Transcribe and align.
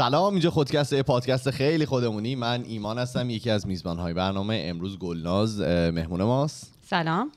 سلام 0.00 0.32
اینجا 0.32 0.50
خودکست 0.50 1.02
پادکست 1.02 1.50
خیلی 1.50 1.86
خودمونی. 1.86 2.34
من 2.34 2.64
ایمان 2.68 2.98
هستم 2.98 3.30
یکی 3.30 3.50
از 3.50 3.66
میزبان 3.66 3.98
های 3.98 4.14
برنامه 4.14 4.62
امروز 4.64 4.98
گلناز 4.98 5.60
مهمون 5.60 6.22
ماست. 6.22 6.74
سلام. 6.82 7.32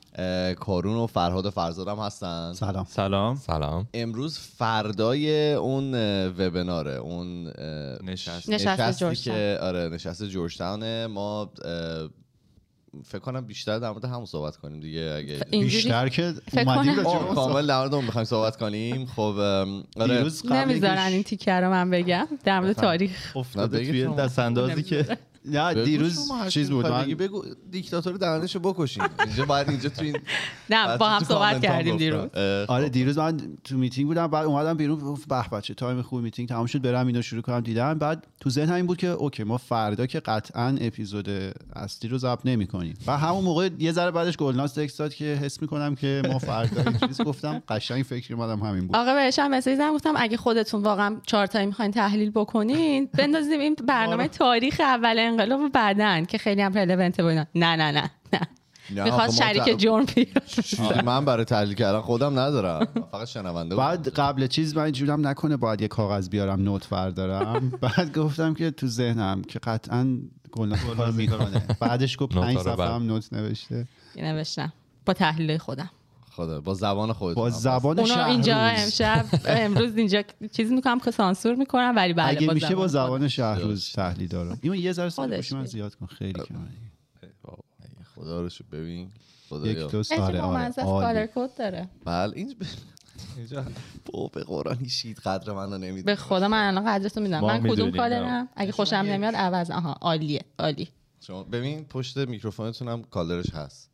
کارون 0.54 0.96
و 0.96 1.06
فرهاد 1.06 1.46
و 1.46 1.50
فرزاد 1.50 1.88
هم 1.88 1.98
هستن. 1.98 2.52
سلام. 2.52 2.86
سلام. 2.88 3.36
سلام. 3.36 3.88
امروز 3.94 4.38
فردای 4.38 5.52
اون 5.52 5.94
اه، 5.94 6.26
وبناره 6.26 6.92
اون 6.92 7.46
نشست. 8.02 8.50
نشست 8.50 8.80
نشستی 8.80 9.00
جورجتاون. 9.04 9.36
که 9.36 9.58
آره 9.62 9.88
نشست 9.88 10.24
جورجتاونه. 10.24 11.06
ما 11.06 11.50
فکر 13.04 13.18
کنم 13.18 13.46
بیشتر 13.46 13.78
در 13.78 13.90
مورد 13.90 14.04
همون 14.04 14.26
صحبت 14.26 14.56
کنیم 14.56 14.80
دیگه. 14.80 15.14
اگه 15.18 15.38
بیشتر 15.50 16.08
که 16.08 16.34
فکر 16.50 16.70
اومدیم 16.70 17.02
کامل 17.34 17.66
در 17.66 17.78
مورد 17.78 17.94
اون 17.94 18.04
می‌خوایم 18.04 18.24
صحبت 18.24 18.56
کنیم. 18.56 19.06
خب 19.06 19.20
آره. 19.96 20.30
نمی‌ذارن 20.44 20.98
این 20.98 21.22
تیکه 21.22 21.52
رو 21.52 21.70
من 21.70 21.90
بگم. 21.90 22.28
در 22.44 22.60
مورد 22.60 22.72
تاریخ. 22.72 23.36
افتاده 23.36 23.86
توی. 23.86 24.06
دست 24.06 24.38
اندازی 24.38 24.82
که 24.82 25.18
نه 25.44 25.84
دیروز 25.84 26.30
چیز 26.48 26.70
بود 26.70 26.86
من 26.86 27.06
بگو 27.06 27.44
دیکتاتور 27.70 28.16
دهنشو 28.16 28.58
بکشین. 28.58 29.04
اینجا 29.26 29.44
باید 29.44 29.68
اینجا 29.68 29.88
تو 29.88 30.02
این 30.02 30.16
نه 30.70 30.96
با 30.96 31.08
هم 31.08 31.24
صحبت 31.24 31.62
کردیم. 31.62 31.96
دیروز. 31.96 32.30
آره 32.68 32.86
خب. 32.86 32.92
دیروز 32.92 33.18
من 33.18 33.40
تو 33.64 33.76
میتینگ 33.76 34.06
بودم 34.06 34.26
بعد 34.26 34.46
اومدم 34.46 34.76
بیرون 34.76 34.98
گفت 34.98 35.28
به 35.28 35.48
بچه 35.52 35.74
تایم 35.74 36.02
خوب 36.02 36.20
میتینگ 36.20 36.48
تمام 36.48 36.66
شد 36.66 36.82
برم 36.82 37.06
اینو 37.06 37.22
شروع 37.22 37.42
کنم 37.42 37.60
دیدم. 37.60 37.98
بعد 37.98 38.26
تو 38.40 38.50
ذهن 38.50 38.68
همین 38.68 38.86
بود 38.86 38.96
که 38.96 39.08
okay 39.08 39.44
ما 39.44 39.58
فردا 39.58 40.06
که 40.06 40.20
قطعا 40.20 40.76
اپیزود 40.80 41.28
اصلی 41.76 42.10
رو 42.10 42.18
ضبط 42.18 42.40
نمی‌کنیم. 42.44 42.98
و 43.06 43.18
همون 43.18 43.44
موقع 43.44 43.68
یه 43.78 43.92
ذره 43.92 44.10
بعدش 44.10 44.36
گلناس 44.36 44.74
text 44.74 44.98
داد 44.98 45.14
که 45.14 45.24
حس 45.24 45.62
می‌کنم 45.62 45.94
که 45.94 46.22
ما 46.28 46.38
فردا 46.38 47.06
چیز 47.06 47.20
گفتم 47.22 47.62
قشنگ 47.68 48.02
فکر 48.02 48.34
اومدم 48.34 48.60
همین 48.60 48.86
بود. 48.86 48.96
آقا 48.96 49.14
بهش 49.14 49.38
هم 49.38 49.50
مسیج 49.50 49.74
زدم 49.74 49.94
گفتم 49.94 50.14
اگه 50.16 50.36
خودتون 50.36 50.82
واقعا 50.82 51.16
چهار 51.26 51.46
تایی 51.46 51.66
می‌خواین 51.66 51.90
تحلیل 51.90 52.30
بکنین 52.30 53.08
بندازیم 53.18 53.60
این 53.60 53.74
برنامه 53.74 54.28
تاریخ 54.28 54.80
اول 54.80 55.18
انقلاب 55.40 55.60
و 55.60 55.68
بعدن 55.68 56.24
که 56.24 56.38
خیلی 56.38 56.62
هم 56.62 56.72
رلونته 56.74 57.22
با 57.22 57.30
اینا. 57.30 57.46
نه 57.54 57.76
نه 57.76 57.90
نه 57.92 58.10
نه. 58.32 59.04
می‌خواد 59.04 59.30
شریک 59.30 59.78
جرم 59.80 60.04
بیاد. 60.04 60.44
چیزی 60.64 61.00
من 61.04 61.24
برای 61.24 61.44
تحلیل 61.44 61.74
کردن 61.74 62.00
خودم 62.00 62.38
ندارم. 62.38 62.88
فقط 63.12 63.28
شنونده 63.28 63.74
بودم. 63.74 63.86
بعد 63.86 64.08
قبل 64.08 64.46
چیز 64.46 64.76
من 64.76 64.82
اینجورم 64.82 65.26
نکنه 65.26 65.56
باید 65.56 65.80
یه 65.80 65.88
کاغذ 65.88 66.28
بیارم 66.28 66.62
نوت 66.62 66.88
بردارم. 66.88 67.70
بعد 67.80 68.18
گفتم 68.18 68.54
که 68.54 68.70
تو 68.70 68.86
ذهنم 68.86 69.42
که 69.42 69.58
قطعا 69.58 70.18
کارو 70.52 71.12
می‌کنه. 71.12 71.66
بعدش 71.80 72.16
گفت 72.20 72.34
پنج 72.34 72.58
صفحه 72.58 72.94
هم 72.94 73.06
نوت 73.06 73.32
نوشته. 73.32 73.86
نوشتم. 74.16 74.72
با 75.06 75.12
تحلیل 75.12 75.58
خودم. 75.58 75.90
خدا 76.36 76.60
با 76.60 76.74
زبان 76.74 77.12
خودت 77.12 77.36
با 77.36 77.50
زبان 77.50 77.98
اونا 77.98 78.24
اینجا 78.24 78.56
امشب 78.56 79.26
امروز 79.46 79.96
اینجا 79.96 80.22
چیز 80.52 80.72
می‌کنم 80.72 81.00
که 81.00 81.10
سانسور 81.10 81.54
می‌کنم 81.54 81.92
ولی 81.96 82.12
بله 82.12 82.28
اگه 82.28 82.46
با 82.46 82.52
میشه 82.52 82.74
با 82.74 82.86
زبان 82.86 83.28
شهروز 83.28 83.92
تحلیل 83.92 84.28
دارم. 84.28 84.58
اینو 84.62 84.76
یه 84.76 84.92
ذره 84.92 85.08
صداش 85.08 85.52
من. 85.52 85.64
زیاد 85.64 85.94
کن 85.94 86.06
خیلی 86.06 86.32
کمه. 86.32 86.58
خدا 88.14 88.40
رو 88.40 88.48
شو 88.48 88.64
ببین 88.72 89.10
خدا 89.48 89.68
یک 89.68 89.90
دو 89.90 90.02
سه. 90.02 90.20
آره 90.20 90.40
آره 90.40 90.62
از 90.62 90.74
کالر 90.74 91.06
عالی. 91.06 91.28
کد 91.34 91.50
داره. 91.58 91.88
بله 92.04 92.32
این 92.36 92.56
اینجا. 93.36 93.64
با 94.12 94.30
به 94.32 94.44
قرآن 94.44 94.88
شید 94.88 95.18
قدر 95.18 95.52
من 95.52 95.72
رو 95.72 95.78
نمیده 95.78 96.02
به 96.02 96.16
خدا 96.16 96.48
من 96.48 96.68
الان 96.68 96.84
قدرتو 96.84 97.20
می‌دونم. 97.20 97.44
من 97.44 97.62
کدوم 97.62 97.90
کالرم. 97.90 98.48
اگه 98.56 98.72
خوشم 98.72 98.96
نمیاد 98.96 99.34
عوض. 99.34 99.70
آها 99.70 99.92
عالیه 99.92 100.40
عالی. 100.58 100.88
شما 101.20 101.42
ببین 101.42 101.84
پشت 101.84 102.18
میکروفونتون 102.18 102.88
هم 102.88 103.02
کالرش 103.02 103.50
هست. 103.50 103.90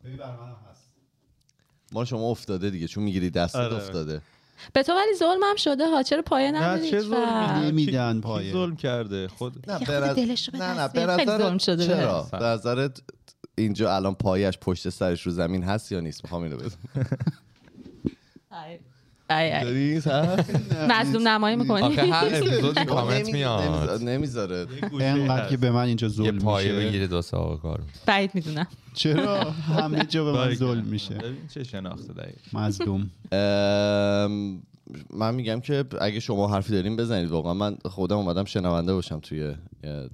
ما 1.92 2.04
شما 2.04 2.30
افتاده 2.30 2.70
دیگه 2.70 2.86
چون 2.88 3.04
می‌گیری 3.04 3.30
دستت 3.30 3.56
آره. 3.56 3.76
افتاده. 3.76 4.20
به 4.72 4.82
تو 4.82 4.92
ولی 4.92 5.14
ظلمم 5.18 5.56
شده 5.56 5.86
ها 5.86 6.02
چرا 6.02 6.22
پایه 6.22 6.50
نه 6.50 6.58
نداری 6.62 6.90
چه 6.90 7.00
وقت؟ 7.08 7.50
نمیدن 7.56 8.20
پایه. 8.20 8.46
کی 8.46 8.52
ظلم 8.52 8.76
کرده؟ 8.76 9.28
خود 9.28 9.70
نه 9.70 9.82
نظر- 9.82 10.12
دلش 10.12 10.48
رو 10.48 10.52
به 10.52 10.64
نه 10.64 10.74
نه 10.80 10.88
دست 10.88 11.16
به 11.16 11.24
ظلم 11.38 11.58
شده 11.58 11.86
چرا. 11.86 12.28
به 12.32 12.38
نظرت 12.38 13.00
اینجا 13.58 13.96
الان 13.96 14.14
پایش 14.14 14.58
پشت 14.58 14.88
سرش 14.88 15.22
رو 15.22 15.32
زمین 15.32 15.62
هست 15.62 15.92
یا 15.92 16.00
نیست؟ 16.00 16.24
می‌خوام 16.24 16.42
اینو 16.42 16.56
بدونم 16.56 17.06
ای 19.30 19.52
ای. 19.52 19.74
نیست 19.74 20.06
هست 20.06 20.50
مظلوم 20.92 21.28
نمایی 21.28 21.56
می‌کنی؟ 21.56 21.82
آخه 21.82 22.02
هر 22.12 22.26
اپیزود 22.34 22.78
این 22.78 22.86
کامنت 22.86 23.32
میاد. 23.32 24.02
نمیذاره- 24.02 24.66
انقدر 25.00 25.48
که 25.48 25.56
به 25.56 25.70
من 25.70 25.84
اینجا 25.84 26.06
یه 26.06 26.12
ظلم 26.12 26.38
پایه 26.38 26.72
میشه. 26.72 26.86
بگیره 26.88 27.06
دو 27.06 27.22
ساقه 27.22 27.56
کار 27.62 27.80
بعید 28.06 28.30
می‌دونم. 28.34 28.66
چرا؟ 28.94 29.40
همه 29.50 30.04
جا 30.04 30.24
به 30.24 30.32
من 30.32 30.54
ظلم 30.54 30.84
میشه. 30.84 31.14
ببین 31.14 31.48
چه 31.54 31.64
شناخته 31.64 32.12
دقیق 32.12 32.34
مظلوم. 32.52 33.10
من 35.14 35.34
میگم 35.34 35.60
که 35.60 35.84
اگه 36.00 36.20
شما 36.20 36.48
حرفی 36.54 36.72
دارین 36.72 36.96
بزنید 36.96 37.30
واقعا 37.30 37.54
من 37.54 37.76
خودم 37.84 38.16
اومدم 38.16 38.44
شنونده 38.44 38.94
باشم 38.94 39.20
توی 39.20 39.54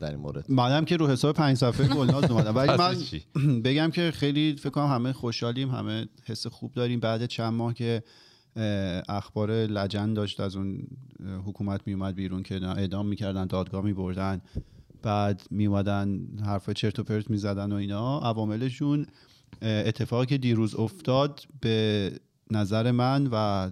در 0.01 0.11
این 0.11 0.19
مورد. 0.19 0.45
منم 0.49 0.85
که 0.85 0.97
رو 0.97 1.09
حساب 1.09 1.37
پنج 1.37 1.57
صفحه 1.57 1.87
گلناز 1.89 2.31
اومدم. 2.31 2.57
ولی 2.57 2.73
من؟ 2.79 2.97
بگم 3.65 3.91
که 3.91 4.11
خیلی 4.11 4.57
فکر 4.59 4.71
کنم 4.71 4.87
همه 4.87 5.13
خوشحالیم 5.13 5.71
همه 5.71 6.07
حس 6.27 6.47
خوب 6.47 6.73
داریم. 6.75 7.01
بعد 7.01 7.27
چند 7.27 7.53
ماه 7.53 7.75
که 7.75 8.03
اخبار 9.09 9.51
لجن 9.51 10.15
داشت 10.15 10.41
از 10.41 10.57
اون 10.57 10.87
حکومت 11.47 11.81
میومد 11.87 12.15
بیرون 12.15 12.43
که 12.43 12.65
اعدام 12.65 13.07
می‌کردن 13.07 13.47
دادگاه 13.47 13.85
میبردن 13.85 14.41
بعد 15.03 15.43
میومدن 15.51 16.27
حرف 16.45 16.71
چرت 16.71 16.99
و 16.99 17.05
پرت 17.05 17.31
می‌زدن 17.31 17.73
و 17.73 17.75
اینا. 17.75 18.21
عواملشون 18.21 19.07
اتفاقی 19.63 20.27
که 20.27 20.39
دیروز 20.39 20.75
افتاد 20.75 21.41
به 21.61 22.13
نظر 22.51 22.91
من 22.91 23.29
و 23.33 23.71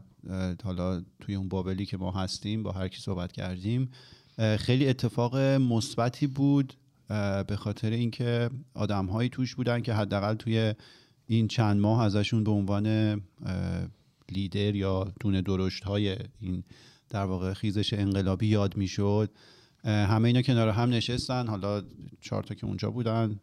حالا 0.64 1.02
توی 1.20 1.34
اون 1.34 1.48
بابلی 1.48 1.86
که 1.86 1.96
ما 1.96 2.10
هستیم 2.10 2.62
با 2.62 2.72
هر 2.72 2.88
کی 2.88 3.00
صحبت 3.00 3.32
کردیم 3.32 3.90
خیلی 4.58 4.88
اتفاق 4.88 5.36
مثبتی 5.36 6.26
بود 6.26 6.74
به 7.48 7.56
خاطر 7.56 7.90
اینکه 7.90 8.50
آدمهایی 8.74 9.28
توش 9.28 9.54
بودن 9.54 9.80
که 9.80 9.94
حداقل 9.94 10.34
توی 10.34 10.74
این 11.26 11.48
چند 11.48 11.80
ماه 11.80 12.02
ازشون 12.02 12.44
به 12.44 12.50
عنوان 12.50 13.20
لیدر 14.32 14.74
یا 14.74 15.12
دونه 15.20 15.42
درشت 15.42 15.84
های 15.84 16.16
این 16.40 16.64
در 17.08 17.24
واقع 17.24 17.52
خیزش 17.52 17.94
انقلابی 17.94 18.46
یاد 18.46 18.76
می‌شد. 18.76 19.30
همه 19.84 20.26
اینا 20.28 20.42
کنار 20.42 20.68
هم 20.68 20.90
نشستن. 20.90 21.46
حالا 21.46 21.82
چهار 22.20 22.42
تا 22.42 22.54
که 22.54 22.66
اونجا 22.66 22.90
بودن 22.90 23.40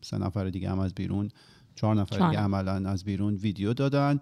سه 0.00 0.18
نفر 0.18 0.50
دیگه 0.50 0.70
هم 0.70 0.78
از 0.78 0.94
بیرون 0.94 1.30
چهار 1.74 1.94
نفر 1.94 2.16
چهار. 2.16 2.30
دیگه. 2.30 2.42
عملا 2.42 2.90
از 2.90 3.04
بیرون 3.04 3.34
ویدیو 3.34 3.74
دادن. 3.74 4.20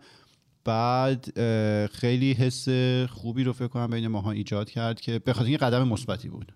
بعد 0.64 1.40
خیلی 1.86 2.32
حس 2.32 2.68
خوبی 3.08 3.44
رو 3.44 3.52
فکر 3.52 3.68
کنم 3.68 3.90
بین 3.90 4.08
ماها 4.08 4.30
ایجاد 4.30 4.70
کرد 4.70 5.00
که 5.00 5.18
به 5.18 5.32
خاطر 5.32 5.56
قدم 5.56 5.88
مثبتی 5.88 6.28
بود. 6.28 6.52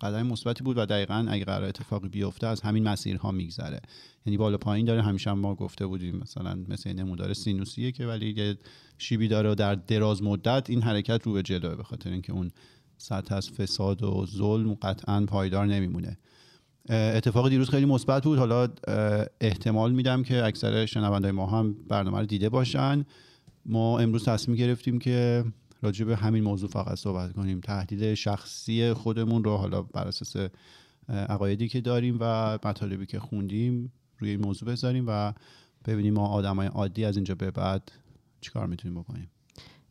قدم 0.00 0.26
مثبتی 0.26 0.64
بود 0.64 0.78
و 0.78 0.86
دقیقا 0.86 1.26
اگه 1.28 1.44
قرار 1.44 1.68
اتفاقی 1.68 2.08
بیفته 2.08 2.46
از 2.46 2.60
همین 2.60 2.88
مسیرها 2.88 3.30
میگذره. 3.30 3.80
یعنی 4.26 4.36
بالا 4.36 4.58
پایین 4.58 4.86
داره 4.86 5.02
همیشه 5.02 5.30
هم 5.30 5.38
ما 5.38 5.54
گفته 5.54 5.86
بودیم 5.86 6.16
مثلا 6.16 6.64
مثل 6.68 6.92
نمودار 6.92 7.34
سینوسیه 7.34 7.92
که 7.92 8.06
ولی 8.06 8.34
یه 8.36 8.58
شیبی 8.98 9.28
داره 9.28 9.50
و 9.50 9.54
در 9.54 9.74
دراز 9.74 10.22
مدت 10.22 10.70
این 10.70 10.82
حرکت 10.82 11.22
رو 11.26 11.32
به 11.32 11.42
جلوه 11.42 11.74
به 11.74 11.82
خاطر 11.82 12.10
اینکه 12.10 12.32
اون 12.32 12.50
سطح 12.98 13.34
از 13.34 13.50
فساد 13.50 14.02
و 14.02 14.26
ظلم 14.26 14.74
قطعا 14.74 15.26
پایدار 15.26 15.66
نمیمونه. 15.66 16.18
اتفاق 16.90 17.48
دیروز 17.48 17.70
خیلی 17.70 17.86
مثبت 17.86 18.24
بود. 18.24 18.38
حالا 18.38 18.68
احتمال 19.40 19.92
میدم 19.92 20.22
که 20.22 20.44
اکثر 20.44 20.86
شنوندای 20.86 21.32
ما 21.32 21.46
هم 21.46 21.76
برنامه 21.88 22.18
رو 22.18 22.26
دیده 22.26 22.48
باشن. 22.48 23.04
ما 23.66 23.98
امروز 23.98 24.24
تصمیم 24.24 24.56
گرفتیم 24.56 24.98
که 24.98 25.44
راجع 25.82 26.04
به 26.04 26.16
همین 26.16 26.44
موضوع 26.44 26.68
فقط 26.68 26.98
صحبت 26.98 27.32
کنیم. 27.32 27.60
تحلیل 27.60 28.14
شخصی 28.14 28.92
خودمون 28.92 29.44
رو 29.44 29.56
حالا 29.56 29.82
بر 29.82 30.08
اساس 30.08 30.36
عقایدی 31.08 31.68
که 31.68 31.80
داریم 31.80 32.16
و 32.20 32.58
مطالبی 32.64 33.06
که 33.06 33.20
خوندیم 33.20 33.92
روی 34.18 34.30
این 34.30 34.40
موضوع 34.40 34.68
بذاریم 34.68 35.04
و 35.08 35.32
ببینیم 35.86 36.14
ما 36.14 36.26
آدمای 36.26 36.66
عادی 36.66 37.04
از 37.04 37.16
اینجا 37.16 37.34
به 37.34 37.50
بعد 37.50 37.92
چیکار 38.40 38.66
می‌تونیم 38.66 39.00
بکنیم. 39.00 39.30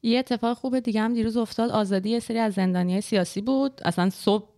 یه 0.03 0.19
اتفاق 0.19 0.57
خوب 0.57 0.79
دیگه 0.79 1.01
هم 1.01 1.13
دیروز 1.13 1.37
افتاد. 1.37 1.69
آزادی 1.69 2.09
یه 2.09 2.19
سری 2.19 2.37
از 2.37 2.53
زندانی 2.53 3.01
سیاسی 3.01 3.41
بود. 3.41 3.81
اصلا 3.85 4.09
صبح 4.09 4.49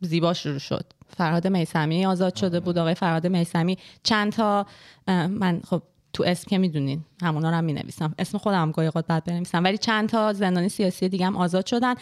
زیبا 0.00 0.34
شروع 0.34 0.58
شد. 0.58 0.92
فرهاد 1.08 1.46
میسمی 1.46 2.06
آزاد 2.06 2.34
شده 2.34 2.60
بود. 2.60 2.78
آقای 2.78 2.94
فرهاد 2.94 3.26
میسمی 3.26 3.76
چند 4.02 4.32
تا 4.32 4.66
من 5.06 5.60
خب 5.64 5.82
تو 6.14 6.24
اسم 6.26 6.50
که 6.50 6.58
می‌دونین. 6.58 7.04
همونا 7.22 7.50
رو 7.50 7.56
هم 7.56 7.64
می‌نویسم. 7.64 8.14
اسم 8.18 8.38
خودم 8.38 8.70
گاهی 8.70 8.86
اوقات 8.88 9.06
بعد 9.06 9.24
بنویسم. 9.24 9.64
ولی 9.64 9.78
چند 9.78 10.08
تا 10.08 10.32
زندانی 10.32 10.68
سیاسی 10.68 11.08
دیگه 11.08 11.26
هم 11.26 11.36
آزاد 11.36 11.66
شدن. 11.66 11.94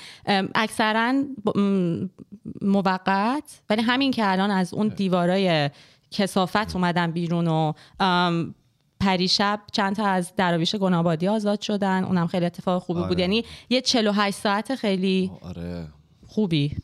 اکثرا 0.55 1.15
موقت. 2.63 3.61
ولی 3.71 3.83
همین 3.83 4.11
که 4.11 4.31
الان 4.31 4.51
از 4.51 4.75
اون 4.75 4.89
دیوارای 4.89 5.71
کسافت 6.11 6.77
اومدن 6.77 7.11
بیرون 7.11 7.49
و 7.49 7.73
پریشب 9.01 9.61
چند 9.73 9.97
تا 9.97 10.07
از 10.07 10.33
دراویش 10.37 10.75
گنابادی 10.75 11.29
آزاد 11.29 11.61
شدن. 11.61 12.05
اونم 12.05 12.27
خیلی 12.27 12.47
اتفاق 12.47 12.83
خوبی 12.83 13.01
بود. 13.01 13.11
آره. 13.11 13.21
یعنی 13.21 13.45
یه 13.71 13.81
48 13.81 14.37
ساعت 14.37 14.75
خیلی 14.75 15.31
آره. 15.41 15.89
خوبی 16.27 16.77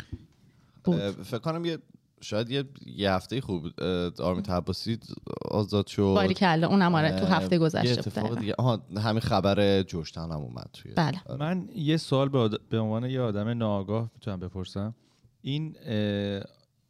بود. 0.84 1.00
فکر 1.00 1.38
کنم 1.38 1.64
یه 1.64 1.78
شاید 2.20 2.50
یه, 2.50 2.64
یه 2.96 3.12
هفته 3.12 3.40
خوب 3.40 3.80
آرمیتا 4.20 4.56
عباسی 4.56 4.98
آزاد 5.50 5.86
شد. 5.86 6.02
باری 6.02 6.34
کلا 6.34 6.66
اونم 6.68 6.94
آره 6.94 7.20
تو 7.20 7.26
هفته 7.26 7.58
گذشته 7.58 7.88
بود 7.94 7.98
اتفاق. 7.98 8.38
دیگه. 8.38 8.54
آها 8.58 8.82
همین 8.96 9.20
خبر 9.20 9.82
جوشتن 9.82 10.22
هم 10.24 10.30
اومد 10.40 10.70
توی. 10.72 10.92
بله. 10.92 11.20
من 11.38 11.68
یه 11.74 11.96
سوال 11.96 12.28
به, 12.28 12.38
آد- 12.38 12.68
به 12.68 12.78
عنوان 12.78 13.04
یه 13.10 13.20
آدم 13.20 13.48
ناآگاه 13.48 14.10
می‌تونم 14.14 14.40
بپرسم. 14.40 14.94
این 15.42 15.76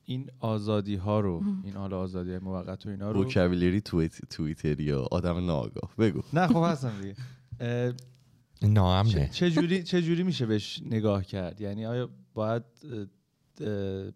این 0.05 0.31
آزادی 0.41 0.97
ها 0.97 1.21
رو 1.21 1.43
این 1.65 1.77
حالا 1.77 1.99
آزادی 2.01 2.39
موقت 2.39 2.87
و 2.87 2.89
اینا 2.89 3.11
رو 3.11 3.25
وکابیلری 3.25 3.81
تویت 3.81 4.29
توییتری 4.31 4.85
یا 4.85 5.07
آدم 5.11 5.47
ناآگاه. 5.47 5.91
بگو. 5.99 6.21
نه 6.33 6.47
خب 6.47 6.63
هستم 6.67 6.93
دیگه. 7.03 7.15
ناامنه. 8.63 9.29
چه 9.33 9.51
جوری 9.51 9.83
چه 9.83 10.03
جوری 10.03 10.23
میشه 10.23 10.47
بهش 10.47 10.83
نگاه 10.87 11.25
کرد؟ 11.25 11.61
یعنی 11.61 11.87
آیا 11.87 12.09
باید 12.35 12.63
اه، 13.61 13.69
اه، 13.69 14.11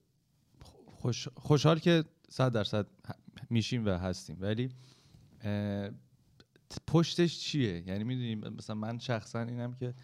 خوش 1.02 1.28
خوشحال 1.28 1.78
که 1.78 2.04
صد 2.28 2.52
درصد 2.52 2.86
میشیم 3.50 3.86
و 3.86 3.88
هستیم. 3.88 4.36
ولی 4.40 4.70
پشتش 6.86 7.38
چیه؟ 7.38 7.88
یعنی 7.88 8.04
می‌دونیم 8.04 8.38
مثلا 8.38 8.76
من 8.76 8.98
شخصا 8.98 9.40
اینم 9.40 9.74
که 9.74 9.94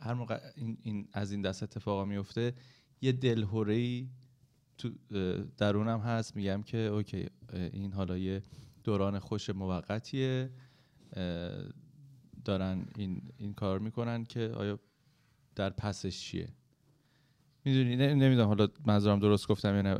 هر 0.00 0.14
موقع 0.14 0.40
این, 0.56 0.78
این 0.82 1.08
از 1.12 1.32
این 1.32 1.42
دست 1.42 1.62
اتفاقا 1.62 2.04
میفته 2.04 2.54
یه 3.00 3.12
دلهوره 3.12 3.74
ای 3.74 4.08
تو 4.78 4.90
درونم 5.56 6.00
هست. 6.00 6.36
میگم 6.36 6.62
که 6.62 6.78
اوکی 6.78 7.26
این 7.52 7.92
حالا 7.92 8.18
یه 8.18 8.42
دوران 8.84 9.18
خوش 9.18 9.50
موقتیه. 9.50 10.50
دارن 12.44 12.86
این 12.96 13.22
این 13.36 13.54
کار 13.54 13.78
می‌کنن 13.78 14.24
که 14.24 14.52
آیا 14.54 14.80
در 15.54 15.70
پسش 15.70 16.20
چیه؟ 16.20 16.48
می‌دونی 17.64 17.96
نمی‌دونم 17.96 18.48
حالا 18.48 18.68
منظورم 18.86 19.18
درست 19.18 19.48
گفتم 19.48 19.74
یا 19.74 19.82
نه. 19.82 19.98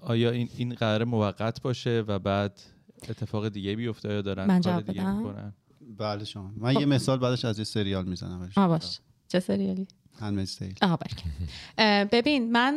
آیا 0.00 0.30
این 0.30 0.48
این 0.56 0.74
قرار 0.74 1.04
موقت 1.04 1.62
باشه 1.62 2.04
و 2.08 2.18
بعد 2.18 2.60
اتفاق 3.08 3.48
دیگه 3.48 3.76
بیفته 3.76 4.08
یا 4.08 4.22
دارن 4.22 4.46
من 4.46 4.60
کار 4.60 4.72
جواب 4.72 4.86
دیگه؟ 4.86 5.16
می‌کنن؟ 5.16 5.52
بله 5.98 6.24
شما. 6.24 6.50
من 6.56 6.74
یه 6.74 6.86
مثال 6.86 7.18
بعدش 7.18 7.44
از 7.44 7.58
یه 7.58 7.64
سریال 7.64 8.04
می‌زنم. 8.04 8.50
باش. 8.56 9.00
چه 9.28 9.40
سریالی؟ 9.40 9.88
آها 10.82 10.98
ببین 12.12 12.52
من 12.52 12.74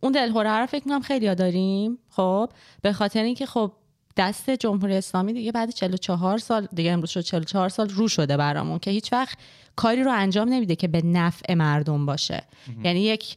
اون 0.00 0.12
دلهوره 0.12 0.50
رو 0.50 0.66
فکر 0.66 0.84
می‌کنم 0.84 1.00
خیلی 1.00 1.34
داریم. 1.34 1.98
خب 2.08 2.50
به 2.82 2.92
خاطر 2.92 3.22
اینکه 3.22 3.46
خب 3.46 3.72
دست 4.16 4.50
جمهوری 4.50 4.96
اسلامی 4.96 5.32
دیگه 5.32 5.52
بعد 5.52 5.70
44 5.70 6.38
سال 6.38 6.68
دیگه 6.72 6.92
امروز 6.92 7.10
شد 7.10 7.20
44 7.20 7.68
سال 7.68 7.88
رو 7.88 8.08
شده 8.08 8.36
برامون 8.36 8.78
که 8.78 8.90
هیچ 8.90 9.12
وقت 9.12 9.38
کاری 9.76 10.02
رو 10.02 10.12
انجام 10.12 10.48
نمیده 10.48 10.76
که 10.76 10.88
به 10.88 11.02
نفع 11.02 11.54
مردم 11.54 12.06
باشه. 12.06 12.42
یعنی 12.84 13.00
یک 13.00 13.36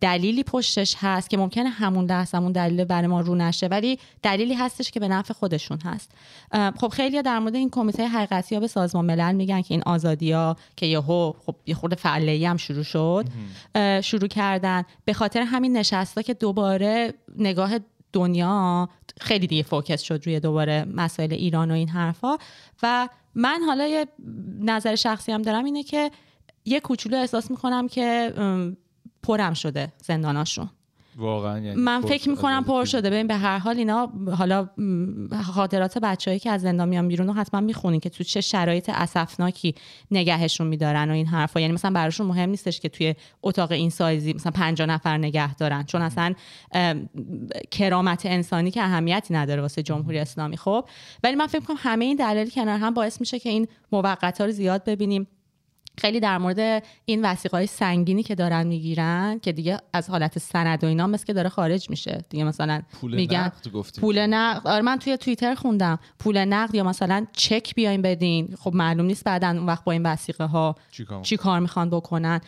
دلیلی 0.00 0.42
پشتش 0.42 0.96
هست 0.98 1.30
که 1.30 1.36
ممکنه 1.36 1.68
همون 1.68 2.04
لحظه 2.04 2.36
همون 2.36 2.52
دلیل 2.52 2.84
برای 2.84 3.06
ما 3.06 3.20
رو 3.20 3.34
نشه 3.34 3.66
ولی 3.66 3.98
دلیلی 4.22 4.54
هستش 4.54 4.90
که 4.90 5.00
به 5.00 5.08
نفع 5.08 5.34
خودشون 5.34 5.78
هست. 5.84 6.10
خب 6.52 6.88
خیلی 6.88 7.22
در 7.22 7.38
مورد 7.38 7.54
این 7.54 7.70
کمیته 7.70 8.08
حقیقتی 8.08 8.54
ها 8.54 8.60
به 8.60 8.66
سازمان 8.66 9.04
ملل 9.04 9.34
میگن 9.34 9.62
که 9.62 9.74
این 9.74 9.82
آزادی 9.86 10.32
ها 10.32 10.56
که 10.76 10.86
یهو 10.86 11.32
خب 11.46 11.56
یه 11.66 11.74
خورده 11.74 11.96
فعلی 11.96 12.44
هم 12.44 12.56
شروع 12.56 12.82
شد 12.82 13.26
شروع 14.00 14.28
کردن. 14.28 14.82
به 15.04 15.12
خاطر 15.12 15.40
همین 15.40 15.76
نشستا 15.76 16.22
که 16.22 16.34
دوباره 16.34 17.14
نگاه 17.38 17.78
دنیا 18.12 18.88
خیلی 19.20 19.46
دیگه 19.46 19.62
فوکس 19.62 20.02
شد 20.02 20.22
روی 20.26 20.40
دوباره 20.40 20.84
مسائل 20.84 21.32
ایران 21.32 21.70
و 21.70 21.74
این 21.74 21.88
حرفا. 21.88 22.36
و 22.82 23.08
من 23.34 23.60
حالا 23.66 23.86
یه 23.86 24.06
نظر 24.60 24.94
شخصی 24.94 25.32
هم 25.32 25.42
دارم 25.42 25.64
اینه 25.64 25.82
که 25.82 26.10
یه 26.64 26.80
کوچولو 26.80 27.16
احساس 27.16 27.50
می‌کنم 27.50 27.88
که 27.88 28.32
پرم 29.22 29.54
شده 29.54 29.92
زنداناشون. 30.04 30.70
واقعا 31.16 31.58
یعنی 31.58 31.80
من 31.80 32.00
فکر 32.00 32.28
می‌کنم 32.28 32.64
پر 32.64 32.84
شده. 32.84 33.10
ببین 33.10 33.26
به 33.26 33.34
هر 33.34 33.58
حال 33.58 33.76
اینا 33.76 34.12
حالا 34.38 34.68
خاطرات 35.42 35.98
بچههایی 35.98 36.40
که 36.40 36.50
از 36.50 36.60
زندان 36.60 36.88
میان 36.88 37.08
بیرون 37.08 37.26
رو 37.26 37.32
حتما 37.32 37.60
می‌خونین 37.60 38.00
که 38.00 38.10
تو 38.10 38.24
چه 38.24 38.40
شرایط 38.40 38.90
اسفناکی 38.94 39.74
نگهشون 40.10 40.66
میدارن 40.66 41.10
و 41.10 41.12
این 41.12 41.26
حرفا. 41.26 41.60
یعنی 41.60 41.72
مثلا 41.72 41.90
براشون 41.90 42.26
مهم 42.26 42.50
نیستش 42.50 42.80
که 42.80 42.88
توی 42.88 43.14
اتاق 43.42 43.72
این 43.72 43.90
سایزی 43.90 44.32
مثلا 44.32 44.52
50 44.52 44.88
نفر 44.88 45.18
نگه 45.18 45.54
دارن. 45.54 45.84
چون 45.84 46.02
اصلا 46.02 46.34
ام، 46.72 47.08
کرامت 47.70 48.26
انسانی 48.26 48.70
که 48.70 48.82
اهمیتی 48.82 49.34
نداره 49.34 49.62
واسه 49.62 49.82
جمهوری 49.82 50.18
اسلامی 50.18 50.56
خب. 50.56 50.88
ولی 51.24 51.34
من 51.34 51.46
فکر 51.46 51.60
می‌کنم 51.60 51.76
همه 51.78 52.04
این 52.04 52.16
دلایل 52.16 52.50
کنار 52.50 52.78
هم 52.78 52.94
باعث 52.94 53.20
میشه 53.20 53.38
که 53.38 53.48
این 53.48 53.68
موقت 53.92 54.40
ها 54.40 54.44
رو 54.44 54.52
زیاد 54.52 54.84
ببینیم. 54.84 55.26
خیلی 55.98 56.20
در 56.20 56.38
مورد 56.38 56.84
این 57.04 57.24
وسیقه 57.24 57.56
های 57.56 57.66
سنگینی 57.66 58.22
که 58.22 58.34
دارن 58.34 58.66
می‌گیرن 58.66 59.38
که 59.42 59.52
دیگه 59.52 59.78
از 59.92 60.10
حالت 60.10 60.38
سند 60.38 60.84
و 60.84 60.86
اینا 60.86 61.06
مثل 61.06 61.24
که 61.24 61.32
داره 61.32 61.48
خارج 61.48 61.90
میشه. 61.90 62.24
دیگه 62.30 62.44
مثلا 62.44 62.82
پول 63.00 63.14
میگن 63.14 63.40
نقد 63.40 63.68
گفتیم 63.68 64.02
پول 64.02 64.26
نقد. 64.26 64.68
آره 64.68 64.82
من 64.82 64.98
توی 64.98 65.16
توییتر 65.16 65.54
خوندم. 65.54 65.98
پول 66.18 66.44
نقد 66.44 66.74
یا 66.74 66.84
مثلا 66.84 67.26
چک 67.32 67.74
بیاین 67.74 68.02
بدین. 68.02 68.56
خب 68.58 68.74
معلوم 68.74 69.06
نیست 69.06 69.24
بعدا 69.24 69.48
اون 69.48 69.66
وقت 69.66 69.84
با 69.84 69.92
این 69.92 70.06
وسیقه 70.06 70.44
ها 70.44 70.76
چیکار 70.90 71.22
چی 71.22 71.36
کار 71.36 71.60
می‌خوان 71.60 71.90
بکنن. 71.90 72.40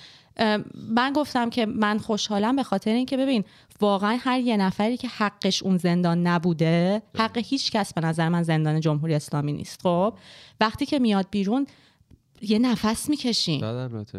من 0.88 1.12
گفتم 1.12 1.50
که 1.50 1.66
من 1.66 1.98
خوشحالم 1.98 2.56
به 2.56 2.62
خاطر 2.62 2.90
اینکه 2.90 3.16
ببین 3.16 3.44
واقعا 3.80 4.18
هر 4.20 4.40
یه 4.40 4.56
نفری 4.56 4.96
که 4.96 5.08
حقش 5.08 5.62
اون 5.62 5.76
زندان 5.76 6.26
نبوده 6.26 7.02
حق 7.18 7.38
هیچ 7.44 7.70
کس 7.70 7.94
به 7.94 8.00
نظر 8.00 8.28
من 8.28 8.42
زندان 8.42 8.80
جمهوری 8.80 9.14
اسلامی 9.14 9.52
نیست 9.52 9.82
خب؟ 9.82 10.14
وقتی 10.60 10.86
که 10.86 10.98
میاد 10.98 11.26
بیرون 11.30 11.66
یه 12.48 12.58
نفس 12.58 13.10
می‌کشین 13.10 13.64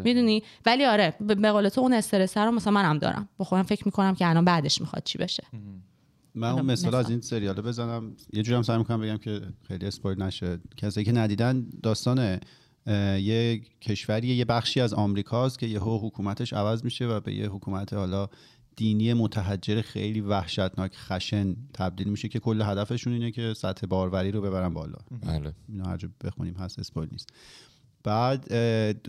می‌دونی؟ 0.04 0.42
ولی 0.66 0.84
آره 0.84 1.14
به 1.20 1.52
قول 1.52 1.68
تو 1.68 1.80
اون 1.80 1.92
استرس 1.92 2.38
رو 2.38 2.50
مثلا 2.50 2.72
منم 2.72 2.98
دارم. 2.98 3.28
با 3.36 3.44
خودم 3.44 3.62
فکر 3.62 3.82
می‌کنم 3.84 4.14
که 4.14 4.28
الان 4.28 4.44
بعدش 4.44 4.80
می‌خواد 4.80 5.02
چی 5.04 5.18
بشه. 5.18 5.44
من 6.34 6.50
اون 6.50 6.62
مثال 6.62 6.88
مثال. 6.88 6.94
از 6.94 7.10
این 7.10 7.20
سریاله 7.20 7.62
بزنم. 7.62 8.16
یه 8.32 8.42
جورم 8.42 8.62
سعی 8.62 8.78
می‌کنم 8.78 9.00
بگم 9.00 9.16
که 9.16 9.40
خیلی 9.68 9.86
اسپویل 9.86 10.22
نشه. 10.22 10.58
کسایی 10.76 11.06
که 11.06 11.12
ندیدن 11.12 11.66
داستان 11.82 12.40
یه 12.86 13.60
کشوری 13.80 14.28
یه 14.28 14.44
بخشی 14.44 14.80
از 14.80 14.94
آمریکاست 14.94 15.58
که 15.58 15.66
یهو 15.66 16.06
حکومتش 16.06 16.52
عوض 16.52 16.84
میشه 16.84 17.06
و 17.06 17.20
به 17.20 17.34
یه 17.34 17.48
حکومت 17.48 17.92
حالا 17.92 18.28
دینی 18.76 19.14
متحجر 19.14 19.80
خیلی 19.82 20.20
وحشتناک 20.20 20.92
خشن 20.96 21.56
تبدیل 21.74 22.08
میشه 22.08 22.28
که 22.28 22.38
کل 22.38 22.62
هدفشون 22.62 23.12
اینه 23.12 23.30
که 23.30 23.54
سطح 23.56 23.86
باروری 23.86 24.30
رو 24.30 24.40
ببرن 24.40 24.74
بالا. 24.74 24.98
بله. 25.26 25.52
اینا 25.68 25.84
هر 25.84 25.98
بخونیم 26.24 26.54
هست 26.54 26.78
اسپویل 26.78 27.08
نیست. 27.12 27.28
بعد 28.06 28.46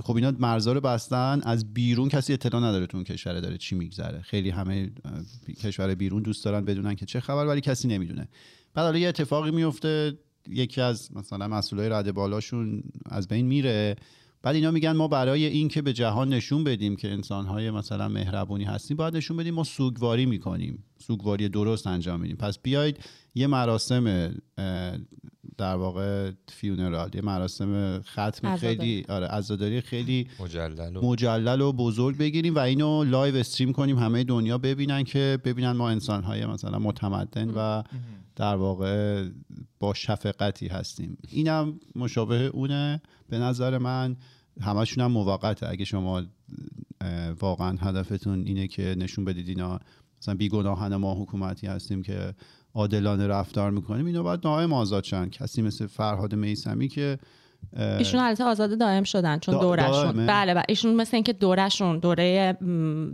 خب 0.02 0.16
اینا 0.16 0.34
مرزا 0.40 0.74
رو 0.74 0.82
بستن. 0.82 1.42
از 1.44 1.74
بیرون 1.74 2.10
کسی 2.10 2.34
اطلاع 2.34 2.64
نداره 2.64 2.86
تو 2.86 2.98
اون 2.98 3.04
کشور 3.04 3.40
داره 3.40 3.58
چی 3.58 3.76
میگذره. 3.76 4.22
خیلی 4.22 4.50
همه 4.50 4.92
کشور 5.64 5.96
بیرون 5.96 6.24
دوست 6.24 6.46
دارن 6.46 6.66
بدونن 6.66 6.96
که 6.96 7.06
چه 7.06 7.20
خبر 7.20 7.46
ولی 7.46 7.62
کسی 7.62 7.88
نمی‌دونه. 7.88 8.28
بعد 8.74 8.86
حالا 8.86 8.98
یه 8.98 9.08
اتفاقی 9.08 9.52
میفته 9.52 10.18
یکی 10.50 10.82
از 10.82 11.10
مثلا 11.16 11.48
مسئولای 11.48 11.90
رده 11.90 12.12
بالاشون 12.12 12.84
از 13.06 13.28
بین 13.28 13.46
میره. 13.46 13.96
بعد 14.42 14.56
اینا 14.56 14.72
میگن 14.72 14.92
ما 14.92 15.08
برای 15.08 15.46
این 15.46 15.68
که 15.68 15.82
به 15.82 15.94
جهان 15.94 16.30
نشون 16.30 16.64
بدیم 16.64 16.96
که 16.96 17.12
انسانهای 17.12 17.72
مثلا 17.72 18.08
مهربونی 18.08 18.64
هستیم 18.64 18.98
باید 18.98 19.18
نشون 19.18 19.38
بدیم 19.38 19.54
ما 19.54 19.64
سوگواری 19.64 20.26
می‌کنیم. 20.26 20.84
سوگواری 21.00 21.50
درست 21.50 21.88
انجام 21.88 22.22
میدیم. 22.22 22.38
پس 22.38 22.60
بیاید 22.60 23.00
یه 23.38 23.48
مراسم 23.48 24.34
در 25.58 25.76
واقع 25.76 26.32
funeral 26.48 27.10
یه 27.16 27.22
مراسم 27.22 28.02
ختم 28.02 28.48
عزاداری. 28.48 28.58
خیلی 28.58 29.06
آره 29.10 29.28
عزاداری 29.28 29.82
خیلی 29.82 30.28
مجلل 30.40 30.96
و 30.96 31.02
مجلل 31.02 31.62
و 31.62 31.72
بزرگ 31.72 32.18
بگیریم 32.18 32.56
و 32.56 32.60
اینو 32.60 33.04
live 33.04 33.36
stream 33.36 33.74
کنیم 33.74 34.00
همه 34.00 34.24
دنیا 34.24 34.58
ببینن 34.58 35.04
که 35.04 35.40
ببینن 35.44 35.72
ما 35.72 35.90
انسان 35.90 36.24
های 36.24 36.46
مثلا 36.46 36.80
متمدن 36.80 37.50
و 37.50 37.84
در 38.36 38.56
واقع 38.56 39.26
با 39.80 39.94
شفقتی 39.94 40.68
هستیم. 40.68 41.18
اینم 41.30 41.80
مشابه 41.96 42.46
اونه. 42.46 43.02
به 43.30 43.40
نظر 43.40 43.78
من 43.78 44.16
همشون 44.62 45.04
هم 45.04 45.12
موقته. 45.12 45.70
اگه 45.70 45.86
شما 45.86 46.24
واقعا 47.40 47.78
هدفتون 47.78 48.44
اینه 48.46 48.68
که 48.68 48.96
نشون 48.98 49.26
بدید 49.26 49.50
اینا 49.50 49.80
مثلا 50.22 50.36
بیگناهان 50.36 50.96
ما 50.96 51.16
حکومتی 51.16 51.68
هستیم 51.68 52.02
که 52.02 52.34
عادلانه 52.76 53.28
رفتار 53.28 53.72
می‌کنیم 53.72 54.06
اینا 54.06 54.24
باید 54.24 54.40
دائم 54.40 54.74
آزاد 54.74 55.04
شن. 55.04 55.30
کسی 55.30 55.62
مثل 55.62 55.88
فرهاد 55.88 56.36
میسمی 56.36 56.88
که 56.88 57.20
ایشون 57.78 58.20
البته 58.20 58.44
آزاده 58.44 58.76
دائم 58.76 59.04
شدن 59.04 59.40
چون 59.40 59.56
دا- 59.56 59.62
دورشون؟ 59.62 60.26
بله 60.26 60.54
بله 60.54 60.64
ایشون 60.70 60.96
مثل 60.96 61.18
اینکه 61.18 61.34
دورشون 61.34 62.00
دوره 62.00 62.58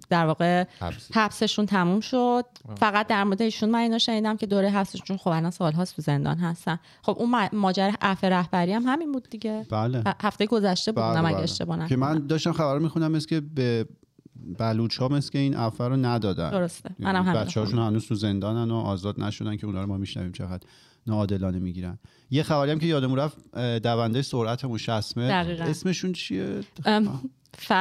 در 0.10 0.26
واقع 0.26 0.66
حبس 0.80 1.10
حبسشون 1.14 1.66
تموم 1.66 2.00
شد. 2.00 2.46
فقط 2.78 3.08
در 3.08 3.24
مورد 3.24 3.42
ایشون 3.42 3.70
من 3.70 3.80
اینو 3.80 4.00
شنیدم 4.00 4.38
که 4.38 4.46
دوره 4.46 4.70
حبسشون 4.70 5.18
خب 5.18 5.28
الان 5.28 5.52
سالهاست 5.52 5.96
تو 5.96 6.02
زندان 6.02 6.38
هستن. 6.38 6.80
خب 7.02 7.16
اون 7.20 7.36
م- 7.36 7.50
ماجرا 7.54 7.94
عفو 8.02 8.28
رهبری 8.28 8.74
هم 8.74 8.84
همین 8.88 9.12
بود 9.12 9.28
دیگه. 9.30 9.66
بله. 9.70 10.04
هفته 10.22 10.46
گذشته 10.46 10.92
بود 10.92 11.04
بله، 11.04 11.12
اونم 11.12 11.26
اگه 11.26 11.36
بله. 11.36 11.44
اشتباه 11.44 11.88
که 11.88 11.96
من 11.96 12.28
داشتم 12.28 12.52
خبر 12.52 12.80
می‌خونم 12.80 13.12
مثل 13.12 13.28
که 13.28 13.42
به 13.42 13.86
بلوچ 14.60 14.98
ها 14.98 15.08
مثل 15.08 15.32
که 15.32 15.40
این 15.40 15.56
عفو 15.56 15.84
رو 15.84 15.96
ندادن. 15.96 16.52
درسته. 16.52 16.90
منم 17.00 17.24
همین 17.24 17.42
بچه 17.42 17.60
هاشون 17.60 17.80
هنوز 17.80 18.08
تو 18.08 18.16
زندانن 18.16 18.72
و 18.72 18.76
آزاد 18.76 19.22
نشدن 19.22 19.56
که 19.58 19.66
اونا 19.66 19.82
رو 19.82 19.88
ما 19.88 19.98
میشنویم 19.98 20.32
چقدر 20.32 20.64
ناعادلانه 21.08 21.60
می‌گیرن. 21.60 22.00
یه 22.32 22.44
خبری 22.44 22.72
هم 22.72 22.80
که 22.80 22.86
یادمون 22.86 23.20
رفت 23.20 23.38
دونده 23.84 24.22
سرعت 24.22 24.78
60 24.78 25.18
متر. 25.18 25.44
دقیقاً. 25.44 25.64
اسمشون 25.64 26.14
چیه؟ 26.14 26.60
ف... 27.58 27.72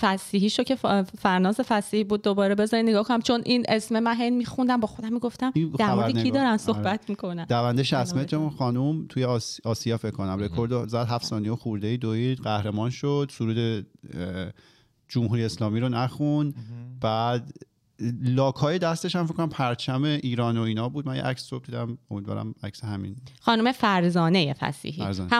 فسیحی 0.00 0.50
شو 0.50 0.62
که 0.62 0.76
ف- 0.76 1.02
فرناز 1.18 1.60
فسیحی 1.60 2.04
بود 2.04 2.22
دوباره 2.22 2.54
بذارین 2.54 2.88
نگاه 2.88 3.04
کنم. 3.04 3.20
چون 3.20 3.42
این 3.44 3.64
اسم 3.68 4.00
من 4.00 4.16
هی 4.16 4.30
میخوندم 4.30 4.80
با 4.80 4.86
خودم 4.86 5.12
می‌گفتم 5.12 5.52
در 5.78 5.94
مورد 5.94 6.22
کی. 6.22 6.30
دارن 6.30 6.46
آره. 6.46 6.56
صحبت 6.56 7.08
می‌کنن؟ 7.08 7.44
دونده 7.44 7.82
60 7.82 8.12
اینو 8.12 8.24
متر 8.24 8.36
اون 8.36 8.50
خانوم 8.50 9.06
توی 9.08 9.24
آس... 9.24 9.60
آسیا 9.64 9.96
فکر 9.96 10.10
کنم. 10.10 10.38
رکورد 10.38 10.88
زد 10.88 11.06
7 11.08 11.26
ثانیه 11.26 11.52
و 11.52 11.56
خورده 11.56 11.86
ای 11.86 11.96
دوید 11.96 12.38
قهرمان 12.38 12.90
شد. 12.90 13.30
سرود 13.32 13.58
اه، 13.58 13.86
جمهوری 15.08 15.44
اسلامی 15.44 15.80
رو 15.80 15.88
نخون. 15.88 16.54
بعد 17.00 17.52
لاکای 18.22 18.78
دستش 18.78 19.16
هم 19.16 19.26
فکر 19.26 19.34
کنم 19.34 19.48
پرچم 19.48 20.02
ایران 20.02 20.58
و 20.58 20.60
اینا 20.60 20.88
بود. 20.88 21.06
من 21.06 21.16
یه 21.16 21.22
عکس 21.22 21.42
صبح 21.42 21.64
دیدم. 21.64 21.98
امیدوارم 22.10 22.54
عکس 22.62 22.84
همین. 22.84 23.16
خانم 23.40 23.72
فرزانه 23.72 24.52
فسیحی. 24.52 25.04
فرزانه. 25.04 25.30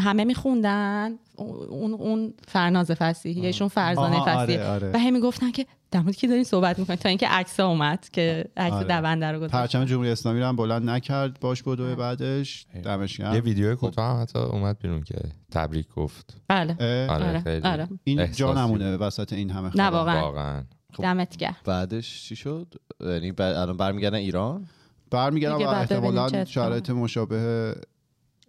همه 0.00 0.24
میخوندن. 0.24 1.10
اون 1.36 1.94
اون 1.94 2.34
فرناز 2.48 2.90
فسیحی 2.90 3.46
ایشون 3.46 3.68
فرزانه 3.68 4.24
فسیحی. 4.24 4.58
آره، 4.58 4.68
آره. 4.68 4.90
و 4.94 4.98
هی 4.98 5.10
می‌گفتن 5.10 5.50
که 5.50 5.66
در 5.90 6.00
مورد 6.00 6.16
کی 6.16 6.26
دارین 6.26 6.44
صحبت 6.44 6.78
می‌کنین؟ 6.78 6.98
تا 6.98 7.08
اینکه 7.08 7.28
عکس 7.28 7.60
اومد 7.60 8.08
که 8.12 8.44
عکس 8.56 8.72
آره. 8.72 8.84
دونده 8.84 9.26
رو 9.26 9.36
گذاشت. 9.36 9.52
پرچم 9.52 9.84
جمهوری 9.84 10.10
اسلامی 10.10 10.40
رو 10.40 10.46
هم 10.46 10.56
بلند 10.56 10.90
نکرد. 10.90 11.40
باش 11.40 11.62
بدو 11.62 11.96
بعدش 11.96 12.66
دمش 12.84 13.18
یه 13.18 13.40
ویدیو 13.40 13.74
کوتاه 13.74 14.16
هم 14.16 14.22
حتی 14.22 14.38
اومد 14.38 14.78
بیرون 14.78 15.02
که 15.02 15.18
تبریک 15.50 15.88
گفت. 15.88 16.36
بله. 16.48 16.76
آره 17.10 17.26
آره، 17.28 17.40
خیلی 17.40 17.66
آره. 17.66 17.88
این 18.04 18.32
جا 18.32 18.54
نمونه 18.54 18.96
وسط 18.96 19.32
این 19.32 19.50
همه 19.50 19.70
خبر. 19.70 19.82
نه 19.82 19.90
واقعا. 19.90 20.64
واقعا 20.98 21.14
دمت 21.14 21.36
گرم. 21.36 21.56
بعدش 21.64 22.22
چی 22.24 22.36
شد؟ 22.36 22.74
یعنی 23.00 23.32
بعد 23.32 23.56
الان 23.56 23.76
برمیگردن 23.76 24.18
ایران؟ 24.18 24.66
برمیگردم 25.10 25.58
دیگه 25.58 25.70
و 25.70 25.72
احتمالا. 25.72 26.44
شرایط 26.44 26.90
مشابه 26.90 27.74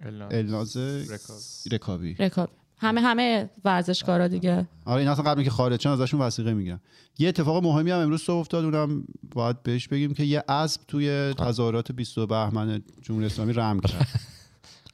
الناز. 0.02 0.34
الناز 0.34 0.78
رکاب. 0.78 1.38
رکابی. 1.72 2.14
رکاب 2.14 2.50
همه 2.78 3.02
همه 3.02 3.50
ورزشکارا 3.66 4.28
دیگه. 4.28 4.68
آره 4.86 5.00
این 5.00 5.10
اصلا 5.10 5.24
قبل 5.24 5.40
اینکه 5.40 5.52
خارج 5.52 5.88
ازشون 5.88 6.20
وثیقه 6.22 6.54
می‌گیرن. 6.54 6.80
یه 7.20 7.30
اتفاق 7.30 7.64
مهمی 7.64 7.92
هم 7.92 8.00
امروز 8.00 8.22
صبح 8.22 8.40
افتاد 8.40 8.66
اونم 8.66 9.04
باید 9.36 9.64
بهش 9.64 9.88
بگیم 9.88 10.14
که 10.14 10.24
یه 10.24 10.44
اسب 10.50 10.82
توی 10.88 11.34
تظاهرات 11.34 11.92
22 11.92 12.28
بهمن 12.28 12.82
جمهوری 13.02 13.26
اسلامی 13.26 13.54
رم 13.54 13.80
کرد. 13.80 14.08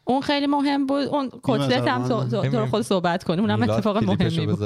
اون 0.08 0.22
خیلی 0.22 0.48
مهم 0.48 0.88
بود. 0.88 1.08
اون 1.08 1.30
کتلت 1.44 1.88
هم 1.88 2.08
تو, 2.08 2.66
خود 2.66 2.82
صحبت 2.82 3.24
کنیم. 3.24 3.40
اونم 3.40 3.62
اتفاق 3.62 4.04
مهمی 4.04 4.46
بود. 4.46 4.58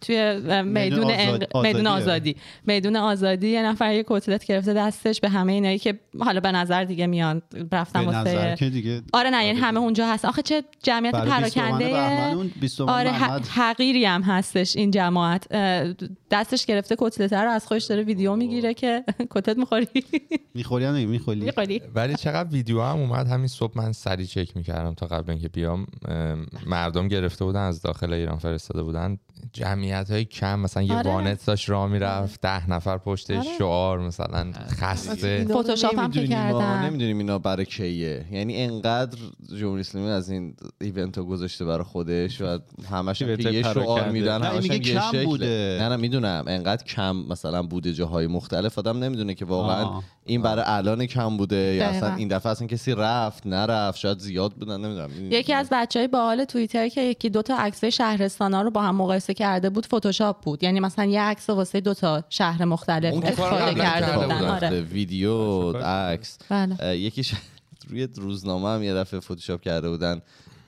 توی 0.00 0.40
میدون. 0.64 1.86
آزادی. 1.86 2.36
میدون 2.66 2.96
آزادی. 2.96 3.48
یه 3.48 3.62
نفر 3.62 3.94
یه 3.94 4.04
کتلت 4.06 4.44
گرفته 4.44 4.74
دستش 4.74 5.20
به 5.20 5.28
همه 5.28 5.52
اینایی 5.52 5.78
که 5.78 5.98
حالا 6.20 6.40
به 6.40 6.52
نظر 6.52 6.84
دیگه 6.84 7.06
میان 7.06 7.42
رفتم 7.72 8.06
به 8.06 8.10
نظر 8.10 8.36
واسه 8.36 8.56
که 8.58 8.70
دیگه 8.70 9.02
آره 9.12 9.30
نه 9.30 9.46
یعنی 9.46 9.58
همه 9.58 9.80
اونجا 9.80 10.06
هست 10.06 10.24
آخه 10.24 10.42
چه 10.42 10.64
جمعیت 10.82 11.12
برای 11.14 11.42
20 11.42 11.54
بهمن 11.54 11.78
بهمن 11.78 11.90
پراکنده 11.90 12.36
اون 12.36 12.50
20 12.60 12.80
آره 12.80 13.10
حقیری 13.54 14.04
هم 14.04 14.22
هستش 14.22 14.76
این 14.76 14.90
جماعت. 14.90 15.48
دستش 16.30 16.66
گرفته 16.66 16.94
کتلت 16.98 17.32
رو 17.32 17.50
از 17.50 17.66
خودش 17.66 17.84
داره 17.84 18.02
ویدیو 18.02 18.36
می‌گیره 18.36 18.74
که 18.74 19.04
کتلت 19.34 19.58
می‌خوری؟ 19.58 19.86
می‌خوری 20.54 21.06
می‌خوری. 21.06 21.82
ولی 21.94 22.14
چقدر 22.14 22.48
ویدیو 22.48 22.82
هم 22.82 22.98
اومد؟ 22.98 23.39
همین 23.40 23.48
صبح 23.48 23.78
من 23.78 23.92
سری 23.92 24.26
چک 24.26 24.56
می‌کردم 24.56 24.94
تا 24.94 25.06
قبل 25.06 25.30
اینکه 25.30 25.48
بیام 25.48 25.86
ام، 26.08 26.46
مردم 26.66 27.08
گرفته 27.08 27.44
بودن 27.44 27.60
از 27.60 27.82
داخل 27.82 28.12
ایران 28.12 28.38
فرستاده 28.38 28.82
بودن 28.82 29.18
جمعیت 29.52 30.10
های 30.10 30.24
کم 30.24 30.60
مثلا 30.60 30.82
یه 30.82 30.94
آره. 30.94 31.10
وانت 31.10 31.46
داشت 31.46 31.70
راه 31.70 31.88
می‌رفت 31.88 32.40
ده 32.40 32.70
نفر 32.70 32.98
پشت 32.98 33.30
آره. 33.30 33.42
شعار 33.58 34.00
مثلا 34.00 34.52
خسته 34.52 35.46
فتوشاپ 35.50 35.98
هم 35.98 36.10
کردن. 36.10 36.84
نمی‌دونیم 36.86 37.18
اینا 37.18 37.38
برای 37.38 37.64
کیه 37.66 38.24
یعنی 38.30 38.62
انقدر 38.62 39.18
جمهوری 39.58 39.80
اسلامی 39.80 40.08
از 40.08 40.30
این 40.30 40.54
ایونت 40.80 41.18
ها 41.18 41.24
گذاشته 41.24 41.64
برای 41.64 41.84
خودش 41.84 42.40
و 42.40 42.58
همش 42.90 43.20
یه 43.20 43.62
شعار. 43.62 44.08
میدن 44.08 44.42
همش 44.42 44.64
یه 44.64 44.78
کم 44.78 45.00
شکله. 45.00 45.24
بوده. 45.24 45.78
نه 45.80 45.88
نه 45.88 45.96
می‌دونم 45.96 46.44
انقدر 46.46 46.84
کم 46.84 47.16
مثلا 47.16 47.62
بوده 47.62 47.92
جاهای 47.92 48.26
مختلف 48.26 48.78
آدم 48.78 48.98
نمی‌دونه 48.98 49.34
که 49.34 49.44
واقعا 49.44 49.84
آه. 49.84 50.04
این 50.24 50.42
برای 50.42 50.64
الان 50.66 51.06
کم 51.06 51.36
بوده 51.36 51.56
یا 51.56 51.86
اصلا. 51.86 52.14
این 52.14 52.28
دفعه 52.28 52.52
اصلا 52.52 52.66
کسی 52.66 52.94
رفت 52.94 53.29
نرفت 53.46 53.98
شاید 53.98 54.18
زیاد 54.18 54.52
بودن 54.52 54.80
نمی‌دونم. 54.80 55.32
یکی 55.32 55.52
از 55.52 55.68
بچه 55.72 55.98
های 55.98 56.08
باحال 56.08 56.44
توییتر 56.44 56.88
که 56.88 57.00
یکی 57.00 57.30
دو 57.30 57.42
تا 57.42 57.56
عکس 57.56 57.84
شهرستان 57.84 58.54
ها 58.54 58.62
رو 58.62 58.70
با 58.70 58.82
هم 58.82 58.96
مقایسه 58.96 59.34
کرده 59.34 59.70
بود 59.70 59.86
فتوشاپ 59.86 60.42
بود. 60.42 60.62
یعنی 60.62 60.80
مثلا 60.80 61.04
یه 61.04 61.20
عکس 61.20 61.50
واسه 61.50 61.80
دو 61.80 61.94
تا 61.94 62.24
شهر 62.28 62.64
مختلف 62.64 63.24
استفاده 63.24 63.74
کرده 63.74 63.80
کرده 63.80 64.18
بودن. 64.18 64.44
آره. 64.44 64.80
ویدیو 64.80 65.72
عکس. 65.72 66.38
بله. 66.48 66.98
یکیش 66.98 67.34
روی 67.88 68.08
روزنامه 68.16 68.68
هم 68.68 68.82
یه 68.82 68.94
دفعه 68.94 69.20
فتوشاپ 69.20 69.60
کرده 69.60 69.90
بودن. 69.90 70.20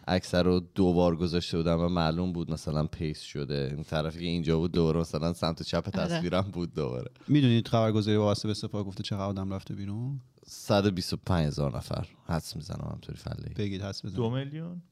عکس 0.08 0.34
رو 0.34 0.60
دو 0.74 0.92
بار 0.92 1.16
گذاشته 1.16 1.56
بودن 1.56 1.74
و 1.74 1.88
معلوم 1.88 2.32
بود 2.32 2.50
مثلا 2.50 2.86
پیست 2.86 3.22
شده. 3.22 3.72
این 3.74 3.84
طرفی 3.84 4.18
که 4.18 4.24
اینجا 4.24 4.58
بود 4.58 4.72
دوباره 4.72 5.00
مثلا 5.00 5.32
سمت 5.32 5.62
چپ 5.62 5.98
آره. 5.98 6.06
تصویرم 6.06 6.48
بود 6.52 6.74
دوباره. 6.74 7.10
می‌دونید 7.28 7.68
خبرگزاری 7.68 8.16
وابسته 8.16 8.48
به 8.48 8.54
سپاه 8.54 8.84
گفته 8.84 9.02
چقدر 9.02 9.22
آدم 9.22 9.52
رفته 9.52 9.74
بیرون؟ 9.74 10.20
125 10.46 11.46
هزار 11.46 11.76
نفر. 11.76 12.06
حدس 12.28 12.56
می‌زنم 12.56 12.88
همطوری 12.92 13.18
فلی 13.18 13.54
بگید 13.54 13.82
هست 13.82 14.06
بزن 14.06 14.16
دو 14.16 14.30
میلیون؟ 14.30 14.82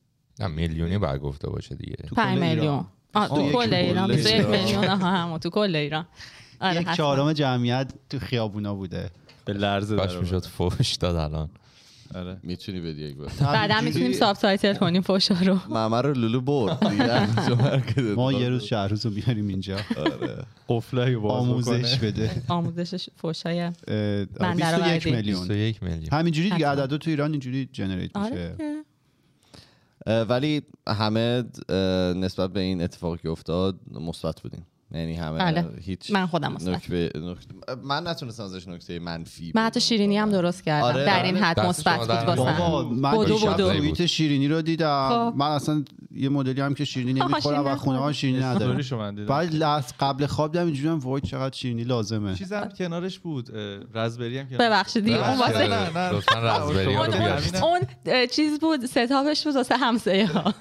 نه 0.40 0.46
میلیونی 0.46 0.98
باید 0.98 1.20
گفته 1.20 1.50
باشه 1.50 1.74
دیگه. 1.74 1.96
تو 1.96 2.14
5 2.14 2.38
کل 2.38 2.42
ایران. 2.42 2.56
میلیون. 2.56 2.86
تو 3.28 3.52
کل 3.52 3.74
ایران 3.74 4.08
کل 4.08 4.16
21 4.16 4.34
ایران. 4.34 4.64
میلیون. 4.64 4.84
همون 4.84 5.38
تو 5.38 5.50
کل 5.50 5.76
ایران. 5.76 6.06
آره 6.60 6.80
یک. 6.80 6.92
چهارم 6.92 7.32
جمعیت 7.32 7.92
تو 8.10 8.18
خیابونا 8.18 8.74
بوده. 8.74 9.10
به 9.44 9.52
لرزه 9.52 9.96
کاش 9.96 10.12
در 10.12 10.18
می‌شد 10.20 10.46
فوش 10.46 10.94
داد 10.94 11.16
الان. 11.16 11.50
آره. 12.14 12.36
می‌تونی 12.42 12.80
بدی 12.80 13.02
یک 13.02 13.16
بار. 13.16 13.30
بعدا 13.40 13.80
می‌تونیم 13.80 14.12
ساب 14.12 14.36
تایتل 14.36 14.74
کنیم 14.74 15.02
فوشا 15.02 15.34
رو. 15.46 15.58
معمر 15.68 16.02
رو 16.02 16.12
لولو 16.12 16.40
برد 16.40 16.84
ما 18.16 18.32
یه 18.32 18.48
روز 18.48 18.62
شهروز 18.64 19.06
رو 19.06 19.12
بیاریم 19.12 19.48
اینجا. 19.48 19.76
قفلای 20.68 21.16
باز 21.16 21.42
آموزش. 21.42 21.98
بده. 21.98 22.42
آموزش 22.48 23.08
فوشای 23.16 23.60
من 23.64 23.72
21 23.86 24.58
درآوردی. 24.58 25.10
میلیون. 25.10 25.40
21 25.48 25.82
میلیون. 25.82 26.08
همینجوری 26.12 26.50
دیگه. 26.50 26.68
عددا 26.68 26.98
تو 26.98 27.10
ایران 27.10 27.30
اینجوری 27.30 27.68
جنریت 27.72 28.16
آره 28.16 28.54
میشه. 28.58 30.24
ولی 30.28 30.62
همه 30.88 31.44
نسبت 32.16 32.52
به 32.52 32.60
این 32.60 32.82
اتفاقی 32.82 33.18
که 33.18 33.28
افتاد 33.28 33.80
مثبت 33.90 34.40
بودیم. 34.40 34.66
یعنی 34.94 35.14
همه 35.14 35.38
بله. 35.38 35.64
هیچ 35.80 36.10
من 36.10 36.26
خودم 36.26 36.52
مثبت. 36.52 36.74
نکته 36.74 37.10
نکته- 37.14 37.54
من 37.82 38.06
نتونستم 38.06 38.42
ازش 38.42 38.68
نکته 38.68 38.98
منفی 38.98 39.52
من 39.54 39.62
حتی 39.66 39.80
شیرینی 39.80 40.18
هم 40.18 40.30
درست 40.30 40.64
کردم 40.64 40.86
آره، 40.86 41.04
در 41.04 41.22
این. 41.22 41.36
حد 41.36 41.60
مثبت 41.60 41.98
بود 41.98 42.10
واسم 42.10 42.86
من 42.86 43.12
بدو 43.12 43.24
دیشب 43.24 43.54
بدو. 43.54 43.72
توییت 43.72 44.06
شیرینی 44.06 44.48
رو 44.48 44.62
دیدم 44.62 45.08
خب. 45.08 45.36
من 45.36 45.46
اصلا 45.46 45.84
یه 46.14 46.28
مدلی 46.28 46.60
هم 46.60 46.74
که 46.74 46.84
شیرینی 46.84 47.12
نمی‌خورم 47.12 47.58
و 47.60 47.62
شیرینی 47.62 47.76
خونه 47.76 47.98
ها 47.98 48.12
شیرینی 48.12 48.38
دیدم. 48.54 49.26
بعد 49.26 49.54
قبل 50.00 50.26
خواب 50.26 50.52
دیدم 50.52 50.64
اینجوری 50.66 50.88
هم 50.88 50.98
وای 50.98 51.20
چقدر 51.20 51.56
شیرینی 51.56 51.84
لازمه 51.84 52.34
چیزم 52.34 52.68
کنارش 52.78 53.18
بود 53.18 53.50
رزبری 53.94 54.38
هم 54.38 54.48
کنارش 54.48 54.60
ببخشید 54.60 55.08
اون 55.08 55.38
واسه 55.38 55.68
نه، 55.68 55.90
نه. 55.90 56.10
لطفا 56.12 56.40
رزبری 56.40 56.94
ها 56.94 57.06
اون, 57.66 57.80
چیز 58.26 58.60
بود 58.60 58.86
ستاپش 58.86 59.44
بود 59.46 59.56
واسه 59.56 59.76
همسایه 59.76 60.26
ها 60.26 60.54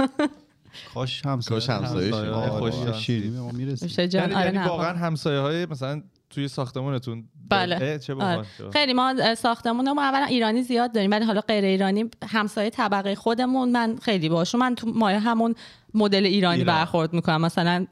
کاش 0.93 1.25
همسایه 1.25 1.59
کاش 1.59 1.69
همسایه. 1.69 2.15
آره، 2.15 2.49
خوش 2.49 2.73
آره، 2.73 3.29
به 3.29 3.39
ما 3.39 3.51
می‌رسه 3.51 4.09
یعنی 4.13 4.33
آره 4.33 4.45
یعنی 4.45 4.57
واقعا 4.57 4.93
همسایه 4.97 5.39
های 5.39 5.65
مثلا 5.65 6.01
توی 6.29 6.47
ساختمونتون 6.47 7.23
بله. 7.49 7.99
چه. 7.99 8.13
آره. 8.13 8.45
خیلی 8.73 8.93
ما 8.93 9.35
ساختمون 9.35 9.91
ما 9.91 10.01
اولا 10.01 10.25
ایرانی 10.25 10.63
زیاد 10.63 10.93
داریم 10.93 11.11
ولی 11.11 11.25
حالا 11.25 11.41
غیر 11.41 11.63
ایرانی 11.63 12.05
همسایه 12.27 12.69
طبقه 12.69 13.15
خودمون 13.15 13.69
من 13.69 13.97
خیلی 14.01 14.29
باشون 14.29 14.61
من 14.61 14.75
تو 14.75 14.87
مایه 14.87 15.19
همون 15.19 15.55
مدل 15.93 16.25
ایرانی 16.25 16.59
ایران. 16.59 16.75
برخورد 16.75 17.13
می‌کنم 17.13 17.41
مثلا 17.41 17.85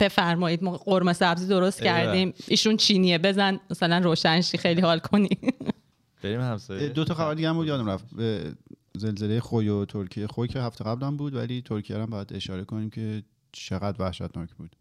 بفرمایید 0.00 0.64
ما 0.64 0.76
قرمه 0.76 1.12
سبزی 1.12 1.46
درست. 1.46 1.82
کردیم 1.82 2.34
ایشون 2.48 2.76
چینیه 2.76 3.18
بزن 3.18 3.60
مثلا 3.70 3.98
روشنشی 3.98 4.58
خیلی 4.58 4.80
حال 4.80 4.98
کنی 4.98 5.28
بریم 6.22 6.40
همسایه 6.40 6.88
دو 6.88 7.04
تا 7.04 7.14
خبر 7.14 7.34
دیگه 7.34 7.48
هم 7.48 7.54
بود 7.54 7.66
یادم 7.66 7.90
رفت 7.90 8.04
زلزله 8.96 9.40
خوی 9.40 9.68
و 9.68 9.84
ترکیه 9.84 10.26
خوی 10.26 10.48
که 10.48 10.60
هفته 10.60 10.84
قبلم 10.84 11.16
بود 11.16 11.34
ولی 11.34 11.62
ترکیه 11.62 11.96
هم 11.96 12.06
باید 12.06 12.32
اشاره 12.32 12.64
کنیم 12.64 12.90
که 12.90 13.22
چقدر 13.52 14.02
وحشتناک 14.02 14.54
بود؟ 14.54 14.76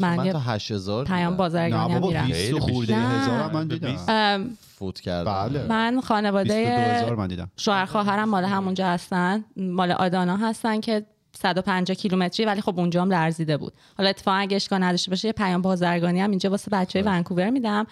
من 0.00 0.32
تا 0.32 0.38
8000 0.38 1.04
پیام 1.04 1.36
بازرگانی 1.36 1.94
هم 1.94 2.00
میرم 2.00 2.26
20 2.26 2.58
خورده. 2.58 2.96
هزار 2.96 3.40
هم 3.40 3.52
من 3.52 3.68
به 3.68 3.74
دیدم 3.74 3.92
20. 3.92 4.08
ام، 4.08 4.56
فوت 4.60 5.00
کردم 5.00 5.32
بله. 5.32 5.66
من 5.66 5.90
22 5.90 6.00
خانواده 6.00 6.54
هزار 6.54 7.16
من 7.16 7.26
دیدم 7.26 7.50
شوهر 7.56 7.84
خواهرم 7.84 8.28
مال 8.28 8.44
همونجا 8.44 8.86
هستن 8.86 9.44
مال 9.56 9.92
آدانا 9.92 10.36
هستن 10.36 10.80
که 10.80 11.06
150 11.32 11.94
کیلومتری 11.94 12.46
ولی 12.46 12.60
خب 12.60 12.78
اونجا 12.78 13.02
هم 13.02 13.10
لرزیده 13.10 13.56
بود. 13.56 13.72
حالا 13.98 14.10
اتفاقا 14.10 14.36
اگه 14.36 14.56
اشکال 14.56 14.82
نداشته 14.82 15.10
باشه 15.10 15.28
یه 15.28 15.32
پیام 15.32 15.62
بازرگانی 15.62 16.20
هم 16.20 16.30
اینجا 16.30 16.50
واسه 16.50 16.70
بچه 16.70 17.02
های 17.02 17.08
ونکوور 17.08 17.50
میدم. 17.50 17.86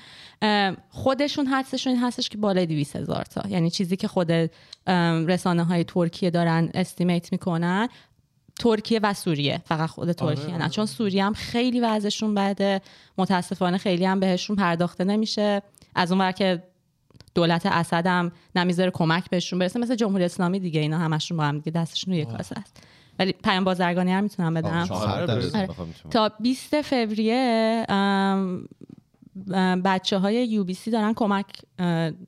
خودشون 0.91 1.47
حدسشون 1.47 1.93
این 1.93 2.03
هستش 2.03 2.29
که 2.29 2.39
بالای 2.39 2.67
200 2.67 2.97
هزار 2.97 3.25
تا. 3.25 3.49
یعنی 3.49 3.71
چیزی 3.71 3.97
که 3.97 4.09
خود 4.09 4.33
رسانه 5.29 5.65
های 5.65 5.85
ترکیه 5.85 6.31
دارن 6.31 6.71
استیمیت 6.75 7.33
می‌کنن 7.33 7.89
ترکیه 8.61 9.01
و 9.03 9.15
سوریه. 9.15 9.63
فقط 9.65 9.91
خود 9.91 10.13
ترکیه 10.13 10.57
نه. 10.57 10.69
چون 10.69 10.87
سوریه 10.87 11.25
هم 11.25 11.33
خیلی 11.33 11.81
وضعشون 11.81 12.35
بده. 12.35 12.81
متاسفانه 13.19 13.79
خیلی 13.79 14.05
هم 14.05 14.21
بهشون 14.21 14.57
پرداخته 14.57 15.05
نمیشه. 15.05 15.63
از 15.95 16.13
اون 16.13 16.21
ور 16.21 16.33
که 16.33 16.63
دولت 17.35 17.67
اسد 17.67 18.07
هم 18.07 18.33
نمی‌ذاره 18.55 18.91
کمک 18.91 19.31
بهشون 19.31 19.59
برسه. 19.59 19.79
مثل 19.79 19.95
جمهوری 19.95 20.25
اسلامی 20.25 20.61
دیگه 20.61 20.81
اینا 20.81 20.99
همشون 20.99 21.37
با 21.37 21.45
هم 21.45 21.59
دیگه 21.59 21.81
دستشون 21.81 22.15
روی 22.15 22.25
کاسه 22.25 22.59
است. 22.59 22.83
ولی 23.19 23.33
پیام 23.45 23.65
بازرگانی 23.65 24.13
هم 24.13 24.23
می‌تونم 24.23 24.55
بدم. 24.55 24.87
آره، 24.91 25.51
آره. 25.55 25.69
تا. 26.11 26.29
20 26.41 26.81
فوریه 26.81 27.87
ام، 27.89 28.69
بچه 29.85 30.19
های 30.19 30.47
UBC 30.47 30.91
دارن 30.91 31.15
کمک 31.15 31.47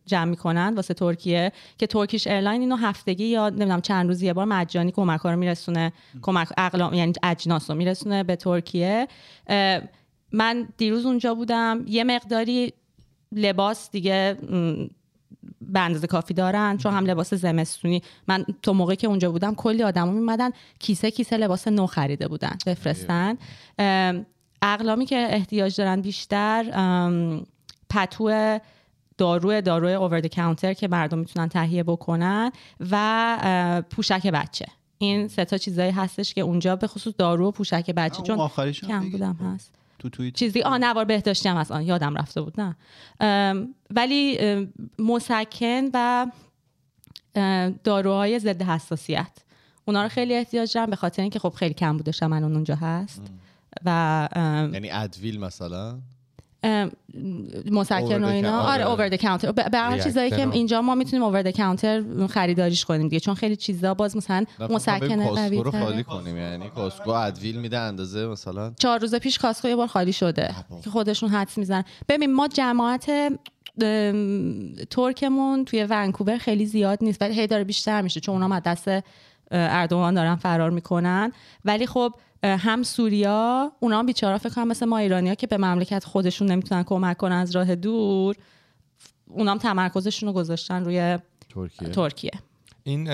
جمع 0.06 0.24
می‌کنن 0.24 0.74
واسه 0.74 0.94
ترکیه 0.94 1.52
که 1.78 1.86
Turkish 1.86 2.26
Airline 2.26 2.60
اینو 2.60 2.76
هفتگی 2.76 3.24
یا 3.24 3.48
نمی‌دونم 3.48 3.80
چند 3.80 4.06
روزی 4.08 4.26
یه 4.26 4.32
بار 4.32 4.44
مجانی 4.44 4.92
کمک 4.92 5.20
ها 5.20 5.30
رو 5.30 5.36
میرسونه 5.36 5.92
کمک 6.22 6.48
اقلام 6.58 6.94
یعنی 6.94 7.12
اجناس 7.22 7.70
رو 7.70 7.76
میرسونه 7.76 8.22
به 8.22 8.36
ترکیه. 8.36 9.08
من 10.32 10.68
دیروز 10.76 11.06
اونجا 11.06 11.34
بودم 11.34 11.84
یه 11.86 12.04
مقداری 12.04 12.72
لباس 13.32 13.90
دیگه 13.90 14.36
به 15.60 15.80
اندازه 15.80 16.06
کافی 16.06 16.34
دارن 16.34 16.76
چون 16.76 16.94
هم 16.94 17.04
لباس 17.04 17.34
زمستونی. 17.34 18.02
من 18.28 18.44
تو 18.62 18.72
موقعی 18.72 18.96
که 18.96 19.06
اونجا 19.06 19.30
بودم 19.30 19.54
کلی 19.54 19.82
آدما 19.82 20.12
میمدن 20.12 20.50
کیسه 20.78 21.10
کیسه 21.10 21.36
لباس 21.36 21.68
نو 21.68 21.86
خریده 21.86 22.28
بودن 22.28 22.58
بفرستن. 22.66 23.38
ام، 23.78 24.26
اقلامی 24.62 25.06
که 25.06 25.26
احتیاج 25.30 25.76
دارن 25.76 26.00
بیشتر 26.00 26.64
پتو 27.90 28.58
دارو 29.18 29.60
دارو 29.60 30.02
اوور 30.02 30.20
کانتر 30.20 30.74
که 30.74 30.88
مردم 30.88 31.18
می‌تونن 31.18 31.48
تهیه 31.48 31.82
بکنن 31.82 32.52
و 32.90 33.82
پوشک 33.90 34.26
بچه. 34.26 34.66
این 34.98 35.28
سه 35.28 35.44
تا 35.44 35.58
چیزایی 35.58 35.90
هستش 35.90 36.34
که 36.34 36.40
اونجا 36.40 36.76
به 36.76 36.86
خصوص 36.86 37.14
دارو 37.18 37.48
و 37.48 37.50
پوشک 37.50 37.90
بچه 37.90 38.22
چون 38.22 38.50
کم. 38.88 39.10
بودم 39.10 39.34
هست. 39.34 39.74
تو 40.00 40.08
توییت؟ 40.08 40.34
چیزی 40.34 40.62
آ 40.62 40.78
نوار 40.78 41.04
بهداشتی 41.04 41.48
هم 41.48 41.56
هست. 41.56 41.70
آن 41.70 41.82
یادم 41.82 42.14
رفته 42.14 42.40
بود. 42.40 42.60
نه. 42.60 42.76
ام، 43.20 43.74
ولی 43.90 44.38
ام، 44.38 44.72
مسکن 44.98 45.88
و 45.94 46.26
داروهای 47.84 48.38
ضد 48.38 48.62
حساسیت. 48.62 49.38
اونا 49.84 50.02
رو 50.02 50.08
خیلی 50.08 50.34
احتیاج 50.34 50.74
دارم 50.74 50.90
به 50.90 50.96
خاطر 50.96 51.22
اینکه 51.22 51.38
خب 51.38 51.48
خیلی 51.48 51.74
کم 51.74 51.96
بوده 51.96 52.26
من 52.26 52.44
اونجا 52.44 52.74
هست. 52.74 53.22
و 53.84 54.28
یعنی 54.72 54.90
ادویل 54.90 55.40
مثلا؟ 55.40 55.98
مسکن 57.70 58.24
و 58.24 58.26
اینا. 58.26 58.60
آره 58.60 58.90
اوور 58.90 59.16
کانتر 59.16 59.52
به 59.52 59.78
هر 59.78 59.98
چیزایی 59.98 60.30
که 60.30 60.48
اینجا 60.52 60.82
ما 60.82 60.94
می‌تونیم 60.94 61.22
اوور 61.22 61.50
کانتر 61.50 62.02
خریداریش 62.26 62.84
کنیم 62.84 63.08
دیگه 63.08 63.20
چون 63.20 63.34
خیلی 63.34 63.56
چیزا 63.56 63.94
باز 63.94 64.16
مثلا 64.16 64.44
مسکن 64.70 65.26
قوی 65.26 65.58
رو. 65.58 65.70
خالی 65.70 66.04
کنیم 66.04 66.36
یعنی 66.36 66.70
کاسکو 66.70 67.10
ادویل 67.10 67.56
میده 67.56 67.78
اندازه 67.78 68.26
مثلا. 68.26 68.72
چهار 68.78 68.98
روز 68.98 69.14
پیش 69.14 69.38
کاسکو 69.38 69.68
یه 69.68 69.76
بار 69.76 69.86
خالی 69.86 70.12
شده 70.12 70.54
که 70.84 70.90
خودشون 70.90 71.28
حدس 71.28 71.58
می‌زنن. 71.58 71.84
ببین 72.08 72.34
ما 72.34 72.48
جماعت 72.48 73.10
ترکمون 74.90 75.64
توی 75.64 75.86
ونکوور 75.90 76.38
خیلی 76.38 76.66
زیاد 76.66 76.98
نیست 77.02 77.22
ولی 77.22 77.40
هی 77.40 77.46
داره 77.46 77.64
بیشتر 77.64 78.02
میشه 78.02 78.20
چون 78.20 78.42
اونا 78.42 78.56
از 78.56 78.62
دست 78.62 78.88
اه، 78.88 79.02
اردوغان 79.50 80.14
دارن 80.14 80.36
فرار 80.36 80.70
می‌کنن. 80.70 81.32
ولی 81.64 81.86
خب 81.86 82.14
هم 82.44 82.82
سوریا 82.82 83.72
اونا 83.80 83.98
هم 83.98 84.06
بیچارا 84.06 84.38
فکر 84.38 84.54
کنم 84.54 84.68
مثل 84.68 84.86
ما 84.86 84.98
ایرانیا 84.98 85.34
که 85.34 85.46
به 85.46 85.56
مملکت 85.56 86.04
خودشون 86.04 86.50
نمی‌تونن 86.50 86.82
کمک 86.82 87.16
کنن 87.16 87.36
از 87.36 87.56
راه 87.56 87.74
دور 87.74 88.36
اونا 89.26 89.50
هم 89.50 89.58
تمرکزشون 89.58 90.28
رو 90.28 90.32
گذاشتن 90.32 90.84
روی 90.84 91.18
ترکیه. 91.54 91.88
ترکیه. 91.88 92.30
این 92.82 93.08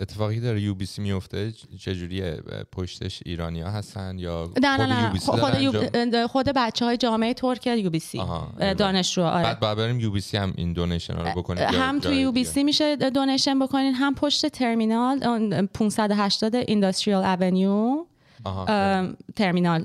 اتفاقی 0.00 0.40
داره 0.40 0.60
یو 0.60 0.74
بی 0.74 0.86
سی 0.86 1.02
میفته 1.02 1.52
چجوریه؟ 1.80 2.40
پشتش 2.72 3.22
ایرانیا 3.26 3.70
هستن 3.70 4.18
یا 4.18 4.50
نه 4.62 4.76
نه 4.76 4.76
خود 4.76 4.92
نه. 4.92 5.14
UBC 5.14 5.22
خود, 5.22 5.40
داره 5.40 5.62
یو- 5.62 5.90
انجام- 5.94 6.26
خود 6.26 6.48
بچه 6.56 6.84
های 6.84 6.96
جامعه 6.96 7.34
ترکیه 7.34 7.76
UBC. 7.76 8.22
دانشجو 8.78 9.22
آره. 9.22 9.42
بعد 9.42 9.60
باید 9.60 9.78
بریم 9.78 10.00
UBC 10.00 10.36
هم 10.36 10.52
این 10.56 10.72
donation 10.72 11.14
رو 11.16 11.24
بکنیم 11.42 11.62
یا 11.62 11.68
هم 11.80 12.00
توی 12.00 12.10
جای 12.12 12.20
UB؟ 12.20 12.44
C 12.44 12.64
میشه 12.64 12.96
donation 12.96 13.58
بکنین 13.58 13.94
هم 13.94 14.14
پشت 14.14 14.46
ترمینال 14.46 15.24
اون 15.24 15.66
580 15.66 16.54
Industrial 16.54 17.24
Avenue 17.42 18.04
Terminal 19.36 19.84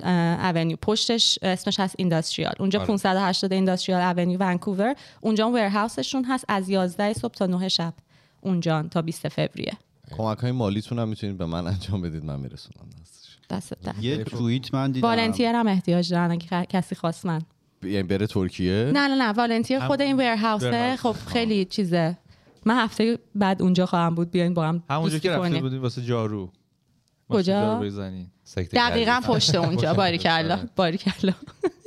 Avenue 0.58 0.78
پشتش 0.82 1.40
اسمش 1.42 1.80
هست 1.80 1.96
Industrial 1.98 2.54
اونجا 2.60 2.80
آره. 2.80 2.88
580 2.88 3.54
Industrial 3.54 4.20
Avenue 4.20 4.40
ونکوور 4.40 4.96
اونجا 5.22 5.52
warehouse 5.52 6.03
شون 6.03 6.26
هست 6.26 6.46
از 6.48 6.70
11 6.70 7.14
صبح 7.14 7.34
تا 7.34 7.46
9 7.46 7.70
شب. 7.70 7.94
اونجا 8.44 8.84
تا 8.84 9.02
20 9.02 9.28
فوریه. 9.28 9.74
کمک 10.12 10.38
های 10.38 10.52
مالیتون 10.52 11.00
هم 11.00 11.08
می‌تونید 11.10 11.38
به 11.38 11.46
من 11.46 11.68
انجام 11.68 12.02
بدید 12.02 12.26
من 12.26 12.40
میرسونم 12.40 12.90
دستش. 13.02 13.38
دست 13.50 13.74
یه 14.02 14.24
توییت 14.24 14.74
من 14.74 14.92
دیدم. 14.92 15.08
والنتیر 15.08 15.56
هم 15.56 15.68
احتیاج 15.68 16.12
دارن 16.12 16.32
اگه 16.32 16.48
خ- 16.64 16.68
کسی 16.68 16.96
خواست 16.96 17.26
من. 17.26 17.42
یعنی 17.84 18.04
بره 18.04 18.28
ترکیه؟ 18.28 18.92
نه 18.94 19.08
نه 19.08 19.16
نه 19.16 19.32
والنتیر 19.32 19.80
خود 19.80 20.02
این 20.02 20.18
warehouse. 20.36 20.64
خب 21.00 21.12
خیلی 21.28 21.66
چیزه. 21.66 22.18
من 22.66 22.84
هفته 22.84 23.20
بعد 23.36 23.62
اونجا 23.62 23.86
خواهم 23.86 24.16
بود 24.16 24.32
بیاین 24.32 24.54
با 24.54 24.68
هم 24.68 24.84
همونجا 24.90 25.20
که 25.20 25.32
رفته. 25.32 25.60
بودیم 25.62 25.82
واسه 25.82 26.02
جارو. 26.02 26.52
کجا؟ 27.30 27.82
دقیقا. 28.74 29.22
پشت 29.28 29.56
اونجا 29.56 29.94
باریکلا 30.04 30.60
باریکلا. 30.76 31.34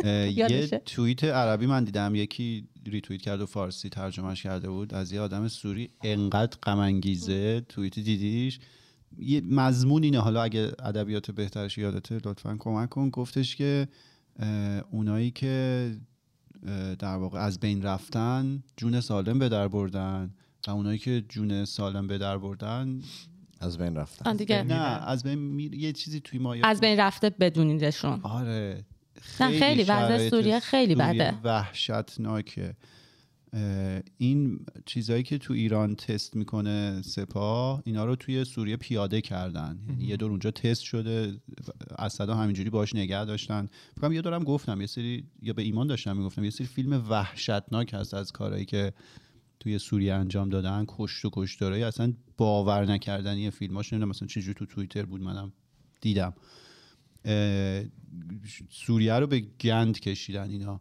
یه. 0.06 0.66
توییت 0.66 1.24
عربی 1.24 1.66
من 1.66 1.84
دیدم. 1.84 2.14
یکی 2.14 2.68
ریتوییت 2.86 3.22
کرد 3.22 3.40
و 3.40 3.46
فارسی 3.46 3.88
ترجمهش 3.88 4.42
کرده 4.42 4.68
بود. 4.68 4.94
از 4.94 5.12
یه 5.12 5.20
آدم 5.20 5.48
سوری 5.48 5.90
انقدر 6.04 6.58
غم 6.62 6.78
انگیزه 6.78 7.60
توییت 7.60 7.98
دیدیش. 7.98 8.58
یه 9.18 9.40
مضمون 9.40 10.02
اینه. 10.02 10.18
حالا 10.18 10.42
اگه 10.42 10.72
ادبیات 10.78 11.30
بهترش 11.30 11.78
یادته 11.78 12.14
لطفا 12.24 12.56
کمک 12.58 12.88
کن. 12.88 13.10
گفتش 13.10 13.56
که 13.56 13.88
اونایی 14.90 15.30
که 15.30 15.94
در 16.98 17.16
واقع 17.16 17.38
از 17.38 17.60
بین 17.60 17.82
رفتن 17.82 18.62
جون 18.76 19.00
سالم 19.00 19.38
به 19.38 19.48
در 19.48 19.68
بردن 19.68 20.34
و 20.66 20.70
اونایی 20.70 20.98
که 20.98 21.24
جون 21.28 21.64
سالم 21.64 22.06
به 22.06 22.18
در 22.18 22.38
بردن 22.38 23.00
از 23.60 23.78
بین 23.78 23.96
رفتن. 23.96 24.36
دیگه. 24.36 24.62
نه 24.62 24.74
از 25.08 25.22
بین 25.22 25.38
میر... 25.38 25.74
یه 25.74 25.92
چیزی 25.92 26.20
توی 26.20 26.38
ما 26.38 26.54
از 26.62 26.80
بین 26.80 27.00
رفته 27.00 27.30
بدونیدشون. 27.30 28.20
آره. 28.22 28.84
نه، 29.40 29.58
خیلی 29.58 29.82
وضع 29.82 30.28
سوریه 30.28 30.60
خیلی 30.60 30.94
بده. 30.94 31.34
وحشتناکه. 31.44 32.76
این 34.18 34.60
چیزایی 34.86 35.22
که 35.22 35.38
تو 35.38 35.54
ایران 35.54 35.94
تست 35.94 36.36
می‌کنه 36.36 37.02
سپاه 37.02 37.82
اینا 37.84 38.04
رو 38.04 38.16
توی 38.16 38.44
سوریه 38.44 38.76
پیاده 38.76 39.20
کردن. 39.20 39.78
یعنی 39.88 40.04
یه 40.04 40.16
دور 40.16 40.30
اونجا 40.30 40.50
تست 40.50 40.82
شده 40.82 41.40
اسدا 41.98 42.34
همینجوری 42.34 42.70
باش 42.70 42.94
نگه 42.94 43.24
داشتن. 43.24 43.68
فکرم 43.96 44.12
یه 44.12 44.22
دورم 44.22 44.44
گفتم 44.44 44.80
یه 44.80 44.86
سری 44.86 45.24
یا 45.42 45.52
به 45.52 45.62
ایمان 45.62 45.86
داشتم 45.86 46.16
می‌گفتم 46.16 46.44
یه 46.44 46.50
سری 46.50 46.66
فیلم 46.66 47.04
وحشتناک 47.08 47.94
هست 47.94 48.14
از 48.14 48.32
کارهایی 48.32 48.64
که 48.64 48.92
توی 49.60 49.78
سوریه 49.78 50.14
انجام 50.14 50.48
دادن. 50.48 50.84
کشت 50.88 51.24
و 51.24 51.30
کشتارهایی. 51.32 51.84
اصلا 51.84 52.12
باور 52.36 52.84
نکردنی 52.84 53.50
فیلماش. 53.50 53.92
نمی‌دونم 53.92 54.10
مثلا 54.10 54.28
چجوری 54.28 54.54
تو 54.54 54.66
توییتر 54.66 55.04
بود 55.04 55.22
منم 55.22 55.52
دیدم. 56.00 56.34
سوریه 58.70 59.14
رو 59.14 59.26
به 59.26 59.40
گند 59.40 60.00
کشیدن 60.00 60.50
اینا 60.50 60.80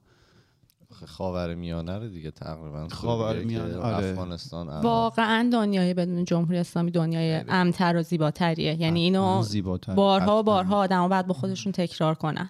خاور 1.06 1.56
میانه 1.56 1.98
رو 1.98 2.08
دیگه 2.08 2.32
تقریبا 2.32 2.88
خاورمیانه، 2.88 3.68
سوریه 3.68 3.82
که 3.82 3.88
آره. 3.88 4.08
افغانستان 4.08 4.70
عراق. 4.70 4.86
واقعا 4.86 5.50
دنیای 5.54 5.94
بدون 5.94 6.26
جمهوری 6.26 6.58
اسلامی 6.58 6.92
دنیای 6.92 7.44
امتر 7.48 7.96
و 7.98 8.02
زیباتریه 8.04 8.82
یعنی 8.82 9.00
اینو 9.00 9.42
زیباتر 9.44 9.94
بارها 9.94 10.40
و. 10.40 10.44
بارها 10.44 10.78
آدم 10.78 11.10
بعد 11.10 11.28
با 11.28 11.34
خودشون 11.34 11.72
تکرار 11.72 12.16
کنن 12.16 12.50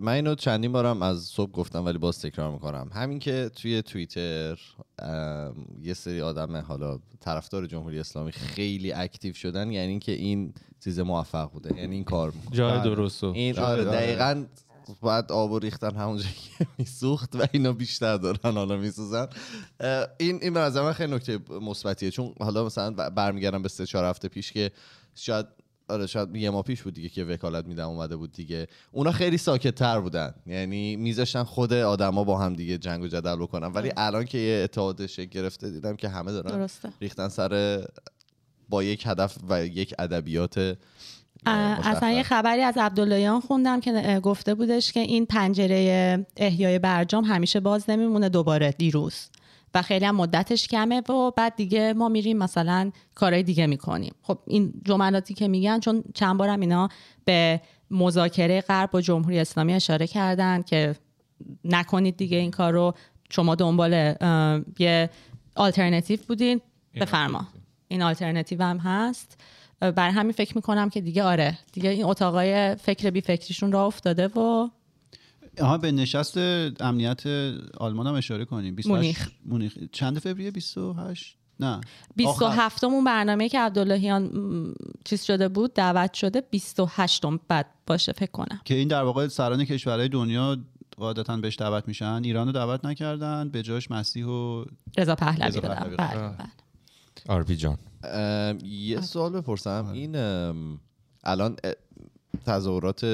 من 0.00 0.12
اینو 0.12 0.34
چندین 0.34 0.72
بارم 0.72 1.02
از 1.02 1.22
صبح 1.22 1.50
گفتم 1.50 1.84
ولی 1.84 1.98
باز 1.98 2.22
تکرار 2.22 2.52
می‌کنم. 2.52 2.90
همین 2.92 3.18
که 3.18 3.50
توی 3.56 3.82
توییتر 3.82 4.58
یه 5.82 5.94
سری 5.94 6.20
آدم 6.20 6.56
حالا 6.56 6.98
طرفدار 7.20 7.66
جمهوری 7.66 7.98
اسلامی 7.98 8.32
خیلی 8.32 8.92
اکتیو 8.92 9.34
شدن 9.34 9.70
یعنی 9.70 9.90
اینکه 9.90 10.12
این 10.12 10.54
چیز 10.84 11.00
موفق 11.00 11.50
بوده 11.50 11.76
یعنی 11.78 11.94
این 11.94 12.04
کار 12.04 12.30
می‌کنه. 12.30 12.56
جای 12.56 12.78
بله. 12.78 12.82
درستو 12.94 13.26
این 13.26 13.58
آره. 13.58 13.84
دقیقا 13.84 14.44
باید 15.00 15.32
آب 15.32 15.52
و 15.52 15.58
ریختن 15.58 15.96
همونجا 15.96 16.24
که 16.24 16.66
میسوخت 16.78 17.36
و 17.36 17.46
اینا 17.52 17.72
بیشتر 17.72 18.16
دارن 18.16 18.52
حالا 18.56 18.76
میسوزن. 18.76 19.26
این 20.18 20.38
این 20.42 20.54
به 20.54 20.60
نظر 20.60 20.82
من 20.82 20.92
خیلی 20.92 21.14
نکته 21.14 21.38
مثبتیه. 21.60 22.10
چون 22.10 22.34
حالا 22.40 22.64
مثلا 22.64 22.90
برمیگردم 22.90 23.62
به 23.62 23.68
سه 23.68 23.86
چهار 23.86 24.04
هفته 24.04 24.28
پیش 24.28 24.52
که 24.52 24.70
شاید 25.14 25.46
آره 25.90 26.06
شاید 26.06 26.36
یه 26.36 26.50
ماه 26.50 26.62
پیش 26.62 26.82
بود 26.82 26.94
دیگه 26.94 27.08
که 27.08 27.24
وکالت 27.24 27.66
میدم 27.66 27.88
اومده 27.88 28.16
بود 28.16 28.32
دیگه. 28.32 28.66
اونا 28.92 29.12
خیلی 29.12 29.38
ساکت 29.38 29.74
تر 29.74 30.00
بودن. 30.00 30.34
یعنی 30.46 30.96
میذاشتن 30.96 31.42
خود 31.42 31.72
آدما 31.72 32.24
با 32.24 32.38
هم 32.38 32.54
دیگه 32.54 32.78
جنگ 32.78 33.02
و 33.02 33.06
جدل 33.06 33.36
بکنن. 33.36 33.66
ولی 33.66 33.92
الان 33.96 34.24
که 34.24 34.38
یه 34.38 34.64
اتحاد 34.64 35.06
شکل 35.06 35.28
گرفته 35.28 35.70
دیدم 35.70 35.96
که 35.96 36.08
همه 36.08 36.32
دارن 36.32 36.50
درسته. 36.50 36.88
ریختن 37.00 37.28
سر 37.28 37.84
با 38.68 38.82
یک 38.82 39.06
هدف 39.06 39.36
و 39.48 39.66
یک 39.66 39.94
ادبیات 39.98 40.76
اصلا. 41.46 42.10
یه 42.10 42.22
خبری 42.22 42.62
از 42.62 42.74
عبداللهیان 42.80 43.40
خوندم 43.40 43.80
که 43.80 44.20
گفته 44.22 44.54
بودش 44.54 44.92
که 44.92 45.00
این 45.00 45.26
پنجره 45.26 46.26
احیای 46.36 46.78
برجام 46.78 47.24
همیشه 47.24 47.60
باز 47.60 47.90
نمیمونه 47.90 48.28
دوباره 48.28 48.72
دیروز. 48.78 49.28
و 49.74 49.82
خیلی 49.82 50.04
هم 50.04 50.16
مدتش 50.16 50.68
کمه 50.68 51.00
و 51.00 51.30
بعد 51.30 51.56
دیگه 51.56 51.92
ما 51.92 52.08
میریم 52.08 52.38
مثلا 52.38 52.90
کارهای 53.14 53.42
دیگه 53.42 53.66
می‌کنیم. 53.66 54.14
خب 54.22 54.38
این 54.46 54.72
جملاتی 54.84 55.34
که 55.34 55.48
میگن 55.48 55.80
چون 55.80 56.04
چند 56.14 56.36
بارم 56.36 56.60
اینا 56.60 56.88
به 57.24 57.60
مذاکره 57.90 58.60
غرب 58.60 58.90
با 58.90 59.00
جمهوری 59.00 59.38
اسلامی 59.38 59.74
اشاره 59.74 60.06
کردن 60.06 60.62
که 60.62 60.94
نکنید 61.64 62.16
دیگه 62.16 62.36
این 62.36 62.50
کار 62.50 62.72
رو 62.72 62.94
شما 63.30 63.54
دنبال 63.54 64.14
یه 64.78 65.10
آلترنتیو 65.56 66.20
بودین. 66.28 66.60
بفرما. 66.94 67.46
این 67.88 68.02
آلترنتیو 68.02 68.62
هم 68.62 68.78
هست. 68.78 69.40
برای 69.80 70.12
همین 70.12 70.32
فکر 70.32 70.56
می‌کنم 70.56 70.90
که 70.90 71.00
دیگه 71.00 71.22
آره 71.22 71.58
دیگه 71.72 71.90
این 71.90 72.04
اتاقای 72.04 72.74
فکر 72.74 73.10
بی 73.10 73.20
فکریشون 73.20 73.72
را 73.72 73.86
افتاده 73.86 74.26
و 74.26 74.68
آها 75.60 75.78
به 75.78 75.92
نشست 75.92 76.38
امنیت 76.80 77.26
آلمان 77.76 78.06
هم 78.06 78.14
اشاره 78.14 78.44
کنیم. 78.44 78.74
28 78.74 78.96
مونیخ. 78.96 79.28
مونیخ. 79.44 79.78
چند 79.92 80.18
فوریه؟ 80.18 80.50
28 80.50 81.36
نه. 81.60 81.80
27 82.16 82.84
مون 82.84 83.04
برنامه 83.04 83.48
که 83.48 83.60
عبداللهیان 83.60 84.22
م، 84.22 84.74
چیز 85.04 85.22
شده 85.22 85.48
بود 85.48 85.74
دعوت 85.74 86.14
شده 86.14 86.40
28 86.40 87.22
بعد 87.48 87.66
باشه 87.86 88.12
فکر 88.12 88.30
کنم. 88.30 88.60
که 88.64 88.74
این 88.74 88.88
در 88.88 89.02
واقع 89.02 89.28
سران 89.28 89.64
کشورهای 89.64 90.08
دنیا 90.08 90.56
قاعدتا 90.96 91.36
بهش 91.36 91.56
دعوت 91.58 91.88
میشن. 91.88 92.20
ایران 92.24 92.46
رو 92.46 92.52
دعوت 92.52 92.84
نکردن 92.84 93.48
به 93.48 93.62
جاش 93.62 93.90
مسیح 93.90 94.26
و 94.26 94.64
رضا 94.98 95.14
پهلوی 95.14 95.60
پهلوی. 95.60 95.96
بله. 95.96 96.32
آربی 97.28 97.56
جان. 97.56 97.78
یه 98.64 99.00
سوال 99.00 99.32
بپرسم. 99.32 99.90
این 99.94 100.16
ام، 100.16 100.80
الان 101.24 101.56
تظاهرات 102.46 103.04
اه، 103.04 103.10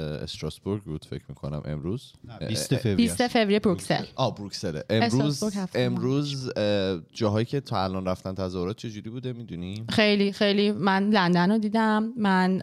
استراسبورگ 0.00 0.82
بود 0.82 1.04
فکر 1.04 1.24
می‌کنم 1.28 1.62
امروز. 1.64 2.12
20 2.48 2.76
فوریه 2.76 2.96
20 2.96 3.28
فوریه 3.28 3.60
بروکسل. 3.60 4.04
آ 4.14 4.30
بروکسل 4.30 4.80
امروز 4.90 5.44
امروز 5.74 6.52
اه، 6.56 7.00
جاهایی 7.12 7.46
که 7.46 7.60
تا 7.60 7.84
الان 7.84 8.06
رفتن 8.06 8.34
تظاهرات 8.34 8.76
چجوری 8.76 9.10
بوده 9.10 9.32
می‌دونیم 9.32 9.86
خیلی 9.90 10.32
خیلی. 10.32 10.72
من 10.72 11.10
لندن 11.10 11.52
رو 11.52 11.58
دیدم 11.58 12.12
من 12.16 12.58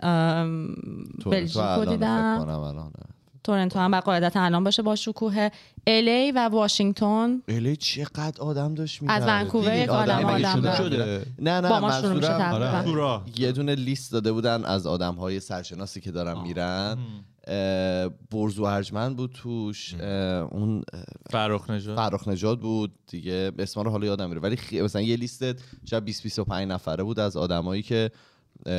بلژیک 1.25 1.57
رو 1.57 1.85
دیدم. 1.85 2.39
الان 2.39 2.91
تورنتو 3.43 3.79
هم 3.79 3.91
بعد 3.91 4.03
قاعدتا 4.03 4.41
الان 4.41 4.63
باشه 4.63 4.81
با 4.81 4.95
شکوه 4.95 5.49
الی 5.87 6.31
و 6.31 6.49
واشنگتن. 6.51 7.41
الی 7.47 7.75
چقدر 7.75 8.41
آدم 8.41 8.73
داشت 8.73 9.03
از 9.07 9.23
می‌رفت. 9.23 9.43
ونکوور 9.43 9.75
یک 9.75 9.89
آدم 9.89 10.25
آدم 10.25 10.75
شده 10.75 11.25
نه 11.39 11.61
نه 11.61 11.69
با 11.69 11.79
ما 11.79 12.01
شروع 12.01 12.13
میشه 12.13 12.37
منظورم 12.37 12.71
تقریبا. 12.71 12.91
سورا. 12.91 13.23
یه 13.37 13.51
دونه 13.51 13.75
لیست 13.75 14.11
داده 14.11 14.31
بودن 14.31 14.65
از 14.65 14.87
آدم 14.87 15.15
های 15.15 15.39
سرشناسی 15.39 16.01
که 16.01 16.11
دارن 16.11 16.41
میرن. 16.41 16.97
برزو 18.31 18.63
ارجمند 18.63 19.17
بود 19.17 19.31
توش. 19.31 19.93
اون 20.51 20.83
فرخ 21.29 21.69
نژاد. 21.69 21.97
فرخ 21.97 22.27
نژاد 22.27 22.59
بود. 22.59 22.91
دیگه 23.07 23.51
اسما 23.59 23.83
رو 23.83 23.91
حالا 23.91 24.05
یادم 24.05 24.29
میره. 24.29 24.41
ولی 24.41 24.55
خی... 24.55 24.81
مثلا 24.81 25.01
یه 25.01 25.15
لیست 25.15 25.43
شاید 25.85 26.05
20 26.05 26.23
25 26.23 26.67
نفره 26.67 27.03
بود 27.03 27.19
از 27.19 27.37
آدمایی 27.37 27.81
که 27.81 28.11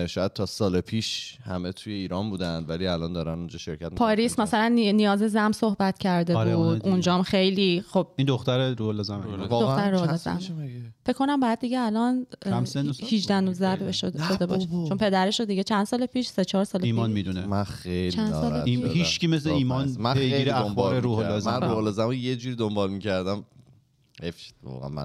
شاید 0.08 0.32
تا 0.32 0.46
سال 0.46 0.80
پیش 0.80 1.38
همه 1.44 1.72
توی 1.72 1.92
ایران 1.92 2.30
بودن 2.30 2.64
ولی 2.68 2.86
الان 2.86 3.12
دارن 3.12 3.38
اونجا 3.38 3.58
شرکت 3.58 3.82
می‌کنن. 3.82 3.98
پاریس 3.98 4.38
مثلا 4.38 4.68
نی- 4.68 4.92
نیاز 4.92 5.18
زم 5.22 5.52
صحبت 5.52 5.98
کرده 5.98 6.36
آره، 6.36 6.56
بود. 6.56 6.86
اونجام 6.88 7.22
خیلی 7.22 7.84
خب 7.88 8.06
این 8.16 8.26
دختر 8.26 8.74
روح 8.74 9.02
زمین 9.02 9.34
واقعاً 9.40 9.76
دختر 9.76 9.90
رو 9.90 9.96
چند 9.96 10.06
دادم. 10.06 10.16
سالشه 10.16 10.52
مگه؟ 10.54 10.70
فکر 11.06 11.16
کنم 11.16 11.40
بعد 11.40 11.60
دیگه 11.60 11.78
الان 11.80 12.26
اه، 12.46 12.52
کم 12.52 12.64
سن 12.64 12.88
و 12.88 12.92
سال 12.92 13.08
18 13.08 13.40
19 13.40 13.92
شده 13.92 14.18
باشه 14.46 14.66
بابا. 14.66 14.88
چون 14.88 14.98
پدرش 14.98 15.40
رو 15.40 15.46
دیگه 15.46 15.62
چند 15.62 15.86
سال 15.86 16.06
پیش 16.06 16.28
سه 16.28 16.44
چهار 16.44 16.64
سال 16.64 16.84
ایمان 16.84 17.10
می‌دونه 17.10 17.46
من 17.46 17.64
خیلی 17.64 18.10
شدم. 18.10 18.62
هیچکی 18.66 19.26
مثل. 19.26 19.50
ایمان 19.50 20.14
پیگیر 20.14 20.50
اخبار 20.54 21.00
روح. 21.00 21.20
لازم. 21.20 21.50
من 21.50 21.70
روح 21.70 21.84
لازم 21.84 22.12
یه 22.12 22.36
جوری 22.36 22.56
دنبال 22.56 22.90
می‌کردم 22.90 23.44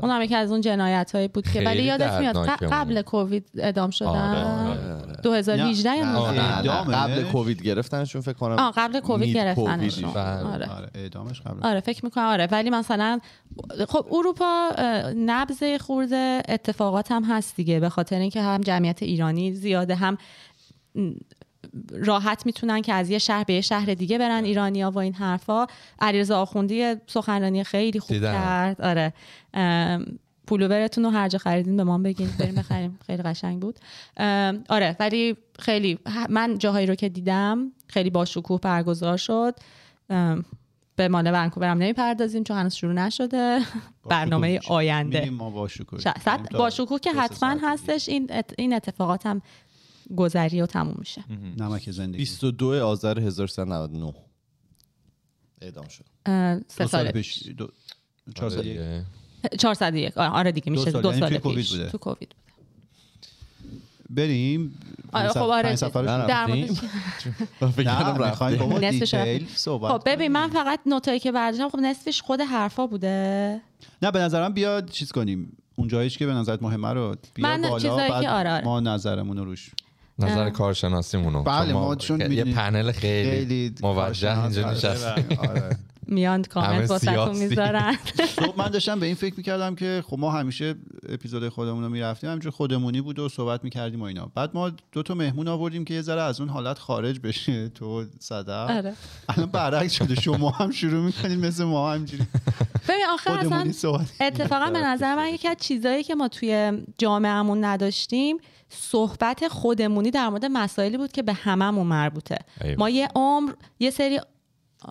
اون 0.02 0.10
هم 0.12 0.22
یکی 0.22 0.36
از 0.36 0.52
اون 0.52 0.62
جنایت 0.62 1.12
هایی 1.15 1.28
بود 1.28 1.48
که 1.48 1.62
ولی 1.62 1.84
یادت 1.84 2.19
میاد 2.19 2.48
قبل. 2.48 3.02
کووید 3.02 3.50
اعدام 3.58 3.89
شدن 3.89 4.08
آره، 4.08 4.93
آره. 4.93 5.22
2018 5.24 5.95
یا 5.95 6.06
نه، 6.06 6.12
19 6.12 6.32
نه، 6.32 6.48
نه، 6.48 6.56
اعدامش؟ 6.56 6.95
قبل 6.95 7.24
کووید 7.24 7.62
گرفتنشون 7.62 8.22
فکر 8.22 8.34
کنم 8.34 8.60
آه 8.60 8.74
قبل 8.78 9.00
کووید 9.00 9.36
گرفتنشون. 9.36 10.13
بله. 10.13 10.43
آره 10.43 10.65
آره 10.65 10.89
اعدامش 10.95 11.41
قبل 11.41 11.67
آره 11.67 11.80
فکر 11.80 12.06
می‌کنم 12.06 12.24
آره 12.24 12.48
ولی 12.52 12.69
مثلا 12.69 13.19
خب 13.88 14.06
اروپا 14.12 14.69
نبض 15.15 15.63
خورده 15.80 16.41
اتفاقات 16.50 17.12
هم 17.12 17.24
هست 17.24 17.56
دیگه 17.56 17.80
به 17.80 17.89
خاطر 17.89 18.19
اینکه 18.19 18.41
هم 18.41 18.62
جمعیت 18.62 19.04
ایرانی 19.04 19.54
زیاده 19.54 19.95
هم 19.95 20.17
راحت 21.91 22.45
می‌تونن 22.45 22.82
که 22.82 22.93
از 22.93 23.10
یه 23.10 23.17
شهر 23.17 23.43
به 23.43 23.53
یه 23.53 23.62
شهر 23.62 23.93
دیگه 23.93 24.17
برن 24.17 24.43
ایرانیا 24.43 24.91
و 24.91 24.97
این 24.99 25.13
حرفا. 25.13 25.65
علیرضا 25.99 26.41
آخوندی 26.41 26.95
سخنرانی 27.08 27.63
خیلی 27.63 27.99
خوب 27.99 28.10
دیدم. 28.17 28.34
کرد. 28.34 28.82
آره. 28.82 29.13
پولوورتون 30.47 31.03
رو 31.03 31.10
هر 31.10 31.27
جا 31.27 31.38
خریدین 31.39 31.77
به 31.77 31.84
ما 31.84 31.97
بگین. 31.97 32.29
بریم 32.39 32.55
بخریم. 32.55 32.99
خیلی 33.08 33.23
قشنگ 33.23 33.62
بود. 33.62 33.79
آره 34.69 34.95
ولی 34.99 35.36
خیلی 35.60 35.99
من 36.29 36.58
جاهایی 36.58 36.88
رو 36.88 36.95
که 36.95 37.10
دیدم 37.10 37.71
خیلی 37.88 38.10
با 38.10 38.25
شکوه 38.25 38.60
برگزار 38.60 39.17
شد. 39.17 39.55
به 40.95 41.08
مال 41.08 41.32
ونکوورم 41.34 41.77
نمی‌پردازیم 41.77 42.43
چون 42.43 42.58
هنوز 42.58 42.73
شروع 42.73 42.93
نشده. 42.93 43.60
برنامه 44.10 44.60
آینده. 44.69 45.29
ما 45.29 45.49
با 45.49 45.67
شکوه 45.67 45.99
صد- 45.99 46.51
با 46.58 46.69
شکوه 46.69 46.99
که 46.99 47.12
حتما 47.12 47.55
هستش. 47.63 48.10
این 48.10 48.29
این 48.58 48.73
اتفاقات 48.73 49.25
هم 49.25 49.41
گذری 50.17 50.62
و 50.62 50.65
تموم 50.65 50.95
میشه 51.00 51.24
نمک 51.58 51.91
زندگی 51.91 52.17
22 52.17 52.74
آذر 52.86 53.19
1399 53.19 54.13
اعدام 55.62 55.88
شد 55.88 56.06
اه، 56.26 56.60
سه 56.60 56.63
سال 56.78 56.88
سال 56.88 57.12
پیش 57.12 57.48
دو- 57.58 57.69
چهار 58.36 58.50
سال 58.50 58.65
یک. 58.65 58.78
آره. 58.80 59.06
401 59.60 60.17
آره 60.17 60.30
آره 60.30 60.52
دیگه 60.52 60.72
میشه 60.72 60.91
سال. 60.91 61.02
دو 61.02 61.10
یعنی 61.10 61.19
سال 61.19 61.38
پیش 61.38 61.72
بوده. 61.72 61.89
تو 61.89 61.98
کووید 61.98 62.36
بریم 64.10 64.76
آره، 65.13 65.30
خب، 65.30 65.38
آره. 65.38 65.76
در؟ 66.28 66.45
مورد 66.45 66.69
خب 69.91 70.02
ببین. 70.06 70.32
من 70.32 70.48
فقط 70.50 70.80
نوتایی 70.86 71.19
که 71.19 71.32
برداشتم 71.32 71.69
خب 71.69 71.80
نصفش 71.80 72.22
خود 72.22 72.41
حرفا 72.41 72.88
بوده 72.88 73.62
نه 74.02 74.12
به 74.12 74.19
نظرم 74.19 74.54
بیاد 74.54 74.89
چیز 74.89 75.12
کنیم 75.12 75.58
اون 75.76 75.88
جاییش 75.88 76.17
که 76.17 76.26
به 76.26 76.34
نظرت 76.34 76.63
مهمه 76.63 76.93
رو 76.93 77.15
بیا 77.34 77.48
من 77.48 77.62
بالا 77.62 77.80
چیزایی 77.80 78.10
بعد 78.10 78.22
که 78.24 78.30
آره، 78.30 78.52
آره. 78.54 78.65
ما 78.65 78.80
نظرمون 78.80 79.38
رو 79.38 79.45
روش 79.45 79.72
نظر. 80.19 80.49
کارشناسیمونو. 80.49 81.43
بله، 81.43 81.73
ما 81.73 81.95
چون 81.95 82.32
یه 82.32 82.43
پنل 82.43 82.91
خیلی, 82.91 83.32
خیلی 83.32 83.73
موجه 83.84 84.43
اینجا 84.43 84.71
نشستیم 84.71 85.39
آره. 85.39 85.77
میان 86.08 86.34
همه 86.34 86.43
کامنت 86.47 86.89
واسه. 86.89 87.29
می‌ذارن. 87.29 87.97
صبح 88.36 88.58
من 88.58 88.67
داشتم 88.67 88.99
به 88.99 89.05
این 89.05 89.15
فکر 89.15 89.34
می‌کردم 89.38 89.75
که 89.75 90.03
خب 90.08 90.19
ما 90.19 90.32
همیشه 90.32 90.75
اپیزود 91.10 91.49
خودمون 91.49 91.84
رو 91.84 91.89
می‌رفتیم 91.89 92.29
همینجور 92.29 92.51
خودمونی 92.51 93.01
بود 93.01 93.19
و 93.19 93.29
صحبت 93.29 93.63
می‌کردیم 93.63 94.01
و 94.01 94.03
اینا. 94.03 94.32
بعد 94.36 94.49
ما 94.53 94.71
دو 94.91 95.03
تا 95.03 95.13
مهمون 95.13 95.47
آوردیم 95.47 95.86
که 95.86 95.93
یه 95.93 96.01
ذره 96.01 96.21
از 96.21 96.39
اون 96.39 96.49
حالت 96.49 96.79
خارج 96.79 97.19
بشه. 97.19 97.69
تو 97.69 98.05
صدف 98.19 98.69
آره. 98.69 98.93
الان 99.29 99.51
برعکس 99.51 99.93
شده. 99.93 100.15
شما 100.15 100.49
هم 100.49 100.71
شروع 100.71 101.05
می‌کنید 101.05 101.45
مثل 101.45 101.63
ما 101.63 101.93
همینجوری 101.93 102.23
ببین 102.88 103.05
آخر 103.13 103.32
اصلا 103.32 104.03
اتفاقا 104.21 104.69
به 104.69 104.79
نظر 104.79 105.15
من 105.15 105.27
یکی 105.27 105.47
از 105.47 105.58
چیزایی 105.60 106.03
که 106.03 106.15
ما 106.15 106.27
توی 106.27 106.71
جامعهمون 106.97 107.63
نداشتیم 107.65 108.38
صحبت 108.69 109.47
خودمونی 109.47 110.12
در 110.12 110.29
مورد 110.29 110.45
مسائلی 110.45 110.97
بود 110.97 111.12
که 111.12 111.23
به 111.23 111.34
هممون 111.34 111.88
مربوطه. 111.88 112.38
ایوه. 112.62 112.75
ما 112.79 112.89
یه 112.89 113.10
عمر 113.15 113.53
یه 113.79 113.91
سری 113.91 114.19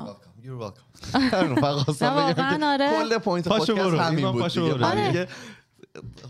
آره. 2.63 2.91
کل 2.91 3.19
point 3.19 3.49
پادکست 3.49 3.71
برو. 3.71 3.99
همین 3.99 4.33
بود 4.33 4.49
دیگه. 4.49 4.87
آره. 4.87 5.07
دیگه 5.07 5.29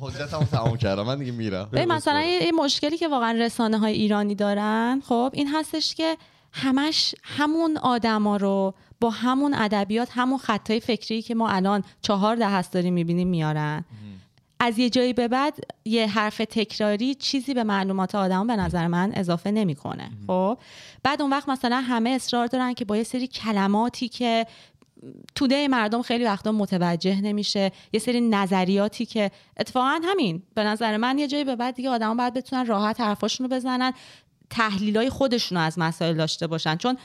حجتمو 0.00 0.44
تمام 0.44 0.76
کردم. 0.76 1.02
من 1.02 1.18
دیگه 1.18 1.32
میرم. 1.32 1.68
مثلا 1.88 2.22
یه 2.22 2.44
یه 2.44 2.52
مشکلی 2.52 2.98
که 2.98 3.08
واقعا 3.08 3.32
رسانه 3.32 3.78
های 3.78 3.92
ایرانی 3.92 4.34
دارن 4.34 5.02
خب 5.04 5.30
این 5.34 5.48
هستش 5.48 5.94
که 5.94 6.16
همش 6.52 7.14
همون 7.22 7.76
آدما 7.76 8.36
رو 8.36 8.74
با 9.00 9.10
همون 9.10 9.54
ادبیات 9.54 10.08
همون 10.12 10.38
خطای 10.38 10.80
فکری 10.80 11.22
که 11.22 11.34
ما 11.34 11.48
الان 11.48 11.84
چهار 12.02 12.36
دهه 12.36 12.48
است 12.48 12.72
داریم 12.72 12.94
می‌بینیم 12.94 13.28
میارن. 13.28 13.84
از 14.60 14.78
یه 14.78 14.90
جایی 14.90 15.12
به 15.12 15.28
بعد 15.28 15.58
یه 15.84 16.06
حرف 16.06 16.36
تکراری 16.38 17.14
چیزی 17.14 17.54
به 17.54 17.64
معلومات 17.64 18.14
آدم 18.14 18.46
به 18.46 18.56
نظر 18.56 18.86
من 18.86 19.12
اضافه 19.14 19.50
نمی‌کنه. 19.50 20.10
خب؟ 20.26 20.58
بعد 21.02 21.22
اون 21.22 21.30
وقت 21.30 21.48
مثلا 21.48 21.80
همه 21.80 22.10
اصرار 22.10 22.46
دارن 22.46 22.74
که 22.74 22.84
با 22.84 22.96
یه 22.96 23.02
سری 23.02 23.26
کلماتی 23.26 24.08
که 24.08 24.46
توده 25.34 25.68
مردم 25.68 26.02
خیلی 26.02 26.24
وقتا 26.24 26.52
متوجه 26.52 27.20
نمیشه 27.20 27.72
یه 27.92 28.00
سری 28.00 28.20
نظریاتی 28.20 29.06
که 29.06 29.30
اتفاقا 29.56 30.00
همین. 30.04 30.42
به 30.54 30.64
نظر 30.64 30.96
من 30.96 31.18
یه 31.18 31.26
جایی 31.26 31.44
به 31.44 31.56
بعد 31.56 31.74
دیگه 31.74 31.90
آدما 31.90 32.14
باید 32.14 32.34
بتونن 32.34 32.66
راحت 32.66 33.00
حرفاشونو 33.00 33.48
بزنن 33.48 33.92
تحلیلای 34.50 35.10
خودشون 35.10 35.58
رو 35.58 35.64
از 35.64 35.78
مسائل 35.78 36.16
داشته 36.16 36.46
باشن. 36.46 36.76
چون 36.76 36.96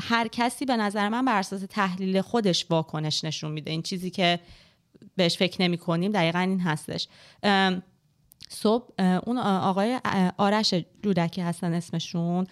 هر 0.00 0.28
کسی 0.28 0.64
به 0.64 0.76
نظر 0.76 1.08
من 1.08 1.24
بر 1.24 1.38
اساس 1.38 1.64
تحلیل 1.70 2.20
خودش 2.20 2.66
واکنش 2.70 3.24
نشون 3.24 3.52
میده. 3.52 3.70
این 3.70 3.82
چیزی 3.82 4.10
که 4.10 4.40
بهش 5.16 5.36
فکر 5.36 5.62
نمی 5.62 5.78
کنیم 5.78 6.12
دقیقا 6.12 6.38
این 6.38 6.60
هستش. 6.60 7.08
صبح 8.48 8.84
اون 9.26 9.38
آقای 9.38 10.00
آرش 10.36 10.74
جودکی 11.02 11.40
هستن 11.40 11.72
اسمشون. 11.72 12.46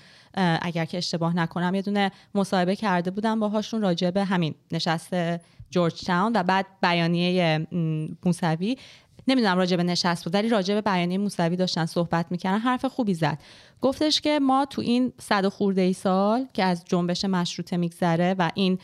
اگر 0.63 0.85
که 0.85 0.99
اشتباه 0.99 1.37
نکنم 1.37 1.75
یه 1.75 1.83
دونه 1.83 2.11
مصاحبه 2.35 2.77
کرده 2.77 3.11
بودم 3.11 3.41
باهاشون 3.41 3.81
راجع 3.81 4.11
به 4.11 4.25
همین 4.25 4.55
نشست 4.73 5.15
جورج 5.71 6.01
تاون 6.01 6.33
و 6.35 6.43
بعد 6.43 6.67
بیانیه 6.83 7.67
موسوی. 8.25 8.77
نمی‌دونم 9.29 9.57
راجع 9.57 9.77
به 9.77 9.83
نشست 9.83 10.25
بود 10.25 10.35
ولی 10.35 10.49
راجع 10.49 10.75
به 10.75 10.81
بیانیه 10.81 11.19
موسوی 11.19 11.57
داشتن 11.57 11.87
صحبت 11.87 12.27
می‌کردن 12.31 12.59
حرف 12.59 12.85
خوبی 12.85 13.15
زد. 13.15 13.39
گفتش 13.81 14.21
که 14.21 14.39
ما 14.39 14.65
تو 14.65 14.83
این 14.83 15.13
صد 15.21 15.45
و 15.45 15.51
خورده 15.51 15.81
ای 15.81 15.93
سال 15.93 16.47
که 16.53 16.65
از 16.65 16.85
جنبش 16.85 17.25
مشروطه 17.25 17.77
میگذره 17.77 18.35
و 18.39 18.51
این 18.55 18.79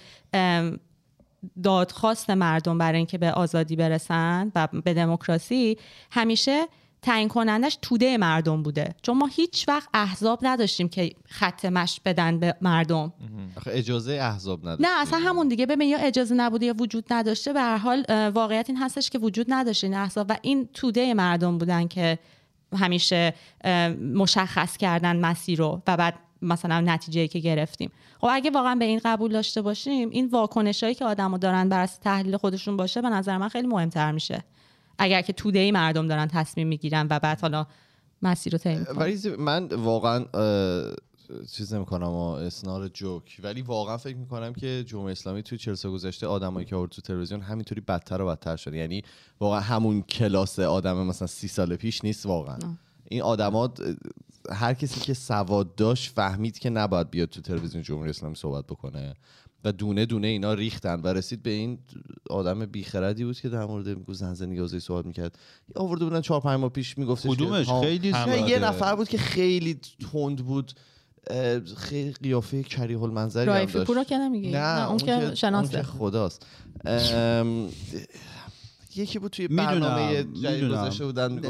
دادخواست 1.62 2.30
مردم 2.30 2.78
برای 2.78 2.96
اینکه 2.96 3.18
به 3.18 3.33
آزادی 3.33 3.76
برسن 3.76 4.52
و 4.54 4.68
به 4.85 4.94
دموکراسی 4.94 5.78
همیشه 6.11 6.66
تعیین 7.02 7.28
کنندش 7.28 7.78
توده 7.83 8.16
مردم 8.16 8.62
بوده. 8.62 8.94
چون 9.02 9.18
ما 9.18 9.26
هیچ 9.26 9.68
وقت 9.68 9.88
احزاب 9.94 10.38
نداشتیم 10.42 10.88
که 10.88 11.11
خط 11.28 11.64
مشت 11.64 12.00
بدن 12.04 12.38
به 12.38 12.54
مردم. 12.61 13.12
اجازه 13.66 14.12
احزاب 14.12 14.61
نداره 14.61 14.80
نه 14.80 15.00
اصلا 15.00 15.18
همون 15.18 15.48
دیگه. 15.48 15.66
ببین 15.66 15.88
یا 15.88 15.98
اجازه 15.98 16.35
نبوده 16.35 16.66
یا 16.66 16.74
وجود 16.78 17.04
نداشته. 17.11 17.52
به 17.52 17.61
هر 17.61 17.76
حال 17.76 18.04
واقعیت 18.30 18.70
این 18.70 18.78
هستش 18.78 19.11
که 19.11 19.18
وجود 19.18 19.46
نداشته 19.48 19.87
این 19.87 19.96
احزاب 19.96 20.26
و 20.30 20.37
این 20.42 20.68
توده 20.74 21.14
مردم 21.14 21.59
بودن 21.59 21.88
که 21.88 22.18
همیشه 22.76 23.35
مشخص 24.14 24.76
کردن 24.76 25.16
مسیر 25.16 25.59
رو 25.59 25.83
و 25.87 25.96
بعد 25.96 26.14
مثلا 26.44 26.80
نتیجه 26.80 27.28
که 27.28 27.38
گرفتیم. 27.38 27.90
خب 28.20 28.28
اگه 28.30 28.50
واقعا 28.50 28.74
به 28.74 28.85
این 28.85 29.00
قبول 29.04 29.33
داشته 29.33 29.62
باشیم 29.62 30.11
این 30.11 30.28
واکنش 30.28 30.83
هایی 30.83 30.94
که 30.94 31.04
آدما 31.04 31.38
دارن 31.38 31.68
بر 31.68 31.80
اساس 31.80 31.98
تحلیل 31.98 32.37
خودشون 32.37 32.76
باشه 32.76 33.02
به 33.02 33.09
نظر 33.09 33.38
من 33.38 33.48
خیلی 33.48 33.66
مهمتر 33.66 34.12
میشه. 34.12 34.44
اگر 34.98 35.22
که 35.22 35.33
توده 35.33 35.59
ای 35.59 35.72
مردم 35.72 36.07
دارن 36.07 36.28
تصمیم 36.28 36.66
می‌گیرن 36.68 37.07
و 37.11 37.18
بعد 37.18 37.40
حالا 37.40 37.66
مسیر 38.22 38.52
رو 38.52 38.59
طی 38.59 38.76
می‌کنن. 38.76 38.96
ولی 38.96 39.18
من 39.38 39.68
واقعا 39.68 40.24
چیز 41.52 41.74
نمی‌کنم 41.74 42.12
اسنار 42.12 42.88
جوک 42.88 43.40
ولی 43.42 43.62
واقعا 43.62 43.96
فکر 43.96 44.16
می‌کنم 44.16 44.52
که 44.52 44.85
جمهوری 44.87 45.12
اسلامی 45.12 45.42
توی 45.42 45.59
چهل 45.59 45.74
سال 45.74 45.92
گذشته 45.92 46.26
آدمایی 46.26 46.66
که 46.66 46.76
آورد 46.76 46.90
تو 46.90 47.02
تلویزیون 47.02 47.40
همینطوری 47.40 47.80
بدتر 47.80 48.22
و 48.22 48.26
بدتر 48.26 48.57
شده. 48.57 48.76
یعنی 48.76 49.02
واقعا 49.40 49.61
همون 49.61 50.02
کلاس 50.02 50.59
آدم 50.59 51.07
مثلا 51.07 51.26
سی 51.26 51.48
سال 51.48 51.76
پیش 51.76 52.04
نیست 52.04 52.26
واقعا. 52.26 52.59
این 53.09 53.22
آدما 53.22 53.74
هر 54.52 54.74
کسی 54.74 55.00
که 55.00 55.14
سواد 55.14 55.74
داشت 55.74 56.12
فهمید 56.12 56.59
که 56.59 56.70
نباید 56.70 57.11
بیاد 57.11 57.28
تو 57.28 57.40
تلویزیون 57.40 57.83
جمهوری 57.83 58.11
اسلامی 58.11 58.35
صحبت 58.35 58.66
بکنه 58.66 59.14
و 59.64 59.72
دونه 59.72 60.07
دونه 60.07 60.26
اینا 60.26 60.54
ریختن 60.54 61.00
و 61.00 61.07
رسید 61.07 61.42
به 61.42 61.50
این 61.50 61.78
آدم 62.30 62.66
بیخردی 62.66 63.24
بود 63.24 63.40
که 63.40 63.48
در 63.48 63.64
مورد 63.64 64.12
زن 64.12 64.35
زندگی 64.35 64.61
آزادی 64.61 64.80
صحبت 64.80 65.07
می‌کرد. 65.07 65.38
آورده 65.76 66.04
بودن 66.04 66.20
چهار 66.20 66.40
پنج 66.40 66.61
ماه 66.61 66.70
پیش 66.70 66.98
میگفتش 66.98 67.30
که 67.30 67.37
کدومش؟ 67.37 67.68
خیلی 67.70 68.11
نه،. 68.11 68.50
یه 68.50 68.59
نفر 68.59 68.96
بود 68.96 69.09
که 69.09 69.18
خیلی 69.18 69.80
تند 70.12 70.37
بود. 70.37 70.72
خیلی 71.76 72.12
قیافه 72.12 72.62
کریه 72.62 73.02
المنظری 73.02 73.50
هم 73.50 73.52
رایفی 73.52 73.72
داشت. 73.72 73.87
پور 73.87 73.96
رو 73.96 74.04
که 74.04 74.18
نمیگی؟ 74.18 74.50
نه 74.50 74.88
اون 74.88 74.98
که 74.98 75.12
اون 75.12 75.35
شناسه. 75.35 75.76
که 75.76 75.83
خداست. 75.83 76.46
ام، 76.85 77.68
یکی 78.96 79.18
بود 79.18 79.30
توی 79.33 79.46
می‌دونم، 79.48 79.66
برنامه 79.66 80.24
جدید. 80.42 80.64
گذاشته 80.64 81.04
بودن. 81.04 81.44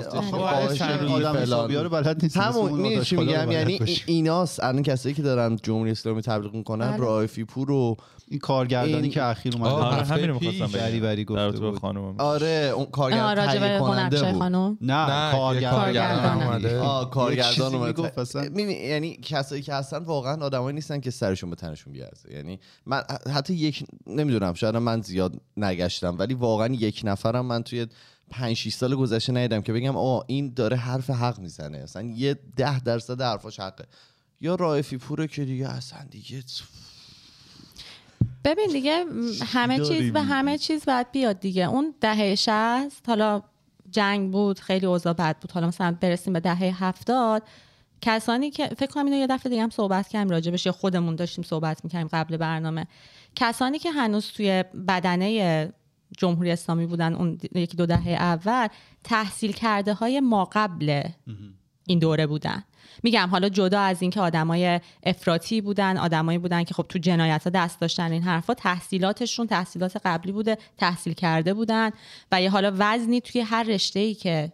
حسابی 1.37 1.75
ها 1.75 1.83
رو 1.83 1.89
بلد 1.89 2.23
نیستیم 2.23 2.43
همون 2.43 2.73
می‌دونی 2.73 3.05
چی 3.05 3.17
میگم 3.17 3.51
یعنی. 3.51 3.81
ایناست 4.07 4.65
الان 4.65 4.83
کسایی 4.83 5.15
که 5.15 5.23
دارن 5.23 5.57
جمهوری 5.63 5.91
اسلامی 5.91 6.23
تبلیغ 6.23 6.55
می‌کنن 6.55 6.91
بله. 6.91 6.97
رایفی 6.97 7.45
پور 7.45 7.71
و 7.71 7.97
این 8.35 8.41
کارگردانی 8.41 8.95
این- 9.03 9.11
که 9.11 9.23
اخیر 9.23 9.55
اومده. 9.57 9.71
آره 9.71 10.05
همین 10.07 10.29
رو 10.29 10.35
می‌خواستم 10.35 10.67
بگم. 10.67 10.79
دریوری 10.79 11.25
گفته 11.25 11.35
در 11.41 11.45
رابطه 11.47 11.61
با 11.61 11.71
بود. 11.71 11.81
خانومم 11.81 12.15
آره 12.19 12.73
اون 12.77 12.87
کارگردان 12.87 13.47
تهیه 13.47 13.79
کننده 13.79 14.23
بود 14.23 14.39
خانم 14.39 14.79
نه 14.81 15.33
کارگردان 15.33 16.43
اومده. 16.43 16.79
آه 16.79 17.05
یه 17.05 17.11
کارگردان 17.11 17.53
چیزی 17.55 17.77
اومد 17.77 17.99
می‌گفت 17.99 18.19
اصلا. 18.19 18.43
می‌بینی، 18.43 18.73
یعنی 18.73 19.17
کسایی 19.23 19.63
که 19.63 19.75
هستن 19.75 19.99
واقعا 19.99 20.45
آدمایی 20.45 20.75
نیستن 20.75 21.01
که 21.01 21.11
سرشون 21.11 21.51
به 21.51 21.57
تنشون 21.57 21.93
بیارزه 21.93 22.33
یعنی 22.33 22.61
من 22.87 23.03
حتی 23.35 23.55
یک 23.55 23.85
نمی‌دونم 24.07 24.55
شاید 24.55 24.77
من 24.77 25.01
زیاد 25.03 25.35
نگشتم 25.57 26.17
ولی 26.19 26.35
واقعا 26.35 26.67
یک 26.67 27.01
نفرم 27.05 27.47
من 27.47 27.63
توی 27.63 27.87
5 28.31 28.57
6 28.57 28.75
سال 28.75 28.95
گذشته 28.97 29.33
ندیدم 29.33 29.61
که 29.63 29.73
بگم 29.73 29.97
آه 29.97 30.25
این 30.27 30.53
داره 30.57 30.77
حرف 30.77 31.11
حق 31.11 31.39
می‌زنه 31.39 31.83
مثلا 31.83 32.03
یه 32.03 32.39
ده 32.57 32.81
درصد 32.81 33.21
حرفاش 33.23 33.61
حقه 33.61 33.85
یا 34.41 34.55
رائفی 34.55 34.97
پوره 34.97 35.27
که 35.27 35.45
دیگه 35.45 35.69
اصلا 35.69 35.99
دیگه 36.11 36.43
ببین 38.45 38.67
دیگه 38.67 39.05
همه 39.47 39.79
چیز 39.79 40.13
به؟ 40.13 40.23
همه 40.23 40.59
چیز 40.59 40.85
باید 40.85 41.11
بیاد 41.13 41.41
دیگه. 41.41 41.69
اون 41.69 41.95
دهه 42.01 42.35
60 42.35 43.09
حالا 43.09 43.43
جنگ 43.91 44.33
بود 44.33 44.59
خیلی 44.59 44.87
اوضاع 44.87 45.13
بد 45.13 45.39
بود. 45.39 45.53
حالا 45.53 45.67
مثلا 45.67 45.97
برسیم 46.01 46.33
به 46.33 46.41
دهه 46.41 46.85
هفتاد 46.85 47.43
کسانی 48.01 48.51
که 48.51 48.67
فکر 48.67 48.91
کنم 48.91 49.05
اینو 49.05 49.17
یه 49.17 49.27
دفعه 49.27 49.51
دیگه 49.51 49.63
هم 49.63 49.71
صحبت 49.71 50.09
کردیم 50.09 50.31
راجبش 50.31 50.67
یا 50.67 50.73
خودمون 50.73 51.17
داشتیم 51.17 51.45
صحبت 51.45 51.85
می‌کردیم 51.85 52.09
قبل 52.13 52.37
برنامه. 52.37 52.87
کسانی 53.35 53.79
که 53.79 53.91
هنوز 53.91 54.27
توی 54.27 54.65
بدنه 54.89 55.73
جمهوری 56.19 56.51
اسلامی 56.51 56.87
بودن 56.87 57.15
اون 57.15 57.39
یکی 57.55 57.77
دو 57.77 57.87
دهه 57.87 58.09
اول 58.09 58.69
تحصیل 59.05 59.53
کرده 59.53 59.95
های 59.95 60.21
ما 60.21 60.49
قبل 60.53 61.03
این 61.87 61.99
دوره 61.99 62.27
بودن. 62.27 62.65
میگم 63.03 63.29
حالا 63.31 63.49
جدا 63.49 63.81
از 63.81 64.03
اینکه 64.03 64.21
آدمای 64.21 64.81
افراطی 65.03 65.61
بودن 65.61 65.97
آدمایی 65.97 66.39
بودن 66.39 66.65
که 66.65 66.75
خب 66.75 66.87
تو 66.89 66.99
جنایت 66.99 67.45
ها 67.45 67.51
دست 67.51 67.81
داشتن 67.81 68.13
این 68.13 68.23
حرفا 68.23 68.55
تحصیلاتشون 68.55 69.47
تحصیلات 69.47 69.97
قبلی 70.05 70.33
بوده 70.33 70.59
تحصیل 70.79 71.13
کرده 71.13 71.55
بودن 71.55 71.91
و 72.33 72.43
یه 72.43 72.51
حالا 72.51 72.73
وزنی 72.79 73.21
توی 73.21 73.41
هر 73.41 73.63
رشته 73.63 74.01
ای 74.01 74.15
که 74.15 74.53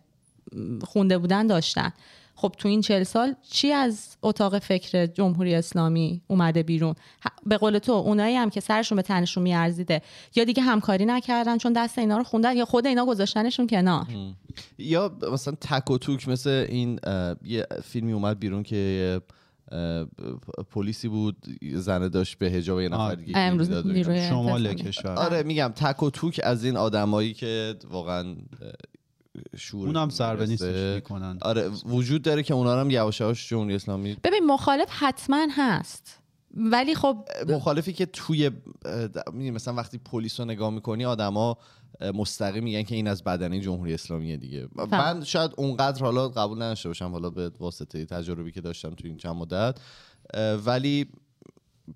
خونده 0.82 1.18
بودن 1.18 1.46
داشتن. 1.46 1.92
خب 2.40 2.54
تو 2.58 2.68
این 2.68 2.80
چل 2.80 3.02
سال 3.02 3.34
چی 3.50 3.72
از 3.72 4.16
اتاق 4.22 4.58
فکر 4.58 5.06
جمهوری 5.06 5.54
اسلامی 5.54 6.22
اومده 6.26 6.62
بیرون؟ 6.62 6.94
به 7.46 7.56
قول 7.56 7.78
تو 7.78 7.92
اونایی 7.92 8.36
هم 8.36 8.50
که 8.50 8.60
سرشون 8.60 8.96
به 8.96 9.02
تنشون 9.02 9.42
میارزیده. 9.42 10.02
یا 10.36 10.44
دیگه 10.44 10.62
همکاری 10.62 11.04
نکردن 11.04 11.58
چون 11.58 11.72
دست 11.72 11.98
اینا 11.98 12.18
رو 12.18 12.24
خوندن 12.24 12.56
یا 12.56 12.64
خود 12.64 12.86
اینا 12.86 13.06
گذاشتنشون 13.06 13.66
کنار؟ 13.66 14.06
یا 14.78 15.16
مثلا 15.32 15.54
تک 15.60 15.90
و 15.90 15.98
توک 15.98 16.28
مثل 16.28 16.66
این 16.68 17.00
یه 17.44 17.66
فیلمی 17.82 18.12
اومد 18.12 18.38
بیرون 18.38 18.62
که 18.62 19.20
پلیسی 20.70 21.08
بود 21.08 21.36
زنه 21.74 22.08
داشت 22.08 22.38
به 22.38 22.50
حجاب 22.50 22.80
یه 22.80 22.88
نفر 22.88 23.02
آه. 23.02 23.14
دیگه 23.14 23.38
امروز 23.38 23.70
شمال. 24.28 24.74
کشور. 24.74 25.10
آره 25.10 25.42
میگم 25.42 25.72
تک 25.76 26.02
و 26.02 26.10
توک 26.10 26.40
از 26.44 26.64
این 26.64 26.76
آدمایی 26.76 27.34
که 27.34 27.74
واقعا 27.90 28.36
شور 29.56 29.86
اونم 29.86 30.08
سر 30.08 30.36
به. 30.36 30.46
نیستش 30.46 30.94
می‌کنن. 30.94 31.38
آره 31.42 31.68
وجود 31.68 32.22
داره 32.22 32.42
که 32.42 32.54
اونا 32.54 32.80
هم 32.80 32.90
یواش 32.90 33.20
یواش 33.20 33.48
جمهوری 33.48 33.74
اسلامی 33.74 34.16
ببین 34.24 34.46
مخالف 34.46 34.88
حتما 34.90 35.46
هست. 35.50 36.18
ولی 36.54 36.94
خب 36.94 37.28
مخالفی 37.48 37.92
که 37.92 38.06
توی 38.06 38.50
مثلا 39.34 39.74
وقتی 39.74 39.98
پلیس 39.98 40.40
رو 40.40 40.46
نگاه 40.46 40.70
می‌کنی 40.70 41.04
آدما 41.04 41.58
مستقیم 42.14 42.64
میگن 42.64 42.82
که 42.82 42.94
این 42.94 43.08
از 43.08 43.24
بدنه 43.24 43.60
جمهوری 43.60 43.94
اسلامیه 43.94 44.36
دیگه. 44.36 44.68
من 44.90 45.24
شاید 45.24 45.50
اونقدر 45.56 46.04
حالا 46.04 46.28
قبول 46.28 46.62
نداشته 46.62 46.88
باشم 46.88 47.12
حالا 47.12 47.30
به 47.30 47.50
واسطه 47.60 48.04
تجربی 48.04 48.52
که 48.52 48.60
داشتم 48.60 48.90
تو 48.90 49.06
این 49.06 49.16
چند 49.16 49.36
مدت. 49.36 49.78
ولی 50.66 51.06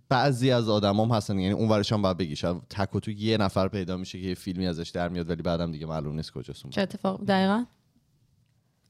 بعضی 0.09 0.51
از 0.51 0.69
آدمام 0.69 1.13
هستن 1.13 1.39
یعنی 1.39 1.55
اون 1.55 1.69
ورش 1.69 1.93
هم 1.93 2.03
باید 2.03 2.17
بگی. 2.17 2.37
شاید 2.37 2.57
تک 2.71 2.95
و 2.95 3.01
تو 3.01 3.11
یه 3.11 3.37
نفر 3.37 3.69
پیدا 3.69 3.97
میشه 3.97 4.21
که 4.21 4.29
یه 4.29 4.35
فیلمی 4.35 4.67
ازش 4.67 4.89
در 4.89 5.09
میاد 5.09 5.31
ولی 5.31 5.43
بعدم 5.43 5.73
دیگه 5.73 5.87
معلوم 5.87 6.17
نیست 6.17 6.33
کجاست 6.33 6.69
چه 6.71 6.81
اتفاق؟ 6.81 7.25
دقیقا؟ 7.25 7.65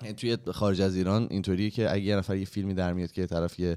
یعنی 0.03 0.15
توی 0.15 0.39
خارج 0.53 0.81
از 0.81 0.97
ایران 0.97 1.27
اینطوریه 1.31 1.71
که 1.71 1.93
اگه 1.93 2.03
یه 2.03 2.17
نفر 2.17 2.37
یه 2.37 2.45
فیلمی 2.45 2.75
در 2.75 2.93
میاد 2.93 3.13
که 3.13 3.21
یه 3.21 3.27
طرف 3.27 3.61
یه 3.61 3.77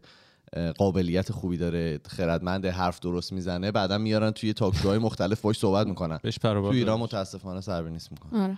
قابلیت 0.77 1.31
خوبی 1.31 1.57
داره 1.57 1.99
خردمند 2.07 2.65
حرف 2.65 2.99
درست 2.99 3.33
می‌زنه 3.33 3.71
بعدا 3.71 3.97
میارن 3.97 4.31
توی 4.31 4.53
تاکشوهای 4.53 4.97
مختلف 4.97 5.41
باش 5.41 5.57
صحبت 5.57 5.87
می‌کنن. 5.87 6.17
تو 6.17 6.63
ایران 6.63 6.99
متاسفانه 6.99 7.61
سر 7.61 7.83
به 7.83 7.89
نیست 7.89 8.11
می‌کنن. 8.11 8.41
آره. 8.41 8.57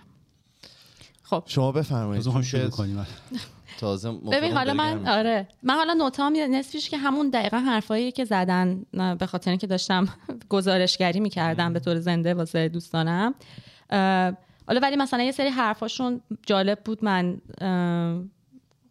خب. 1.30 1.42
شما 1.46 1.72
بفرمایید. 1.72 2.24
تازه 2.24 2.42
شروع 2.42 2.68
کنیم. 2.68 3.06
تازه 3.80 4.12
ببین 4.32 4.52
حالا 4.52 4.74
من. 4.74 5.08
آره. 5.08 5.48
من 5.62 5.74
حالا 5.74 5.94
نوتام 5.94 6.36
نصفش 6.50 6.90
که 6.90 6.98
همون 6.98 7.30
دقیقا 7.30 7.58
حرفایی 7.58 8.12
که 8.12 8.24
زدن 8.24 8.82
به 9.18 9.26
خاطر 9.26 9.50
اینکه 9.50 9.66
داشتم 9.66 10.08
گزارشگری 10.48 11.20
می‌کردم 11.20 11.72
به 11.72 11.80
طور 11.80 12.00
زنده 12.00 12.34
واسه 12.34 12.68
دوستانم. 12.68 13.34
حالا 14.66 14.80
ولی 14.82 14.96
مثلا 14.96 15.22
یه 15.22 15.32
سری 15.32 15.48
حرفاشون 15.48 16.20
جالب 16.46 16.78
بود 16.84 17.04
من 17.04 17.40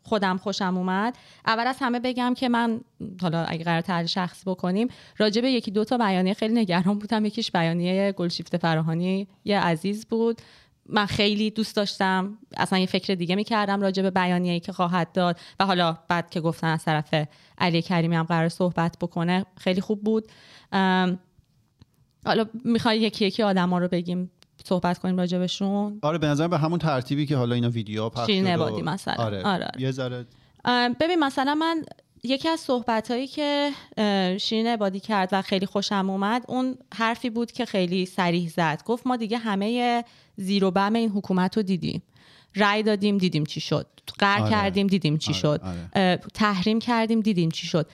خودم 0.03 0.37
خوشم 0.37 0.77
اومد. 0.77 1.17
اول 1.47 1.67
از 1.67 1.77
همه 1.79 1.99
بگم 1.99 2.33
که 2.33 2.49
من 2.49 2.81
حالا 3.21 3.43
اگه 3.43 3.63
قرار 3.63 3.81
تحلیل 3.81 4.07
شخصی 4.07 4.43
بکنیم 4.45 4.87
راجع 5.17 5.41
به 5.41 5.51
یکی 5.51 5.71
دو 5.71 5.83
تا 5.83 5.97
بیانیه 5.97 6.33
خیلی 6.33 6.53
نگران 6.53 6.99
بودم. 6.99 7.25
یکیش 7.25 7.51
بیانیه 7.51 8.11
گلشیفته 8.11 8.57
فراهانی 8.57 9.27
یه 9.45 9.59
عزیز 9.59 10.05
بود. 10.05 10.41
من 10.89 11.05
خیلی 11.05 11.51
دوست 11.51 11.75
داشتم. 11.75 12.37
اصلا 12.57 12.79
یه 12.79 12.85
فکر 12.85 13.15
دیگه 13.15 13.35
می‌کردم 13.35 13.81
راجع 13.81 14.03
به 14.03 14.11
بیانیه‌ای 14.11 14.59
که 14.59 14.71
خواهد 14.71 15.11
داد. 15.11 15.39
و 15.59 15.65
حالا 15.65 15.97
بعد 16.07 16.29
که 16.29 16.41
گفتن 16.41 16.67
از 16.67 16.85
طرف 16.85 17.15
علی 17.57 17.81
کریمی 17.81 18.15
هم 18.15 18.23
قرار 18.23 18.49
صحبت 18.49 18.95
بکنه 19.01 19.45
خیلی 19.57 19.81
خوب 19.81 20.03
بود. 20.03 20.27
حالا 22.25 22.45
می‌خوای 22.63 22.99
یکی 22.99 23.25
یکی 23.25 23.43
آدما 23.43 23.77
رو 23.77 23.87
بگیم 23.87 24.31
صحبت 24.65 24.97
کنیم 24.99 25.17
راجع 25.17 25.37
بهشون 25.37 25.99
آره 26.01 26.17
به 26.17 26.27
نظر 26.27 26.47
به 26.47 26.57
همون 26.57 26.79
ترتیبی 26.79 27.25
که 27.25 27.35
حالا 27.37 27.55
اینا 27.55 27.69
ویدیوها 27.69 28.09
پخش 28.09 28.25
شیرین 28.25 28.55
شد 28.55 28.61
و- 28.61 28.81
مثلا. 28.81 29.13
آره, 29.23 29.37
آره، 29.43 29.65
آره. 29.65 29.71
یه 29.77 29.91
ذره 29.91 30.25
ببین 30.99 31.19
مثلا 31.19 31.55
من 31.55 31.83
یکی 32.23 32.49
از 32.49 32.59
صحبت 32.59 33.11
هایی 33.11 33.27
که 33.27 33.71
شیرین 34.39 34.67
عبادی 34.67 34.99
کرد 34.99 35.29
و 35.31 35.41
خیلی 35.41 35.65
خوشم 35.65 36.09
اومد 36.09 36.45
اون 36.47 36.75
حرفی 36.93 37.29
بود 37.29 37.51
که 37.51 37.65
خیلی 37.65 38.05
سریح 38.05 38.49
زد. 38.49 38.81
گفت 38.85 39.07
ما 39.07 39.15
دیگه 39.15 39.37
همه 39.37 40.03
زیر 40.39 40.65
و 40.65 40.71
بم 40.71 40.93
این 40.93 41.09
حکومت 41.09 41.57
رو 41.57 41.63
دیدیم. 41.63 42.01
رأی 42.55 42.83
دادیم 42.83 43.17
دیدیم 43.17 43.45
چی 43.45 43.59
شد. 43.59 43.87
قهر 44.17 44.41
آره. 44.41 44.51
کردیم 44.51 44.87
دیدیم 44.87 45.17
چی 45.17 45.31
آره، 45.31 45.39
شد. 45.39 45.61
آره. 45.95 46.19
تحریم 46.33 46.79
کردیم 46.79 47.19
دیدیم 47.21 47.51
چی 47.51 47.67
شد. 47.67 47.89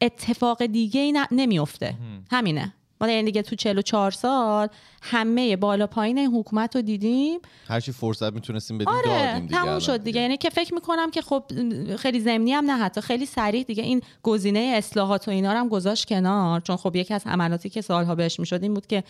اتفاق 0.00 0.66
دیگه 0.66 1.00
ای 1.00 1.14
نمیفته 1.30 1.94
همینه. 2.30 2.74
ما 3.00 3.08
یعنی 3.08 3.22
دیگه 3.22 3.42
تو 3.42 3.56
44 3.56 4.10
سال 4.10 4.68
همه 5.02 5.56
بالا 5.56 5.86
پایین 5.86 6.18
این 6.18 6.34
حکومت 6.34 6.76
رو 6.76 6.82
دیدیم. 6.82 7.38
هرچی 7.68 7.92
فرصت 7.92 8.32
می‌تونستیم 8.32 8.78
بدیم 8.78 8.88
آره 8.88 9.04
دادیم 9.04 9.46
دیگه 9.46 9.60
تموم 9.60 9.78
شد 9.78 10.02
دیگه. 10.02 10.20
یعنی 10.20 10.36
که 10.36 10.50
فکر 10.50 10.74
می‌کنم 10.74 11.10
که 11.10 11.22
خب 11.22 11.44
خیلی 11.96 12.20
زمینی 12.20 12.52
هم 12.52 12.70
نه 12.70 12.76
حتی 12.78 13.00
خیلی 13.00 13.26
سریع 13.26 13.62
دیگه 13.62 13.82
این 13.82 14.02
گزینه 14.22 14.72
اصلاحات 14.76 15.28
و 15.28 15.30
اینا 15.30 15.52
رو 15.52 15.58
هم 15.58 15.68
گذاشت 15.68 16.08
کنار. 16.08 16.60
چون 16.60 16.76
خب 16.76 16.96
یکی 16.96 17.14
از 17.14 17.26
حملاتی 17.26 17.68
که 17.68 17.80
سالها 17.80 18.14
بهش 18.14 18.40
می‌شد 18.40 18.62
این 18.62 18.74
بود 18.74 18.86
که 18.86 19.04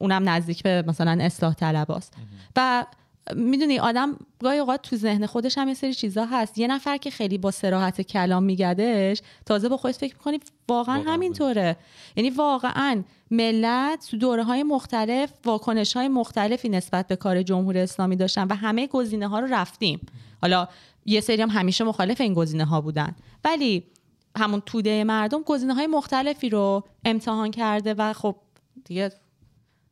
اونم 0.00 0.28
نزدیک 0.28 0.62
به 0.62 0.84
مثلا 0.86 1.18
اصلاح 1.20 1.54
طلباست 1.54 2.14
و 2.56 2.86
می‌دونی 3.32 3.78
آدم 3.78 4.16
گاهی 4.40 4.58
اوقات 4.58 4.82
تو 4.82 4.96
ذهن 4.96 5.26
خودش 5.26 5.58
هم 5.58 5.68
یه 5.68 5.74
سری 5.74 5.94
چیزا 5.94 6.24
هست. 6.24 6.58
یه 6.58 6.66
نفر 6.66 6.96
که 6.96 7.10
خیلی 7.10 7.38
با 7.38 7.50
سراحت 7.50 8.00
کلام 8.00 8.42
میگدش 8.42 9.22
تازه 9.46 9.68
با 9.68 9.76
خودت 9.76 9.96
فکر 9.96 10.14
می‌کنی 10.14 10.40
واقعا 10.68 11.02
همینطوره. 11.02 11.76
یعنی 12.16 12.30
واقعا 12.30 13.02
ملت 13.30 14.06
تو 14.10 14.16
دوره 14.16 14.44
های 14.44 14.62
مختلف 14.62 15.32
واکنش 15.44 15.96
های 15.96 16.08
مختلفی 16.08 16.68
نسبت 16.68 17.06
به 17.06 17.16
کار 17.16 17.42
جمهوری 17.42 17.80
اسلامی 17.80 18.16
داشتن 18.16 18.46
و 18.46 18.54
همه 18.54 18.86
گزینه 18.86 19.28
ها 19.28 19.40
رو 19.40 19.46
رفتیم. 19.50 20.00
حالا 20.42 20.68
یه 21.06 21.20
سری 21.20 21.42
هم 21.42 21.50
همیشه 21.50 21.84
مخالف 21.84 22.20
این 22.20 22.34
گزینه 22.34 22.64
ها 22.64 22.80
بودن. 22.80 23.16
ولی 23.44 23.84
همون 24.36 24.62
توده 24.66 25.04
مردم 25.04 25.42
گزینه 25.42 25.74
های 25.74 25.86
مختلفی 25.86 26.48
رو 26.48 26.84
امتحان 27.04 27.50
کرده 27.50 27.94
و 27.94 28.12
خب 28.12 28.36
دیگه 28.84 29.12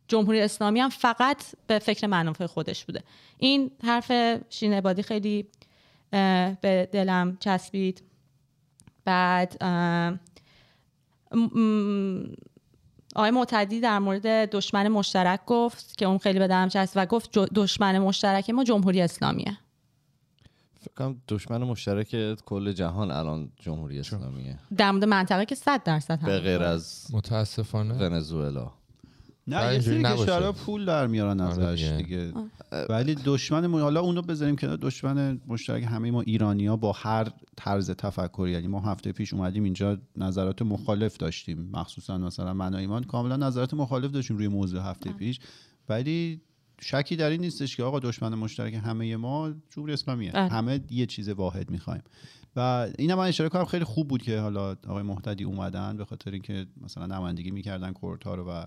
جمهوری 0.09 0.41
اسلامی 0.41 0.81
هم 0.81 0.89
فقط 0.89 1.43
به 1.67 1.79
فکر 1.79 2.07
منافع 2.07 2.47
خودش 2.47 2.85
بوده. 2.85 3.03
این 3.39 3.71
حرف 3.85 4.13
شین 4.49 4.73
عبادی 4.73 5.03
خیلی 5.03 5.47
به 6.61 6.89
دلم 6.93 7.37
چسبید. 7.41 8.03
بعد 9.05 9.57
آقای 13.15 13.31
معتدی 13.31 13.81
در 13.81 13.99
مورد 13.99 14.27
دشمن 14.27 14.89
مشترک 14.89 15.41
گفت 15.47 15.99
که 15.99 16.07
اون 16.07 16.19
خیلی 16.19 16.39
به 16.39 16.47
دلم 16.47 16.69
چسبید 16.69 17.03
و 17.03 17.07
گفت 17.07 17.33
دشمن 17.33 17.99
مشترک 17.99 18.51
ما 18.51 18.65
جمهوری 18.65 19.01
اسلامیه. 19.03 19.59
فکر 20.81 20.95
کنم 20.97 21.23
دشمن 21.29 21.63
مشترک 21.63 22.35
کل 22.35 22.73
جهان 22.73 23.11
الان 23.11 23.53
جمهوری 23.61 24.01
اسلامیه. 24.01 24.59
در 24.77 24.91
مورد 24.91 25.05
منطقه 25.05 25.45
که 25.45 25.55
صد 25.55 25.83
درصد 25.83 26.21
هم 26.21 26.27
به 26.27 26.39
غیر 26.39 26.63
از 26.63 27.07
متاسفانه. 27.13 27.95
ونزوئلا. 27.95 28.73
نه 29.47 29.75
یه 29.75 29.81
سری. 29.81 30.03
کشورها 30.03 30.53
پول 30.53 30.85
در 30.85 31.07
میارن 31.07 31.41
آره 31.41 31.65
ازش 31.65 31.83
دیگه. 31.83 32.33
ولی 32.89 33.15
دشمن 33.15 33.67
ما 33.67 33.81
حالا 33.81 34.01
اونو 34.01 34.23
بذاریم 34.23 34.57
کنار 34.57 34.77
دشمن 34.77 35.41
مشترک 35.47 35.83
همه 35.83 36.11
ما 36.11 36.21
ایرانیا 36.21 36.77
با 36.77 36.93
هر 36.93 37.29
طرز 37.57 37.91
تفکری. 37.91 38.51
یعنی 38.51 38.67
ما 38.67 38.81
هفته 38.81 39.13
پیش 39.13 39.35
اومدیم 39.35 39.65
اینجا 39.65 39.99
نظرات 40.17 40.63
مخالف 40.63 41.17
داشتیم. 41.17 41.71
مخصوصا 41.73 42.19
مثلا 42.19 42.55
من 42.55 42.75
و 42.75 42.77
ایمان 42.77 43.05
کاملا 43.05 43.37
نظرات 43.37 43.75
مخالف 43.75 44.11
داشتیم 44.11 44.37
روی 44.37 44.49
موضوع 44.49 44.83
هفته 44.83 45.13
پیش. 45.13 45.41
ولی 45.89 46.41
شکی 46.81 47.17
در 47.17 47.31
این 47.31 47.41
نیستش 47.41 47.77
که 47.77 47.83
آقا 47.83 48.01
دشمن 48.01 48.35
مشترک 48.35 48.75
همه 48.75 49.17
ما 49.17 49.53
جمهوری 49.71 49.93
اسلامیه. 49.93 50.33
بله. 50.33 50.49
همه 50.49 50.81
یه 50.91 51.07
چیز 51.07 51.29
واحد 51.29 51.71
می‌خوایم. 51.71 52.03
و 52.57 52.89
اینم 52.99 53.19
من 53.19 53.27
اشاره 53.27 53.51
کنم 53.51 53.65
خیلی 53.65 53.85
خوب 53.85 54.09
بود 54.09 54.23
که 54.23 54.41
حالا 54.41 54.77
آقای 54.89 55.03
محتدی 55.03 55.45
اومدن 55.45 55.97
به 55.97 56.05
خاطر 56.05 56.31
اینکه 56.31 56.67
مثلا 56.81 57.07
نمایندگی 57.07 57.51
می‌کردن 57.51 57.93
کورتا 57.93 58.35
رو 58.35 58.45
و 58.51 58.65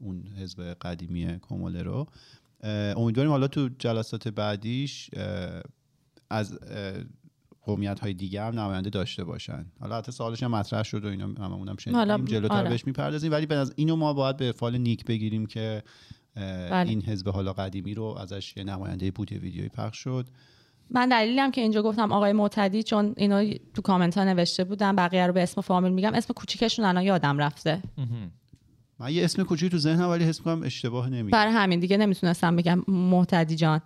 اون 0.00 0.24
حزب 0.40 0.62
قدیمی 0.62 1.38
کوموله 1.38 1.82
رو. 1.82 2.06
امیدواریم 2.96 3.30
حالا 3.32 3.48
تو 3.48 3.68
جلسات 3.78 4.28
بعدیش 4.28 5.10
از 6.30 6.58
قومیت 7.62 8.00
های 8.00 8.14
دیگه 8.14 8.42
هم 8.42 8.60
نماینده 8.60 8.90
داشته 8.90 9.24
باشن. 9.24 9.66
حالا 9.80 9.98
حتی 9.98 10.12
سوالش 10.12 10.42
هم 10.42 10.50
مطرح 10.50 10.82
شد 10.82 11.04
و 11.04 11.08
اینا 11.08 11.24
هممون 11.24 11.68
هم 11.68 11.76
حالا- 11.94 12.16
شنیدیم 12.16 12.24
جلوتر 12.38 12.54
آره. 12.54 12.68
بهش 12.70 12.86
می‌پردازیم. 12.86 13.32
ولی 13.32 13.46
به 13.46 13.54
نظر- 13.54 13.72
اینو 13.76 13.96
ما 13.96 14.12
باید 14.12 14.36
به 14.36 14.52
فال 14.52 14.78
نیک 14.78 15.04
بگیریم 15.04 15.46
که 15.46 15.82
بله. 16.70 16.88
این 16.90 17.02
حزب 17.02 17.28
حالا 17.28 17.52
قدیمی 17.52 17.94
رو 17.94 18.04
ازش 18.04 18.56
یه 18.56 18.64
نماینده 18.64 19.10
بود 19.10 19.32
ویدیویی 19.32 19.68
پخش 19.68 19.98
شد. 19.98 20.26
من 20.90 21.08
دلیلی 21.08 21.40
هم 21.40 21.50
که 21.50 21.60
اینجا 21.60 21.82
گفتم 21.82 22.12
آقای 22.12 22.32
معتدی 22.32 22.82
چون 22.82 23.14
اینو 23.16 23.54
تو 23.74 23.82
کامنت 23.82 24.18
ها 24.18 24.24
نوشته 24.24 24.64
بودم 24.64 24.96
بقیه 24.96 25.26
رو 25.26 25.32
به 25.32 25.42
اسم 25.42 25.54
و 25.58 25.62
فامیل 25.62 25.92
میگم 25.92 26.14
اسم 26.14 26.34
کوچیکشون 26.34 26.84
الان 26.84 27.02
یادم 27.02 27.38
رفته. 27.38 27.82
من 29.00 29.12
یه 29.12 29.24
اسم 29.24 29.42
کوچیک 29.42 29.70
تو 29.70 29.78
ذهنم 29.78 30.08
ولی 30.08 30.24
حس 30.24 30.40
کنم 30.40 30.62
اشتباه 30.62 31.08
نمیگم 31.08 31.30
برای 31.30 31.52
همین 31.52 31.80
دیگه 31.80 31.96
نمی‌تونستم 31.96 32.56
بگم 32.56 32.82
معتدی 32.88 33.56
جان. 33.56 33.80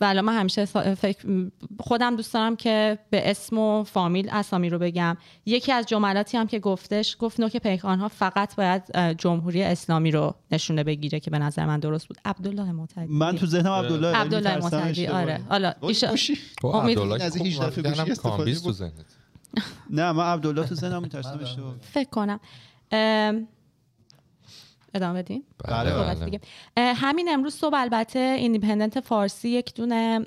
ولی 0.00 0.20
من 0.20 0.38
همیشه 0.38 0.64
فکر 0.94 1.50
خودم 1.80 2.16
دوست 2.16 2.34
دارم 2.34 2.56
که 2.56 2.98
به 3.10 3.30
اسم 3.30 3.58
و 3.58 3.84
فامیل 3.84 4.28
اسامی 4.32 4.68
رو 4.70 4.78
بگم. 4.78 5.16
یکی 5.46 5.72
از 5.72 5.86
جملاتی 5.86 6.36
هم 6.36 6.46
که 6.46 6.58
گفتش 6.58 7.16
گفت 7.20 7.40
نوک 7.40 7.56
پیکان 7.56 7.98
ها 7.98 8.08
فقط 8.08 8.56
باید 8.56 8.82
جمهوری 9.18 9.62
اسلامی 9.62 10.10
رو 10.10 10.34
نشونه 10.52 10.84
بگیره 10.84 11.20
که 11.20 11.30
به 11.30 11.38
نظر 11.38 11.66
من 11.66 11.80
درست 11.80 12.08
بود. 12.08 12.16
عبدالله 12.24 12.72
معتدی 12.72 13.06
من 13.12 13.36
تو 13.36 13.46
ذهنم 13.46 13.72
عبدالله 13.72 14.08
ولی 14.08 14.16
عبدالله 14.16 14.56
معتدی 14.58 15.06
آره. 15.06 15.40
حالا 15.48 15.72
امید- 15.80 16.98
عبدالله 16.98 17.24
از 17.24 17.38
که 17.38 17.44
این 17.44 17.54
خوب 17.54 17.62
18 17.62 17.62
معرفی 17.62 17.82
گوشی 17.82 17.94
کردم، 17.96 18.10
استفاده 18.12 18.36
کامبیز 18.36 18.58
تو 18.58 18.64
بود. 18.64 18.74
ذهنت. 18.74 18.92
نه 19.90 20.12
من 20.12 20.24
عبدالله 20.24 20.66
تو 20.66 20.74
ذهنم 20.74 21.02
میترسم 21.02 21.38
اشتباه 21.42 21.74
فکر 21.80 22.08
کنم. 22.10 22.40
ادامه 24.94 25.22
بدیم 25.22 25.42
بله، 25.64 25.90
صحبت 25.90 26.24
دیگه. 26.24 26.40
اه، 26.76 26.94
همین 26.94 27.28
امروز 27.30 27.54
صبح 27.54 27.76
البته 27.76 28.18
ایندیپندنت 28.18 29.00
فارسی 29.00 29.48
یک 29.48 29.74
دونه 29.74 30.18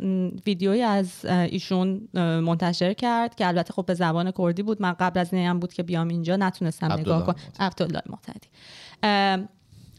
ویدیویی 0.46 0.82
از 0.82 1.26
ایشون 1.26 2.08
منتشر 2.14 2.94
کرد 2.94 3.36
که 3.36 3.48
البته 3.48 3.74
خب 3.74 3.86
به 3.86 3.94
زبان 3.94 4.32
کردی 4.38 4.64
بود. 4.64 4.82
من 4.82 4.94
قبل 4.94 5.20
از 5.20 5.34
این 5.34 5.48
هم 5.48 5.60
بود 5.60 5.74
که 5.74 5.84
بیام 5.84 6.08
اینجا 6.08 6.36
نتونستم 6.36 6.92
نگاه 6.92 7.26
کنم. 7.26 7.36
عبدالله 7.60 8.02
مهتدی 8.10 8.48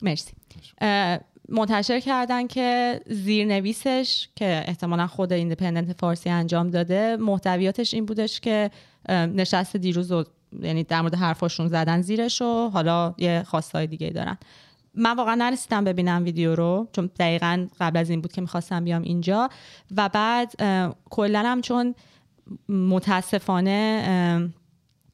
مرسی. 0.03 0.33
منتشر 1.49 2.01
کردن 2.01 2.47
که 2.47 3.01
زیرنویسش 3.07 4.29
که 4.37 4.65
احتمالا 4.67 5.07
خود 5.07 5.33
ایندیپندنت 5.33 6.01
فارسی 6.01 6.31
انجام 6.31 6.71
داده 6.71 7.17
محتویاتش 7.17 7.95
این 7.95 8.07
بودش 8.07 8.41
که 8.41 8.71
نشست 9.09 9.77
دیروز 9.77 10.13
رو 10.13 10.25
یعنی 10.63 10.85
در 10.85 11.01
مورد 11.01 11.15
حرفاشون 11.15 11.69
زدن 11.69 12.03
زیرش 12.03 12.43
و 12.43 12.69
حالا 12.69 13.15
یه 13.19 13.45
خواستای 13.47 13.87
دیگه 13.87 14.11
دارن. 14.11 14.39
من 14.95 15.17
واقعا 15.17 15.35
نرسیدم 15.35 15.85
ببینم 15.85 16.25
ویدیو 16.25 16.55
رو 16.55 16.89
چون 16.93 17.11
دقیقا 17.19 17.67
قبل 17.81 17.99
از 17.99 18.11
این 18.11 18.21
بود 18.21 18.33
که 18.33 18.41
می‌خواستم 18.41 18.85
بیام 18.85 19.03
اینجا. 19.03 19.49
و 19.97 20.09
بعد 20.09 20.53
کلا 21.11 21.43
هم 21.47 21.61
چون 21.61 21.95
متاسفانه 22.69 24.53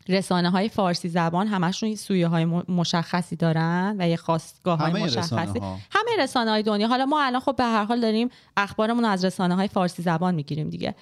رسانه 0.09 0.50
های 0.50 0.68
فارسی 0.68 1.09
زبان 1.09 1.46
همشون 1.46 1.94
سویه 1.94 2.26
های 2.26 2.44
مشخصی 2.68 3.37
دارن 3.37 3.96
و 3.98 4.09
یه 4.09 4.16
خواستگاه 4.16 4.78
های 4.78 4.90
همه 4.90 5.05
مشخصی. 5.05 5.35
رسانه‌ها. 5.35 5.78
همه 5.90 6.22
رسانه 6.22 6.50
های 6.50 6.62
دنیا. 6.62 6.88
حالا 6.88 7.07
ما 7.07 7.22
الان 7.22 7.40
خب 7.40 7.57
به 7.57 7.64
هر 7.64 7.85
حال 7.85 8.00
داریم 8.00 8.28
اخبارمون 8.57 9.05
رو 9.05 9.11
از 9.11 9.24
رسانه 9.24 9.55
های 9.55 9.68
فارسی 9.68 10.02
زبان 10.02 10.35
می‌گیریم 10.35 10.70
دیگه. 10.70 10.94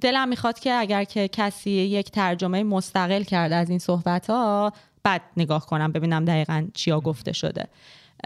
دلم 0.00 0.28
می‌خواد 0.28 0.58
که 0.58 0.72
اگر 0.72 1.04
که 1.04 1.28
کسی 1.28 1.70
یک 1.70 2.10
ترجمه 2.10 2.62
مستقل 2.64 3.22
کرده 3.22 3.54
از 3.54 3.70
این 3.70 3.78
صحبت 3.78 4.30
ها 4.30 4.72
بعد 5.02 5.22
نگاه 5.36 5.66
کنم 5.66 5.92
ببینم 5.92 6.24
دقیقا 6.24 6.68
چیا 6.74 7.00
گفته 7.00 7.32
شده. 7.32 7.68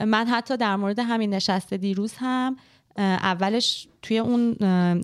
من 0.07 0.27
حتی 0.27 0.57
در 0.57 0.77
مورد 0.77 0.99
همین 0.99 1.35
نشست 1.35 1.75
دیروز 1.75 2.13
هم 2.19 2.57
اولش 2.99 3.89
توی 4.03 4.19
اون 4.19 4.53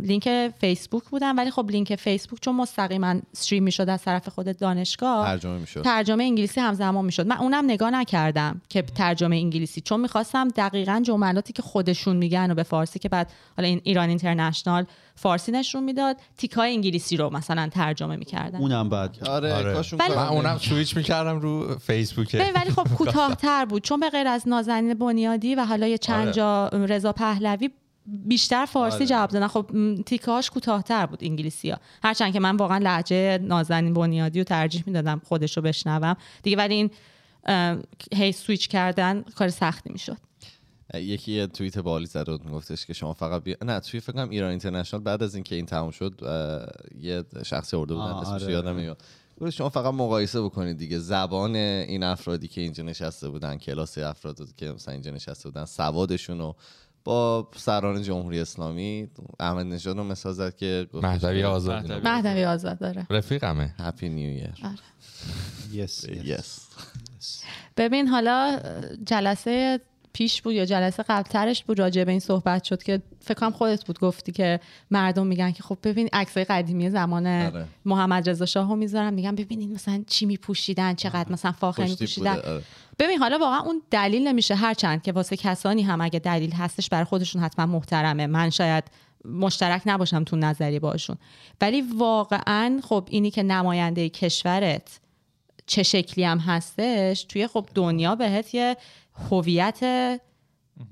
لینک 0.00 0.50
فیسبوک 0.60 1.04
بودم 1.04 1.36
ولی 1.36 1.50
خب 1.50 1.70
لینک 1.70 1.96
فیسبوک 1.96 2.40
چون 2.40 2.56
مستقیما 2.56 3.14
استریم 3.32 3.62
می‌شد 3.62 3.88
از 3.88 4.02
طرف 4.02 4.28
خود 4.28 4.58
دانشگاه 4.58 5.26
ترجمه 5.26 5.58
می‌شد. 5.58 5.82
ترجمه 5.82 6.24
انگلیسی 6.24 6.60
همزمان 6.60 7.04
می‌شد. 7.04 7.26
من 7.26 7.36
اونم 7.36 7.64
نگاه 7.64 7.90
نکردم 7.90 8.60
که 8.68 8.82
ترجمه 8.82 9.36
انگلیسی 9.36 9.80
چون 9.80 10.00
می‌خواستم 10.00 10.48
دقیقا 10.48 11.02
جملاتی 11.06 11.52
که 11.52 11.62
خودشون 11.62 12.16
میگن 12.16 12.50
و 12.50 12.54
به 12.54 12.62
فارسی 12.62 12.98
که 12.98 13.08
بعد 13.08 13.32
حالا 13.56 13.68
این 13.68 13.80
ایران 13.84 14.08
اینترنشنال 14.08 14.86
فارسی 15.22 15.52
نشون 15.52 15.84
می‌داد. 15.84 16.16
تیکای 16.36 16.72
انگلیسی 16.72 17.16
رو 17.16 17.30
مثلا 17.30 17.68
ترجمه 17.72 18.16
می‌کردن. 18.16 18.58
اونم 18.58 18.88
بعد. 18.88 19.28
آره, 19.28 19.54
آره. 19.54 19.74
کاشون 19.74 19.98
ولی- 19.98 20.14
من 20.14 20.28
اونم. 20.28 20.58
سویچ 20.58 20.96
می‌کردم 20.96 21.40
رو 21.40 21.78
فیسبوک. 21.78 22.36
ولی 22.54 22.70
خب 22.70 22.88
کوتاهتر 22.98 23.64
بود. 23.64 23.82
چون 23.82 24.00
به 24.00 24.10
غیر 24.10 24.26
از 24.28 24.48
نازنین 24.48 24.94
بنیادی 24.94 25.54
و 25.54 25.64
حالا 25.64 25.86
یه 25.86 25.98
چند 25.98 26.22
آره. 26.22 26.32
جا 26.32 26.68
رضا 26.68 27.12
پهلوی 27.12 27.70
بیشتر 28.06 28.66
فارسی 28.66 28.96
آره. 28.96 29.06
جواب 29.06 29.30
دادن. 29.30 29.46
خب 29.46 29.70
م، 29.74 30.02
تیکه‌هاش 30.02 30.50
کوتاهتر 30.50 31.06
بود 31.06 31.24
انگلیسی 31.24 31.70
ها 31.70 31.78
هرچند 32.04 32.32
که 32.32 32.40
من 32.40 32.56
واقعا 32.56 32.78
لهجه 32.78 33.38
نازنین 33.42 33.94
بنیادی 33.94 34.38
رو 34.38 34.44
ترجیح 34.44 34.82
می‌دادم 34.86 35.22
خودش 35.24 35.56
رو 35.56 35.62
بشنوم. 35.62 36.16
دیگه 36.42 36.56
ولی 36.56 36.74
این 36.74 36.90
هی 38.14 38.32
سویچ 38.32 38.68
کردن 38.68 39.24
کار 39.36 39.48
سختی 39.48 39.92
می‌شد. 39.92 40.16
یکی 40.94 41.32
یه 41.32 41.46
توییت 41.46 41.78
بالی 41.78 42.06
زد 42.06 42.28
و 42.28 42.38
میگفتش 42.44 42.86
که 42.86 42.92
شما 42.92 43.12
فقط 43.12 43.42
بیا 43.42 43.56
نه 43.62 43.80
توی 43.80 44.00
فکر 44.00 44.12
کنم 44.12 44.30
ایران 44.30 44.50
اینترنشنال 44.50 45.02
بعد 45.02 45.22
از 45.22 45.34
اینکه 45.34 45.54
این 45.54 45.66
تموم 45.66 45.90
شد 45.90 46.20
یه 47.00 47.24
شخصی 47.44 47.76
آورده 47.76 47.94
بودن 47.94 48.06
اسمش 48.06 48.42
آره. 48.42 48.52
یادم 48.52 48.78
نمیاد 48.78 49.02
گفت 49.40 49.50
شما 49.50 49.68
فقط 49.68 49.94
مقایسه 49.94 50.42
بکنید 50.42 50.78
دیگه. 50.78 50.98
زبان 50.98 51.56
این 51.56 52.02
افرادی 52.02 52.48
که 52.48 52.60
اینجا 52.60 52.84
نشسته 52.84 53.28
بودن 53.28 53.56
کلاس 53.56 53.98
افراد 53.98 54.54
که 54.56 54.72
مثلا 54.72 54.92
اینجا 54.92 55.10
نشسته 55.10 55.48
بودن 55.48 55.64
سوادشون 55.64 56.40
و 56.40 56.52
با 57.04 57.48
سران 57.56 58.02
جمهوری 58.02 58.40
اسلامی 58.40 59.08
احمد 59.40 59.66
نژاد 59.66 59.96
رو 59.96 60.04
مثال 60.04 60.32
زد 60.32 60.56
که 60.56 60.86
مهدوی 60.94 61.44
آزاد 61.44 61.92
مهدوی. 61.92 62.44
آزاد 62.44 62.78
داره 62.78 63.06
رفیقمه. 63.10 63.74
هپی 63.78 64.08
نیو 64.08 64.50
ایر 65.72 65.88
yes. 65.88 66.60
ببین 67.76 68.08
حالا 68.08 68.60
جلسه 69.06 69.80
پیش 70.12 70.42
بود 70.42 70.54
یا 70.54 70.64
جلسه 70.64 71.02
قبلترش 71.02 71.64
بود 71.64 71.78
راجع 71.78 72.04
به 72.04 72.10
این 72.10 72.20
صحبت 72.20 72.64
شد 72.64 72.82
که 72.82 73.02
فکر 73.20 73.34
کنم 73.34 73.50
خودت 73.50 73.84
بود 73.84 74.00
گفتی 74.00 74.32
که 74.32 74.60
مردم 74.90 75.26
میگن 75.26 75.50
که 75.50 75.62
خب 75.62 75.78
ببین 75.82 76.08
عکسای 76.12 76.44
قدیمی 76.44 76.90
زمان 76.90 77.26
آره. 77.26 77.66
محمد 77.84 78.30
رضا 78.30 78.46
شاه 78.46 78.68
رو 78.68 78.76
می‌ذارن 78.76 79.14
میگن 79.14 79.34
ببینید 79.34 79.70
مثلا 79.70 80.04
چی 80.06 80.26
میپوشیدن 80.26 80.94
چقدر 80.94 81.32
مثلا 81.32 81.52
فاخر 81.52 81.86
میپوشیدن 81.86 82.36
آره. 82.36 82.62
ببین 82.98 83.18
حالا 83.18 83.38
واقعا 83.38 83.60
اون 83.60 83.82
دلیل 83.90 84.28
نمیشه 84.28 84.54
هرچند 84.54 85.02
که 85.02 85.12
واسه 85.12 85.36
کسانی 85.36 85.82
هم 85.82 86.00
اگه 86.00 86.18
دلیل 86.18 86.52
هستش 86.52 86.88
برای 86.88 87.04
خودشون 87.04 87.42
حتما 87.42 87.66
محترمه 87.66 88.26
من 88.26 88.50
شاید 88.50 88.84
مشترک 89.24 89.82
نباشم 89.86 90.24
تو 90.24 90.36
نظری 90.36 90.78
باشون 90.78 91.16
ولی 91.60 91.80
واقعا 91.80 92.80
خب 92.84 93.08
اینی 93.10 93.30
که 93.30 93.42
نماینده 93.42 94.08
کشورت 94.08 95.00
چه 95.66 95.82
شکلی 95.82 96.24
هم 96.24 96.38
هستش 96.38 97.24
توی 97.24 97.46
خب 97.46 97.66
دنیا 97.74 98.14
بهت 98.14 98.54
یه 98.54 98.76
هویت 99.30 99.80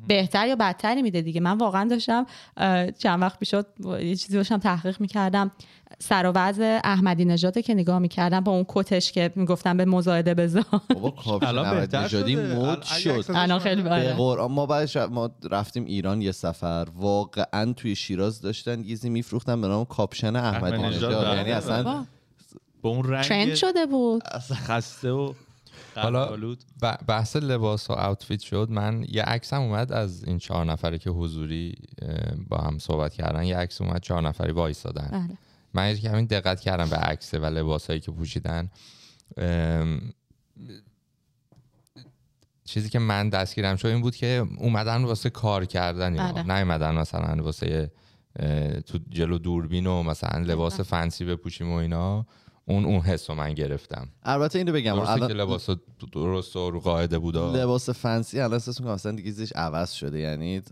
بهتر 0.08 0.46
یا 0.46 0.56
بدتری 0.56 1.02
میده 1.02 1.20
دیگه. 1.20 1.40
من 1.40 1.58
واقعا 1.58 1.88
داشتم 1.88 2.26
چند 2.98 3.22
وقت 3.22 3.38
پیش 3.38 3.54
یه 4.00 4.16
چیزی 4.16 4.34
داشتم 4.34 4.58
تحقیق 4.58 5.00
می‌کردم. 5.00 5.50
سر 5.98 6.26
و 6.26 6.32
وضع 6.34 6.80
احمدی 6.84 7.24
نژاد 7.24 7.58
که 7.58 7.74
نگاه 7.74 7.98
می‌کردم 7.98 8.40
با 8.40 8.52
اون 8.52 8.64
کتش 8.68 9.12
که 9.12 9.32
می‌گفتم 9.36 9.76
به 9.76 9.84
مزایده 9.84 10.34
بذار 10.34 10.64
بابا 10.94 11.14
نژادی. 11.92 12.36
مد 12.36 12.56
الان 12.56 12.82
شد. 12.82 13.24
الان 13.28 13.58
خیلی 13.58 13.82
به. 13.82 14.14
قرآن 14.14 14.52
ما 14.52 14.66
بعدش 14.66 14.96
ما 14.96 15.30
رفتیم 15.50 15.84
ایران 15.84 16.22
یه 16.22 16.32
سفر. 16.32 16.86
واقعا 16.96 17.72
توی 17.72 17.96
شیراز 17.96 18.40
داشتن 18.40 18.84
یزی 18.84 19.10
میفروختن 19.10 19.60
به 19.60 19.68
نام 19.68 19.84
کاپشن 19.84 20.36
احمدی 20.36 20.82
نژاد. 20.82 21.12
یعنی 21.12 21.42
بله. 21.44 21.54
اصلا 21.54 22.06
با 22.82 22.90
اون 22.90 23.08
رنگ 23.08 23.24
ترند 23.24 23.54
شده 23.54 23.86
بود. 23.86 24.22
خسته 24.66 25.10
و 25.10 25.32
حالا 25.94 26.56
بحث 27.08 27.36
لباس 27.36 27.90
و 27.90 27.92
اوتفیت 27.92 28.40
شد. 28.40 28.68
من 28.70 29.04
یه 29.08 29.22
عکس 29.22 29.52
هم 29.52 29.60
اومد 29.60 29.92
از 29.92 30.24
این 30.24 30.38
چهار 30.38 30.64
نفره 30.64 30.98
که 30.98 31.10
حضوری 31.10 31.74
با 32.48 32.58
هم 32.58 32.78
صحبت 32.78 33.14
کردن 33.14 33.44
یه 33.44 33.56
عکس 33.56 33.80
اومد 33.80 34.00
چهار 34.00 34.22
نفری 34.22 34.52
وایسادن. 34.52 35.08
بله. 35.12 35.38
من 35.74 35.88
یه 35.88 35.96
کمی 35.96 36.26
دقت 36.26 36.60
کردم 36.60 36.90
به 36.90 36.96
عکسه 36.96 37.38
و 37.38 37.44
لباسایی 37.44 38.00
که 38.00 38.12
پوشیدن. 38.12 38.70
چیزی 42.64 42.88
که 42.88 42.98
من 42.98 43.28
دستگیرم 43.28 43.76
شد 43.76 43.88
این 43.88 44.00
بود 44.00 44.16
که 44.16 44.46
اومدن 44.58 45.04
واسه 45.04 45.30
کار 45.30 45.64
کردن 45.64 46.14
یا 46.14 46.28
آره. 46.28 46.42
نیومدن 46.42 46.94
مثلا 46.94 47.42
واسه 47.42 47.90
تو 48.86 48.98
جلو 49.08 49.38
دوربین 49.38 49.86
و 49.86 50.02
مثلا 50.02 50.38
لباس 50.38 50.80
فنسی 50.80 51.24
بپوشیم 51.24 51.72
و 51.72 51.74
اینا. 51.74 52.26
اون 52.70 52.84
اون 52.84 53.00
حس 53.00 53.30
رو 53.30 53.36
من 53.36 53.54
گرفتم 53.54 54.08
البته 54.22 54.58
اینو 54.58 54.72
بگم 54.72 54.94
درسته 54.94 55.26
که 55.26 55.34
لباس 55.34 55.70
درست 56.12 56.56
و 56.56 56.70
رو 56.70 56.80
قاعده 56.80 57.18
بودا 57.18 57.52
لباس 57.52 57.90
فنسی 57.90 58.40
الان 58.40 58.52
احساس 58.52 58.80
می‌کنم 58.80 58.94
اصلا 58.94 59.12
دیگه 59.12 59.30
چیزش 59.30 59.52
عوض 59.52 59.92
شده 59.92 60.18
یعنی 60.18 60.62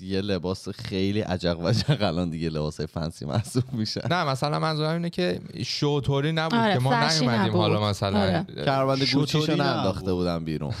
یه 0.00 0.20
لباس 0.20 0.68
خیلی 0.68 1.20
عجق 1.20 1.60
و 1.60 1.72
جق 1.72 2.02
الان 2.02 2.30
دیگه 2.30 2.48
لباس 2.48 2.80
فنسی 2.80 3.24
محسوب 3.24 3.64
میشن 3.72 4.00
نه 4.10 4.24
مثلا 4.24 4.58
منظورم 4.58 4.92
اینه 4.92 5.10
که 5.10 5.40
شوطوری 5.64 6.32
نبود 6.32 6.58
آره، 6.58 6.74
که 6.74 6.78
ما 6.78 7.08
نیومدیم. 7.08 7.52
حالا 7.52 7.88
مثلا 7.88 8.20
آره. 8.20 8.46
کربند 8.66 9.04
شطوری 9.04 9.20
گوچیشو 9.20 9.52
نبود. 9.52 9.60
ننداخته 9.60 10.12
بودن 10.12 10.44
بیرون؟ 10.44 10.72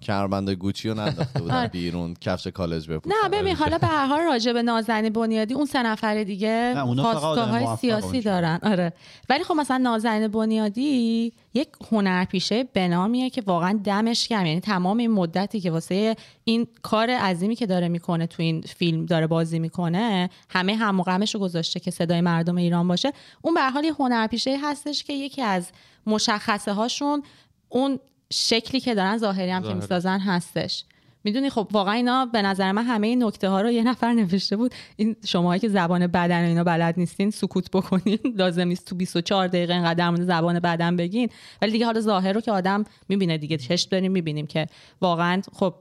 کربند 0.00 0.50
گوچی 0.50 0.88
رو 0.88 0.94
ننداخته 0.94 1.40
بودن 1.40 1.54
آره. 1.54 1.68
بیرون 1.68 2.14
کفش 2.20 2.46
کالج 2.46 2.90
بپوشن 2.90 3.16
نه 3.22 3.28
ببین 3.28 3.56
حالا 3.56 3.78
به 3.78 3.86
هر 3.86 4.06
حال 4.06 4.20
راجع 4.20 4.52
به 4.52 4.62
نازنین 4.62 5.12
بنیادی 5.12 5.54
اون 5.54 5.66
سه 5.66 5.82
نفر 5.82 6.24
دیگه 6.24 6.72
نه، 6.76 6.86
اونا 6.86 7.02
فقط 7.02 7.16
آدم 7.16 7.42
خواستگاه 7.42 7.60
موفق 7.60 7.80
سیاسی. 7.80 8.20
دارن. 8.20 8.60
آره. 8.62 8.92
ولی 9.28 9.44
خب 9.44 9.54
مثلا 9.54 9.76
نازنین 9.76 10.28
بنیادی 10.28 11.32
یک 11.54 11.68
هنرپیشه 11.90 12.64
بنامیه 12.64 13.30
که 13.30 13.42
واقعا 13.46 13.80
دمش 13.84 14.28
گرم. 14.28 14.46
یعنی 14.46 14.60
تمام 14.60 14.98
این 14.98 15.10
مدتی 15.10 15.60
که 15.60 15.70
واسه 15.70 16.16
این 16.44 16.66
کار 16.82 17.10
عظیمی 17.10 17.56
که 17.56 17.66
داره 17.66 17.88
می‌کنه 17.88 18.26
تو 18.26 18.42
این 18.42 18.60
فیلم 18.60 19.06
داره 19.06 19.26
بازی 19.26 19.58
می‌کنه 19.58 20.30
همه 20.50 20.76
هم 20.76 21.00
و 21.00 21.02
غمش 21.02 21.34
رو 21.34 21.40
گذاشته 21.40 21.80
که 21.80 21.90
صدای 21.90 22.20
مردم 22.20 22.56
ایران 22.56 22.88
باشه. 22.88 23.12
اون 23.42 23.54
به 23.54 23.60
هر 23.60 23.70
حال 23.70 23.84
یه 23.84 23.92
هنرپیشه 23.92 24.58
هستش 24.62 25.04
که 25.04 25.12
یکی 25.12 25.42
از 25.42 25.70
مشخصه 26.06 26.72
هاشون 26.72 27.22
اون 27.68 27.98
شکلی 28.32 28.80
که 28.80 28.94
دارن 28.94 29.18
ظاهری 29.18 29.50
هم 29.50 29.62
که. 29.62 29.74
می‌سازن 29.74 30.18
هستش. 30.18 30.84
می‌دونی 31.24 31.50
خب 31.50 31.68
واقعا 31.72 31.94
اینا 31.94 32.26
به 32.26 32.42
نظر 32.42 32.72
من 32.72 32.84
همه 32.84 33.06
این 33.06 33.24
نکته 33.24 33.48
ها 33.48 33.60
رو 33.60 33.70
یه 33.70 33.82
نفر 33.82 34.12
نوشته 34.12 34.56
بود. 34.56 34.74
این 34.96 35.16
شماهایی 35.26 35.60
که 35.60 35.68
زبان 35.68 36.06
بدن 36.06 36.44
و 36.44 36.48
اینا 36.48 36.64
بلد 36.64 36.94
نیستین 36.96 37.30
سکوت 37.30 37.70
بکنین. 37.70 38.18
لازم 38.38 38.68
نیست 38.68 38.84
تو 38.84 38.94
24 38.94 39.48
دقیقه 39.48 39.74
اینقدر 39.74 39.94
در 39.94 40.10
مورد 40.10 40.24
زبان 40.24 40.60
بدن 40.60 40.96
بگین. 40.96 41.28
ولی 41.62 41.72
دیگه 41.72 41.86
حالا 41.86 42.00
ظاهر 42.00 42.32
رو 42.32 42.40
که 42.40 42.52
آدم 42.52 42.84
می‌بینه 43.08 43.38
دیگه. 43.38 43.56
چشم 43.56 43.88
داریم 43.90 44.12
می‌بینیم 44.12 44.46
که 44.46 44.66
واقعا 45.00 45.42
خب 45.52 45.74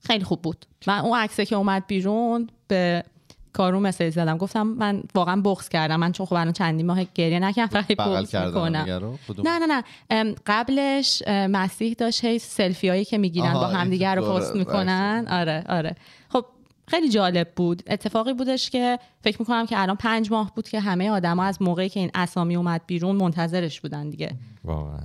خیلی 0.00 0.24
خوب 0.24 0.42
بود. 0.42 0.66
من 0.86 0.98
اون 0.98 1.18
عکسه 1.18 1.46
که 1.46 1.56
اومد 1.56 1.86
بیرون 1.86 2.48
به 2.68 3.04
کارو 3.52 3.80
مسیج 3.80 4.14
زدم. 4.14 4.38
گفتم 4.38 4.66
من 4.66 5.02
واقعا 5.14 5.40
بغض 5.40 5.68
کردم. 5.68 5.96
من 5.96 6.12
چون 6.12 6.26
خب 6.26 6.34
الان 6.34 6.52
چندین 6.52 6.86
ماه 6.86 7.04
گریه 7.14 7.38
نکردم 7.38 7.82
فقط 7.82 7.96
بغض 7.96 8.34
می‌کنم؟ 8.34 9.08
نه 9.44 9.58
نه 9.58 9.82
نه. 10.10 10.34
قبلش 10.46 11.22
مسیح 11.28 11.94
داشت 11.98 12.24
هی 12.24 12.38
سلفی 12.38 12.88
هایی 12.88 13.04
که 13.04 13.18
می‌گیرن 13.18 13.52
با 13.52 13.66
همدیگه 13.66 14.14
رو 14.14 14.32
پست 14.32 14.56
می‌کنن. 14.56 15.26
آره 15.30 15.64
آره. 15.68 15.96
خب 16.28 16.44
خیلی 16.88 17.08
جالب 17.08 17.48
بود. 17.56 17.82
اتفاقی 17.86 18.32
بودش 18.32 18.70
که 18.70 18.98
فکر 19.20 19.36
می‌کنم 19.40 19.66
که 19.66 19.82
الان 19.82 19.96
پنج 19.96 20.30
ماه 20.30 20.52
بود 20.54 20.68
که 20.68 20.80
همه 20.80 21.10
آدما 21.10 21.44
از 21.44 21.62
موقعی 21.62 21.88
که 21.88 22.00
این 22.00 22.10
اسامی 22.14 22.56
اومد 22.56 22.80
بیرون 22.86 23.16
منتظرش 23.16 23.80
بودن 23.80 24.10
دیگه. 24.10 24.30
واقعا. 24.64 25.00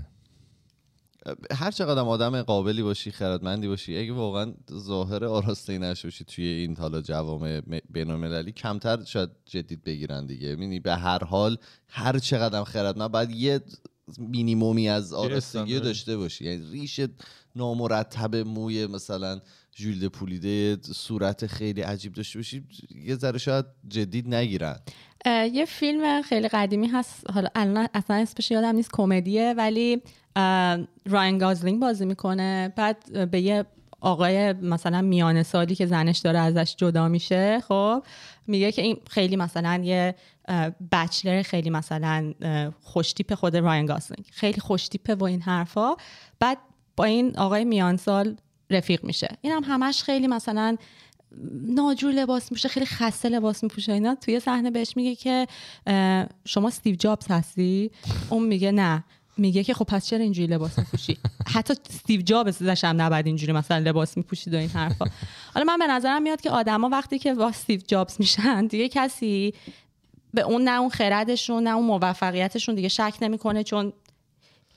هر 1.51 1.71
چقدر 1.71 2.01
آدم 2.01 2.41
قابلی 2.41 2.83
باشی 2.83 3.11
خردمندی 3.11 3.67
باشی 3.67 3.97
اگه 3.97 4.13
واقعا 4.13 4.53
ظاهر 4.73 5.25
آراسته 5.25 5.77
نشه 5.77 6.07
باشی 6.07 6.23
توی 6.23 6.45
این 6.45 6.77
حالا 6.77 7.01
جوامع 7.01 7.61
بین 7.89 8.09
المللی 8.09 8.51
کمتر 8.51 9.03
شاید 9.03 9.29
جدید 9.45 9.83
بگیرن 9.83 10.25
دیگه 10.25 10.49
می‌بینی 10.49 10.79
به 10.79 10.95
هر 10.95 11.23
حال 11.23 11.57
هر 11.87 12.19
چقدر 12.19 12.63
خردمند 12.63 13.11
باید 13.11 13.31
یه 13.31 13.61
مینیمومی 14.17 14.89
از 14.89 15.13
آراستگی 15.13 15.37
استاندارد. 15.37 15.83
داشته 15.83 16.17
باشی 16.17 16.45
یعنی 16.45 16.71
ریش 16.71 16.99
نامرتب 17.55 18.35
موی 18.35 18.87
مثلا 18.87 19.41
ژولد 19.77 20.05
پولیده 20.05 20.77
صورت 20.81 21.47
خیلی 21.47 21.81
عجیب 21.81 22.13
داشته 22.13 22.39
باشی. 22.39 22.63
یه 23.05 23.15
ذره 23.15 23.37
شاید 23.37 23.65
جدید 23.87 24.35
نگیرن. 24.35 24.79
یه 25.53 25.65
فیلم 25.65 26.21
خیلی 26.21 26.47
قدیمی 26.47 26.87
هست. 26.87 27.31
حالا 27.31 27.49
الان 27.55 27.87
اصلا 27.93 28.15
اسمش 28.15 28.51
یادم 28.51 28.75
نیست 28.75 28.89
کمدیه 28.93 29.53
ولی 29.57 30.01
راین 31.05 31.37
گازلینگ 31.37 31.79
بازی 31.79 32.05
می‌کنه. 32.05 32.73
بعد 32.75 33.31
به 33.31 33.41
یه 33.41 33.65
آقای 34.01 34.53
مثلا 34.53 35.01
میانه 35.01 35.43
سالی 35.43 35.75
که 35.75 35.85
زنش 35.85 36.17
داره 36.17 36.39
ازش 36.39 36.75
جدا 36.77 37.07
میشه 37.07 37.59
خب 37.67 38.03
میگه 38.47 38.71
که 38.71 38.81
این 38.81 38.97
خیلی 39.09 39.35
مثلا 39.35 39.81
یه 39.83 40.15
بچلر 40.91 41.41
خیلی 41.41 41.69
مثلا 41.69 42.33
خوشتیپ 42.81 43.33
خود 43.33 43.55
راین 43.55 43.85
گازلینگ. 43.85 44.25
خیلی 44.31 44.61
خوشتیپه 44.61 45.15
و 45.15 45.23
این 45.23 45.41
حرفا. 45.41 45.95
بعد 46.39 46.57
با 46.97 47.03
این 47.03 47.37
آقای 47.37 47.65
میان 47.65 47.97
سال 47.97 48.35
رفیق 48.69 49.03
میشه. 49.03 49.37
این 49.41 49.53
هم 49.53 49.63
همش 49.67 50.03
خیلی 50.03 50.27
مثلا 50.27 50.77
ناجور 51.61 52.11
لباس 52.11 52.43
میپوشه 52.51 52.69
خیلی 52.69 52.85
خسته 52.85 53.29
لباس 53.29 53.63
میپوشه. 53.63 53.91
اینا 53.91 54.15
توی 54.15 54.39
صحنه 54.39 54.71
بهش 54.71 54.97
میگه 54.97 55.15
که 55.15 55.47
شما 56.45 56.67
استیو 56.67 56.95
جابز 56.95 57.25
هستی؟ 57.29 57.91
اون 58.29 58.47
میگه 58.47 58.71
نه. 58.71 59.03
میگه 59.37 59.63
که 59.63 59.73
خب 59.73 59.85
پس 59.85 60.07
چرا 60.07 60.19
اینجوری 60.19 60.47
لباس 60.47 60.79
میپوشی؟ 60.79 61.17
حتی 61.53 61.73
استیو 61.89 62.21
جابز 62.21 62.61
هم 62.61 63.01
نباید 63.01 63.25
اینجوری 63.25 63.51
مثلا 63.51 63.77
لباس 63.77 64.17
میپوشید 64.17 64.53
و 64.53 64.57
این 64.57 64.69
حرفا. 64.69 65.05
حالا 65.53 65.65
من 65.65 65.79
به 65.79 65.87
نظرم 65.87 66.21
میاد 66.21 66.41
که 66.41 66.51
آدما 66.51 66.89
وقتی 66.89 67.19
که 67.19 67.33
با 67.33 67.47
استیو 67.47 67.81
جابز 67.87 68.15
میشن 68.19 68.67
دیگه 68.67 68.89
کسی 68.89 69.53
به 70.33 70.41
اون 70.41 70.61
نه 70.61 70.79
اون 70.79 70.89
خردشون 70.89 71.63
نه 71.63 71.75
اون 71.75 71.85
موفقیتشون 71.85 72.75
دیگه 72.75 72.87
شک 72.87 73.13
نمی‌کنه 73.21 73.63
چون 73.63 73.93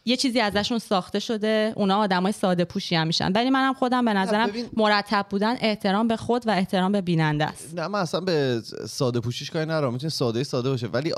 یه 0.09 0.17
چیزی 0.17 0.41
ازشون 0.41 0.79
ساخته 0.79 1.19
شده 1.19 1.73
اونا 1.77 1.97
آدمای 1.97 2.33
ساده 2.33 2.65
پوشی 2.65 2.95
هم 2.95 3.07
میشن. 3.07 3.33
ولی 3.33 3.51
منم 3.51 3.75
خودم 3.75 4.05
به 4.05 4.13
نظرم 4.13 4.49
ببین- 4.49 4.67
مرتب 4.77 5.27
بودن 5.31 5.57
احترام 5.61 6.09
به 6.09 6.17
خود 6.17 6.47
و 6.47 6.51
احترام 6.51 6.93
به 6.93 7.01
بیننده 7.01 7.45
است. 7.45 7.75
نه 7.75 7.89
من 7.89 7.99
اصلا 7.99 8.21
به 8.21 8.63
ساده 8.89 9.21
پوشیش 9.21 9.51
کاری 9.51 9.65
ندارم. 9.65 9.93
می‌تونه 9.93 10.11
ساده 10.11 10.45
ساده 10.45 10.71
باشه. 10.71 10.87
ولی 10.87 11.13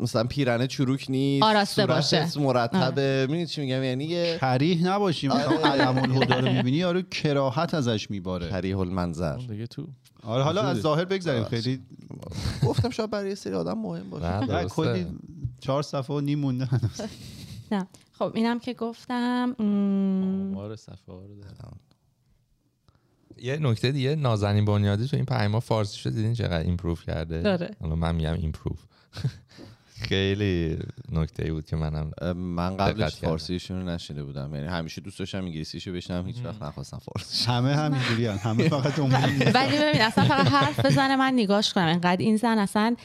مثلا 0.00 0.24
پیرنه 0.24 0.66
چروک 0.66 1.06
نیست 1.08 1.42
آراسته 1.42 1.86
باشه. 1.86 2.28
مرتبه. 2.38 3.26
می‌دونی 3.28 3.46
چی 3.46 3.60
میگم؟ 3.60 3.82
یعنی 3.84 4.04
یه 4.04 4.38
کریه 4.40 4.86
نباشیم. 4.86 5.32
مثلا 5.32 5.72
علم 5.72 5.98
الهدا 5.98 6.40
رو 6.40 6.52
می‌بینی 6.52 6.76
یارو 6.76 7.02
کراهت 7.02 7.74
ازش 7.74 8.10
میباره. 8.10 8.50
کریه 8.50 8.78
المنظر 8.78 9.36
اون 9.36 9.46
دیگه 9.46 9.66
تو. 9.66 9.86
آره 10.22 10.42
حالا 10.42 10.62
از 10.62 10.80
ظاهر 10.80 11.04
بگذاریم 11.04 11.44
خیلی 11.44 11.80
گفتم 12.66 12.90
شاید 12.90 13.10
برای 13.10 13.34
سری 13.34 13.54
آدم 13.54 13.78
مهم 13.78 14.10
باشه. 14.10 14.38
نه. 14.44 14.64
کلی 14.64 15.06
چهار 15.60 15.82
صفحه 15.82 16.16
و 16.16 16.20
نیم 16.20 16.38
مونده. 16.38 16.64
هنوز. 16.64 17.00
نه. 17.72 17.86
خب 18.18 18.32
اینم 18.34 18.58
که 18.58 18.74
گفتم 18.74 19.56
آمار 19.58 20.76
صفحه 20.76 21.14
ها 21.14 21.20
رو 21.20 21.34
دارم. 21.34 21.80
یه 23.42 23.58
نکته 23.60 23.92
دیگه 23.92 24.14
نازنین 24.14 24.64
بنیادی 24.64 25.06
تو 25.08 25.16
این 25.16 25.24
پنج 25.24 25.50
ماه 25.50 25.60
فارسی 25.60 25.98
شد 25.98 26.10
دیدین 26.10 26.34
چقدر 26.34 26.60
ایمپروو 26.60 26.94
کرده؟ 26.94 27.42
داره. 27.42 27.70
حالا 27.80 27.94
من 27.94 28.14
میگم 28.14 28.32
ایمپروو 28.32 28.76
خیلی 30.00 30.78
نکته 31.12 31.44
ای 31.44 31.50
بود 31.50 31.64
که 31.66 31.76
منم 31.76 32.10
من 32.36 32.76
قبلش. 32.76 33.16
فارسیشون 33.16 33.76
رو 33.80 33.88
نشیده 33.88 34.24
بودم. 34.24 34.54
یعنی 34.54 34.66
همیشه 34.66 35.00
دوست 35.00 35.18
داشتم 35.18 35.44
انگلیسیشو 35.44 35.92
بشنم 35.92 36.26
هیچ 36.26 36.36
وقت 36.44 36.62
نخواستم 36.62 36.98
فارسی. 36.98 37.44
همه 37.44 37.74
همینجوری 37.74 38.26
همه 38.26 38.68
فقط 38.68 38.98
ولی 39.54 39.78
ببین 39.78 40.00
اصلا 40.00 40.24
فقط 40.24 40.46
حرف 40.46 40.86
بزنه 40.86 41.16
من 41.16 41.32
نگاش 41.34 41.72
کنم. 41.72 41.84
انقدر 41.86 42.22
این 42.22 42.36
زن 42.36 42.58
اصلا 42.58 42.96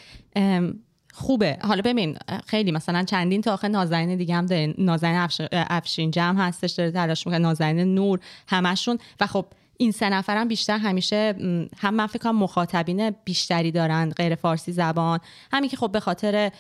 خوبه. 1.14 1.58
حالا 1.62 1.82
ببین 1.82 2.18
خیلی 2.46 2.72
مثلا 2.72 3.04
چندین 3.04 3.42
تا 3.42 3.54
آخه 3.54 3.68
نازنین 3.68 4.18
دیگه 4.18 4.36
هم 4.36 4.46
داره 4.46 4.74
نازنین 4.78 5.18
افش- 5.18 5.48
افشین 5.52 6.12
جمع 6.12 6.48
هستش 6.48 6.72
داره 6.72 6.92
تلاش 6.92 7.28
می‌کنه 7.28 7.40
نازنین 7.40 7.96
نور 7.96 8.20
همشون. 8.48 8.98
و 9.20 9.28
خب 9.28 9.46
این 9.78 9.92
سه 9.92 10.10
نفرم 10.10 10.48
بیشتر 10.48 10.78
همیشه 10.78 11.36
هم 11.78 11.94
من 11.94 12.08
فکر 12.08 12.32
مخاطبین 12.32 13.16
بیشتری 13.26 13.72
دارن 13.72 14.10
غیر 14.10 14.36
فارسی 14.36 14.72
زبان. 14.72 15.20
همین 15.52 15.70
که 15.70 15.78
خب 15.78 15.92
به 15.92 16.00
خاطر 16.00 16.52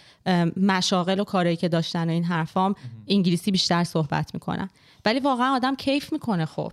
مشاغل 0.57 1.19
و 1.19 1.23
کارهایی 1.23 1.57
که 1.57 1.69
داشتن 1.69 2.09
و 2.09 2.11
این 2.11 2.23
حرفام 2.23 2.75
انگلیسی 3.07 3.51
بیشتر 3.51 3.83
صحبت 3.83 4.33
می‌کنن. 4.33 4.69
ولی 5.05 5.19
واقعا 5.19 5.55
آدم 5.55 5.75
کیف 5.75 6.13
می‌کنه 6.13 6.45
خب. 6.45 6.71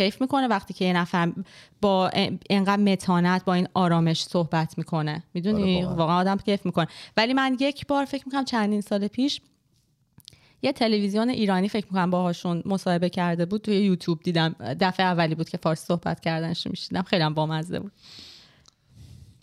کیف 0.00 0.20
می‌کنه 0.20 0.46
وقتی 0.46 0.74
که 0.74 0.84
یه 0.84 0.92
نفر 0.92 1.32
با 1.80 2.08
اینقدر 2.50 2.82
متانت 2.82 3.44
با 3.44 3.54
این 3.54 3.68
آرامش 3.74 4.22
صحبت 4.22 4.78
می‌کنه. 4.78 5.24
می‌دونی؟ 5.34 5.84
آره، 5.84 5.94
واقعا. 5.94 6.16
آدم 6.16 6.36
کیف 6.36 6.66
می‌کنه. 6.66 6.86
ولی 7.16 7.34
من 7.34 7.56
یک 7.60 7.86
بار 7.86 8.04
فکر 8.04 8.22
می‌کنم 8.26 8.44
چندین 8.44 8.80
سال 8.80 9.08
پیش 9.08 9.40
یه 10.62 10.72
تلویزیون 10.72 11.28
ایرانی 11.28 11.68
فکر 11.68 11.86
می‌کنم 11.86 12.10
باهاشون 12.10 12.62
مصاحبه 12.66 13.08
کرده 13.08 13.46
بود. 13.46 13.62
توی 13.62 13.76
یوتیوب 13.76 14.20
دیدم 14.22 14.56
دفعه 14.80 15.06
اولی 15.06 15.34
بود 15.34 15.48
که 15.48 15.58
فارسی 15.58 15.86
صحبت 15.86 16.20
کردنش 16.20 16.66
میشیدم 16.66 17.02
خیلی 17.02 17.22
هم 17.22 17.34
بامزه 17.34 17.80
بود. 17.80 17.92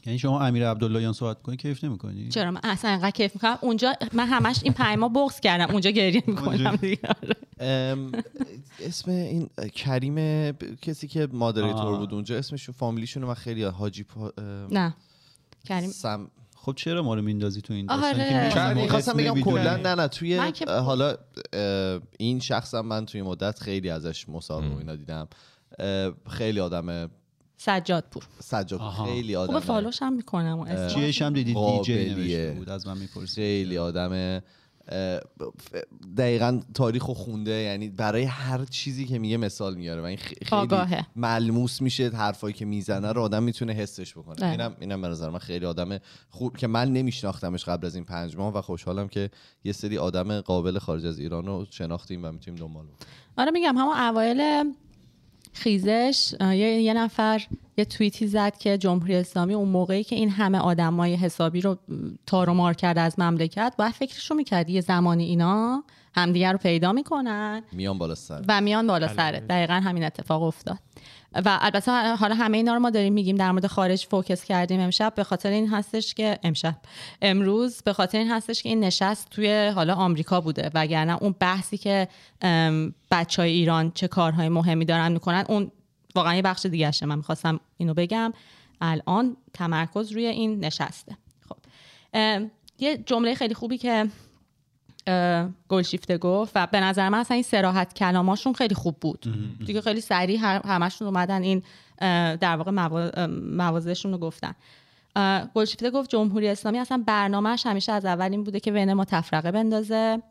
یعنی 0.07 0.19
شما 0.19 0.41
امیر 0.41 0.69
عبداللهیان 0.69 1.13
صحبت 1.13 1.41
کنی 1.41 1.57
کیف 1.57 1.83
نمی‌کنی؟ 1.83 2.29
چرا؟ 2.29 2.51
من 2.51 2.61
اصلا 2.63 2.91
انقدر 2.91 3.11
کیف 3.11 3.35
می‌کنم. 3.35 3.57
اونجا 3.61 3.93
من 4.13 4.27
همش 4.27 4.59
این 4.63 4.73
پنج 4.73 4.97
ماه 4.97 5.13
بغض 5.13 5.39
کردم. 5.39 5.71
اونجا 5.71 5.89
گریه 5.89 6.23
می‌کنم 6.27 6.75
دیگه. 6.75 6.99
آره. 7.03 7.35
اسم 8.79 9.11
این 9.11 9.49
کریم 9.75 10.51
کسی 10.81 11.07
که 11.07 11.27
مادریتور. 11.31 11.97
بود 11.97 12.13
اونجا 12.13 12.37
اسمشون 12.37 12.75
فامیلیشون 12.77 13.23
من 13.23 13.33
خیلی 13.33 13.63
حاجی 13.63 14.05
نه. 14.71 14.95
کریم. 15.65 15.89
سم 15.89 16.31
خب 16.55 16.73
چرا 16.75 17.01
ما 17.01 17.15
رو 17.15 17.21
میندازی 17.21 17.61
تو 17.61 17.73
این 17.73 17.89
آره. 17.89 18.13
داستان 18.13 18.75
که 18.75 18.81
می‌خواستم 18.81 19.13
بگم. 19.13 19.41
کلا 19.41 19.75
نه 19.77 19.95
نه. 19.95 20.07
توی 20.07 20.37
حالا 20.67 21.17
این 22.17 22.39
شخصم 22.39 22.81
من 22.81 23.05
توی 23.05 23.21
مدت 23.21 23.59
خیلی 23.59 23.89
ازش 23.89 24.29
مصاحبه 24.29 24.75
و 24.75 24.77
اینا 24.77 24.95
دیدم. 24.95 25.27
خیلی 26.29 26.59
آدم 26.59 27.09
سجاد 27.57 28.03
پور 28.11 28.23
سجاد 28.39 28.79
آها. 28.81 29.05
خیلی 29.05 29.37
خوب 29.37 29.49
آدم 29.49 29.59
فالوش 29.59 30.01
هم 30.01 30.13
می‌کنم 30.13 30.87
جیش 30.87 31.21
هم 31.21 31.33
دیدی؟ 31.33 31.53
دی 31.53 31.81
جی 31.83 32.51
بود 32.51 32.69
از 32.69 32.87
من 32.87 32.97
می‌پرسی. 32.97 33.35
خیلی 33.35 33.77
آدم 33.77 34.41
دقیقا 36.17 36.61
تاریخ 36.73 37.03
خونده 37.03 37.51
یعنی 37.51 37.89
برای 37.89 38.23
هر 38.23 38.65
چیزی 38.65 39.05
که 39.05 39.19
میگه 39.19 39.37
مثال 39.37 39.75
میاره. 39.75 40.01
و 40.01 40.05
این 40.05 40.17
خ- 40.17 40.21
خیلی 40.21 40.51
آگاهه. 40.51 41.05
ملموس 41.15 41.81
میشه 41.81 42.09
حرفایی 42.09 42.53
که 42.53 42.65
می‌زنه 42.65 43.11
رو 43.11 43.21
آدم 43.21 43.43
می‌تونه 43.43 43.73
حسش 43.73 44.13
بکنه. 44.17 44.35
بله. 44.35 44.51
اینم 44.51 44.75
اینم 44.79 45.01
به 45.01 45.07
نظر 45.07 45.29
من 45.29 45.39
خیلی 45.39 45.65
آدم 45.65 45.99
خوب 46.29 46.57
که 46.57 46.67
من 46.67 46.93
نمیشناختمش 46.93 47.65
قبل 47.65 47.85
از 47.85 47.95
این 47.95 48.05
پنج 48.05 48.35
ماه 48.35 48.53
و 48.53 48.61
خوشحالم 48.61 49.07
که 49.07 49.29
یه 49.63 49.71
سری 49.71 49.97
آدم 49.97 50.41
قابل 50.41 50.79
خارج 50.79 51.05
از 51.05 51.19
ایران 51.19 51.45
رو 51.45 51.65
شناختیم 51.69 52.25
و 52.25 52.31
می‌تونیم 52.31 52.59
دنبال 52.59 52.83
بکنیم. 52.83 53.07
آره 53.37 53.51
میگم 53.51 53.77
همون 53.77 53.97
اوایل 53.97 54.73
خیزش 55.57 56.33
یه, 56.41 56.57
یه 56.57 56.93
نفر 56.93 57.41
یه 57.77 57.85
توییتی 57.85 58.27
زد 58.27 58.57
که 58.57 58.77
جمهوری 58.77 59.15
اسلامی 59.15 59.53
اون 59.53 59.69
موقعی 59.69 60.03
که 60.03 60.15
این 60.15 60.29
همه 60.29 60.57
آدمای 60.57 61.15
حسابی 61.15 61.61
رو 61.61 61.71
م، 61.71 61.77
تار 62.25 62.49
و 62.49 62.53
مار 62.53 62.73
کرد 62.73 62.97
از 62.97 63.19
مملکت 63.19 63.73
باید 63.77 63.93
فکرشو 63.93 64.35
می‌کرد 64.35 64.69
یه 64.69 64.81
زمانی 64.81 65.23
اینا 65.23 65.83
همدیگه 66.17 66.51
رو 66.51 66.57
پیدا 66.57 66.91
می‌کنن. 66.91 67.63
میان 67.71 67.97
بالا 67.97 68.15
سر. 68.15 68.41
و 68.47 68.61
میان 68.61 68.87
بالا 68.87 69.07
سره 69.07 69.39
دقیقا 69.39 69.73
همین 69.73 70.03
اتفاق 70.03 70.43
افتاد. 70.43 70.77
و 71.45 71.59
البته 71.61 71.91
حالا 72.15 72.35
همه 72.35 72.57
اینا 72.57 72.73
رو 72.73 72.79
ما 72.79 72.89
داریم 72.89 73.13
میگیم 73.13 73.35
در 73.35 73.51
مورد 73.51 73.67
خارج 73.67 74.05
فوکس 74.05 74.43
کردیم 74.43 74.79
امشب. 74.79 75.13
به 75.15 75.23
خاطر 75.23 75.49
این 75.49 75.69
هستش 75.69 76.13
که 76.13 76.39
امشب. 76.43 76.75
امروز 77.21 77.81
به 77.81 77.93
خاطر 77.93 78.17
این 78.17 78.31
هستش 78.31 78.63
که 78.63 78.69
این 78.69 78.79
نشست 78.79 79.29
توی 79.29 79.67
حالا 79.75 79.93
آمریکا 79.93 80.41
بوده. 80.41 80.71
وگرنه 80.73 81.17
اون 81.23 81.35
بحثی 81.39 81.77
که 81.77 82.07
بچه 83.11 83.41
های 83.41 83.51
ایران 83.51 83.91
چه 83.91 84.07
کارهای 84.07 84.49
مهمی 84.49 84.85
دارن 84.85 85.11
می‌کنن 85.11 85.45
اون 85.49 85.71
واقعا 86.15 86.35
یه 86.35 86.41
بخش 86.41 86.65
دیگه 86.65 86.91
من 87.01 87.15
می‌خواستم 87.15 87.59
اینو 87.77 87.93
بگم. 87.93 88.33
الان 88.81 89.37
تمرکز 89.53 90.11
روی 90.11 90.25
این 90.25 90.65
نشسته. 90.65 91.17
خب. 91.49 91.57
یه 92.79 92.97
جمله 92.97 93.35
خیلی 93.35 93.53
خوبی 93.53 93.77
که 93.77 94.05
گلشیفته 95.69 96.17
گفت 96.17 96.51
و 96.55 96.67
به 96.71 96.79
نظر 96.79 97.09
من 97.09 97.19
اصلا 97.19 97.35
این 97.35 97.43
سراحت 97.43 97.93
کلاماشون 97.93 98.53
خیلی 98.53 98.75
خوب 98.75 98.95
بود. 99.01 99.25
دیگه 99.65 99.81
خیلی 99.81 100.01
سریع 100.01 100.39
همشون 100.65 101.07
اومدن 101.07 101.41
این 101.43 101.63
در 102.37 102.55
واقع 102.55 102.71
موا- 102.71 103.11
اه، 103.13 103.27
مواضعشون 103.27 104.11
رو 104.11 104.17
گفتن. 104.17 104.53
گلشیفته 105.53 105.91
گفت 105.91 106.09
جمهوری 106.09 106.47
اسلامی 106.47 106.79
اصلا 106.79 107.03
برنامهش 107.07 107.65
همیشه 107.65 107.91
از 107.91 108.05
اول 108.05 108.31
این 108.31 108.43
بوده 108.43 108.59
که 108.59 108.71
بین 108.71 108.93
ما 108.93 109.05
تفرقه 109.05 109.51
بندازه 109.51 110.21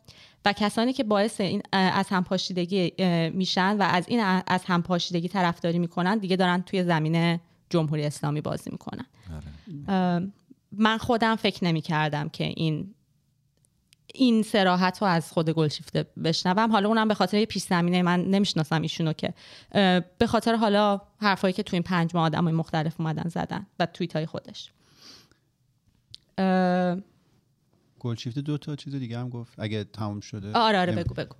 و 0.44 0.52
کسانی 0.52 0.92
که 0.92 1.04
باعث 1.04 1.40
این 1.40 1.62
از 1.72 2.08
همپاشیدگی 2.08 2.92
میشن 3.34 3.76
و 3.76 3.82
از 3.82 4.04
این 4.08 4.20
از 4.46 4.64
همپاشیدگی 4.64 5.28
طرفداری 5.28 5.78
می‌کنن 5.78 6.18
دیگه 6.18 6.36
دارن 6.36 6.62
توی 6.62 6.84
زمین 6.84 7.40
جمهوری 7.70 8.04
اسلامی 8.04 8.40
بازی 8.40 8.70
می‌کنن. 8.70 9.06
اه، 9.88 10.20
من 10.72 10.98
خودم 10.98 11.36
فکر 11.36 11.64
نمی 11.64 11.80
کردم 11.80 12.28
که 12.28 12.44
این 12.44 12.94
این 14.16 14.42
سراحت 14.42 15.02
رو 15.02 15.08
از 15.08 15.32
خود 15.32 15.50
گلشیفته 15.50 16.06
بشنوم. 16.24 16.72
حالا 16.72 16.88
اونم 16.88 17.08
به 17.08 17.14
خاطر 17.14 17.38
یه 17.38 17.46
پیش 17.46 17.62
زمینه 17.62 18.02
من 18.02 18.24
نمی‌شناسم 18.24 18.82
ایشونو 18.82 19.12
که 19.12 19.34
به 20.18 20.26
خاطر 20.26 20.54
حالا 20.54 21.00
حرفایی 21.20 21.52
که 21.52 21.62
تو 21.62 21.76
این 21.76 21.82
پنج 21.82 22.14
ماه 22.14 22.24
آدمای 22.26 22.52
مختلف 22.52 23.00
اومدن 23.00 23.28
زدن 23.28 23.66
و 23.78 23.86
توییت 23.86 24.16
های 24.16 24.26
خودش 24.26 24.70
گلشیفته 28.00 28.40
دو 28.40 28.58
تا 28.58 28.76
چیز 28.76 28.94
دیگه 28.94 29.18
هم 29.18 29.28
گفت 29.28 29.54
اگه 29.58 29.84
تموم 29.84 30.20
شده. 30.20 30.52
آره 30.52 30.78
آره 30.78 30.92
بگو 30.92 31.14
بگو. 31.14 31.34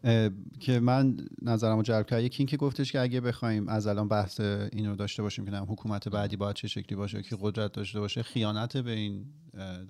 که 0.61 0.81
من 0.81 1.17
نظرمو 1.43 1.83
جلب 1.83 2.07
کرد 2.07 2.23
یکی 2.23 2.39
این 2.39 2.47
که 2.47 2.57
گفتش 2.57 2.93
که 2.93 3.01
اگه 3.01 3.21
بخوایم 3.21 3.69
از 3.69 3.87
الان 3.87 4.09
بحث 4.09 4.41
این 4.41 4.87
رو 4.87 4.97
داشته 4.97 5.23
باشیم 5.23 5.45
که 5.45 5.51
نه 5.51 5.61
حکومت 5.61 6.09
بعدی 6.09 6.37
باید 6.37 6.57
چه 6.57 6.69
شکلی 6.69 6.97
باشه 6.97 7.23
که 7.23 7.37
قدرت 7.41 7.73
داشته 7.73 8.01
باشه 8.01 8.23
خیانت 8.23 8.77
به 8.77 8.91
این 8.91 9.25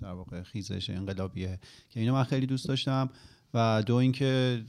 در 0.01 0.11
واقع 0.11 0.43
خیزش 0.43 0.89
انقلابیه 0.89 1.59
که 1.89 1.99
اینو 1.99 2.13
من 2.13 2.23
خیلی 2.23 2.45
دوست 2.45 2.67
داشتم. 2.67 3.09
و 3.53 3.83
دو 3.85 3.95
اینکه 3.95 4.63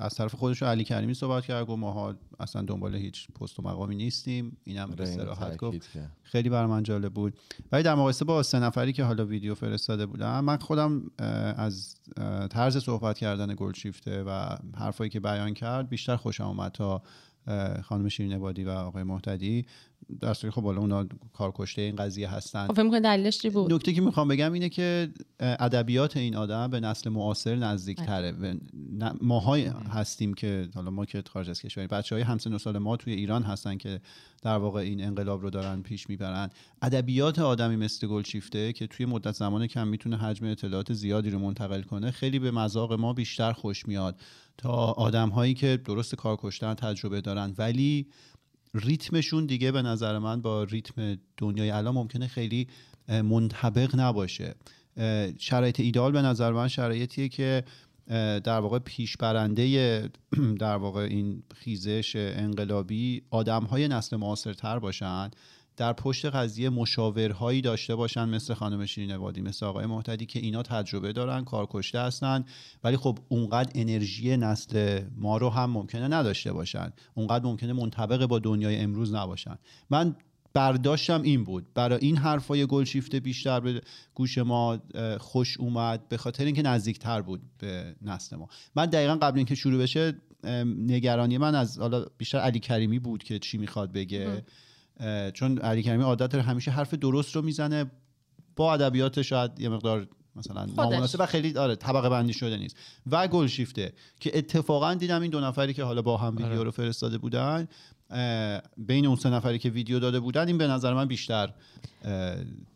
از 0.00 0.14
طرف 0.14 0.34
خودش 0.34 0.62
علی 0.62 0.84
کریمی 0.84 1.14
صحبت 1.14 1.44
کرد 1.44 1.66
گفت 1.66 1.78
ماها 1.78 2.14
اصلا 2.40 2.62
دنبال 2.62 2.94
هیچ 2.94 3.28
پست 3.30 3.58
و 3.58 3.62
مقامی 3.62 3.96
نیستیم. 3.96 4.56
اینم 4.64 5.04
صراحت 5.04 5.56
گفت. 5.56 5.88
خیلی 6.22 6.48
برای 6.48 6.66
من 6.66 6.82
جالب 6.82 7.14
بود. 7.14 7.38
ولی 7.72 7.82
در 7.82 7.94
مقایسه 7.94 8.24
با 8.24 8.42
سه 8.42 8.58
نفری 8.58 8.92
که 8.92 9.04
حالا 9.04 9.26
ویدیو 9.26 9.54
فرستاده 9.54 10.06
بودم 10.06 10.44
من 10.44 10.56
خودم 10.56 11.10
از 11.56 11.96
طرز 12.50 12.78
صحبت 12.78 13.18
کردن 13.18 13.54
گلدشیفته 13.54 14.22
و 14.22 14.56
حرفایی 14.76 15.10
که 15.10 15.20
بیان 15.20 15.54
کرد 15.54 15.88
بیشتر 15.88 16.16
خوشم 16.16 16.44
اومد 16.44 16.72
تا 16.72 17.02
خانم 17.82 18.08
شیرین 18.08 18.36
و 18.66 18.70
آقای 18.70 19.02
محتدی 19.02 19.66
در 20.20 20.34
صورتی 20.34 20.54
خب 20.54 20.64
حالا 20.64 20.80
اونا 20.80 21.06
کارکشته 21.32 21.82
این 21.82 21.96
قضیه 21.96 22.30
هستن. 22.30 22.66
خب 22.66 22.74
فکر 22.74 22.98
دلیلش 22.98 23.38
چی 23.38 23.50
بود؟ 23.50 23.72
نکته 23.72 23.92
که 23.92 24.00
می‌خوام 24.00 24.28
بگم 24.28 24.52
اینه 24.52 24.68
که 24.68 25.08
ادبیات 25.40 26.16
این 26.16 26.36
آدم 26.36 26.70
به 26.70 26.80
نسل 26.80 27.10
معاصر 27.10 27.56
نزدیک 27.56 27.96
تره 27.96 28.58
ماهای 29.20 29.64
هستیم 29.64 30.34
که 30.34 30.68
حالا 30.74 30.90
ما 30.90 31.04
که 31.04 31.22
خارج 31.32 31.50
از 31.50 31.62
کشوریم 31.62 31.88
بچه 31.88 32.14
های 32.14 32.22
همسن 32.22 32.52
و 32.52 32.58
سال 32.58 32.78
ما 32.78 32.96
توی 32.96 33.12
ایران 33.12 33.42
هستن 33.42 33.76
که 33.76 34.00
در 34.42 34.56
واقع 34.56 34.80
این 34.80 35.04
انقلاب 35.04 35.42
رو 35.42 35.50
دارن 35.50 35.82
پیش 35.82 36.08
می‌برن. 36.08 36.50
ادبیات 36.82 37.38
آدمی 37.38 37.76
مثل 37.76 38.06
گلشیفته 38.06 38.72
که 38.72 38.86
توی 38.86 39.06
مدت 39.06 39.34
زمان 39.34 39.66
کم 39.66 39.88
می‌تونه 39.88 40.16
حجم 40.16 40.46
اطلاعات 40.46 40.92
زیادی 40.92 41.30
رو 41.30 41.38
منتقل 41.38 41.82
کنه 41.82 42.10
خیلی 42.10 42.38
به 42.38 42.50
مذاق 42.50 42.92
ما 42.92 43.12
بیشتر 43.12 43.52
خوش 43.52 43.88
میاد 43.88 44.20
تا 44.58 44.70
آدم 44.92 45.28
هایی 45.28 45.54
که 45.54 45.80
درست 45.84 46.14
کار 46.14 46.36
کشتن 46.40 46.74
تجربه 46.74 47.20
دارن. 47.20 47.54
ولی 47.58 48.06
ریتمشون 48.74 49.46
دیگه 49.46 49.72
به 49.72 49.82
نظر 49.82 50.18
من 50.18 50.42
با 50.42 50.64
ریتم 50.64 51.18
دنیای 51.36 51.70
الان 51.70 51.94
ممکنه 51.94 52.26
خیلی 52.26 52.68
منطبق 53.08 53.90
نباشه. 53.96 54.54
شرایط 55.38 55.80
ایدال 55.80 56.12
به 56.12 56.22
نظر 56.22 56.52
من 56.52 56.68
شرایطیه 56.68 57.28
که 57.28 57.64
در 58.44 58.60
واقع 58.60 58.78
پیش 58.78 59.16
برنده 59.16 60.08
در 60.60 60.76
واقع 60.76 61.00
این 61.00 61.42
خیزش 61.54 62.16
انقلابی 62.16 63.22
آدم 63.30 63.64
های 63.64 63.88
نسل 63.88 64.16
معاصرتر 64.16 64.78
باشن. 64.78 65.30
در 65.80 65.92
پشت 65.92 66.26
قضیه 66.26 66.70
مشاورهایی 66.70 67.60
داشته 67.60 67.94
باشن 67.94 68.28
مثل 68.28 68.54
خانم 68.54 68.86
شیرین 68.86 69.10
عبادی 69.10 69.40
مثل 69.40 69.66
آقای 69.66 69.86
محتدی 69.86 70.26
که 70.26 70.38
اینا 70.38 70.62
تجربه 70.62 71.12
دارن 71.12 71.44
کارکشته 71.44 72.00
هستن 72.00 72.44
ولی 72.84 72.96
خب 72.96 73.18
اونقدر 73.28 73.70
انرژی 73.74 74.36
نسل 74.36 75.00
ما 75.16 75.36
رو 75.36 75.50
هم 75.50 75.70
ممکنه 75.70 76.08
نداشته 76.08 76.52
باشن. 76.52 76.92
اونقدر 77.14 77.44
ممکنه 77.44 77.72
منطبق 77.72 78.26
با 78.26 78.38
دنیای 78.38 78.76
امروز 78.76 79.14
نباشن. 79.14 79.58
من 79.90 80.16
برداشتم 80.54 81.22
این 81.22 81.44
بود. 81.44 81.66
برای 81.74 81.98
این 82.02 82.16
حرفای 82.16 82.66
گلشیفته 82.66 83.20
بیشتر 83.20 83.60
به 83.60 83.80
گوش 84.14 84.38
ما 84.38 84.78
خوش 85.18 85.56
اومد 85.56 86.08
به 86.08 86.16
خاطر 86.16 86.44
اینکه 86.44 86.62
نزدیکتر 86.62 87.22
بود 87.22 87.40
به 87.58 87.94
نسل 88.02 88.36
ما. 88.36 88.48
من 88.76 88.86
دقیقا 88.86 89.16
قبل 89.16 89.36
اینکه 89.36 89.54
شروع 89.54 89.82
بشه 89.82 90.14
نگرانی 90.64 91.38
من 91.38 91.54
از 91.54 91.78
حالا 91.78 92.06
بیشتر 92.18 92.38
علی 92.38 92.60
کریمی 92.60 92.98
بود 92.98 93.22
که 93.22 93.38
چی 93.38 93.58
می‌خواد 93.58 93.92
بگه. 93.92 94.42
چون 95.34 95.58
علی 95.58 95.82
کریمی 95.82 96.02
عادت 96.02 96.30
داره 96.30 96.44
همیشه 96.44 96.70
حرف 96.70 96.94
درست 96.94 97.36
رو 97.36 97.42
می‌زنه. 97.42 97.90
با 98.56 98.74
ادبیات 98.74 99.22
شاید 99.22 99.60
یه 99.60 99.68
مقدار 99.68 100.06
مثلا 100.36 100.64
نامناسب 100.64 101.20
و 101.20 101.26
خیلی 101.26 101.56
آره 101.58 101.76
طبقه 101.76 102.08
بندی 102.08 102.32
شده 102.32 102.56
نیست. 102.56 102.76
و 103.10 103.28
گلشیفته 103.28 103.92
که 104.20 104.38
اتفاقا 104.38 104.94
دیدم 104.94 105.22
این 105.22 105.30
دو 105.30 105.40
نفری 105.40 105.74
که 105.74 105.84
حالا 105.84 106.02
با 106.02 106.16
هم 106.16 106.36
ویدیو 106.36 106.64
رو 106.64 106.70
فرستاده 106.70 107.18
بودن 107.18 107.68
بین 108.76 109.06
اون 109.06 109.16
سه 109.16 109.30
نفری 109.30 109.58
که 109.58 109.70
ویدیو 109.70 109.98
داده 109.98 110.20
بودن 110.20 110.46
این 110.46 110.58
به 110.58 110.66
نظر 110.66 110.94
من 110.94 111.04
بیشتر 111.08 111.52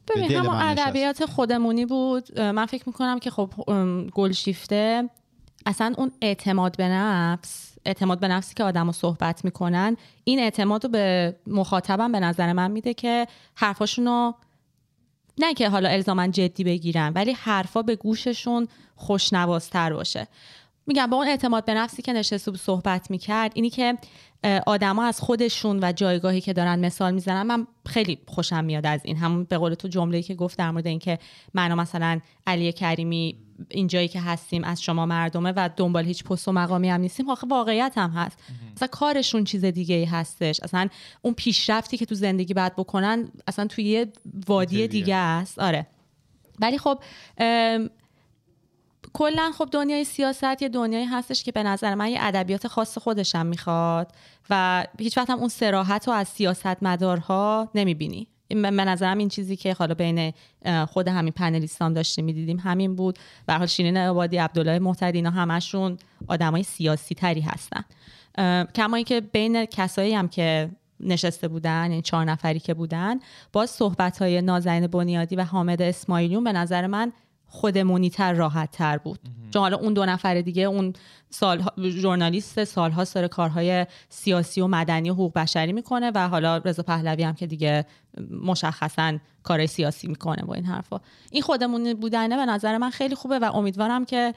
ببین 0.09 0.29
دل 0.29 0.37
همون. 0.37 0.55
ادبیات 0.55 1.25
خودمونی 1.25 1.87
بود. 1.87 2.41
من 2.41 2.67
فکر 2.67 2.83
می‌کنم 2.87 3.19
که 3.19 3.31
خب 3.31 3.53
ام، 3.69 4.07
گلشیفته 4.07 5.11
اصلا 5.67 5.95
اون 5.99 6.13
اعتماد 6.23 6.77
به 6.77 6.89
نفس 6.89 7.74
اعتماد 7.87 8.21
به 8.21 8.29
نفسی 8.29 8.55
که 8.55 8.65
آدم 8.65 8.93
صحبت 8.93 9.45
می‌کنن 9.45 9.97
این 10.25 10.39
اعتماد 10.39 10.85
رو 10.85 10.91
به 10.91 11.37
مخاطبم 11.47 12.13
به 12.13 12.21
نظر 12.21 12.53
من 12.53 12.71
میده 12.71 12.95
که 12.95 13.27
حرفاشون 13.55 14.07
رو 14.07 14.35
نه 15.39 15.55
که 15.55 15.69
حالا 15.69 15.89
الزاما 15.89 16.27
جدی 16.27 16.65
بگیرن 16.65 17.13
ولی 17.15 17.33
حرفا 17.33 17.83
به 17.83 17.97
گوششون 17.97 18.69
خوشنوازتر 18.97 19.93
باشه. 19.93 20.29
میگم 20.87 21.07
با 21.07 21.17
اون 21.17 21.29
اعتماد 21.29 21.65
به 21.65 21.75
نفسی 21.75 22.03
که 22.03 22.13
نشسته 22.13 22.57
صحبت 22.57 23.11
می‌کرد 23.11 23.53
اینی 23.55 23.71
که 23.71 23.99
آدما 24.67 25.05
از 25.05 25.21
خودشون 25.21 25.79
و 25.83 25.93
جایگاهی 25.93 26.41
که 26.41 26.53
دارن 26.53 26.79
مثال 26.79 27.15
می‌زنن 27.15 27.43
من 27.43 27.67
خیلی 27.87 28.19
خوشم 28.27 28.65
میاد 28.65 28.87
از 28.87 29.01
این. 29.05 29.17
همون 29.17 29.45
به 29.45 29.59
قول 29.59 29.75
تو 29.75 29.89
جمله‌ای 29.89 30.23
که 30.23 30.35
گفت 30.35 30.59
در 30.59 30.71
مورد 30.71 30.87
اینکه 30.87 31.19
من 31.55 31.73
و 31.73 31.77
مثلا 31.77 32.21
علی 32.47 32.73
کریمی 32.73 33.37
اینجایی 33.69 34.09
که 34.09 34.21
هستیم 34.21 34.65
از 34.65 34.83
شما 34.83 35.07
مردمه 35.07 35.53
و 35.57 35.71
دنبال 35.77 36.05
هیچ 36.05 36.25
پست 36.25 36.49
و 36.49 36.53
مقامی 36.53 36.91
هم 36.91 37.01
نیستیم 37.01 37.31
آخه 37.31 37.47
واقعیت 37.47 37.93
هم 37.97 38.11
هست. 38.11 38.39
اصلا 38.77 38.89
کارشون 38.89 39.45
چیز 39.45 39.65
دیگه 39.65 39.95
ای 39.95 40.05
هستش. 40.05 40.61
اصلا 40.63 40.89
اون 41.23 41.35
پیشرفتی 41.35 41.97
که 41.97 42.07
تو 42.07 42.15
زندگی 42.15 42.55
بعد 42.55 42.77
بکنن 42.77 43.29
اصلا 43.49 43.67
توی 43.67 43.85
یه 43.85 44.13
وادی 44.47 44.89
دیگه 44.89 45.17
است. 45.17 45.59
آره. 45.59 45.87
ولی 46.61 46.79
خب 46.79 46.99
کلا 49.17 49.53
خب 49.59 49.69
دنیای 49.73 50.05
سیاست 50.05 50.63
یه 50.63 50.69
دنیایی 50.69 51.05
هستش 51.05 51.45
که 51.45 51.53
به 51.53 51.63
نظر 51.63 51.95
من 51.95 52.09
یه 52.09 52.19
ادبیات 52.21 52.69
خاص 52.69 52.99
خودشم 52.99 53.47
می‌خواد 53.47 54.13
و 54.51 54.87
هیچ 54.99 55.19
وقت 55.19 55.31
هم 55.31 55.39
اون 55.39 55.49
سراحت 55.49 56.09
رو 56.09 56.15
از 56.15 56.29
سیاست 56.29 56.83
مدارها 56.83 57.69
نمی‌بینی 57.75 58.29
به 58.49 58.71
نظرم 58.71 59.19
این 59.19 59.29
چیزی 59.29 59.57
که 59.57 59.75
حالا 59.75 59.95
بین 59.95 60.33
خود 60.89 61.09
همین 61.09 61.33
پنلیستان 61.33 61.93
داشتیم 61.93 62.25
می‌دیدیم 62.25 62.59
همین 62.59 62.97
بود. 62.97 63.19
هر 63.49 63.59
حال 63.59 63.67
شیرین 63.67 63.97
عبادی 63.97 64.37
عبدالله 64.37 64.79
محتدی 64.79 65.19
اینا 65.19 65.31
همشون 65.31 65.99
آدمای 66.29 66.63
سیاسی 66.63 67.15
تری 67.15 67.41
هستن. 67.41 67.85
اه، 68.39 68.65
کما 68.65 68.97
اینکه 68.97 69.21
بین 69.21 69.65
کسایی 69.65 70.15
هم 70.15 70.29
که 70.29 70.71
نشسته 71.01 71.49
بودن 71.49 71.91
یعنی 71.91 72.03
چهار 72.03 72.25
نفری 72.25 72.61
که 72.61 72.75
بودن 72.75 73.19
باز 73.53 73.71
صحبت 73.71 74.23
های 74.23 74.43
نازنین 74.43 74.87
بنیادی 74.87 75.37
و 75.37 75.45
حامد 75.45 75.83
اسماعیلیون 75.83 76.45
به 76.45 76.53
نظر 76.53 76.87
من 76.87 77.13
خودمونی 77.55 78.11
تر 78.11 78.33
راحت 78.33 78.71
تر 78.71 78.99
بود 78.99 79.19
چون 79.51 79.63
حالا 79.63 79.77
اون 79.77 79.95
دو 79.95 80.07
نفر 80.07 80.41
دیگه 80.41 80.63
اون 80.63 80.93
سال 81.31 81.63
ژورنالیست 81.79 82.65
سالها 82.65 83.05
داره 83.05 83.29
کارهای 83.29 83.87
سیاسی 84.09 84.61
و 84.61 84.67
مدنی 84.67 85.11
و 85.11 85.15
حقوق 85.15 85.33
بشری 85.33 85.73
می‌کنه 85.73 86.11
و 86.15 86.29
حالا 86.29 86.57
رضا 86.57 86.83
پهلوی 86.83 87.23
هم 87.23 87.35
که 87.35 87.47
دیگه 87.47 87.87
مشخصا 88.31 89.19
کار 89.43 89.67
سیاسی 89.67 90.09
می‌کنه 90.09 90.43
با 90.43 90.55
این 90.55 90.65
حرفا. 90.65 91.01
این 91.31 91.43
خودمونی 91.43 91.95
بودنه 91.95 92.37
به 92.37 92.47
نظر 92.47 92.79
من 92.79 92.91
خیلی 92.91 93.15
خوبه 93.15 93.39
و 93.39 93.51
امیدوارم 93.55 94.05
که 94.05 94.35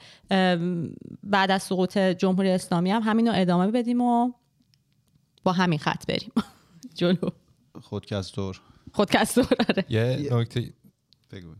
بعد 1.22 1.50
از 1.50 1.62
سقوط 1.62 1.98
جمهوری 1.98 2.50
اسلامی 2.50 2.90
هم 2.90 3.02
همین 3.02 3.28
رو 3.28 3.32
ادامه 3.36 3.66
بدیم 3.70 4.00
و 4.00 4.32
با 5.44 5.52
همین 5.52 5.78
خط 5.78 6.06
بریم. 6.06 6.32
جلو. 7.00 7.30
خودکستور 7.82 8.60
خودکستور 8.92 9.48
آره. 9.68 9.84
یه 9.88 10.28
نکته 10.32 10.72
بگو. 11.30 11.54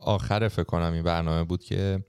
آخر 0.00 0.48
فکر 0.48 0.62
کنم 0.64 0.92
این 0.92 1.02
برنامه 1.02 1.44
بود 1.44 1.64
که 1.64 2.04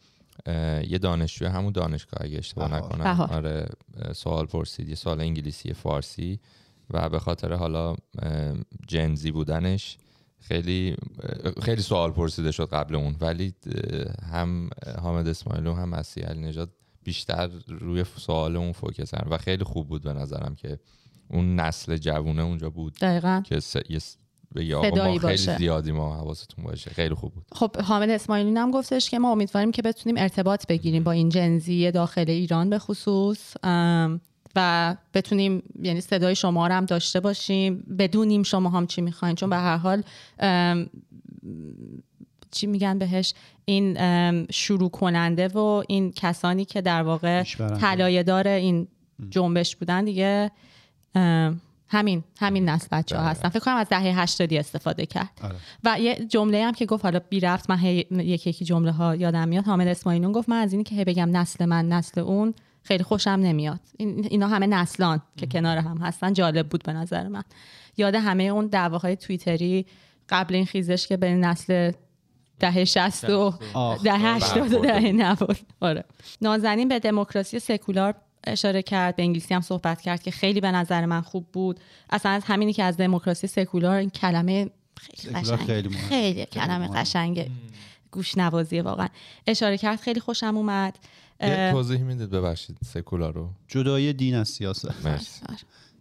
یه 0.88 0.98
دانشجوی 1.02 1.48
همون 1.48 1.72
دانشگاه 1.74 2.26
اگه 2.26 2.38
اشتباه. 2.38 2.74
نکنم. 2.76 3.06
آره 3.32 3.66
سوال 4.14 4.46
پرسید 4.46 4.90
یه 4.90 4.96
سوال 4.96 5.22
انگلیسی 5.22 5.74
فارسی 5.74 6.40
و 6.90 7.10
به 7.10 7.20
خاطر 7.20 7.54
حالا 7.54 7.96
جنزی 8.88 9.32
بودنش 9.32 9.98
خیلی 10.40 10.96
خیلی 11.64 11.82
سوال 11.82 12.12
پرسیده 12.12 12.52
شد 12.52 12.70
قبل 12.70 12.96
اون 12.96 13.16
ولی 13.22 13.54
هم 14.32 14.70
حامد 15.02 15.28
اسماعیل 15.28 15.68
هم 15.68 15.90
مسیح 15.90 16.24
علی 16.26 16.42
نژاد 16.42 16.70
بیشتر 17.04 17.50
روی 17.68 18.04
سوال 18.18 18.56
اون 18.56 18.72
فوکس 18.72 19.12
کردن 19.12 19.30
و 19.30 19.38
خیلی 19.38 19.64
خوب 19.64 19.88
بود 19.88 20.02
به 20.02 20.14
نظرم 20.14 20.56
که 20.56 20.80
اون 21.30 21.56
نسل 21.56 21.98
جوونه 21.98 22.42
اونجا 22.42 22.70
بود 22.70 22.94
دقیقا 23.02 23.42
که 23.46 23.60
س... 23.60 23.76
یه 23.90 24.00
س- 24.00 24.18
بگی 24.56 24.74
آقا 24.74 24.90
ما 24.90 25.04
خیلی 25.04 25.20
باشه. 25.20 25.58
زیادی 25.58 25.92
ما 25.92 26.16
حواستون 26.16 26.66
باشه. 26.66 26.90
خیلی 26.90 27.16
خوب 27.16 27.34
بود. 27.34 27.46
خب 27.52 27.78
حامد 27.78 28.10
اسماعیلی 28.10 28.58
هم 28.58 28.72
گفتش 28.72 29.10
که 29.10 29.20
ما 29.20 29.32
امیدواریم 29.32 29.72
که 29.72 29.82
بتونیم 29.82 30.18
ارتباط 30.18 30.68
بگیریم 30.68 31.04
با 31.04 31.12
این 31.12 31.30
جنزی 31.30 31.92
داخل 31.92 32.26
ایران 32.28 32.70
به 32.70 32.80
خصوص 32.80 33.54
و 34.56 34.96
بتونیم 35.14 35.64
یعنی 35.82 36.02
صدای 36.02 36.36
شما 36.36 36.68
رو 36.68 36.74
هم 36.74 36.86
داشته 36.86 37.20
باشیم. 37.20 37.86
بدونیم 38.00 38.44
شما 38.44 38.70
هم 38.70 38.88
چی 38.88 39.02
می‌خواین. 39.02 39.36
چون 39.36 39.50
به 39.50 39.56
هر 39.56 39.78
حال 39.78 40.04
چی 42.52 42.68
میگن 42.68 43.00
بهش؟ 43.00 43.34
این 43.66 43.98
شروع 44.52 44.90
کننده 44.90 45.48
و 45.48 45.84
این 45.88 46.12
کسانی 46.12 46.66
که 46.66 46.82
در 46.82 47.04
واقع 47.04 47.44
پیشبرنده. 47.44 47.80
طلایه 47.80 48.24
دار 48.24 48.48
این 48.48 48.88
جنبش 49.30 49.76
بودن 49.76 50.06
دیگه 50.06 50.52
همین 51.92 52.24
همین 52.40 52.70
نسل 52.70 52.88
بچه 52.92 53.18
ها 53.18 53.24
هستن. 53.24 53.50
فکر 53.50 53.60
کنم 53.60 53.76
از 53.76 53.88
دهه 53.90 54.02
هشتادی 54.22 54.58
استفاده 54.58 55.06
کرد. 55.06 55.30
آره. 55.44 55.56
و 55.84 56.00
یه 56.00 56.26
جمله 56.30 56.66
هم 56.66 56.74
که 56.74 56.86
گفت 56.86 57.06
حالا 57.06 57.20
بی 57.30 57.40
رفت 57.40 57.70
من 57.70 57.78
هی- 57.78 58.08
یکی 58.12 58.50
یکی 58.50 58.66
جمله 58.66 58.92
ها 58.92 59.16
یادم 59.16 59.48
میاد. 59.48 59.66
حامد 59.66 59.88
اسماعیلون 59.88 60.32
گفت 60.32 60.50
من 60.50 60.62
از 60.62 60.72
اینی 60.72 60.84
که 60.84 60.96
هی 60.96 61.04
بگم 61.04 61.38
نسل 61.38 61.66
من 61.66 61.88
نسل 61.90 62.22
اون 62.22 62.54
خیلی 62.84 63.04
خوشم 63.04 63.30
نمیاد. 63.30 63.80
این 63.98 64.28
اینا 64.30 64.48
همه 64.48 64.68
نسلان 64.68 65.22
که 65.38 65.48
کنار 65.48 65.78
هم 65.78 65.98
هستن. 65.98 66.34
جالب 66.34 66.70
بود 66.70 66.84
به 66.84 66.94
نظر 66.94 67.28
من. 67.28 67.44
یاد 67.98 68.16
همه 68.16 68.44
اون 68.44 68.68
دعواهای 68.68 69.16
توییتری 69.16 69.86
قبل 70.30 70.56
این 70.56 70.66
خیزش 70.66 71.08
که 71.08 71.18
بین 71.18 71.46
نسل 71.46 71.92
دهه 72.60 72.86
60 72.86 73.30
و 73.30 73.54
دهه 74.04 74.16
80 74.36 74.58
و 74.58 74.62
برخورده. 74.62 75.00
دهه 75.00 75.12
90 75.12 75.58
آره. 75.82 76.04
نازنین 76.42 76.88
به 76.88 77.00
دموکراسی 77.00 77.60
سکولار 77.60 78.16
اشاره 78.44 78.82
کرد 78.82 79.16
به 79.16 79.24
انگلیسی 79.24 79.54
هم 79.54 79.62
صحبت 79.62 80.02
کرد 80.02 80.24
که 80.24 80.32
خیلی 80.32 80.62
به 80.62 80.72
نظر 80.72 81.06
من 81.06 81.22
خوب 81.22 81.48
بود. 81.54 81.80
اصلا 82.10 82.32
از 82.32 82.44
همینی 82.46 82.74
که 82.74 82.84
از 82.84 82.98
دموکراسی 82.98 83.48
سکولار 83.48 83.96
این 83.96 84.10
کلمه 84.10 84.70
خیلی 84.98 85.34
قشنگ 85.34 85.58
خیلی 85.58 85.88
مهمه. 85.90 86.08
خیلی 86.08 86.46
کلمه. 86.46 86.88
قشنگه. 86.88 87.52
گوش 88.12 88.38
نوازیه 88.38 88.82
واقعا. 88.82 89.08
اشاره 89.48 89.78
کرد 89.78 90.00
خیلی 90.00 90.20
خوشم 90.20 90.58
اومد. 90.58 91.00
یه 91.42 91.72
توضیح 91.72 92.00
می‌دید 92.00 92.30
ببخشید 92.30 92.78
سکولار 92.86 93.34
رو؟ 93.34 93.50
جدای 93.68 94.14
دین 94.14 94.36
از 94.36 94.50
سیاست. 94.50 94.86
آره. 95.06 95.20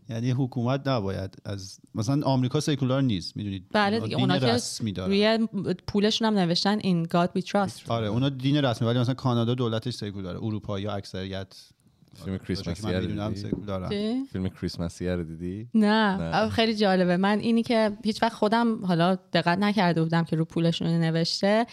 یعنی 0.08 0.30
حکومت 0.30 0.88
نباید 0.88 1.36
از 1.44 1.78
مثلا 1.94 2.26
آمریکا 2.26 2.60
سکولار 2.60 3.02
نیست 3.02 3.36
می‌دونید. 3.36 3.66
بله 3.72 4.00
دیگه 4.00 4.16
اونا 4.16 4.38
که 4.38 4.46
رسمی 4.46 4.92
دارن. 4.92 5.10
روی 5.10 5.38
پولشون 5.86 6.28
هم 6.28 6.38
نوشتن 6.38 6.78
این 6.78 7.04
God 7.06 7.38
we 7.38 7.42
trust. 7.42 7.88
آره 7.88 8.06
اونا 8.06 8.28
دین 8.28 8.56
رسمی 8.56 8.88
ولی 8.88 8.98
مثلا 8.98 9.14
کانادا 9.14 9.54
دولتش 9.54 9.94
سکولاره. 9.94 10.38
اروپا 10.42 10.80
یا 10.80 10.92
اکثریت 10.92 11.56
فیلم 12.14 12.36
تا 12.36 12.36
جایی 12.36 12.38
که 12.38 12.44
کریسمسی 12.44 12.86
من 12.86 13.82
رو 13.82 13.88
دیدی؟ 13.88 14.24
فیلم 14.32 14.48
کریسمسی 14.48 15.08
رو 15.08 15.24
دیدی؟ 15.24 15.68
نه, 15.74 16.16
نه. 16.16 16.48
خیلی 16.48 16.74
جالبه. 16.74 17.16
من 17.16 17.38
اینی 17.38 17.62
که 17.62 17.92
هیچ 18.04 18.22
وقت 18.22 18.32
خودم 18.32 18.84
حالا 18.84 19.18
دقت 19.32 19.58
نکرده 19.58 20.02
بودم 20.02 20.24
که 20.24 20.36
رو 20.36 20.44
پولشون 20.44 20.88
نوشته. 20.88 21.66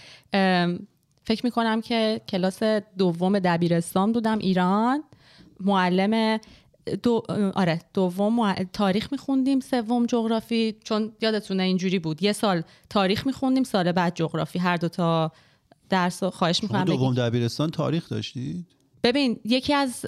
فکر 1.24 1.42
می‌کنم 1.44 1.82
که 1.82 2.22
کلاس 2.30 2.64
دوم 2.98 3.40
دبیرستان 3.40 4.12
بودم 4.12 4.38
ایران. 4.38 5.04
معلم 5.60 6.40
دو 7.04 7.24
آره 7.56 7.82
دوم 7.94 8.36
مع- 8.36 8.64
تاریخ 8.74 9.12
میخوندیم 9.12 9.60
سوم 9.60 10.06
جغرافی. 10.06 10.76
چون 10.84 11.12
یادتونه 11.22 11.64
اینجوری 11.64 12.00
بود. 12.00 12.24
یه 12.24 12.34
سال 12.34 12.62
تاریخ 12.90 13.28
میخوندیم 13.28 13.64
سال 13.64 13.92
بعد 13.92 14.16
جغرافی. 14.16 14.60
هر 14.60 14.78
دو 14.78 14.90
تا 14.90 15.32
درس 15.90 16.24
خواهش 16.24 16.64
می‌کنم 16.64 16.84
دوم 16.84 17.14
دبیرستان 17.14 17.70
تاریخ 17.70 18.10
داشتید؟ 18.10 18.66
ببین 19.04 19.39
یکی 19.45 19.74
از 19.74 20.06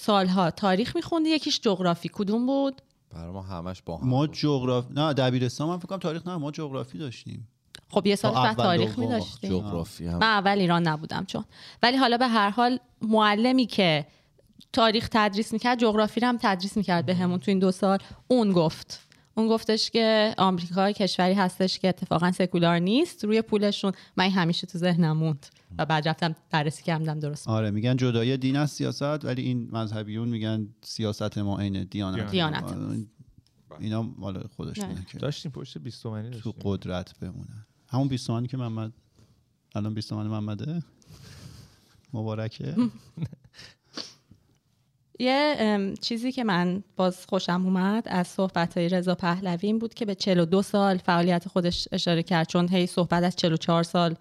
سالها 0.00 0.50
تاریخ 0.50 0.96
میخوندی 0.96 1.30
یکیش 1.30 1.60
جغرافی. 1.60 2.10
کدوم 2.12 2.46
بود؟ 2.46 2.82
برای 3.10 3.32
ما 3.32 3.42
همش 3.42 3.82
با 3.82 3.96
هم 3.96 4.08
ما. 4.08 4.26
جغرافی 4.26 4.94
نه 4.94 5.12
دبیرستان 5.12 5.68
من 5.68 5.78
فکر 5.78 5.86
کنم 5.86 5.98
تاریخ 5.98 6.26
نه 6.26 6.36
ما 6.36 6.50
جغرافی 6.50 6.98
داشتیم. 6.98 7.48
خب 7.90 8.06
یه 8.06 8.16
سال 8.16 8.34
تا 8.34 8.42
بعد 8.42 8.56
تاریخ. 8.56 8.98
می 8.98 9.06
داشتیم 9.06 9.50
جغرافی 9.50 10.06
هم. 10.06 10.18
من 10.18 10.26
اول 10.26 10.58
ایران 10.58 10.88
نبودم 10.88 11.24
چون. 11.24 11.44
ولی 11.82 11.96
حالا 11.96 12.16
به 12.16 12.28
هر 12.28 12.50
حال 12.50 12.78
معلمی 13.02 13.66
که 13.66 14.06
تاریخ 14.72 15.08
تدریس 15.12 15.52
می‌کرد 15.52 15.78
جغرافی 15.78 16.20
رو 16.20 16.28
هم 16.28 16.38
تدریس 16.42 16.76
می‌کرد 16.76 17.06
به 17.06 17.14
همون 17.14 17.38
تو 17.38 17.50
این 17.50 17.58
دو 17.58 17.70
سال. 17.70 17.98
اون 18.28 18.52
گفت. 18.52 19.09
اون 19.40 19.48
گفتش 19.48 19.90
که 19.90 20.34
آمریکا 20.38 20.92
کشوری 20.92 21.34
هستش 21.34 21.78
که 21.78 21.88
اتفاقا 21.88 22.32
سکولار 22.32 22.78
نیست 22.78 23.24
روی 23.24 23.42
پولشون. 23.42 23.92
من 24.16 24.24
این 24.24 24.32
همیشه 24.32 24.66
تو 24.66 24.78
ذهنم 24.78 25.16
موند 25.16 25.46
و 25.78 25.86
بعد 25.86 26.08
رفتم 26.08 26.36
بررسی 26.50 26.82
کردم 26.82 27.18
درست. 27.18 27.48
آره 27.48 27.70
میگن 27.70 27.96
جدای 27.96 28.36
دین 28.36 28.56
از 28.56 28.70
سیاست 28.70 29.24
ولی 29.24 29.42
این 29.42 29.68
مذهبیون 29.72 30.28
میگن 30.28 30.68
سیاست 30.82 31.38
ما 31.38 31.58
عین 31.58 31.84
دیانت. 31.84 32.30
دیانت. 32.30 32.64
آره، 32.64 33.06
اینا 33.78 34.02
مال 34.02 34.46
خودشونه 34.56 35.06
که 35.12 35.18
داشتیم 35.18 35.52
پشت 35.52 35.78
20 35.78 36.02
تومانی 36.02 36.30
تو 36.30 36.54
قدرت 36.62 37.18
بمونن. 37.18 37.66
همون 37.88 38.08
20 38.08 38.26
تومانی 38.26 38.48
که 38.48 38.56
محمد 38.56 38.92
الان 39.74 39.94
20 39.94 40.08
تومن 40.08 40.26
محمده؟ 40.26 40.82
مبارکه؟ 42.12 42.74
یه 45.20 45.94
چیزی 46.00 46.32
که 46.32 46.44
من 46.44 46.82
باز 46.96 47.26
خوشم 47.26 47.62
اومد 47.64 48.04
از 48.06 48.26
صحبت 48.28 48.76
های 48.78 48.88
رضا 48.88 49.14
پهلوی 49.14 49.66
این 49.66 49.78
بود 49.78 49.94
که 49.94 50.06
به 50.06 50.14
42 50.14 50.62
سال 50.62 50.96
فعالیت 50.98 51.48
خودش 51.48 51.88
اشاره 51.92 52.22
کرد 52.22 52.48
چون 52.48 52.68
هی 52.68 52.86
صحبت 52.86 53.22
از 53.22 53.36
44 53.36 53.82
سال 53.82 54.14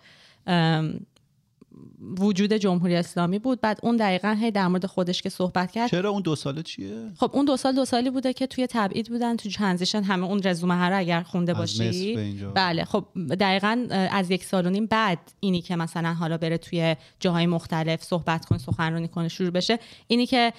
وجود 2.19 2.53
جمهوری 2.53 2.95
اسلامی 2.95 3.39
بود. 3.39 3.61
بعد 3.61 3.79
اون 3.83 3.95
دقیقا 3.95 4.37
هی 4.39 4.51
در 4.51 4.67
مورد 4.67 4.85
خودش 4.85 5.21
که 5.21 5.29
صحبت 5.29 5.71
کرد. 5.71 5.89
چرا 5.89 6.09
اون 6.09 6.21
دو 6.21 6.35
ساله 6.35 6.63
چیه؟ 6.63 7.11
خب 7.17 7.31
اون 7.33 7.45
دو 7.45 7.57
سال 7.57 7.75
دو 7.75 7.85
سالی 7.85 8.09
بوده 8.09 8.33
که 8.33 8.47
توی 8.47 8.67
تبعید 8.67 9.09
بودن 9.09 9.35
تو 9.35 9.49
ترانزیشن 9.49 10.03
همه 10.03 10.25
اون 10.25 10.41
رزومه 10.43 10.77
ها 10.77 10.89
رو 10.89 10.97
اگر 10.97 11.21
خونده 11.21 11.53
باشی 11.53 11.89
مصر 11.89 12.15
به 12.15 12.21
اینجا. 12.21 12.51
بله 12.51 12.85
خب 12.85 13.05
دقیقا 13.39 13.87
از 13.91 14.31
یک 14.31 14.43
سال 14.43 14.65
و 14.65 14.69
نیم 14.69 14.85
بعد 14.85 15.19
اینی 15.39 15.61
که 15.61 15.75
مثلا 15.75 16.13
حالا 16.13 16.37
بره 16.37 16.57
توی 16.57 16.95
جاهای 17.19 17.45
مختلف 17.45 18.03
صحبت 18.03 18.45
کنه 18.45 18.57
سخنرانی 18.57 19.07
کنه 19.07 19.27
شروع 19.27 19.49
بشه. 19.49 19.79
اینی 20.07 20.25
که 20.25 20.53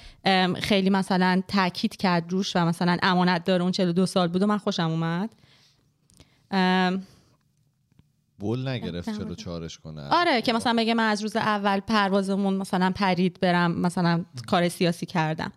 خیلی 0.60 0.90
مثلا 0.90 1.42
تاکید 1.48 1.96
کرد 1.96 2.32
روش 2.32 2.56
و 2.56 2.58
مثلا 2.58 2.96
امانت 3.02 3.44
داره 3.44 3.62
اون 3.62 3.72
42 3.72 4.06
سال 4.06 4.28
بود 4.28 4.42
و 4.42 4.46
من 4.46 4.58
خوشم 4.58 4.90
اومد. 4.90 5.30
بول 8.40 8.68
نگرفت 8.68 9.10
چرا 9.10 9.24
مورد- 9.24 9.38
چارش 9.38 9.78
کنه؟ 9.78 10.08
آره 10.10 10.42
که 10.42 10.52
مثلا 10.52 10.74
بگه 10.78 10.94
من 10.94 11.08
از 11.08 11.22
روز 11.22 11.36
اول 11.36 11.80
پروازمون 11.80 12.56
مثلا 12.56 12.92
پرید 12.94 13.40
برم 13.40 13.72
مثلا 13.72 14.24
کار 14.46 14.68
سیاسی 14.68 15.06
کردم. 15.06 15.52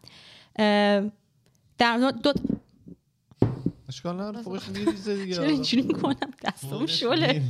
در 1.78 2.12
دو 2.24 2.34
اشکال 3.90 4.16
نداره 4.16 4.42
فوقش 4.42 4.70
میریزه 4.70 5.16
دیگه. 5.16 5.36
چرا 5.36 5.44
اینجوری 5.44 5.84
می‌کنم؟ 5.84 6.32
دستم 6.46 6.86
شله. 6.86 7.42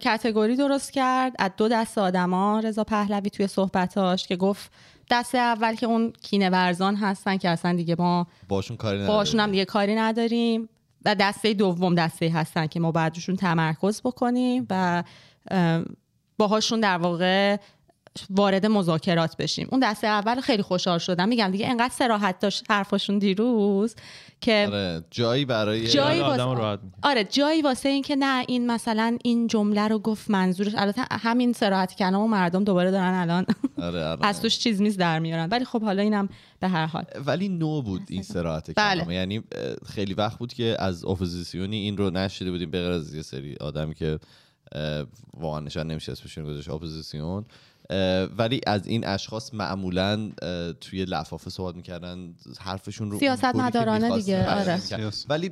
کتگوری 0.00 0.56
درست 0.56 0.92
کرد. 0.92 1.32
از 1.38 1.50
دو 1.56 1.68
دست 1.68 1.98
آدما 1.98 2.60
رضا 2.60 2.84
پهلوی 2.84 3.30
توی 3.30 3.46
صحبتاش 3.46 4.26
که 4.26 4.36
گفت 4.36 4.72
دسته 5.10 5.38
اول 5.38 5.74
که 5.74 5.86
اون 5.86 6.12
کینه 6.22 6.50
ورزان 6.50 6.96
هستن 6.96 7.36
که 7.36 7.48
اصلا 7.48 7.76
دیگه 7.76 7.96
ما 7.98 8.26
باشون 8.48 8.76
کاری 8.76 8.98
نداره 8.98 9.16
باشون 9.16 9.40
هم 9.40 9.50
دیگه 9.50 9.64
کاری 9.64 9.94
نداریم. 9.94 10.68
و 11.04 11.14
دسته 11.14 11.54
دوم 11.54 11.94
دسته 11.94 12.30
هستن 12.30 12.66
که 12.66 12.80
ما 12.80 12.92
باید 12.92 13.14
روشون 13.14 13.36
تمرکز 13.36 14.00
بکنیم 14.00 14.66
و 14.70 15.04
باهاشون 16.38 16.80
در 16.80 16.96
واقع 16.96 17.56
وارد 18.30 18.66
مذاکرات 18.66 19.36
بشیم. 19.36 19.68
اون 19.70 19.80
دسته 19.80 20.06
اول 20.06 20.40
خیلی 20.40 20.62
خوشحال 20.62 20.98
شدم. 20.98 21.28
میگم 21.28 21.50
دیگه 21.50 21.68
انقدر 21.68 21.94
سراحت 21.94 22.38
داشت 22.38 22.64
حرفاشون 22.70 23.18
دیروز 23.18 23.94
که 24.40 24.66
آره 24.68 25.04
جایی 25.10 25.44
برای 25.44 25.88
جایی 25.88 26.20
آره، 26.20 26.42
واسه 26.44 26.60
راحت 26.60 26.80
می‌کنه. 26.82 27.00
آره 27.02 27.24
جایی 27.24 27.62
واسه 27.62 27.88
این 27.88 28.02
که 28.02 28.16
نه 28.16 28.44
این 28.48 28.66
مثلا 28.66 29.18
این 29.24 29.46
جمله 29.46 29.88
رو 29.88 29.98
گفت 29.98 30.30
منظورش 30.30 30.72
البته 30.76 31.02
همین 31.10 31.52
سراحت 31.52 31.94
کلام 31.94 32.22
و 32.22 32.28
مردم 32.28 32.64
دوباره 32.64 32.90
دارن 32.90 33.14
الان 33.14 33.46
آره 33.78 34.04
آره. 34.04 34.26
از 34.28 34.42
توش 34.42 34.58
چیز 34.58 34.80
میز 34.80 34.96
در 34.96 35.18
میارن. 35.18 35.48
ولی 35.48 35.64
خب 35.64 35.82
حالا 35.82 36.02
اینم 36.02 36.28
به 36.60 36.68
هر 36.68 36.86
حال. 36.86 37.04
ولی 37.26 37.48
نو 37.48 37.82
بود 37.82 38.02
این 38.08 38.22
سراحت 38.22 38.70
بله. 38.76 39.14
یعنی 39.14 39.42
خیلی 39.86 40.14
وقت 40.14 40.38
بود 40.38 40.52
که 40.52 40.76
از 40.78 41.04
اپوزیسیونی 41.04 41.76
این 41.76 41.96
رو 41.96 42.10
نشیده 42.10 42.50
بودیم. 42.50 42.70
به 42.70 42.80
غیر 42.80 42.90
از 42.90 43.14
یه 43.14 43.22
سری 43.22 43.56
آدمی 43.60 43.94
که 43.94 44.18
واقعا 45.34 45.60
نشان 45.60 45.86
نمیشه 45.86 46.12
اسمشون 46.12 46.44
گذاشت 46.44 46.70
اپوزیسیون. 46.70 47.44
ولی 48.38 48.60
از 48.66 48.86
این 48.86 49.06
اشخاص 49.06 49.54
معمولا 49.54 50.30
توی 50.80 51.04
لفافه 51.04 51.50
صحبت 51.50 51.76
می‌کردن 51.76 52.34
حرفشون 52.60 53.10
رو 53.10 53.18
سیاست 53.18 53.44
مدارانه 53.44 54.16
دیگه، 54.16 54.50
آره. 54.50 54.80
ولی 55.28 55.50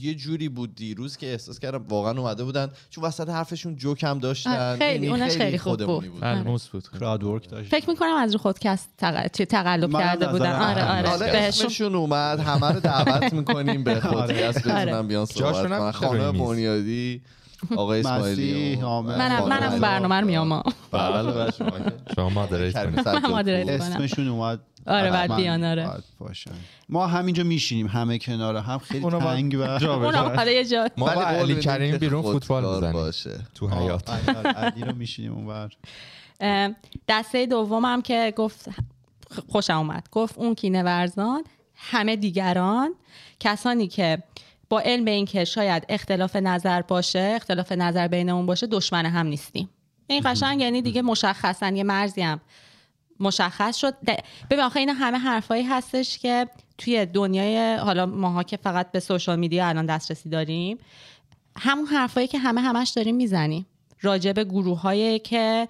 یه 0.00 0.14
جوری 0.14 0.48
بود 0.48 0.74
دیروز 0.74 1.16
که 1.16 1.26
احساس 1.26 1.58
کردم 1.58 1.84
واقعا 1.88 2.18
اومده 2.18 2.44
بودن 2.44 2.70
چون 2.90 3.04
وسط 3.04 3.28
حرفشون 3.28 3.76
جوک 3.76 4.04
هم 4.04 4.18
داشتن. 4.18 4.50
آره، 4.50 4.78
خیلی، 4.78 5.06
یعنی 5.06 5.08
اونش 5.08 5.36
خیلی 5.36 5.58
خوب 5.58 5.72
خودمونی 5.72 6.08
بود. 6.08 6.24
ملموس 6.24 6.68
بود. 6.68 6.88
work 7.00 7.48
داشت. 7.48 7.70
فکر 7.70 7.90
می‌کنم 7.90 8.14
از 8.14 8.32
رو 8.32 8.38
خودکست 8.38 8.88
تق... 8.98 9.32
چی- 9.32 9.44
تقلب 9.44 9.92
کرده 9.92 10.26
بودن. 10.26 10.52
آره. 10.52 10.98
آره 10.98 11.08
حالا 11.08 11.26
بهشون. 11.26 11.42
اسمشون 11.42 11.94
اومد 11.94 12.40
همه 12.40 12.72
رو 12.72 12.80
دعوت 12.80 13.32
می‌کنیم 13.32 13.84
به 13.84 13.94
پادکست 13.94 14.66
آره. 14.66 14.86
بتونن 14.86 15.06
بیان 15.06 15.24
صحبت 15.24 15.68
کنن 15.68 15.90
خانم 15.90 16.34
میز. 16.34 16.42
بنیادی 16.42 17.22
آقای 17.76 18.00
اسماعیلی. 18.00 18.76
منم 18.76 19.48
منم 19.48 19.80
برنامه 19.80 20.14
رو 20.14 20.26
میام. 20.26 20.62
بله 20.90 21.32
بله 21.32 21.50
شما 22.14 22.28
مادریت 22.28 22.84
کنید. 22.84 23.70
اسمشون 23.70 24.28
اومد. 24.28 24.60
آره، 24.86 25.10
بعد 25.10 25.36
بیان، 25.36 25.64
آره. 25.64 25.90
ما 26.88 27.06
همینجا 27.06 27.44
میشینیم 27.44 27.86
همه 27.86 28.18
کنار 28.18 28.56
هم. 28.56 28.78
خیلی 28.78 29.10
تنگ 29.10 29.54
و 29.54 29.78
جا 29.78 29.94
اون 29.94 30.14
حالا 30.14 30.50
یه 30.50 30.64
جا. 30.64 30.88
ما 30.96 31.06
ولی 31.06 31.16
با 31.16 31.22
علی 31.22 31.40
میدیم 31.40 31.60
کریم 31.60 31.96
بیرون 31.96 32.22
فوتبال 32.22 32.64
بزنیم. 32.64 32.92
باشه. 32.92 33.40
تو 33.54 33.68
حیات 33.68 34.10
علی 34.56 34.84
رو 34.84 34.94
میشینیم 34.94 35.32
اونور 35.32 35.70
دسته 37.08 37.46
دومم 37.46 38.02
که 38.02 38.34
گفت 38.36 38.68
خوشم 39.48 39.76
اومد. 39.76 40.08
گفت 40.12 40.38
اون 40.38 40.54
کینه 40.54 40.82
ورزان 40.82 41.44
همه 41.74 42.16
دیگران. 42.16 42.94
کسانی 43.40 43.88
که 43.88 44.22
به 44.82 45.10
این 45.10 45.26
که 45.26 45.44
شاید 45.44 45.86
اختلاف 45.88 46.36
نظر 46.36 46.82
باشه 46.82 47.32
اختلاف 47.36 47.72
نظر 47.72 48.08
بینمون 48.08 48.46
باشه 48.46 48.66
دشمن 48.66 49.06
هم 49.06 49.26
نیستیم. 49.26 49.68
این 50.06 50.22
قشنگ 50.24 50.60
یعنی 50.60 50.82
دیگه 50.82 51.02
مشخصا 51.02 51.68
یه 51.68 51.82
مرزی 51.82 52.22
هم 52.22 52.40
مشخص 53.20 53.76
شد. 53.76 53.94
ببین 54.50 54.64
آخه 54.64 54.80
اینا 54.80 54.92
همه 54.92 55.18
حرفایی 55.18 55.62
هستش 55.62 56.18
که 56.18 56.48
توی 56.78 57.06
دنیای 57.06 57.76
حالا 57.76 58.06
ماها 58.06 58.42
که 58.42 58.56
فقط 58.56 58.90
به 58.90 59.00
سوشال 59.00 59.38
میدیا 59.38 59.68
الان 59.68 59.86
دسترسی 59.86 60.28
داریم 60.28 60.78
همون 61.56 61.86
حرفایی 61.86 62.26
که 62.26 62.38
همه 62.38 62.60
همش 62.60 62.90
داریم 62.90 63.16
می‌زنیم. 63.16 63.66
راجع 64.02 64.32
به 64.32 64.44
گروه 64.44 65.18
که 65.18 65.68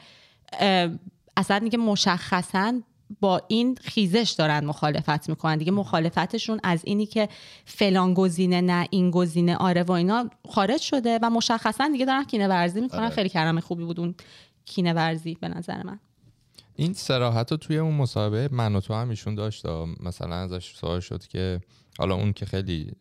اه، 0.52 0.90
اصلا 1.36 1.58
دیگه 1.58 1.78
مشخصا 1.78 2.80
با 3.20 3.42
این 3.48 3.78
خیزش 3.82 4.34
دارن 4.38 4.64
مخالفت 4.64 5.28
می‌کنن 5.28 5.58
دیگه. 5.58 5.72
مخالفتشون 5.72 6.60
از 6.62 6.80
اینی 6.84 7.06
که 7.06 7.28
فلان 7.64 8.14
گزینه 8.14 8.60
نه 8.60 8.86
این 8.90 9.10
گزینه 9.10 9.56
آره 9.56 9.82
و 9.82 9.92
اینا 9.92 10.30
خارج 10.50 10.80
شده 10.80 11.18
و 11.22 11.30
مشخصا 11.30 11.88
دیگه 11.92 12.04
دارن 12.04 12.24
کینه 12.24 12.48
ورزی 12.48 12.80
می‌کنن. 12.80 13.00
آره. 13.00 13.14
خیلی 13.14 13.28
کلمه 13.28 13.60
خوبی 13.60 13.84
بود 13.84 14.00
اون 14.00 14.14
کینه 14.66 14.92
ورزی 14.92 15.34
به 15.40 15.48
نظر 15.48 15.82
من. 15.82 15.98
این 16.76 16.92
سراحت 16.92 17.50
رو 17.50 17.56
توی 17.56 17.78
اون 17.78 17.94
مصاحبه 17.94 18.48
من 18.52 18.74
و 18.76 18.80
تو 18.80 18.94
هم 18.94 19.10
ایشون 19.10 19.34
داشت 19.34 19.66
مثلا 20.00 20.36
ازش 20.36 20.74
سوال 20.74 21.00
شد 21.00 21.26
که 21.26 21.60
حالا 21.98 22.14
اون 22.14 22.32
که 22.32 22.46
خیلی 22.46 22.92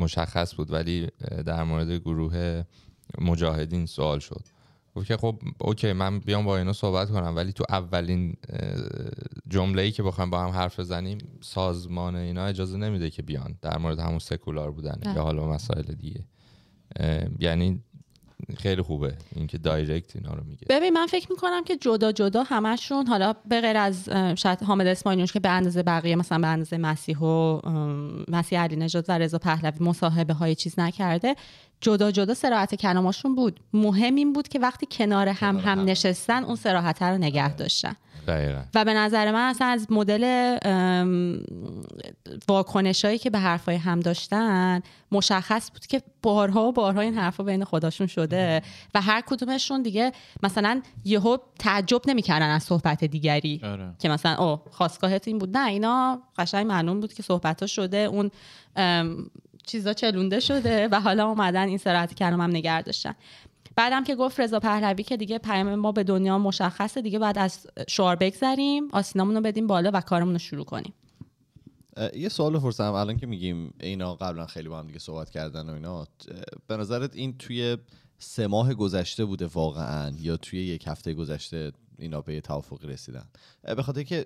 مشخص 0.00 0.54
بود 0.54 0.72
ولی 0.72 1.08
در 1.46 1.64
مورد 1.64 1.90
گروه 1.90 2.62
مجاهدین 3.20 3.86
سوال 3.86 4.18
شد. 4.18 4.44
که 5.04 5.16
خب 5.16 5.38
اوکی 5.58 5.92
من 5.92 6.18
بیام 6.18 6.44
با 6.44 6.58
اینا 6.58 6.72
صحبت 6.72 7.10
کنم 7.10 7.36
ولی 7.36 7.52
تو 7.52 7.64
اولین 7.68 8.36
جمله 9.48 9.82
ای 9.82 9.92
که 9.92 10.02
بخوایم 10.02 10.30
با 10.30 10.40
هم 10.40 10.50
حرف 10.50 10.80
بزنیم 10.80 11.18
سازمان 11.40 12.16
اینا 12.16 12.44
اجازه 12.44 12.76
نمیده 12.76 13.10
که 13.10 13.22
بیان 13.22 13.58
در 13.62 13.78
مورد 13.78 13.98
همون 13.98 14.18
سکولار 14.18 14.70
بودن 14.70 14.98
بله. 15.02 15.14
یا 15.14 15.22
حالا 15.22 15.46
مسائل 15.46 15.82
دیگه 15.82 16.24
یعنی 17.38 17.82
خیلی 18.56 18.82
خوبه 18.82 19.14
اینکه 19.36 19.58
دایرکت 19.58 20.16
اینا 20.16 20.34
رو 20.34 20.44
میگه 20.44 20.66
ببین 20.70 20.92
من 20.92 21.06
فکر 21.06 21.26
می‌کنم 21.30 21.64
که 21.64 21.76
جدا 21.76 22.12
جدا 22.12 22.42
همشون 22.42 23.06
حالا 23.06 23.34
به 23.48 23.60
غیر 23.60 23.76
از 23.76 24.08
شاید 24.36 24.62
حامد 24.62 24.86
اسماعیلیونش 24.86 25.32
که 25.32 25.40
به 25.40 25.48
اندازه 25.48 25.82
بقیه 25.82 26.16
مثلا 26.16 26.38
به 26.38 26.46
اندازه 26.46 26.78
مسیح 26.78 27.18
و 27.18 27.60
مسیح 28.28 28.60
علی 28.60 28.76
نژاد 28.76 29.04
و 29.08 29.18
رضا 29.18 29.38
پهلوی 29.38 29.86
مصاحبه 29.86 30.34
های 30.34 30.54
چیز 30.54 30.78
نکرده 30.78 31.36
جدا 31.80 32.10
جدا 32.10 32.34
سراحت 32.34 32.74
کلاماشون 32.74 33.34
بود. 33.34 33.60
مهم 33.72 34.14
این 34.14 34.32
بود 34.32 34.48
که 34.48 34.58
وقتی 34.58 34.86
کنار 34.90 35.28
هم 35.28 35.56
هم 35.56 35.78
هم. 35.78 35.84
نشستن 35.84 36.44
اون 36.44 36.56
سراحت 36.56 37.02
رو 37.02 37.18
نگه 37.18 37.54
داشتن. 37.54 37.96
دقیقا. 38.26 38.62
و 38.74 38.84
به 38.84 38.94
نظر 38.94 39.32
من 39.32 39.48
اصلا 39.48 39.66
از 39.66 39.86
مدل 39.90 40.56
واکنش 42.48 43.04
هایی 43.04 43.18
که 43.18 43.30
به 43.30 43.38
حرفای 43.38 43.76
هم 43.76 44.00
داشتن 44.00 44.80
مشخص 45.12 45.70
بود 45.70 45.86
که 45.86 46.02
بارها 46.22 46.64
و 46.64 46.72
بارها 46.72 47.00
این 47.00 47.14
حرفا 47.14 47.42
بین 47.42 47.64
خودشون 47.64 48.06
شده. 48.06 48.62
و 48.94 49.00
هر 49.00 49.20
کدومشون 49.20 49.82
دیگه 49.82 50.12
مثلا 50.42 50.82
یهو 51.04 51.36
تعجب 51.58 52.00
نمی‌کردن 52.06 52.50
از 52.50 52.62
صحبت 52.62 53.04
دیگری. 53.04 53.60
آره. 53.64 53.94
که 53.98 54.08
مثلا 54.08 54.36
او 54.46 54.60
خواستگاهت 54.70 55.28
این 55.28 55.38
بود. 55.38 55.56
نه 55.56 55.68
اینا 55.68 56.22
قشنگ 56.38 56.66
معلوم 56.66 57.00
بود 57.00 57.12
که 57.12 57.22
صحبت 57.22 57.60
ها 57.60 57.66
شده. 57.66 57.96
اون 57.96 58.30
چیزا 59.66 59.92
چلونده 59.92 60.40
شده 60.40 60.88
و 60.88 61.00
حالا 61.00 61.26
اومدن 61.26 61.68
این 61.68 61.78
سرعت 61.78 62.14
کلام 62.14 62.40
هم 62.40 62.50
نگه 62.50 62.82
داشتن. 62.82 63.14
بعدم 63.76 64.04
که 64.04 64.14
گفت 64.14 64.40
رضا 64.40 64.60
پهلوی 64.60 65.02
که 65.02 65.16
دیگه 65.16 65.38
پیام 65.38 65.74
ما 65.74 65.92
به 65.92 66.04
دنیا 66.04 66.38
مشخصه 66.38 67.02
دیگه 67.02 67.18
بعد 67.18 67.38
از 67.38 67.66
شعار 67.88 68.16
بگذریم 68.16 68.88
آسینامون 68.92 69.34
رو 69.34 69.40
بدیم 69.40 69.66
بالا 69.66 69.90
و 69.94 70.00
کارمون 70.00 70.32
رو 70.32 70.38
شروع 70.38 70.64
کنیم. 70.64 70.92
یه 72.14 72.28
سوال 72.28 72.58
بپرسم. 72.58 72.92
الان 72.92 73.16
که 73.16 73.26
میگیم 73.26 73.74
اینا 73.80 74.14
قبلا 74.14 74.46
خیلی 74.46 74.68
با 74.68 74.78
هم 74.78 74.86
دیگه 74.86 74.98
صحبت 74.98 75.30
کردن 75.30 75.70
و 75.70 75.72
اینا 75.72 76.06
به 76.66 76.76
نظرت 76.76 77.16
این 77.16 77.38
توی 77.38 77.76
سه 78.18 78.46
ماه 78.46 78.74
گذشته 78.74 79.24
بوده 79.24 79.46
واقعا 79.46 80.12
یا 80.18 80.36
توی 80.36 80.62
یک 80.62 80.86
هفته 80.86 81.14
گذشته 81.14 81.72
اینا 81.98 82.20
به 82.20 82.40
توافقی 82.40 82.86
رسیدن؟ 82.86 83.24
به 83.76 83.82
خاطر 83.82 84.02
که 84.02 84.24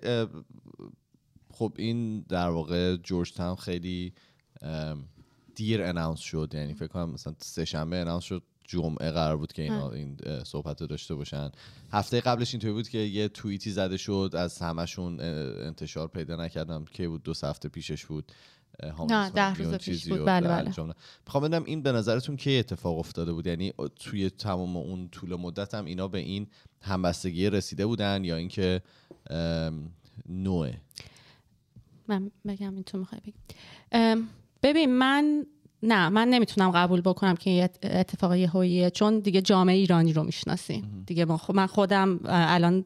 خب 1.53 1.73
این 1.77 2.21
در 2.21 2.49
واقع 2.49 2.97
جورج 2.97 3.33
تاون 3.33 3.57
خیلی 3.57 4.13
دیر 5.55 5.83
اناونس 5.83 6.21
شد. 6.21 6.51
یعنی 6.55 6.75
فکر 6.75 6.87
کنم 6.87 7.11
مثلا 7.11 7.35
سه 7.39 7.65
شنبه 7.65 7.97
اناونس 7.97 8.25
شد. 8.25 8.43
جمعه 8.67 9.11
قرار 9.11 9.37
بود 9.37 9.53
که 9.53 9.63
اینا 9.63 9.91
این 9.91 10.19
صحبت 10.45 10.81
رو 10.81 10.87
داشته 10.87 11.15
باشن. 11.15 11.51
هفته 11.93 12.21
قبلش 12.21 12.55
اینطوری 12.55 12.73
بود 12.73 12.89
که 12.89 12.99
یه 12.99 13.29
توییتی 13.29 13.71
زده 13.71 13.97
شد. 13.97 14.31
از 14.37 14.59
همشون 14.59 15.21
انتشار 15.21 16.09
پیدا 16.09 16.37
نکردم 16.37 16.85
که 16.85 17.09
بود 17.09 17.23
دو 17.23 17.33
هفته 17.43 17.69
پیشش 17.69 18.07
بود. 18.07 18.33
نه، 19.09 19.31
ده 19.31 19.55
روز 19.55 19.75
پیش 19.75 20.09
بود. 20.09 20.25
بله، 20.25 20.49
بله. 20.49 20.95
می‌خوام 21.27 21.45
بدونم 21.45 21.65
این 21.65 21.83
به 21.83 21.93
نظرتون 21.93 22.37
کی 22.37 22.59
اتفاق 22.59 22.99
افتاده 22.99 23.33
بود؟ 23.33 23.47
یعنی 23.47 23.73
توی 23.97 24.31
تمام 24.31 24.77
اون 24.77 25.09
طول 25.09 25.35
مدت 25.35 25.75
هم 25.75 25.85
اینا 25.85 26.09
به 26.09 26.19
این 26.19 26.47
همبستگی 26.83 27.51
رسیده 27.51 27.87
بودن 27.87 28.25
یا 28.25 28.37
اینکه 28.37 28.83
نوعه؟ 30.29 30.81
من 32.09 32.31
بگم 32.47 32.75
این 32.75 32.83
تو 32.83 32.99
می‌خوای 32.99 33.21
بگی. 33.21 33.35
ام، 33.93 34.29
ببین 34.65 34.99
من 34.99 35.47
نه 35.83 36.09
من 36.09 36.29
نمی‌تونم 36.29 36.71
قبول 36.71 37.01
بکنم 37.01 37.35
که 37.35 37.51
یه 37.51 37.71
اتفاق 37.83 38.35
یهوییه 38.35 38.91
چون 38.91 39.19
دیگه 39.19 39.43
جامعه 39.43 39.77
ایرانی 39.77 40.13
رو 40.13 40.23
می‌شناسیم. 40.23 41.05
دیگه 41.07 41.25
ما 41.25 41.41
من 41.55 41.67
خودم 41.67 42.21
الان 42.25 42.85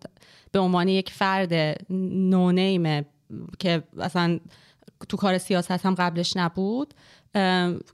به 0.52 0.58
عنوان 0.58 0.88
یک 0.88 1.10
فرد 1.10 1.82
نونیم 1.90 3.06
که 3.58 3.82
اصلا 4.00 4.40
تو 5.08 5.16
کار 5.16 5.38
سیاست 5.38 5.86
هم 5.86 5.94
قبلش 5.94 6.36
نبود 6.36 6.94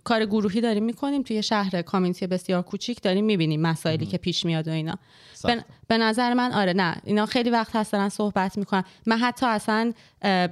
کار 0.04 0.26
گروهی 0.26 0.60
داریم 0.60 0.84
می‌کنیم. 0.84 1.22
توی 1.22 1.42
شهر 1.42 1.82
کامیونیتی 1.82 2.26
بسیار 2.26 2.62
کوچیک 2.62 3.02
داریم 3.02 3.24
می‌بینیم 3.24 3.60
مسائلی 3.60 4.06
که 4.06 4.18
پیش 4.18 4.44
میاد 4.44 4.68
و 4.68 4.70
اینا. 4.70 4.98
به, 5.44 5.64
به 5.88 5.98
نظر 5.98 6.34
من 6.34 6.52
آره 6.52 6.72
نه 6.72 6.96
اینا 7.04 7.26
خیلی 7.26 7.50
وقت 7.50 7.76
هست 7.76 7.92
دارن 7.92 8.08
صحبت 8.08 8.58
می‌کنن. 8.58 8.84
من 9.06 9.18
حتی 9.18 9.46
اصلا 9.46 9.92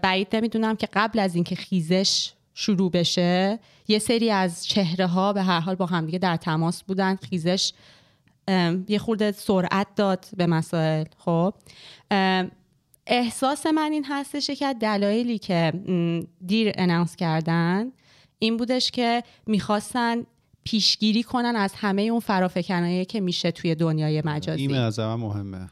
بعید 0.03 0.37
نمی‌دونم 0.37 0.76
که 0.76 0.89
قبل 0.93 1.18
از 1.18 1.35
اینکه 1.35 1.57
خیزش 1.57 2.33
شروع 2.55 2.90
بشه. 2.90 3.59
یه 3.88 3.98
سری 3.98 4.30
از 4.30 4.66
چهره 4.66 5.07
ها 5.07 5.32
به 5.32 5.42
هر 5.42 5.61
حال 5.61 5.74
با 5.74 5.86
همدیگه 5.86 6.18
در 6.18 6.36
تماس 6.36 6.82
بودن. 6.82 7.16
خیزش 7.16 7.72
یه 8.88 8.98
خورده 8.98 9.32
سرعت 9.32 9.86
داد 9.96 10.26
به 10.36 10.46
مسائل. 10.46 11.05
خب 11.18 11.55
احساس 13.07 13.66
من 13.66 13.92
این 13.92 14.05
هستش 14.09 14.50
که 14.50 14.66
از 14.66 14.76
دلایلی 14.80 15.38
که 15.38 15.72
دیر 16.46 16.72
اناونس 16.74 17.16
کردن 17.16 17.92
این 18.38 18.57
بودش 18.57 18.90
که 18.90 19.22
می‌خواستن 19.46 20.16
پیشگیری 20.64 21.22
کنن 21.22 21.57
از 21.57 21.72
همه 21.76 22.03
اون 22.03 22.20
فرافکنایی 22.20 23.05
که 23.05 23.20
میشه 23.20 23.50
توی 23.50 23.74
دنیای 23.74 24.22
مجازی. 24.24 24.62
این 24.62 24.88
من 24.88 25.14
مهمه. 25.14 25.68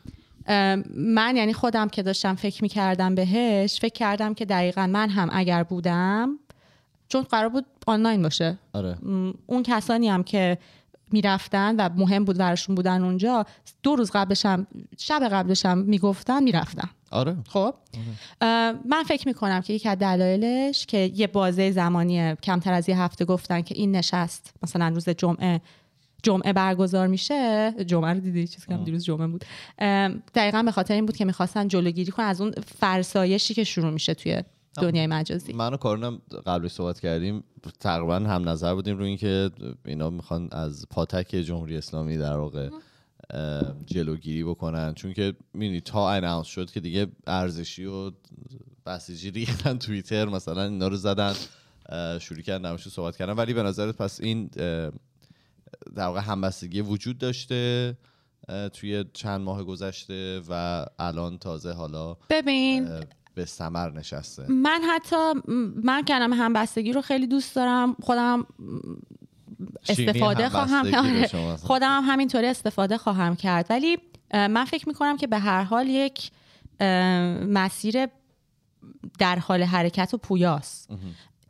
من 0.97 1.37
یعنی 1.37 1.53
خودم 1.53 1.89
که 1.89 2.03
داشتم 2.03 2.35
فکر 2.35 2.63
می‌کردم 2.63 3.15
بهش 3.15 3.81
فکر 3.81 3.93
کردم 3.93 4.35
که 4.35 4.45
دقیقا 4.45 4.87
من 4.87 5.11
هم 5.11 5.29
اگر 5.33 5.63
بودم 5.63 6.39
چون 7.11 7.23
قرار 7.23 7.49
بود 7.49 7.67
آنلاین 7.87 8.23
باشه. 8.23 8.59
آره. 8.73 8.97
اون 9.47 9.63
کسانی 9.63 10.09
هم 10.09 10.23
که 10.23 10.59
می‌رفتن 11.13 11.77
و 11.77 11.89
مهم 11.97 12.25
بود 12.25 12.39
براشون 12.39 12.75
بودن 12.75 13.03
اونجا 13.05 13.47
دو 13.83 13.97
روز 13.97 14.11
قبلش 14.11 14.47
هم 14.47 14.67
شب 14.99 15.29
قبلش 15.33 15.67
هم 15.67 15.79
می‌گفتن 15.79 16.43
می‌رفتن. 16.43 16.89
آره. 17.11 17.37
خب؟ 17.49 17.75
اه، 18.41 18.75
من 18.87 19.03
فکر 19.09 19.29
می‌کنم 19.29 19.61
که 19.61 19.73
یکی 19.73 19.89
از 19.89 19.99
دلایلش 19.99 20.87
که 20.87 21.13
یه 21.15 21.27
بازه 21.27 21.71
زمانی 21.71 22.35
کمتر 22.35 22.73
از 22.73 22.89
یه 22.89 23.01
هفته 23.01 23.25
گفتن 23.25 23.61
که 23.63 23.75
این 23.75 23.97
نشست 23.97 24.55
مثلا 24.63 24.89
روز 24.89 25.09
جمعه 25.09 25.61
جمعه 26.23 26.53
برگزار 26.53 27.07
میشه. 27.07 27.75
جمعه 27.87 28.13
رو 28.13 28.21
دیدی؟ 28.21 28.47
چیزی 28.47 28.67
که 28.67 28.77
دیروز 28.77 29.05
جمعه 29.05 29.27
بود. 29.27 29.45
دقیقا 30.35 30.63
به 30.63 30.73
خاطر 30.73 30.95
این 30.95 31.07
بود 31.07 31.17
که 31.17 31.25
می‌خواستن 31.25 31.69
جلوگیری 31.69 32.13
کنن 32.13 32.27
از 32.27 32.41
اون 32.41 32.53
فرسایشی 32.79 33.55
که 33.55 33.65
شروع 33.65 33.91
میشه 33.91 34.15
توی 34.15 34.43
دنیای 34.77 35.07
مجازی. 35.07 35.53
من 35.53 35.75
و 35.75 35.77
کارونم 35.77 36.21
قبلش 36.47 36.71
صحبت 36.71 37.01
کردیم 37.01 37.45
تقریبا 37.81 38.15
هم 38.15 38.49
نظر 38.49 38.75
بودیم 38.75 38.99
روی 38.99 39.09
اینکه 39.09 39.51
اینا 39.85 40.11
می‌خوان 40.11 40.49
از 40.53 40.87
پاتک 40.91 41.37
جمهوری 41.37 41.77
اسلامی 41.77 42.19
در 42.19 42.37
واقع 42.37 42.71
جلوگیری 43.87 44.45
بکنن. 44.45 44.95
چون 44.95 45.13
که 45.13 45.35
می‌دونی 45.55 45.81
تا 45.81 46.11
اناونس 46.11 46.47
شد 46.47 46.71
که 46.71 46.81
دیگه 46.81 47.07
ارزشی 47.27 47.85
و 47.85 48.11
بسیجی 48.87 49.31
ریختن 49.31 49.79
توییتر 49.79 50.25
مثلا 50.25 50.63
اینا 50.63 50.89
رو 50.89 50.97
زدن 50.97 51.35
شروع 52.19 52.41
کردن 52.41 52.77
صحبت 52.77 53.17
کردن. 53.17 53.33
ولی 53.33 53.55
به 53.55 53.63
نظرت 53.63 53.97
پس 53.97 54.21
این 54.21 54.47
در 55.97 56.07
واقع 56.07 56.21
همبستگی 56.21 56.81
وجود 56.81 57.19
داشته 57.19 57.97
توی 58.73 59.05
چند 59.13 59.41
ماه 59.41 59.65
گذشته 59.65 60.41
و 60.49 60.87
الان 60.99 61.39
تازه 61.39 61.73
حالا 61.73 62.17
ببین 62.31 62.89
به 63.41 63.47
ثمر 63.47 63.91
نشسته. 63.91 64.53
من 64.53 64.81
حتی 64.89 65.17
من 65.83 66.03
کلمه 66.03 66.37
همبستگی 66.37 66.93
رو 66.93 67.01
خیلی 67.01 67.27
دوست 67.27 67.57
دارم 67.57 67.97
خودم 68.03 68.47
استفاده 69.89 70.49
خواهم 70.49 70.95
آره. 70.95 71.57
خودم 71.57 71.89
هم 71.89 72.13
همینطوری 72.13 72.47
استفاده 72.47 72.99
خواهم 72.99 73.37
کرد. 73.37 73.67
ولی 73.71 73.99
من 74.33 74.65
فکر 74.65 74.89
می‌کنم 74.89 75.17
که 75.17 75.27
به 75.27 75.39
هر 75.39 75.63
حال 75.63 75.89
یک 75.89 76.31
مسیر 77.47 78.07
در 79.19 79.39
حال 79.39 79.63
حرکت 79.63 80.15
و 80.15 80.19
پویاست. 80.19 80.91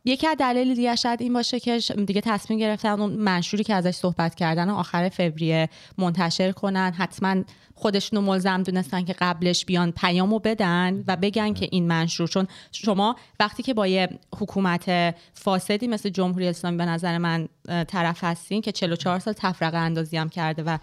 یکی 0.05 0.27
از 0.27 0.37
دلایل 0.37 0.75
دیگه 0.75 0.95
شاید 0.95 1.21
این 1.21 1.33
باشه 1.33 1.59
که 1.59 1.79
دیگه 1.79 2.21
تصمیم 2.21 2.59
گرفتن 2.59 2.89
اون 2.89 3.13
منشوری 3.13 3.63
که 3.63 3.75
ازش 3.75 3.95
صحبت 3.95 4.35
کردن 4.35 4.69
آخر 4.69 5.09
فوریه 5.09 5.69
منتشر 5.97 6.51
کنن. 6.51 6.93
حتما 6.97 7.43
خودشونو 7.75 8.21
ملزم 8.21 8.63
دونستن 8.63 9.03
که 9.05 9.13
قبلش 9.13 9.65
بیان 9.65 9.91
پیامو 9.91 10.39
بدن 10.39 11.03
و 11.07 11.15
بگن 11.15 11.53
که 11.53 11.67
این 11.71 11.87
منشور. 11.87 12.27
چون 12.27 12.47
شما 12.71 13.15
وقتی 13.39 13.63
که 13.63 13.73
با 13.73 13.87
یه 13.87 14.09
حکومت 14.39 15.15
فاسدی 15.33 15.87
مثل 15.87 16.09
جمهوری 16.09 16.47
اسلامی 16.47 16.77
به 16.77 16.85
نظر 16.85 17.17
من 17.17 17.47
طرف 17.87 18.23
هستین 18.23 18.61
که 18.61 18.71
44 18.71 19.19
سال 19.19 19.33
تفرقه 19.33 19.77
اندازی 19.77 20.17
هم 20.17 20.29
کرده 20.29 20.63
و 20.63 20.77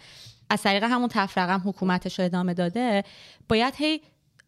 از 0.50 0.62
طریق 0.62 0.82
همون 0.82 1.08
تفرقه 1.08 1.52
هم 1.52 1.62
حکومتش 1.64 2.18
رو 2.18 2.24
ادامه 2.24 2.54
داده 2.54 3.04
باید 3.48 3.74
هی 3.76 4.00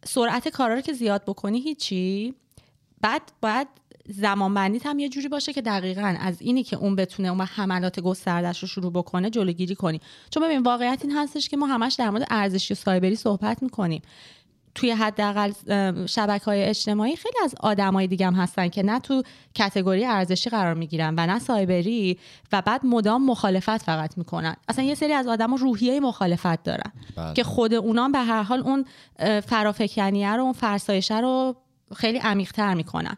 سرعت 0.05 0.47
کارا 0.47 0.73
رو 0.73 0.81
که 0.81 0.93
زیاد 0.93 1.23
بکنی 1.25 1.59
هیچی. 1.59 2.35
بعد 3.01 3.21
باید 3.41 3.67
زمان 4.09 4.53
بندیت 4.53 4.85
هم 4.85 4.99
یه 4.99 5.09
جوری 5.09 5.27
باشه 5.27 5.53
که 5.53 5.61
دقیقا 5.61 6.15
از 6.19 6.41
اینی 6.41 6.63
که 6.63 6.75
اون 6.75 6.95
بتونه 6.95 7.29
اون 7.29 7.41
حملات 7.41 7.99
گستردش 7.99 8.59
رو 8.59 8.67
شروع 8.67 8.91
بکنه 8.91 9.29
جلوگیری 9.29 9.75
کنی. 9.75 10.01
چون 10.29 10.43
ببین 10.43 10.63
واقعیت 10.63 10.99
این 11.05 11.17
هستش 11.17 11.49
که 11.49 11.57
ما 11.57 11.67
همش 11.67 11.93
در 11.93 12.09
مورد 12.09 12.27
ارزشی 12.29 12.73
و 12.73 12.77
سایبری 12.77 13.15
صحبت 13.15 13.63
می‌کنیم. 13.63 14.01
توی 14.75 14.91
حداقل 14.91 15.51
شبکه 16.05 16.45
های 16.45 16.63
اجتماعی 16.63 17.15
خیلی 17.15 17.37
از 17.43 17.55
آدمای 17.59 18.07
دیگه 18.07 18.27
هم 18.27 18.33
هستن 18.33 18.67
که 18.67 18.83
نه 18.83 18.99
تو 18.99 19.23
کتگوری 19.55 20.05
ارزشی 20.05 20.49
قرار 20.49 20.73
می‌گیرن 20.73 21.15
و 21.17 21.27
نه 21.27 21.39
سایبری 21.39 22.19
و 22.51 22.61
بعد 22.61 22.85
مدام 22.85 23.25
مخالفت 23.25 23.77
فقط 23.77 24.17
می‌کنن. 24.17 24.55
اصلا 24.67 24.85
یه 24.85 24.95
سری 24.95 25.13
از 25.13 25.27
آدما 25.27 25.55
روحیه 25.55 25.99
مخالفت 25.99 26.63
دارن 26.63 26.91
بله. 27.15 27.33
که 27.33 27.43
خود 27.43 27.73
اونا 27.73 28.09
به 28.09 28.19
هر 28.19 28.43
حال 28.43 28.59
اون 28.59 28.85
فرافکنیه 29.41 30.31
رو 30.31 30.43
اون 30.43 30.53
فرسایشه 30.53 31.19
رو 31.19 31.55
خیلی 31.95 32.17
عمیق‌تر 32.17 32.73
می‌کنن. 32.73 33.17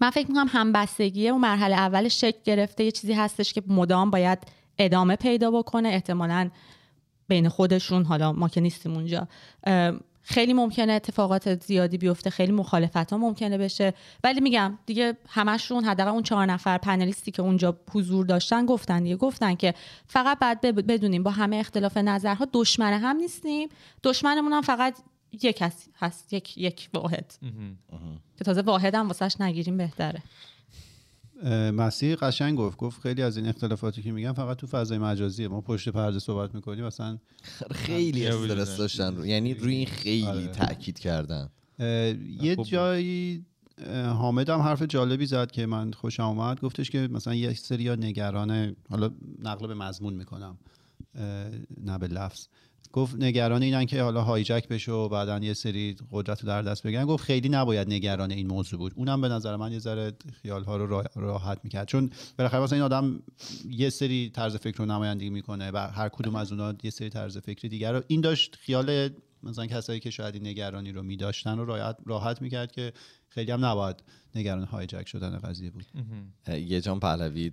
من 0.00 0.10
فکر 0.12 0.28
می‌کنم 0.28 0.46
همبستگی 0.48 1.28
اون 1.28 1.40
مرحله 1.40 1.74
اولش 1.74 2.20
شکل 2.20 2.38
گرفته 2.44 2.84
یه 2.84 2.90
چیزی 2.90 3.12
هستش 3.12 3.52
که 3.52 3.62
مدام 3.66 4.10
باید 4.10 4.38
ادامه 4.78 5.16
پیدا 5.16 5.50
بکنه 5.50 5.88
احتمالاً 5.88 6.50
بین 7.28 7.48
خودشون 7.48 8.04
حالا 8.04 8.32
ما 8.32 8.48
که 8.48 8.60
نیستیم 8.60 8.92
اونجا. 8.94 9.28
خیلی 10.26 10.52
ممکنه 10.52 10.92
اتفاقات 10.92 11.64
زیادی 11.64 11.98
بیفته 11.98 12.30
خیلی 12.30 12.52
مخالفت 12.52 13.12
ها 13.12 13.18
ممکنه 13.18 13.58
بشه. 13.58 13.94
ولی 14.24 14.40
میگم 14.40 14.78
دیگه 14.86 15.16
همشون 15.28 15.84
حداقل 15.84 16.10
اون 16.10 16.22
چهار 16.22 16.46
نفر 16.46 16.78
پنلیستی 16.78 17.30
که 17.30 17.42
اونجا 17.42 17.76
حضور 17.92 18.26
داشتن 18.26 18.66
گفتن 18.66 19.02
دیگه. 19.02 19.16
گفتن 19.16 19.54
که 19.54 19.74
فقط 20.06 20.38
بعد 20.38 20.60
بدونیم 20.60 21.22
با 21.22 21.30
همه 21.30 21.56
اختلاف 21.56 21.96
نظرها 21.96 22.46
دشمن 22.52 22.92
هم 22.92 23.16
نیستیم. 23.16 23.68
دشمنمون 24.02 24.52
هم 24.52 24.62
فقط 24.62 24.98
یک 25.42 25.62
هست, 25.62 25.90
هست. 25.96 26.32
یک 26.32 26.58
یک 26.58 26.88
واحد. 26.94 27.34
که 28.38 28.44
تازه 28.44 28.62
واحد 28.62 28.94
هم 28.94 29.06
واسش 29.06 29.40
نگیریم 29.40 29.76
بهتره. 29.76 30.22
مسیح 31.70 32.14
قشنگ 32.14 32.58
گفت 32.58 32.76
گفت 32.76 33.00
خیلی 33.00 33.22
از 33.22 33.36
این 33.36 33.46
اختلافاتی 33.46 34.02
که 34.02 34.12
میگن 34.12 34.32
فقط 34.32 34.56
تو 34.56 34.66
فضای 34.66 34.98
مجازیه. 34.98 35.48
ما 35.48 35.60
پشت 35.60 35.88
پرده 35.88 36.18
صحبت 36.18 36.54
می‌کنیم 36.54 36.84
مثلا 36.84 37.18
خیلی 37.70 38.26
استرس 38.26 38.56
داشت. 38.56 38.78
داشتن. 38.78 39.16
رو 39.16 39.26
یعنی 39.26 39.54
روی 39.54 39.74
این 39.74 39.86
خیلی 39.86 40.26
آره. 40.26 40.46
تاکید 40.46 40.98
کردن. 40.98 41.48
یه 42.40 42.54
خوب. 42.56 42.66
جایی 42.66 43.44
حامد 43.92 44.50
هم 44.50 44.60
حرف 44.60 44.82
جالبی 44.82 45.26
زد 45.26 45.50
که 45.50 45.66
من 45.66 45.92
خوشم 45.92 46.22
آمد 46.22 46.60
گفتش 46.60 46.90
که 46.90 46.98
مثلا 46.98 47.34
یه 47.34 47.54
سری 47.54 47.96
نگران 47.96 48.76
حالا 48.90 49.10
نقل 49.38 49.66
به 49.66 49.74
مضمون 49.74 50.14
می‌کنم. 50.14 50.58
نه 51.80 51.98
به 51.98 52.08
لفظ. 52.08 52.46
گفت 52.94 53.14
نگران 53.14 53.62
اینن 53.62 53.86
که 53.86 54.02
حالا 54.02 54.22
هایجک 54.22 54.68
بشه 54.68 54.92
و 54.92 55.08
بعدا 55.08 55.38
یه 55.38 55.54
سری 55.54 55.96
قدرت 56.10 56.40
رو 56.40 56.46
در 56.48 56.62
دست 56.62 56.82
بگیرن. 56.82 57.04
گفت 57.04 57.24
خیلی 57.24 57.48
نباید 57.48 57.88
نگران 57.88 58.30
این 58.30 58.46
موضوع 58.46 58.78
بود. 58.78 58.92
اونم 58.96 59.20
به 59.20 59.28
نظر 59.28 59.56
من 59.56 59.72
یه 59.72 59.78
ذره 59.78 60.12
خیال 60.42 60.64
ها 60.64 60.76
رو 60.76 60.86
را- 60.86 61.04
راحت 61.16 61.60
می‌کرد. 61.64 61.88
چون 61.88 62.10
بالاخره 62.38 62.60
واسه 62.60 62.76
این 62.76 62.82
آدم 62.82 63.22
یه 63.68 63.90
سری 63.90 64.30
طرز 64.30 64.56
فکر 64.56 64.78
رو 64.78 64.86
نمایندگی 64.86 65.30
می‌کنه 65.30 65.70
و 65.70 65.76
هر 65.76 66.08
کدوم 66.08 66.36
از 66.36 66.52
اونها 66.52 66.74
یه 66.82 66.90
سری 66.90 67.08
طرز 67.10 67.38
فکر 67.38 67.68
دیگر 67.68 67.92
رو 67.92 68.02
این 68.06 68.20
داشت 68.20 68.56
خیال 68.56 69.08
مثلا 69.42 69.66
کسایی 69.66 70.00
که 70.00 70.10
شاید 70.10 70.36
نگرانی 70.36 70.92
رو 70.92 71.02
میداشتن 71.02 71.58
رو 71.58 71.64
راحت, 71.64 71.96
راحت 72.06 72.42
می‌کرد 72.42 72.72
که 72.72 72.92
خیلی 73.34 73.52
هم 73.52 73.64
نباید 73.64 73.96
نگران 74.34 74.64
هایجک 74.64 75.08
شدن 75.08 75.38
قضیه 75.38 75.70
بود. 75.70 75.84
یه 76.48 76.80
جان 76.80 77.00
پهلوی 77.00 77.52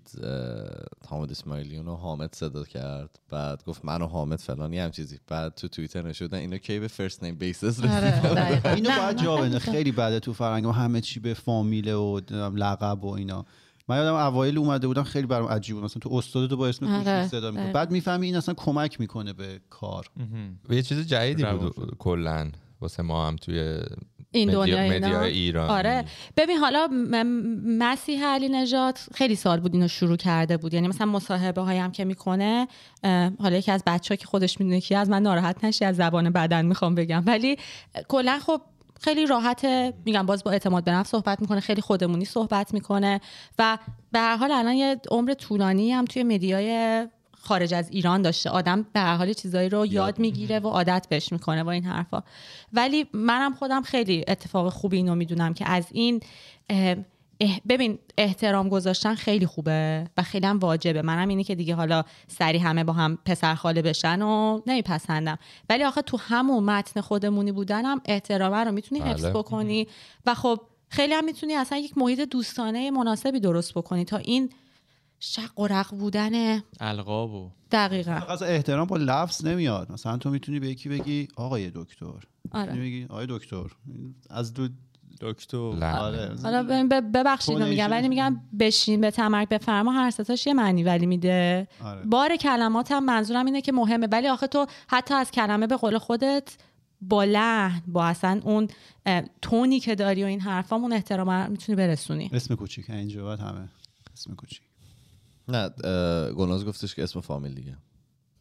حامد 1.07 1.31
اسماعیلیون 1.31 1.85
رو 1.85 1.95
حامد 1.95 2.35
صدا 2.35 2.63
کرد. 2.63 3.19
بعد 3.29 3.63
گفت 3.63 3.85
من 3.85 4.01
و 4.01 4.07
حامد 4.07 4.39
فلانی 4.39 4.79
هم 4.79 4.91
چیزی. 4.91 5.19
بعد 5.27 5.55
تو 5.55 5.67
توییتر 5.67 6.07
نشودن 6.07 6.37
اینا 6.37 6.57
کی 6.57 6.79
به 6.79 6.87
فرست 6.87 7.23
نیم 7.23 7.35
بیسز 7.35 7.81
دقیقاً. 7.81 8.69
اینو 8.69 8.89
نه، 8.89 8.97
باید 8.97 9.17
نه. 9.17 9.23
جا 9.23 9.37
بنده 9.37 9.59
خیلی 9.59 9.91
بده 9.91 10.19
تو 10.19 10.33
فرنگ 10.33 10.65
همه 10.65 11.01
چی 11.01 11.19
به 11.19 11.33
فامیله 11.33 11.93
و 11.93 12.19
لقب 12.55 13.03
و 13.03 13.07
اینا. 13.07 13.45
من 13.87 13.97
یادم 13.97 14.13
اوایل 14.13 14.57
اومده 14.57 14.87
بودم 14.87 15.03
خیلی 15.03 15.27
برام 15.27 15.49
عجیب 15.49 15.75
بود. 15.75 15.85
مثلا 15.85 15.99
تو 15.99 16.13
استاد 16.13 16.55
با 16.55 16.67
اسم 16.67 16.85
آره، 16.85 17.27
صدا 17.27 17.51
می‌کنه 17.51 17.63
آره. 17.63 17.73
بعد 17.73 17.91
می‌فهمی 17.91 18.25
این 18.25 18.35
اصلا 18.35 18.53
کمک 18.53 18.99
می‌کنه 18.99 19.33
به 19.33 19.59
کار. 19.69 20.11
و 20.69 20.73
یه 20.73 20.81
چیز 20.81 21.07
جدیدی 21.07 21.43
بود 21.43 21.95
کلا. 21.97 22.51
واسه 22.81 23.03
ما 23.03 23.27
هم 23.27 23.35
توی 23.35 23.79
این 24.31 24.51
دنیا 24.51 24.81
اینا. 24.81 25.21
ایران. 25.21 25.69
آره. 25.69 26.05
ببین 26.37 26.57
حالا 26.57 26.87
مسیح 27.65 28.25
علی 28.25 28.49
نجات 28.49 29.07
خیلی 29.13 29.35
سال 29.35 29.59
بود 29.59 29.73
اینو 29.73 29.87
شروع 29.87 30.17
کرده 30.17 30.57
بود. 30.57 30.73
یعنی 30.73 30.87
مثلا 30.87 31.07
مصاحبه 31.07 31.61
هایی 31.61 31.79
هم 31.79 31.91
که 31.91 32.05
می‌کنه 32.05 32.67
حالا 33.39 33.57
یکی 33.57 33.71
از 33.71 33.83
بچه 33.85 34.17
که 34.17 34.25
خودش 34.25 34.59
می‌دونه 34.59 34.81
که 34.81 34.97
از 34.97 35.09
من 35.09 35.21
ناراحت 35.21 35.63
نشی 35.63 35.85
از 35.85 35.95
زبان 35.95 36.29
بدن 36.29 36.65
می‌خوام 36.65 36.95
بگم. 36.95 37.23
ولی 37.25 37.57
کلا 38.07 38.39
خب 38.39 38.61
خیلی 39.01 39.25
راحت 39.25 39.65
میگم 40.05 40.25
باز 40.25 40.43
با 40.43 40.51
اعتماد 40.51 40.83
به 40.83 40.91
نفس 40.91 41.09
صحبت 41.09 41.41
می‌کنه 41.41 41.59
خیلی 41.59 41.81
خودمونی 41.81 42.25
صحبت 42.25 42.73
می‌کنه 42.73 43.21
و 43.59 43.77
به 44.11 44.19
هر 44.19 44.35
حال 44.35 44.51
الان 44.51 44.73
یه 44.73 44.97
عمر 45.11 45.33
طولانی 45.33 45.91
هم 45.91 46.05
توی 46.05 46.23
مدیای 46.23 47.07
خارج 47.41 47.73
از 47.73 47.89
ایران 47.91 48.21
داشته. 48.21 48.49
آدم 48.49 48.85
به 48.93 48.99
هر 48.99 49.15
حال 49.15 49.33
چیزایی 49.33 49.69
رو 49.69 49.85
یاد 49.85 50.19
می‌گیره. 50.19 50.59
و 50.59 50.67
عادت 50.67 51.07
بهش 51.09 51.31
می‌کنه 51.31 51.63
با 51.63 51.71
این 51.71 51.83
حرفا. 51.83 52.23
ولی 52.73 53.05
منم 53.13 53.53
خودم 53.53 53.81
خیلی 53.81 54.25
اتفاق 54.27 54.69
خوبی 54.73 54.97
اینو 54.97 55.15
می‌دونم 55.15 55.53
که 55.53 55.69
از 55.69 55.87
این 55.91 56.19
اه، 56.69 56.95
اه- 57.39 57.59
ببین 57.69 57.99
احترام 58.17 58.69
گذاشتن 58.69 59.15
خیلی 59.15 59.45
خوبه 59.45 60.05
و 60.17 60.23
خیلی 60.23 60.45
هم 60.47 60.59
واجبه. 60.59 61.01
منم 61.01 61.27
اینه 61.27 61.43
که 61.43 61.55
دیگه 61.55 61.75
حالا 61.75 62.03
سری 62.27 62.57
همه 62.57 62.83
با 62.83 62.93
هم 62.93 63.17
پسر 63.25 63.55
خاله 63.55 63.81
بشن 63.81 64.21
و 64.21 64.61
نمیپسندم. 64.67 65.39
ولی 65.69 65.83
آخه 65.83 66.01
تو 66.01 66.17
همون 66.17 66.63
متن 66.63 67.01
خودمونی 67.01 67.51
بودنم 67.51 68.01
احترامه 68.05 68.57
رو 68.57 68.71
می‌تونی 68.71 69.01
حفظ 69.01 69.25
بله. 69.25 69.33
بکنی. 69.33 69.87
و 70.25 70.33
خب 70.33 70.61
خیلی 70.89 71.13
هم 71.13 71.25
می‌تونی 71.25 71.53
اصلا 71.53 71.77
یک 71.77 71.97
محیط 71.97 72.19
دوستانه 72.19 72.91
مناسبی 72.91 73.39
درست 73.39 73.73
بکنی 73.73 74.05
تا 74.05 74.17
این 74.17 74.49
شق 75.23 75.59
و 75.59 75.67
رق 75.67 75.95
بودن 75.95 76.63
القاب 76.79 77.33
و 77.33 77.51
دقیقا. 77.71 78.19
فقط 78.19 78.41
احترام 78.41 78.87
با 78.87 78.97
لفظ 78.97 79.45
نمیاد. 79.45 79.91
مثلا 79.91 80.17
تو 80.17 80.29
می‌تونی 80.29 80.59
به 80.59 80.67
یکی 80.67 80.89
بگی 80.89 81.27
آقای 81.35 81.71
دکتر. 81.75 82.05
آره. 82.51 82.73
بگی 82.73 83.05
آقای 83.09 83.25
دکتر. 83.29 83.63
از 84.29 84.53
دو 84.53 84.67
دکتر. 85.21 85.57
آره. 85.57 86.35
حالا 86.43 86.63
ببخشید 87.13 87.57
میگم. 87.57 87.91
ولی 87.91 88.07
میگم 88.09 88.41
بشین 88.59 89.01
به 89.01 89.11
تمرک 89.11 89.49
بفرما. 89.49 89.91
هر 89.91 90.11
ستاش 90.11 90.47
یه 90.47 90.53
معنی 90.53 90.83
ولی 90.83 91.05
میده. 91.05 91.67
آره. 91.83 92.03
بار 92.05 92.35
کلمات 92.35 92.91
هم 92.91 93.05
منظورم 93.05 93.45
اینه 93.45 93.61
که 93.61 93.71
مهمه. 93.71 94.07
ولی 94.11 94.27
آخه 94.27 94.47
تو 94.47 94.65
حتی 94.87 95.13
از 95.13 95.31
کلمه 95.31 95.67
به 95.67 95.75
قول 95.75 95.97
خودت 95.97 96.57
با 97.01 97.23
لحن 97.23 97.81
با 97.87 98.05
اصلا 98.05 98.41
اون 98.43 98.67
تونی 99.41 99.79
که 99.79 99.95
داری 99.95 100.23
و 100.23 100.25
این 100.25 100.41
حرفامون 100.41 100.93
احترام 100.93 101.51
می‌تونی 101.51 101.75
برسونی. 101.75 102.29
اسم 102.33 102.55
کوچیک. 102.55 102.89
اینجا 102.89 103.23
باید 103.23 103.39
همه. 103.39 103.69
اسم 104.13 104.35
کوچیک. 104.35 104.61
نه 105.47 105.69
گلناز 106.33 106.65
گفتش 106.65 106.95
که 106.95 107.03
اسم 107.03 107.21
فامیل 107.21 107.53
دیگه. 107.53 107.77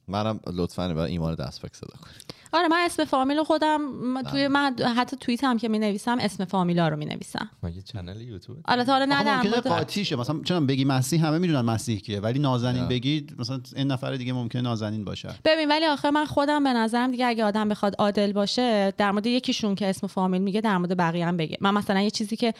منم 0.08 0.40
لطفا 0.52 0.94
برای 0.94 1.10
ایمان 1.10 1.34
دستپک 1.34 1.76
صدا 1.76 1.98
کنید 2.00 2.34
آره 2.52 2.68
من 2.68 2.76
اسم 2.84 3.04
فامیل 3.04 3.42
خودم 3.42 3.76
م- 4.02 4.22
توی 4.22 4.48
من 4.48 4.76
حتی 4.96 5.16
توییت 5.16 5.44
هم 5.44 5.58
که 5.58 5.68
می 5.68 5.78
نویسم 5.78 6.18
اسم 6.20 6.44
فامیلا 6.44 6.88
رو 6.88 6.96
می 6.96 7.04
نویسم 7.04 7.50
مگه 7.62 7.82
چنل 7.82 8.20
یوتیوب 8.20 8.58
البته 8.64 8.92
حالا 8.92 9.06
در 9.06 9.36
ممکنه 9.36 9.60
قاطیشه 9.60 10.16
مثلا 10.16 10.40
چون 10.44 10.66
بگی 10.66 10.84
مسیح 10.84 11.26
همه 11.26 11.38
می‌دونن 11.38 11.60
مسیح 11.60 11.98
کیه 11.98 12.20
ولی 12.20 12.38
نازنین 12.38 12.82
نه. 12.82 12.88
بگی 12.88 13.26
مثلا 13.38 13.60
این 13.76 13.86
نفر 13.92 14.14
دیگه 14.14 14.32
ممکنه 14.32 14.62
نازنین 14.62 15.04
باشه. 15.04 15.28
ببین 15.44 15.68
ولی 15.68 15.86
آخه 15.86 16.10
من 16.10 16.24
خودم 16.24 16.64
به 16.64 16.72
نظرم 16.72 17.10
دیگه 17.10 17.26
اگه 17.26 17.44
آدم 17.44 17.68
بخواد 17.68 17.94
عادل 17.98 18.32
باشه 18.32 18.90
در 18.96 19.10
مورد 19.10 19.26
یکیشون 19.26 19.74
که 19.74 19.90
اسم 19.90 20.06
فامیل 20.06 20.42
میگه 20.42 20.60
در 20.60 20.78
مورد 20.78 20.96
بقیه 20.96 21.26
هم 21.26 21.36
بگه. 21.36 21.56
من 21.60 21.74
مثلا 21.74 22.00
یه 22.00 22.10
چیزی 22.10 22.36
که 22.36 22.54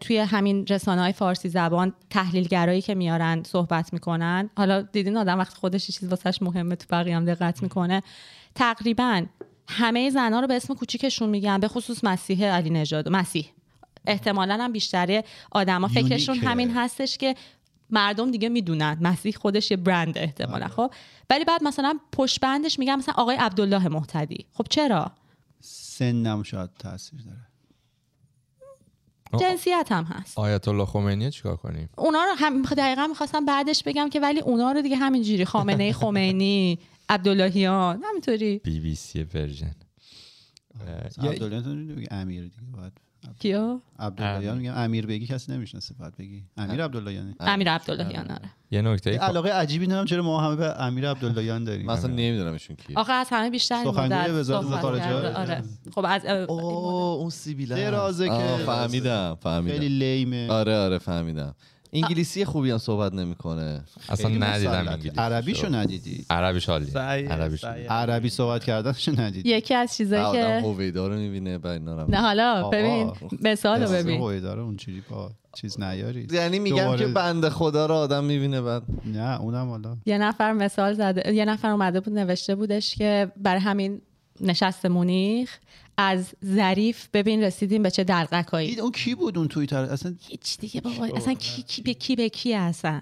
توی 0.00 0.18
همین 0.18 0.66
رسانه 0.66 1.00
های 1.00 1.12
فارسی 1.12 1.48
زبان 1.48 1.92
تحلیلگرایی 2.10 2.82
که 2.82 2.94
میارن 2.94 3.42
صحبت 3.42 3.92
می‌کنن 3.92 4.50
حالا 4.56 4.82
دیدین 4.82 5.16
آدم 5.16 5.38
وقتی 5.38 5.56
خودش 5.56 5.88
یه 5.88 5.92
چیز 5.94 6.08
واسش 6.08 6.42
مهمه 6.42 6.76
تو 6.76 6.86
بقیه 6.90 7.16
هم 7.16 7.24
دقت 7.24 7.62
می‌کنه. 7.62 8.02
تقریبا 8.54 9.26
همه 9.68 10.10
زنها 10.10 10.40
رو 10.40 10.46
به 10.46 10.54
اسم 10.56 10.74
کوچیکشون 10.74 11.28
میگن 11.28 11.58
به 11.60 11.68
خصوص 11.68 12.04
مسیح 12.04 12.44
علی 12.46 12.70
نژاد 12.70 13.08
مسیح. 13.08 13.46
احتمالا 14.06 14.54
هم 14.54 14.72
بیشتر 14.72 15.22
آدما 15.52 15.88
فکرشون. 15.88 16.36
همین 16.38 16.70
هستش 16.70 17.18
که 17.18 17.34
مردم 17.90 18.30
دیگه 18.30 18.48
می‌دونن. 18.48 18.98
مسیح 19.00 19.32
خودش 19.32 19.70
یه 19.70 19.76
برند 19.76 20.18
احتمالا 20.18 20.68
خب؟ 20.68 20.90
ولی 21.30 21.44
بعد 21.44 21.62
مثلا 21.64 21.98
پشت 22.12 22.40
بندش 22.40 22.78
میگم 22.78 22.98
مثلا 22.98 23.14
آقای 23.16 23.36
عبدالله 23.36 23.88
محتدی 23.88 24.46
خب 24.52 24.66
چرا؟ 24.70 25.12
سنم 25.60 26.42
شاید 26.42 26.70
تاثیر 26.78 27.20
داره. 27.20 27.38
جنسیت 29.40 29.86
هم 29.90 30.04
هست. 30.04 30.38
آیت 30.38 30.68
الله 30.68 30.84
خمینی 30.84 31.30
چیکار 31.30 31.56
کنیم؟ 31.56 31.88
اونا 31.98 32.24
رو 32.24 32.34
هم 32.36 32.62
دقیقا 32.62 33.06
می‌خواستم 33.06 33.44
بعدش 33.44 33.82
بگم 33.82 34.10
که 34.10 34.20
ولی 34.20 34.40
اونا 34.40 34.72
رو 34.72 34.82
دیگه 34.82 34.96
همینجوری 34.96 35.44
خامنه 35.44 35.92
خمینی 35.92 36.78
عبداللهیان. 37.08 38.02
همینطوری. 38.04 38.58
بی 38.64 38.80
بی 38.80 38.94
سی 38.94 39.22
ورژن. 39.34 39.74
مثلا 41.06 41.30
عبدالله 41.30 41.60
تو 41.62 41.68
نمی‌دونی 41.68 41.94
بگی 41.98 42.06
امیر 42.10 42.42
دیگه 42.44 42.56
باید 42.72 42.92
کیا 43.38 43.80
عبداللهیان 43.98 44.58
میگم 44.58 44.72
امیر 44.76 45.06
بگی 45.06 45.26
کسی 45.26 45.52
نمی‌شناسه 45.52 45.94
باید 45.98 46.16
بگی. 46.16 46.44
امیر 46.56 46.84
عبداللهیان 46.84 47.34
امیر 47.40 47.70
عبداللهیان 47.70 48.30
آره. 48.30 48.40
یه 48.70 48.82
نکته 48.82 49.12
یه 49.12 49.18
علاقه 49.18 49.52
عجیبی 49.52 49.86
ندارم 49.86 50.04
چرا 50.04 50.22
ما 50.22 50.40
همه 50.40 50.56
به 50.56 50.82
امیر 50.82 51.10
عبداللهیان 51.10 51.64
داریم. 51.64 51.86
من 51.86 51.94
اصلا 51.94 52.10
نمیدونمشون 52.10 52.76
کیه. 52.76 52.98
آخه 52.98 53.12
از 53.12 53.26
همه 53.30 53.50
بیشتر 53.50 53.84
سخنگوی 53.84 54.32
وزارت 54.40 54.64
خارجه. 54.66 55.04
کرده. 55.04 55.34
آره. 55.34 55.62
خب 55.94 56.04
از 56.08 56.24
اون 56.48 57.30
سیبیله 57.30 57.76
درازه 57.76 58.28
آه، 58.30 58.58
که- 58.58 58.64
فهمیدم 58.64 59.28
خیلی 59.34 59.40
فهمیدم 59.42 59.80
لیمه. 59.84 60.50
آره 60.50 60.76
آره 60.76 60.98
فهمیدم. 60.98 61.54
انگلیسی 61.94 62.44
خوبی 62.44 62.70
هم 62.70 62.78
صحبت 62.78 63.12
نمی‌کنه. 63.14 63.84
اصلا 64.08 64.28
ندیدم. 64.30 64.70
انگلیسی. 64.88 65.10
عربیشو 65.18 65.74
ندیدی؟ 65.74 66.26
عربیش 66.30 66.66
سعی- 66.66 67.26
عربیش. 67.26 67.64
عربی 67.88 68.28
صحبت 68.30 68.64
کردنشو 68.64 69.20
ندیدی. 69.20 69.48
یکی 69.50 69.74
از 69.74 69.96
چیزایی 69.96 70.22
آدم 70.22 70.60
که 70.60 70.66
هویدا 70.66 71.08
رو 71.08 71.14
می‌بینه 71.14 71.58
بعد 71.58 71.72
اینا 71.72 72.02
رو 72.02 72.10
نه 72.10 72.20
حالا. 72.20 72.68
ببین 72.68 73.12
مثال 73.42 73.82
رو 73.82 73.92
ببین. 73.92 74.40
داره 74.40 74.62
اونجوری 74.62 75.02
با 75.10 75.30
چیز 75.54 75.80
نیاری. 75.80 76.26
یعنی 76.32 76.58
میگم 76.58 76.76
دوباره- 76.82 77.06
که 77.06 77.12
بنده 77.12 77.50
خدا 77.50 77.86
رو 77.86 77.94
آدم 77.94 78.24
می‌بینه 78.24 78.60
بعد. 78.60 78.82
نه 79.04 79.40
اونم 79.40 79.68
حالا. 79.68 79.96
یه 80.06 80.18
نفر 80.18 80.52
مثال 80.52 80.92
زده 80.92 81.34
یه 81.34 81.44
نفر 81.44 81.68
اومده 81.70 82.00
بود 82.00 82.18
نوشته 82.18 82.54
بودش 82.54 82.94
که 82.96 83.32
برای 83.36 83.60
همین 83.60 84.00
نشست 84.40 84.86
مونیخ 84.86 85.58
از 85.96 86.34
ظریف 86.44 87.08
ببین 87.12 87.42
رسیدیم 87.42 87.82
به 87.82 87.90
چه 87.90 88.04
دلقکایی. 88.04 88.68
این 88.68 88.80
اون 88.80 88.92
کی 88.92 89.14
بود 89.14 89.38
اون 89.38 89.48
توییتر؟ 89.48 89.76
اصلا 89.84 90.14
هیچ 90.28 90.58
دیگه 90.58 90.80
بابا 90.80 91.04
اصلا 91.16 91.34
کی, 91.34 91.62
کی 91.62 91.82
به 91.82 91.94
کی 91.94 92.16
به 92.16 92.28
کی 92.28 92.54
اصلا 92.54 93.00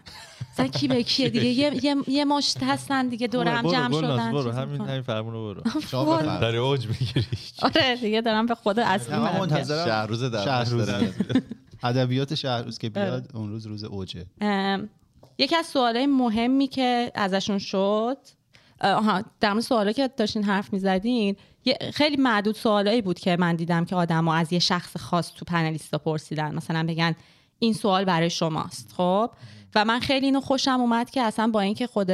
اصلا 0.52 0.66
کی 0.66 0.88
به 0.88 1.02
کیه 1.02 1.28
دیگه؟ 1.28 1.46
یه, 1.46 1.84
یه, 1.84 1.96
یه 2.08 2.24
مشت 2.24 2.62
هستن 2.62 3.08
دیگه 3.08 3.26
دور 3.26 3.48
هم 3.48 3.62
برو، 3.62 3.72
جمع 3.72 4.00
شدن 4.00 4.32
برو 4.32 4.50
همین. 4.52 4.80
همین 4.80 5.02
فرمون 5.02 5.32
رو 5.32 5.54
برو. 5.54 5.80
شما. 5.90 6.22
داری 6.22 6.56
اوج 6.56 6.86
می‌گیری. 6.86 7.26
آره 7.62 7.96
دیگه 7.96 8.20
دارم 8.20 8.46
به 8.46 8.54
خود 8.54 8.78
اصلی. 8.78 9.16
منتظرم 9.16 9.86
شهروز 9.86 10.22
در 10.22 10.44
شهروز 10.44 10.86
داره. 10.86 11.12
ادبیات 11.82 12.34
شهروز 12.34 12.78
که 12.78 12.90
بیاد 12.90 13.28
اون 13.34 13.50
روز 13.50 13.66
روز 13.66 13.84
اوجه. 13.84 14.26
یکی 15.38 15.56
از 15.56 15.66
سوالای 15.66 16.06
مهمی 16.06 16.68
که 16.68 17.12
ازشون 17.14 17.58
شد 17.58 18.18
آها 18.80 19.22
در 19.40 19.52
مورد 19.52 19.64
سوالا 19.64 19.92
که 19.92 20.08
داشتین 20.16 20.44
حرف 20.44 20.72
می‌زدین 20.72 21.36
خیلی 21.94 22.16
معدود 22.16 22.54
سوالایی 22.54 23.02
بود 23.02 23.18
که 23.18 23.36
من 23.36 23.56
دیدم 23.56 23.84
که 23.84 23.96
آدم 23.96 24.28
از 24.28 24.52
یه 24.52 24.58
شخص 24.58 24.96
خاص 24.96 25.32
تو 25.32 25.44
پنلیستا 25.44 25.98
پرسیدن. 25.98 26.54
مثلا 26.54 26.86
بگن 26.86 27.14
این 27.58 27.72
سوال 27.72 28.04
برای 28.04 28.30
شماست 28.30 28.94
خب؟ 28.96 29.30
و 29.74 29.84
من 29.84 30.00
خیلی 30.00 30.26
اینو 30.26 30.40
خوشم 30.40 30.80
اومد 30.80 31.10
که 31.10 31.22
اصلا 31.22 31.46
با 31.46 31.60
اینکه 31.60 31.86
خود 31.86 32.10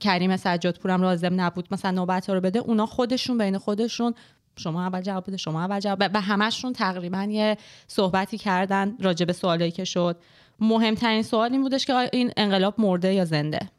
کریم 0.00 0.36
سجادپورم 0.36 1.02
لازم 1.02 1.40
نبود 1.40 1.68
مثلا 1.70 1.90
نوبت 1.90 2.30
رو 2.30 2.40
بده 2.40 2.58
اونا 2.58 2.86
خودشون 2.86 3.38
بین 3.38 3.58
خودشون 3.58 4.14
شما 4.56 4.82
اول 4.82 5.00
جواب 5.00 5.26
بده 5.26 5.36
شما 5.36 5.64
اول 5.64 5.80
جواب 5.80 6.04
بده. 6.04 6.18
و 6.18 6.20
همشون 6.20 6.72
تقریبا 6.72 7.22
یه 7.22 7.56
صحبتی 7.86 8.38
کردن 8.38 8.96
راجع 9.00 9.26
به 9.26 9.32
سوالایی 9.32 9.70
که 9.70 9.84
شد. 9.84 10.16
مهمترین 10.60 11.22
سوال 11.22 11.52
این 11.52 11.62
بودش 11.62 11.86
که 11.86 12.10
این 12.12 12.32
انقلاب 12.36 12.74
مرده 12.78 13.14
یا 13.14 13.24
زنده؟ 13.24 13.70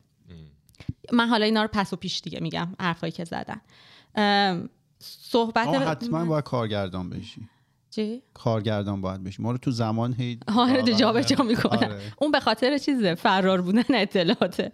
من 1.12 1.28
حالا 1.28 1.46
اینا 1.46 1.62
رو 1.62 1.70
پس 1.74 1.94
و 1.94 1.96
پیش 1.96 2.22
دیگه 2.22 2.40
میگم 2.40 2.68
حرفایی 2.80 3.12
که 3.12 3.24
زدن. 3.24 3.62
صحبت 5.00 5.68
ما 5.68 5.80
حتما 5.80 6.26
باید 6.26 6.44
کارگردان 6.44 7.10
بشی. 7.10 7.50
چی؟ 7.90 8.22
کارگردان 8.34 9.02
باید 9.02 9.24
بشی. 9.24 9.42
ما 9.42 9.52
رو 9.52 9.58
تو 9.58 9.72
زمان 9.72 10.14
هی 10.14 10.40
آره 10.58 10.84
جا 10.84 11.14
به 11.14 11.24
جا 11.24 11.44
می‌کنن. 11.44 11.84
آره. 11.84 12.02
اون 12.22 12.32
به 12.32 12.40
خاطر 12.40 12.78
چیزه؟ 12.78 13.16
فرار 13.16 13.62
بودن 13.62 13.84
اطلاعاته. 13.90 14.72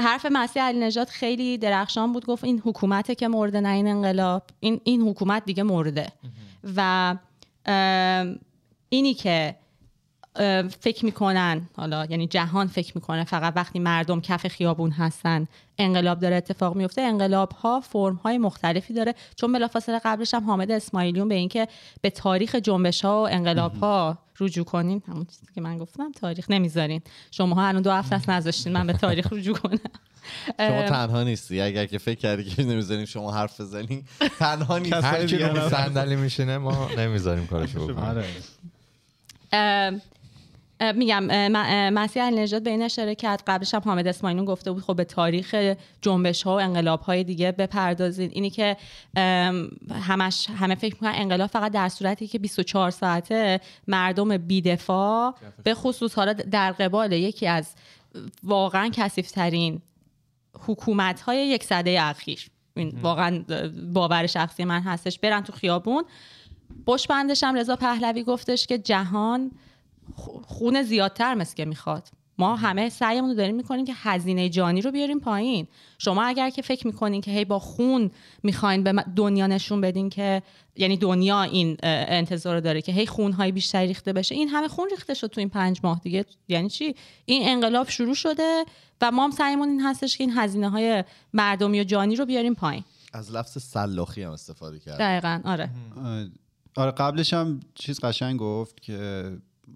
حرف 0.00 0.26
مسیح 0.32 0.62
علی 0.62 0.78
نجات 0.78 1.10
خیلی 1.10 1.58
درخشان 1.58 2.12
بود. 2.12 2.26
گفت 2.26 2.44
این 2.44 2.62
حکومته 2.64 3.14
که 3.14 3.28
مرده 3.28 3.60
نه 3.60 3.68
این 3.68 3.88
انقلاب. 3.88 4.42
این 4.60 4.80
این 4.84 5.00
حکومت 5.00 5.44
دیگه 5.44 5.62
مرده. 5.62 6.12
و 6.76 7.16
اینی 8.88 9.14
که 9.14 9.56
فکر 10.80 11.04
می‌کنن 11.04 11.68
حالا 11.76 12.06
یعنی 12.10 12.26
جهان 12.26 12.66
فکر 12.66 12.92
می‌کنه 12.94 13.24
فقط 13.24 13.52
وقتی 13.56 13.78
مردم 13.78 14.20
کف 14.20 14.48
خیابون 14.48 14.90
هستن 14.90 15.46
انقلاب 15.78 16.20
داره 16.20 16.36
اتفاق 16.36 16.76
میفته 16.76 17.02
انقلاب 17.02 17.52
ها 17.52 17.80
فرم 17.80 18.14
های 18.14 18.38
مختلفی 18.38 18.94
داره. 18.94 19.14
چون 19.36 19.52
بلافاصله 19.52 20.00
قبلش 20.04 20.34
هم 20.34 20.44
حامد 20.44 20.70
اسماعیلیون 20.70 21.28
به 21.28 21.34
اینکه 21.34 21.68
به 22.00 22.10
تاریخ 22.10 22.54
جنبش 22.54 23.04
ها 23.04 23.22
و 23.22 23.28
انقلاب 23.28 23.74
ها 23.74 24.18
رجوع 24.40 24.64
کنین. 24.64 25.02
همون 25.08 25.24
چیزی 25.24 25.46
که 25.54 25.60
من 25.60 25.78
گفتم 25.78 26.12
تاریخ 26.12 26.50
نمی‌ذارین. 26.50 27.02
شما 27.30 27.54
ها 27.54 27.66
الان 27.66 27.82
دو 27.82 27.90
هفته 27.90 28.16
است 28.16 28.30
نذاشتین 28.30 28.72
من 28.72 28.86
به 28.86 28.92
تاریخ 28.92 29.32
رجوع 29.32 29.56
کنم. 29.56 29.78
شما 30.58 30.82
تنها 30.82 31.22
نیستی. 31.22 31.60
اگر 31.60 31.86
که 31.86 31.98
فکر 31.98 32.18
کردی 32.18 32.44
که 32.44 32.62
نمی‌ذاریم 32.62 33.04
شما 33.04 33.32
حرف 33.32 33.60
بزنی 33.60 34.04
تنها 34.38 34.78
نیستی 34.78 34.96
هر 34.96 35.26
کی 35.26 35.38
رو. 35.38 35.68
صندلی 35.68 36.16
میشینه 36.16 36.58
ما 36.58 36.90
نمی‌ذاریم 36.98 37.46
کارشو 37.46 37.86
بکنه 37.86 38.06
آره 38.10 38.24
ام، 39.52 40.00
میگم 40.94 41.24
مسیح 41.90 42.30
نژاد 42.30 42.62
به 42.62 42.70
این 42.70 42.82
اشاره 42.82 43.14
کرد 43.14 43.42
قبلش 43.46 43.74
هم 43.74 43.80
حامد 43.84 44.06
اسماعیلون 44.06 44.44
گفته 44.44 44.72
بود 44.72 44.82
خب 44.82 44.96
به 44.96 45.04
تاریخ 45.04 45.74
جنبش 46.02 46.42
ها 46.42 46.56
و 46.56 46.60
انقلاب 46.60 47.00
های 47.00 47.24
دیگه 47.24 47.52
بپردازید. 47.52 48.30
اینی 48.34 48.50
که 48.50 48.76
همش 50.02 50.50
همه 50.50 50.74
فکر 50.74 50.94
می‌کنن 50.94 51.12
انقلاب 51.14 51.50
فقط 51.50 51.72
در 51.72 51.88
صورتی 51.88 52.26
که 52.26 52.38
24 52.38 52.90
ساعته 52.90 53.60
مردم 53.88 54.36
بیدفاع 54.36 55.34
به 55.64 55.74
خصوص 55.74 56.14
حالا 56.14 56.32
در 56.32 56.72
قبال 56.72 57.12
یکی 57.12 57.46
از 57.46 57.74
واقعا 58.42 58.90
کثیفترین 58.92 59.82
حکومت 60.66 61.20
های 61.20 61.46
یک 61.46 61.64
سده 61.64 62.02
اخیر. 62.02 62.50
این 62.76 62.98
واقعا 63.02 63.44
باور 63.92 64.26
شخصی 64.26 64.64
من 64.64 64.80
هستش. 64.80 65.18
برن 65.18 65.42
تو 65.42 65.52
خیابون. 65.52 66.04
پشت 66.86 67.08
بندش 67.08 67.44
هم 67.44 67.54
رضا 67.54 67.76
پهلوی 67.76 68.22
گفتش 68.22 68.66
که 68.66 68.78
جهان 68.78 69.50
خون 70.46 70.82
زیادتر 70.82 71.34
مثل 71.34 71.56
که 71.56 71.64
می‌خواد. 71.64 72.08
ما 72.40 72.56
همه 72.56 72.88
سعیمون 72.88 73.30
رو 73.30 73.36
داریم 73.36 73.56
می‌کنیم 73.56 73.84
که 73.84 73.92
هزینه 73.96 74.48
جانی 74.48 74.82
رو 74.82 74.90
بیاریم 74.90 75.20
پایین. 75.20 75.66
شما 75.98 76.22
اگر 76.22 76.50
که 76.50 76.62
فکر 76.62 76.86
می‌کنین 76.86 77.20
که 77.20 77.30
هی 77.30 77.44
با 77.44 77.58
خون 77.58 78.10
می‌خواین 78.42 78.82
به 78.82 79.04
دنیا 79.16 79.46
نشون 79.46 79.80
بدین 79.80 80.10
که 80.10 80.42
یعنی 80.76 80.96
دنیا 80.96 81.42
این 81.42 81.76
انتظار 81.82 82.54
رو 82.54 82.60
داره 82.60 82.82
که 82.82 82.92
هی 82.92 83.06
خونهای 83.06 83.52
بیشتری 83.52 83.86
ریخته 83.86 84.12
بشه 84.12 84.34
این 84.34 84.48
همه 84.48 84.68
خون 84.68 84.88
ریخته 84.90 85.14
شد 85.14 85.26
تو 85.26 85.40
این 85.40 85.48
پنج 85.48 85.80
ماه 85.84 86.00
دیگه. 86.04 86.24
یعنی 86.48 86.68
چی؟ 86.68 86.94
این 87.24 87.48
انقلاب 87.48 87.88
شروع 87.88 88.14
شده 88.14 88.64
و 89.00 89.10
ما 89.10 89.24
هم 89.24 89.30
سعیمون 89.30 89.68
این 89.68 89.80
هستش 89.80 90.18
که 90.18 90.24
این 90.24 90.32
هزینه 90.36 90.68
های 90.68 91.04
مردمی 91.32 91.80
و 91.80 91.84
جانی 91.84 92.16
رو 92.16 92.26
بیاریم 92.26 92.54
پایین. 92.54 92.84
از 93.12 93.32
لفظ 93.32 93.62
سلاخی 93.62 94.22
هم 94.22 94.32
استفاده 94.32 94.78
کرد 94.78 94.98
دقیقا 94.98 95.40
آره. 95.44 95.70
آره 96.76 96.90
قبلش 96.90 97.34
هم 97.34 97.60
چیز 97.74 98.00
قشنگ 98.00 98.38
گفت 98.38 98.80
که 98.80 99.32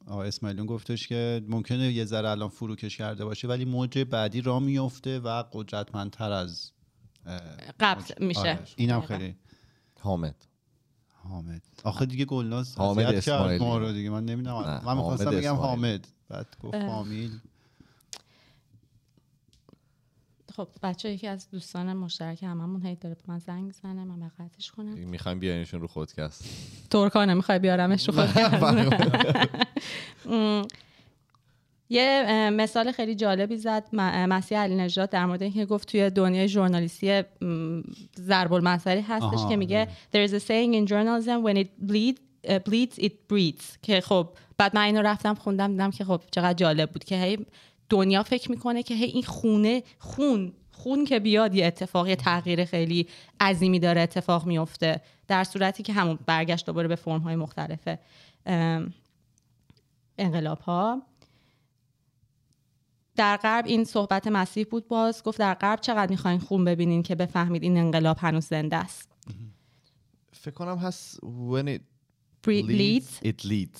آقا 0.07 0.23
اسماعیلون 0.23 0.67
گفتش 0.67 1.09
که 1.09 1.43
ممکنه 1.49 1.93
یه 1.93 2.05
ذره 2.05 2.29
الان 2.31 2.49
فروکش 2.49 2.97
کرده 2.97 3.25
باشه 3.25 3.49
ولی 3.49 3.65
موج 3.65 3.99
بعدی 3.99 4.41
را 4.41 4.61
میفته 4.61 5.19
و 5.21 5.43
قدرتمندتر 5.53 6.33
از 6.33 6.73
موج- 7.81 8.21
میشه 8.21 8.41
آره. 8.41 8.59
اینم. 8.77 9.01
خیلی 9.01 9.37
حامد 10.01 10.47
حامد 11.15 11.63
آخه 11.85 12.07
دیگه 12.07 12.25
گلناز 12.25 12.77
حامد 12.77 13.07
اسماعیلی. 13.07 13.65
ما 13.65 13.79
رو 13.79 13.93
دیگه 13.93 14.11
من 14.11 14.25
نمی‌دونم 14.25 14.83
من 14.87 14.97
می‌خواستم 14.97 15.31
بگم. 15.31 15.55
حامد 15.55 16.09
بعد 16.29 16.57
گفت. 16.63 16.79
فامیل 16.87 17.31
خب 20.57 20.69
بچه 20.83 21.11
یکی 21.11 21.27
از 21.27 21.51
دوستان 21.51 21.93
مشترک 21.93 22.43
هممون 22.43 22.87
هی 22.87 22.95
داره 22.95 23.15
به 23.15 23.21
من 23.29 23.39
زنگ 23.39 23.65
می‌زنه 23.65 24.05
من 24.05 24.21
به 24.21 24.31
قطعش 24.39 24.71
کنم 24.71 24.95
می‌خوایم 24.95 25.39
بیارینشون 25.39 25.81
رو 25.81 25.87
خودکست. 25.87 26.45
ترکانه 26.91 27.35
می‌خوای 27.35 27.59
بیارمش 27.59 28.09
رو 28.09 28.15
خود 28.15 28.29
م، 30.31 30.63
یه 31.91 32.51
مثال 32.53 32.93
خیلی 32.93 33.15
جالبی 33.15 33.57
زد 33.57 33.85
مسیح 33.93 34.59
علی 34.59 34.77
نژاد 34.77 35.11
در 35.11 35.27
مورد 35.27 35.43
اینکه 35.43 35.67
گفت 35.67 35.89
توی 35.89 36.11
دنیای 36.11 36.49
ژورنالیستی 36.49 37.23
ضرب 38.19 38.53
المثلی 38.53 39.01
هستش 39.01 39.47
که 39.49 39.57
میگه 39.57 39.89
there 40.15 40.29
is 40.29 40.33
a 40.33 40.41
saying 40.41 40.75
in 40.75 40.87
journalism 40.93 41.43
when 41.47 41.57
it 41.57 41.69
bleed, 41.91 42.17
uh, 42.47 42.59
bleeds 42.71 42.99
it 42.99 43.13
breeds. 43.33 43.79
که 43.83 44.01
خب 44.01 44.29
بعد 44.59 44.77
من 44.77 44.83
اینو 44.83 45.03
رفتم 45.03 45.35
خوندم 45.35 45.71
دیدم 45.71 45.91
که 45.91 46.05
خب 46.05 46.21
چقدر 46.31 46.55
جالب 46.55 46.91
بود. 46.91 47.05
که 47.05 47.23
هی 47.23 47.47
دنیا 47.89 48.23
فکر 48.23 48.51
می‌کنه 48.51 48.83
که 48.83 48.95
هی 48.95 49.05
این 49.05 49.23
خونه 49.23 49.83
خون 49.99 50.53
خون 50.71 51.05
که 51.05 51.21
بیاد 51.21 51.55
یه 51.55 51.67
اتفاق 51.67 52.09
یه 52.09 52.17
تغییر 52.17 52.65
خیلی 52.65 53.09
عظیمی 53.41 53.79
داره 53.79 54.01
اتفاق 54.01 54.47
میفته 54.47 55.01
در 55.29 55.45
صورتی 55.45 55.83
که 55.83 55.93
همون 55.93 56.19
برگشت 56.27 56.67
دوباره 56.67 56.89
به 56.89 56.97
فرم 56.97 57.21
های 57.21 57.37
مختلف 57.37 57.99
انقلاب 60.19 60.59
ها 60.61 61.03
در 63.17 63.37
غرب 63.37 63.67
این 63.67 63.85
صحبت 63.85 64.27
مسیح 64.27 64.67
بود 64.71 64.89
باز 64.89 65.23
گفت 65.23 65.39
در 65.39 65.55
غرب 65.55 65.81
چقدر 65.81 66.11
می‌خواین 66.11 66.39
خون 66.39 66.65
ببینین 66.65 67.03
که 67.03 67.15
بفهمید 67.15 67.63
این 67.63 67.77
انقلاب 67.77 68.17
هنوز 68.21 68.45
زنده 68.45 68.77
است. 68.77 69.09
فکر 70.33 70.55
کنم 70.55 70.79
هست 70.79 71.19
when 71.21 71.79
it 71.79 71.92
Bleeds 72.47 73.27
it 73.27 73.45
leads 73.45 73.79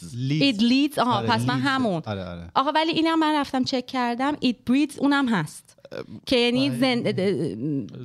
it 0.53 0.61
leads 0.61 0.99
آها 0.99 1.13
آره، 1.19 1.29
پس 1.29 1.41
من 1.47 1.59
leads. 1.59 1.67
همون. 1.67 2.03
آره 2.07 2.25
آره. 2.25 2.51
آقا 2.55 2.73
ولی 2.75 2.91
اینم 2.93 3.19
من 3.19 3.35
رفتم 3.41 3.65
چک 3.65 3.87
کردم. 3.87 4.35
It 4.35 4.55
breeds 4.71 4.99
اونم 4.99 5.29
هست. 5.29 5.79
که 6.27 6.37
یعنی 6.37 6.71
زن... 6.71 7.03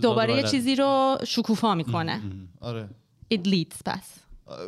دوباره 0.01 0.35
یه 0.37 0.43
چیزی 0.43 0.75
رو 0.75 1.17
شکوفا 1.27 1.75
می‌کنه. 1.75 2.21
آره. 2.61 2.89
It 3.33 3.47
leads 3.47 3.77
پس. 3.85 4.13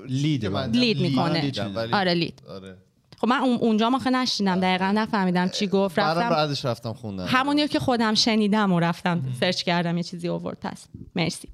لید. 0.08 0.46
لید 0.46 1.02
می‌کنه. 1.02 1.52
آره 1.94 2.14
لید 2.14 2.42
آره. 2.50 2.78
خب 3.18 3.28
من 3.28 3.38
اون- 3.38 3.58
اونجا 3.58 3.92
آخه 3.96 4.10
نشیدم 4.10 4.60
دقیقا 4.60 4.92
نفهمیدم 4.92 5.50
چی 5.50 5.68
گفت 5.68 6.00
رفتم 6.00 6.30
بعدش 6.30 6.66
رفتم 6.66 6.94
خوندم. 6.94 7.26
همونی 7.28 7.68
که 7.68 7.80
خودم 7.80 8.14
شنیدم 8.14 8.72
و 8.74 8.80
رفتم 8.80 9.22
سرچ 9.40 9.64
کردم 9.64 9.98
یه 9.98 10.04
چیزی 10.04 10.28
آورد 10.30 10.58
پس. 10.62 10.86
مرسی. 11.16 11.50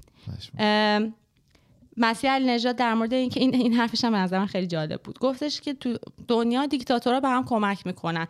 مسیح 1.96 2.30
علی 2.30 2.46
نژاد 2.46 2.76
در 2.76 2.94
مورد 2.94 3.14
اینکه 3.14 3.40
این 3.40 3.54
این 3.54 3.72
حرفش 3.72 4.04
هم 4.04 4.12
به 4.12 4.18
نظر 4.18 4.38
من 4.38 4.46
خیلی 4.46 4.66
جالب 4.66 5.02
بود. 5.02 5.18
گفتش 5.18 5.60
که 5.60 5.74
تو 5.74 5.96
دنیا 6.28 6.66
دیکتاتورها 6.66 7.20
به 7.20 7.28
هم 7.28 7.44
کمک 7.44 7.86
می‌کنن. 7.86 8.26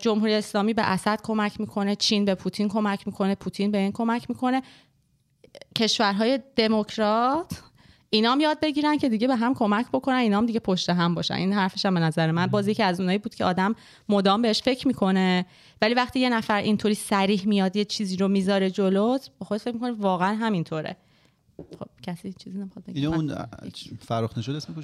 جمهوری 0.00 0.34
اسلامی 0.34 0.74
به 0.74 0.82
اسد 0.82 1.20
کمک 1.22 1.60
می‌کنه 1.60 1.96
چین 1.96 2.24
به 2.24 2.34
پوتین 2.34 2.68
کمک 2.68 3.06
می‌کنه 3.06 3.34
پوتین 3.34 3.70
به 3.70 3.78
این 3.78 3.92
کمک 3.92 4.30
می‌کنه. 4.30 4.62
کشورهای 5.78 6.40
دموکرات 6.56 7.62
اینام 8.10 8.40
یاد 8.40 8.60
بگیرن 8.60 8.98
که 8.98 9.08
دیگه 9.08 9.28
به 9.28 9.36
هم 9.36 9.54
کمک 9.54 9.86
بکنن 9.92 10.16
اینام 10.16 10.46
دیگه 10.46 10.60
پشت 10.60 10.90
هم 10.90 11.14
باشن. 11.14 11.34
این 11.34 11.52
حرفش 11.52 11.86
هم 11.86 11.94
به 11.94 12.00
نظر 12.00 12.30
من 12.30 12.46
بازی 12.46 12.74
که 12.74 12.84
از 12.84 13.00
اونایی 13.00 13.18
بود 13.18 13.34
که 13.34 13.44
آدم 13.44 13.74
مدام 14.08 14.42
بهش 14.42 14.62
فکر 14.62 14.88
می‌کنه. 14.88 15.46
ولی 15.82 15.94
وقتی 15.94 16.20
یه 16.20 16.28
نفر 16.28 16.56
اینطوری 16.56 16.94
سریح 16.94 17.46
میاد 17.46 17.76
یه 17.76 17.84
چیزی 17.84 18.16
رو 18.16 18.28
می‌ذاره 18.28 18.70
جلوت 18.70 19.30
به 19.38 19.44
خودت 19.44 19.62
فکر 19.62 19.74
می‌کنه 19.74 19.92
واقعا 19.92 20.34
همینطوره. 20.34 20.96
خب 21.56 21.88
کسی 22.02 22.32
چیزی 22.32 22.58
نمی‌خواد 22.58 22.84
بگه 22.84 22.96
اینو 22.96 23.12
اون 23.12 23.34
فرخ 24.00 24.38
نژاد 24.38 24.56
اسم 24.56 24.74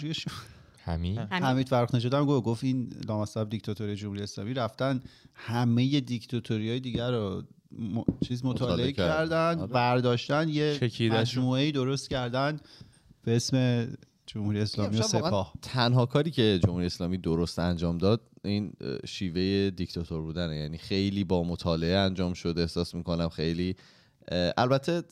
همین 0.85 1.19
همین. 1.19 1.43
حمید 1.43 1.69
فرخ 1.69 1.95
نژاد 1.95 2.15
هم 2.15 2.25
گفت 2.25 2.47
گفت 2.47 2.65
این 2.65 2.93
لامصب 3.09 3.49
دیکتاتوری 3.49 3.97
جمهوری 3.97 4.23
اسلامی 4.23 4.55
رفتن 4.55 5.03
همه 5.35 6.01
دیکتاتوری 6.01 6.71
های 6.71 6.81
دیگر 6.81 7.11
رو 7.11 7.43
م... 7.73 8.03
چیز 8.21 8.45
مطالعه 8.45 8.75
مطالعه 8.75 8.93
کردن. 8.93 9.59
آره. 9.59 9.67
برداشتن 9.67 10.49
یه. 10.49 10.79
مجموعه 11.01 11.71
درست 11.71 12.11
کردن 12.11 12.61
به 13.25 13.37
اسم 13.37 13.87
جمهوری 14.27 14.61
اسلامی 14.61 14.99
و 14.99 15.03
سپاه 15.03 15.53
تنها 15.63 16.07
کاری 16.07 16.31
که 16.31 16.61
جمهوری 16.65 16.87
اسلامی 16.87 17.19
درست 17.19 17.59
انجام 17.59 17.99
داد 17.99 18.21
این 18.45 18.73
شیوه 19.07 19.71
دیکتاتور 19.71 20.23
بودنه 20.23 20.57
یعنی 20.57 20.79
خیلی 20.79 21.25
با 21.25 21.45
مطالعه 21.45 21.99
انجام 21.99 22.35
شد 22.35 22.55
احساس 22.59 22.95
می‌کنم 22.95 23.29
خیلی 23.29 23.77
البته 24.57 25.03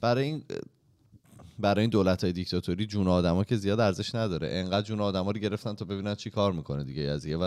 برای 0.00 0.24
این 0.24 0.44
برای 1.58 1.80
این 1.80 1.90
دولت 1.90 2.24
های 2.24 2.32
دیکتاتوری 2.32 2.86
جون 2.86 3.08
آدما 3.08 3.44
که 3.44 3.56
زیاد 3.56 3.80
ارزش 3.80 4.14
نداره. 4.14 4.48
انقدر 4.52 4.86
جون 4.86 5.00
آدما 5.00 5.30
رو 5.30 5.38
گرفتن 5.38 5.74
تا 5.74 5.84
ببینن 5.84 6.14
چی 6.14 6.30
کار 6.30 6.52
می‌کنه 6.52 6.84
دیگه. 6.84 7.02
از 7.02 7.26
یه 7.26 7.38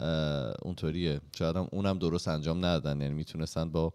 اه، 0.00 0.54
اونطوریه. 0.62 1.20
شاید 1.38 1.56
هم 1.56 1.68
اونم 1.72 1.98
درست 1.98 2.28
انجام 2.28 2.58
ندادن. 2.58 3.00
یعنی 3.00 3.14
می‌تونستن 3.14 3.70
با 3.70 3.92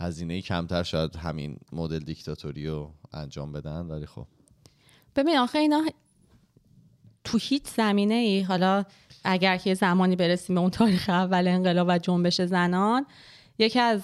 هزینه 0.00 0.40
کمتر 0.40 0.82
شاید 0.82 1.16
همین 1.16 1.58
مدل 1.72 1.98
دیکتاتوری 1.98 2.66
رو 2.66 2.92
انجام 3.12 3.52
بدن 3.52 3.86
ولی 3.86 4.06
خب. 4.06 4.26
ببین 5.16 5.36
آخه 5.38 5.58
اینا 5.58 5.84
تو 7.24 7.38
هیچ 7.38 7.62
زمینه 7.66 8.14
ای 8.14 8.40
حالا 8.40 8.84
اگر 9.24 9.56
که 9.56 9.74
زمانی 9.74 10.16
برسیم 10.16 10.54
به 10.54 10.60
اون 10.60 10.70
تاریخ 10.70 11.08
اول 11.08 11.48
انقلاب 11.48 11.86
و 11.90 11.98
جنبش 11.98 12.40
زنان 12.40 13.06
یکی 13.58 13.80
از 13.80 14.02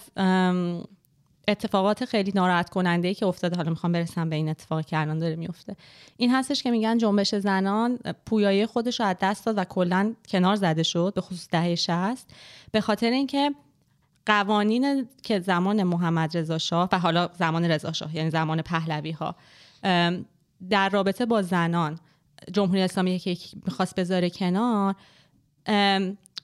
اتفاقات 1.48 2.04
خیلی 2.04 2.32
ناراحت 2.34 2.70
کننده 2.70 3.08
ای 3.08 3.14
که 3.14 3.26
افتاده. 3.26 3.56
حالا 3.56 3.70
می‌خوام 3.70 3.92
برسم 3.92 4.30
به 4.30 4.36
این 4.36 4.48
اتفاقی 4.48 4.82
که 4.82 4.98
الان 4.98 5.18
داره 5.18 5.36
میفته 5.36 5.76
این 6.16 6.34
هستش 6.34 6.62
که 6.62 6.70
میگن 6.70 6.98
جنبش 6.98 7.34
زنان 7.34 7.98
پویایی 8.26 8.66
خودش 8.66 9.00
رو 9.00 9.06
از 9.06 9.16
دست 9.20 9.46
داد 9.46 9.58
و 9.58 9.64
کلا 9.64 10.14
کنار 10.28 10.56
زده 10.56 10.82
شد 10.82 11.12
به 11.14 11.20
خصوص 11.20 11.48
دهه 11.50 11.74
60 11.74 12.26
به 12.72 12.80
خاطر 12.80 13.10
اینکه 13.10 13.54
قوانین 14.26 15.08
که 15.22 15.40
زمان 15.40 15.82
محمد 15.82 16.36
رضا 16.36 16.58
شاه 16.58 16.88
و 16.92 16.98
حالا 16.98 17.28
زمان 17.38 17.64
رضا 17.64 17.92
شاه 17.92 18.16
یعنی 18.16 18.30
زمان 18.30 18.62
پهلوی 18.62 19.10
ها 19.10 19.36
در 20.70 20.88
رابطه 20.88 21.26
با 21.26 21.42
زنان 21.42 21.98
جمهوری 22.52 22.82
اسلامی 22.82 23.18
که 23.18 23.36
می‌خواست 23.66 23.94
بذاره 23.94 24.30
کنار 24.30 24.94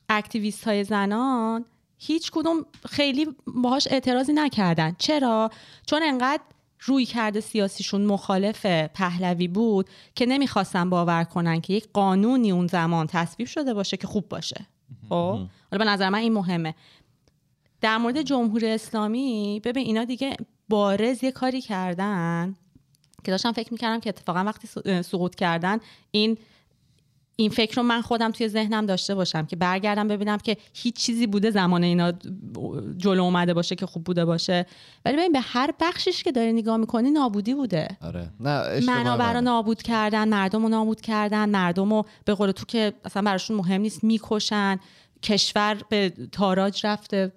اکتیویست 0.08 0.64
های 0.64 0.84
زنان 0.84 1.64
هیچ 2.02 2.30
کدوم 2.30 2.66
خیلی 2.90 3.26
باهاش 3.46 3.88
اعتراضی 3.90 4.32
نکردن. 4.32 4.96
چرا؟ 4.98 5.50
چون 5.86 6.02
انقدر 6.02 6.42
روی 6.80 7.04
کرده 7.04 7.40
سیاسیشون 7.40 8.06
مخالف 8.06 8.66
پهلوی 8.66 9.48
بود 9.48 9.88
که 10.14 10.26
نمی‌خواستن 10.26 10.90
باور 10.90 11.24
کنن 11.24 11.60
که 11.60 11.72
یک 11.72 11.88
قانونی 11.92 12.50
اون 12.50 12.66
زمان 12.66 13.06
تصویب 13.06 13.48
شده 13.48 13.74
باشه 13.74 13.96
که 13.96 14.06
خوب 14.06 14.28
باشه. 14.28 14.66
خب؟ 15.08 15.38
حالا 15.70 15.84
به 15.84 15.84
نظر 15.84 16.08
من 16.08 16.18
این 16.18 16.32
مهمه. 16.32 16.74
در 17.80 17.98
مورد 17.98 18.22
جمهوری 18.22 18.70
اسلامی 18.70 19.60
ببین 19.64 19.86
اینا 19.86 20.04
دیگه 20.04 20.36
بارز 20.68 21.24
یه 21.24 21.32
کاری 21.32 21.60
کردن 21.60 22.56
که 23.24 23.30
داشتم 23.30 23.52
فکر 23.52 23.72
می‌کردم 23.72 24.00
که 24.00 24.08
اتفاقا 24.08 24.44
وقتی 24.44 24.68
سقوط 25.02 25.34
کردن 25.34 25.78
این 26.10 26.38
این 27.40 27.50
فکر 27.50 27.76
رو 27.76 27.82
من 27.82 28.02
خودم 28.02 28.30
توی 28.30 28.48
ذهنم 28.48 28.86
داشته 28.86 29.14
باشم 29.14 29.46
که 29.46 29.56
برگردم 29.56 30.08
ببینم 30.08 30.38
که 30.38 30.56
هیچ 30.74 30.96
چیزی 30.96 31.26
بوده 31.26 31.50
زمان 31.50 31.82
اینا 31.82 32.12
جلو 32.96 33.22
اومده 33.22 33.54
باشه 33.54 33.74
که 33.74 33.86
خوب 33.86 34.04
بوده 34.04 34.24
باشه. 34.24 34.66
ولی 35.04 35.16
ببین 35.16 35.32
به 35.32 35.40
هر 35.40 35.74
بخشش 35.80 36.22
که 36.22 36.32
داری 36.32 36.52
نگاه 36.52 36.76
می‌کنی 36.76 37.10
نابودی 37.10 37.54
بوده. 37.54 37.88
آره. 38.02 38.30
نه 38.40 38.80
منابع 38.80 39.32
رو. 39.32 39.40
نابود 39.40 39.82
کردن 39.82 40.28
مردم 40.28 40.62
رو 40.62 40.68
نابود 40.68 41.00
کردن 41.00 41.48
مردم 41.48 41.92
رو 41.92 42.06
به 42.24 42.34
قول 42.34 42.50
تو 42.50 42.64
که 42.64 42.92
اصلا 43.04 43.22
براشون 43.22 43.56
مهم 43.56 43.80
نیست 43.80 44.04
می‌کشن. 44.04 44.78
کشور 45.22 45.76
به 45.88 46.12
تاراج 46.32 46.86
رفته. 46.86 47.32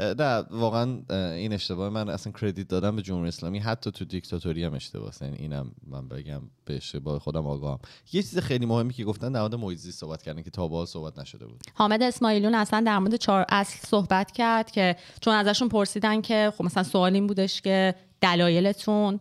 نه 0.00 0.44
واقعا 0.50 1.00
این 1.34 1.52
اشتباه 1.52 1.88
من 1.88 2.08
اصلا 2.08 2.32
کردیت 2.32 2.68
دادم 2.68 2.96
به 2.96 3.02
جمهوری 3.02 3.28
اسلامی. 3.28 3.58
حتی 3.58 3.90
تو 3.90 4.04
دیکتاتوری 4.04 4.64
هم 4.64 4.74
اشتباه 4.74 5.12
یعنی 5.20 5.36
اینم 5.36 5.72
من 5.86 6.08
بگم 6.08 6.42
به 6.64 6.76
اشتباه 6.76 7.18
خودم 7.18 7.46
آگاهم. 7.46 7.78
یه 8.12 8.22
چیز 8.22 8.38
خیلی 8.38 8.66
مهمی 8.66 8.92
که 8.92 9.04
گفتن 9.04 9.32
در 9.32 9.40
مورد 9.40 9.54
محیط 9.54 9.78
زیست 9.78 10.00
صحبت 10.00 10.22
کردن 10.22 10.42
که 10.42 10.50
تا 10.50 10.68
حال 10.68 10.86
صحبت 10.86 11.18
نشده 11.18 11.46
بود. 11.46 11.60
حامد 11.74 12.02
اسماعیلون 12.02 12.54
اصلا 12.54 12.82
در 12.86 12.98
مورد 12.98 13.16
چهار 13.16 13.46
اصل 13.48 13.86
صحبت 13.86 14.30
کرد 14.30 14.70
که 14.70 14.96
چون 15.20 15.34
ازشون 15.34 15.68
پرسیدن 15.68 16.20
که 16.20 16.52
خب 16.58 16.64
مثلا 16.64 16.82
سوال 16.82 17.14
این 17.14 17.26
بودش 17.26 17.62
که 17.62 17.94
دلایلتون 18.20 19.20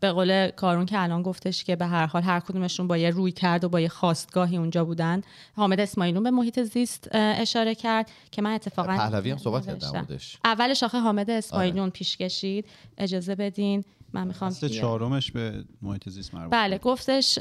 به 0.00 0.12
قول 0.12 0.50
کارون 0.50 0.86
که 0.86 1.02
الان 1.02 1.22
گفتش 1.22 1.64
که 1.64 1.76
به 1.76 1.86
هر 1.86 2.06
حال 2.06 2.22
هر 2.22 2.40
کدومشون 2.40 2.86
با 2.86 2.96
یه 2.96 3.10
روی 3.10 3.32
کرد 3.32 3.64
و 3.64 3.68
با 3.68 3.80
یه 3.80 3.88
خواستگاهی 3.88 4.56
اونجا 4.56 4.84
بودن. 4.84 5.22
حامد 5.56 5.80
اسماعیلون 5.80 6.22
به 6.22 6.30
محیط 6.30 6.60
زیست 6.60 7.08
اشاره 7.12 7.74
کرد 7.74 8.10
که 8.30 8.42
من 8.42 8.54
اتفاقا 8.54 8.96
پهلوی 8.96 9.30
هم 9.30 9.38
صحبت 9.38 9.66
کرد 9.66 9.78
در 9.78 9.86
نوشتم. 9.86 9.98
موردش. 9.98 10.38
اولش 10.44 10.82
آخه 10.82 10.98
حامد 10.98 11.30
اسماعیلون 11.30 11.90
پیش 11.90 12.16
کشید. 12.16 12.66
اجازه 12.98 13.34
بدین 13.34 13.84
من 14.12 14.26
می‌خوام 14.26 14.50
اصل 14.50 14.68
چهارمش 14.68 15.32
به 15.32 15.64
محیط 15.82 16.08
زیست 16.08 16.34
مربوط 16.34 16.52
بله 16.52 16.78
گفتش 16.78 17.38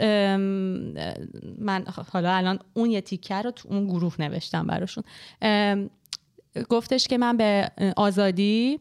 من 1.57 1.85
حالا 2.11 2.35
الان 2.35 2.59
اون 2.73 2.91
یه 2.91 3.01
تیکه 3.01 3.35
رو 3.35 3.51
تو 3.51 3.69
اون 3.69 3.87
گروه 3.87 4.15
نوشتم 4.19 4.67
براشون. 4.67 5.03
گفتش 6.69 7.07
که 7.07 7.17
من 7.17 7.37
به 7.37 7.71
آزادی 7.97 8.79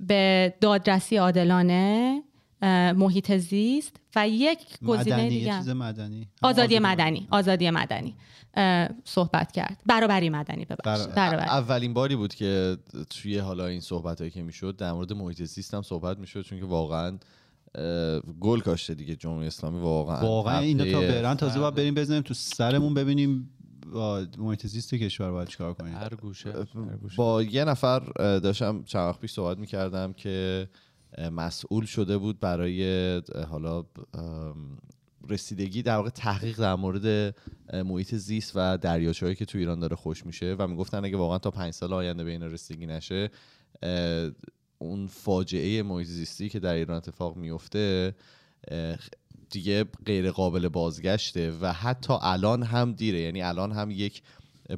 به 0.00 0.54
دادرسی 0.60 1.16
عادلانه 1.16 2.22
محیط 2.96 3.36
زیست 3.36 3.96
و 4.16 4.28
یک 4.28 4.58
گزینه 4.86 5.16
مدنی 5.16 5.28
دیگه. 5.28 5.58
چیز 5.58 5.68
مدنی. 5.68 6.28
آزادی 6.42 6.78
مدنی 6.78 7.28
آزادی 7.30 7.70
مدنی. 7.70 8.14
صحبت 9.04 9.52
کرد. 9.52 9.82
برابری 9.86 10.30
مدنی 10.30 10.64
ببخشید. 10.64 10.84
برا- 10.84 11.30
برابری 11.30 11.48
اولین 11.48 11.94
باری 11.94 12.16
بود 12.16 12.34
که 12.34 12.76
توی 13.10 13.38
حالا 13.38 13.66
این 13.66 13.80
صحبت 13.80 14.18
هایی 14.18 14.30
که 14.30 14.42
می‌شد 14.42 14.76
در 14.76 14.92
مورد 14.92 15.12
محیط 15.12 15.42
زیست 15.42 15.74
هم 15.74 15.82
صحبت 15.82 16.18
می‌شد 16.18 16.42
چون 16.42 16.58
که 16.58 16.64
واقعا 16.64 17.18
گل 18.40 18.60
کاشته 18.60 18.94
دیگه 18.94 19.16
جمهوری 19.16 19.46
اسلامی 19.46 19.80
واقعا 19.80 20.20
واقعا 20.22 20.58
این 20.58 20.76
دو 20.76 20.92
تا 20.92 21.00
برن 21.00 21.34
تازه 21.34 21.60
باید 21.60 21.74
بریم 21.74 21.94
بزنیم 21.94 22.22
تو 22.22 22.34
سرمون 22.34 22.94
ببینیم 22.94 23.50
با 23.92 24.26
محیط 24.38 24.66
زیست 24.66 24.94
کشور 24.94 25.30
باید 25.30 25.48
چیکار 25.48 25.74
کنیم. 25.74 25.94
هر 25.94 26.14
گوشه 26.14 26.52
هر 26.52 26.96
گوشه. 27.02 27.16
با 27.16 27.42
یه 27.42 27.64
نفر 27.64 27.98
داشتم 28.38 28.82
چند 28.84 29.08
وقت 29.08 29.20
پیش 29.20 29.32
صحبت 29.32 29.58
می‌کردم 29.58 30.12
که 30.12 30.68
مسئول 31.18 31.84
شده 31.84 32.18
بود 32.18 32.40
برای 32.40 33.22
حالا 33.48 33.84
رسیدگی 35.28 35.82
در 35.82 35.96
واقع 35.96 36.10
تحقیق 36.10 36.60
در 36.60 36.74
مورد 36.74 37.34
محیط 37.72 38.14
زیست 38.14 38.52
و 38.54 38.78
دریاچه‌ای 38.78 39.34
که 39.34 39.44
تو 39.44 39.58
ایران 39.58 39.80
داره 39.80 39.96
خوش 39.96 40.26
میشه 40.26 40.56
و 40.58 40.66
می‌گفتن 40.66 41.04
اگه 41.04 41.16
واقعا 41.16 41.38
تا 41.38 41.50
پنج 41.50 41.72
سال 41.74 41.92
آینده 41.92 42.24
به 42.24 42.30
این 42.30 42.42
رسیدگی 42.42 42.86
نشه 42.86 43.30
اون 44.78 45.06
فاجعه 45.06 45.82
محیط 45.82 46.08
زیستی 46.08 46.48
که 46.48 46.60
در 46.60 46.74
ایران 46.74 46.96
اتفاق 46.96 47.36
میفته 47.36 48.14
دیگه 49.50 49.84
غیر 50.06 50.30
قابل 50.30 50.68
بازگشته 50.68 51.52
و 51.60 51.72
حتی 51.72 52.14
الان 52.22 52.62
هم 52.62 52.92
دیره. 52.92 53.20
یعنی 53.20 53.42
الان 53.42 53.72
هم 53.72 53.90
یک 53.90 54.22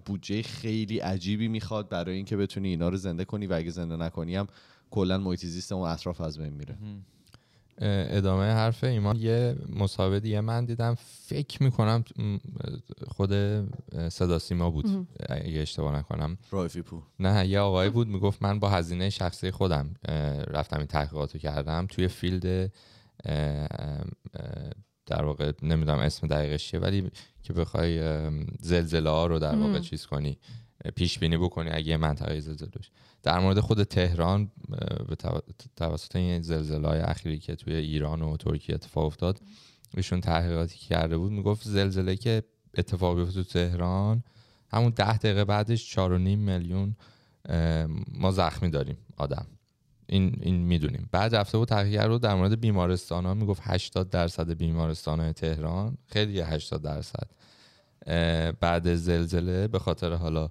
بودجه 0.05 0.43
خیلی 0.43 0.99
عجیبی 0.99 1.49
می‌خواد 1.49 1.89
برای 1.89 2.17
اینکه 2.17 2.37
بتونی 2.37 2.69
اینا 2.69 2.89
رو 2.89 2.97
زنده 2.97 3.25
کنی 3.25 3.47
و 3.47 3.53
اگه 3.53 3.71
زنده 3.71 3.97
نکنی 3.97 4.37
هم 4.37 4.47
کلا 4.95 5.19
محیط 5.19 5.45
زیست 5.47 5.73
اون 5.73 5.89
اطراف 5.89 6.21
از 6.21 6.39
بین 6.39 6.53
میره. 6.53 6.77
ادامه 7.79 8.45
حرف 8.45 8.85
ایمان. 8.85 9.17
یه 9.17 9.57
مسابقه 9.69 10.21
دیگه 10.21 10.41
من 10.41 10.65
دیدم 10.65 10.95
فکر 11.27 11.63
می‌کنم 11.63 12.05
خود 13.07 13.31
صدا 14.09 14.39
سیما 14.39 14.71
بود 14.71 15.09
اگه 15.29 15.61
اشتباه 15.61 15.97
نکنم. 15.97 16.39
رایفی 16.51 16.83
پور 16.83 17.03
نه 17.21 17.49
یه 17.49 17.59
آقایی 17.59 17.91
بود 17.91 18.09
می‌گفت 18.09 18.43
من 18.43 18.59
با 18.59 18.69
هزینه 18.69 19.11
شخصی 19.11 19.51
خودم 19.51 19.95
رفتم 20.49 20.79
این 20.79 20.87
تحقیقات 20.87 21.33
رو 21.35 21.41
کردم. 21.41 21.87
توی 21.87 22.09
فیلد 22.09 22.73
در 25.07 25.25
واقع 25.25 25.53
نمی‌دونم 25.63 25.99
اسم 25.99 26.27
دقیقش 26.27 26.69
چیه 26.69 26.81
ولی 26.81 27.11
که 27.43 27.53
بخوای 27.53 28.01
زلزله 28.61 29.11
ها 29.11 29.27
رو 29.27 29.39
در 29.39 29.57
واقع 29.57 29.79
چیز 29.79 30.07
کنی. 30.07 30.39
پیش 30.91 31.19
بینی 31.19 31.37
بکنی 31.37 31.71
اگه 31.71 31.89
یه 31.89 31.97
منطقه 31.97 32.41
زلزله 32.41 32.69
بشه 32.79 32.91
در 33.23 33.39
مورد 33.39 33.61
خود 33.61 33.83
تهران 33.83 34.51
به 35.09 35.15
تو- 35.17 35.41
توسط 35.77 36.17
این 36.17 36.43
زلزله 36.43 36.89
های 36.89 37.01
اخیری 37.01 37.39
که 37.39 37.55
توی 37.55 37.75
ایران 37.75 38.23
و 38.23 38.37
ترکیه 38.37 38.75
اتفاق 38.75 39.05
افتاد 39.05 39.41
ایشون 39.97 40.21
تحقیقاتی 40.21 40.79
کرده 40.79 41.17
بود 41.17 41.33
می‌گفت 41.33 41.69
زلزله 41.69 42.17
که 42.17 42.43
اتفاق 42.77 43.17
بیفته 43.19 43.43
تو 43.43 43.43
تهران 43.43 44.25
همون 44.71 44.91
ده 44.97 45.17
دقیقه 45.19 45.45
بعدش 45.45 45.91
چهار 45.91 46.13
و 46.13 46.19
نیم 46.19 46.39
میلیون 46.39 46.97
اه، 47.49 47.87
ما 48.13 48.31
زخمی 48.31 48.71
داریم 48.71 48.97
آدم. 49.17 49.47
این 50.07 50.39
این 50.41 50.55
می‌دونیم. 50.57 51.09
بعد 51.13 51.35
رفته 51.37 51.59
بود 51.59 51.69
تحقیق 51.69 52.03
رو 52.03 52.19
در 52.19 52.35
مورد 52.35 52.61
بیمارستان 52.61 53.27
ها 53.27 53.35
می‌گفت 53.35 53.61
80 53.65 54.11
درصد 54.11 54.53
بیمارستان 54.53 55.21
های 55.21 55.33
تهران 55.33 55.99
خیلی 56.07 56.41
80 56.41 56.83
درصد. 56.83 57.31
بعد 58.61 58.95
زلزله 58.95 59.69
به 59.69 59.79
خاطر 59.79 60.13
حالا 60.13 60.51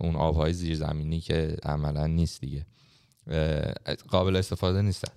اون 0.00 0.16
آبهای 0.16 0.52
زیرزمینی 0.52 1.20
که 1.20 1.56
عملا 1.62 2.06
نیست 2.06 2.40
دیگه 2.40 2.66
قابل 4.08 4.36
استفاده 4.36 4.82
نیستن 4.82 5.12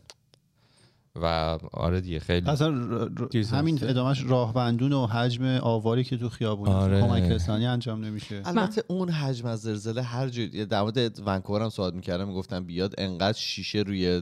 و 1.15 1.25
آره 1.73 2.01
دیگه 2.01 2.19
خیلی 2.19 2.49
اصلا 2.49 2.69
ر- 2.69 3.09
ر- 3.17 3.29
چیز 3.31 3.51
همین. 3.51 3.79
ادامهش 3.83 4.23
راهبندون 4.23 4.93
و 4.93 5.07
حجم 5.07 5.43
آواری 5.45 6.03
که 6.03 6.17
تو 6.17 6.29
خیابون 6.29 6.69
آره. 6.69 7.01
کمک 7.01 7.23
رسانی 7.23 7.65
انجام 7.65 8.05
نمیشه 8.05 8.41
البته 8.45 8.83
اون 8.87 9.09
حجم 9.09 9.47
از 9.47 9.61
زلزله 9.61 10.01
هر 10.01 10.29
جور 10.29 10.47
در 10.65 10.81
مورد 10.81 11.27
ونکوور 11.27 11.61
هم 11.61 11.69
صحبت 11.69 11.93
می‌کردم 11.93 12.27
می‌گفتم 12.27 12.63
بیاد 12.63 12.95
انقدر 12.97 13.37
شیشه 13.37 13.79
روی 13.79 14.21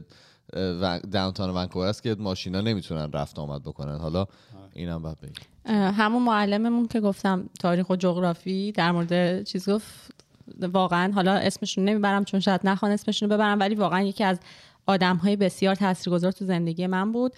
داونتاون 1.12 1.50
ونکوور 1.50 1.86
است 1.86 2.02
که 2.02 2.16
ماشینا 2.18 2.60
نمی‌تونن 2.60 3.12
رفت 3.12 3.38
آمد 3.38 3.62
بکنن. 3.62 3.98
حالا 3.98 4.26
اینم 4.72 5.02
باید 5.02 5.20
بگیم. 5.20 5.34
اه، 5.64 5.76
همون 5.76 6.22
معلممون 6.22 6.88
که 6.88 7.00
گفتم 7.00 7.48
تاریخ 7.60 7.90
و 7.90 7.96
جغرافی 7.96 8.72
در 8.72 8.92
مورد 8.92 9.42
چیز 9.42 9.68
گفت 9.68 9.86
واقعا 10.60 11.12
حالا 11.12 11.32
اسمشون 11.32 11.84
نمی‌برم 11.84 12.24
چون 12.24 12.40
شاید 12.40 12.60
نخوان 12.64 12.92
اسمشون 12.92 13.30
رو 13.30 13.36
ببرم 13.36 13.60
ولی 13.60 13.74
واقعا 13.74 14.02
یکی 14.02 14.24
از 14.24 14.40
آدم 14.86 15.16
های 15.16 15.36
بسیار 15.36 15.74
تاثیرگذار 15.74 16.32
تو 16.32 16.44
زندگی 16.44 16.86
من 16.86 17.12
بود. 17.12 17.32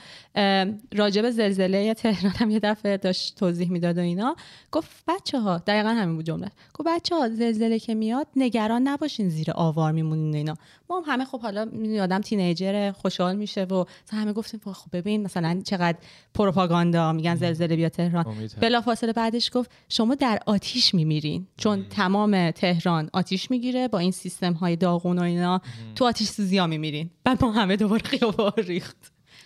به 0.91 1.31
زلزله 1.31 1.95
تهران 1.95 2.33
هم 2.33 2.51
یه 2.51 2.59
دفعه 2.59 2.97
داشت 2.97 3.37
توضیح 3.37 3.71
می‌داد 3.71 3.99
و 3.99 4.01
اینا. 4.01 4.37
گفت 4.73 4.91
بچه 5.09 5.41
ها 5.41 5.59
دقیقا 5.59 5.89
همین 5.89 6.17
بود 6.17 6.25
جمله. 6.25 6.51
گفت 6.75 6.89
بچه 6.89 7.15
ها 7.15 7.29
زلزله 7.29 7.79
که 7.79 7.95
میاد 7.95 8.27
نگران 8.37 8.89
نباشین 8.89 9.29
زیر 9.29 9.51
آوار 9.55 9.93
میمونین 9.93 10.35
اینا. 10.35 10.55
ما 10.91 11.01
هم 11.01 11.05
همه 11.07 11.25
خب 11.25 11.41
حالا 11.41 11.65
می‌دونی 11.65 12.01
آدم 12.01 12.21
تینیجر 12.21 12.93
خوشحال 12.93 13.37
میشه 13.37 13.65
و 13.65 13.85
همه 14.13 14.33
گفتیم 14.33 14.61
خب 14.73 14.91
ببین 14.93 15.23
مثلا 15.23 15.61
چقدر 15.65 15.99
پروپاگاندا 16.35 17.13
میگن 17.13 17.35
زلزله 17.35 17.77
بیا 17.77 17.89
تهران. 17.89 18.25
بلافاصله 18.61 19.13
بعدش 19.13 19.51
گفت 19.55 19.71
شما 19.89 20.15
در 20.15 20.39
آتیش 20.47 20.95
میمیرین. 20.95 21.47
چون 21.57 21.85
تمام 21.91 22.51
تهران 22.51 23.11
آتیش 23.13 23.51
می‌گیره 23.51 23.89
با 23.89 23.99
این 23.99 24.11
سیستم 24.11 24.53
های 24.53 24.77
داغون 24.77 25.19
و 25.19 25.23
اینا. 25.23 25.61
تو 25.95 26.05
آتیش 26.05 26.29
سوزی 26.29 26.59
ها 26.59 26.67
میمیرین. 26.67 27.11
بعد 27.35 27.45
ما 27.45 27.53
همه 27.53 27.77
دوباره 27.77 28.03
خیابان 28.03 28.53
ریخت. 28.57 28.97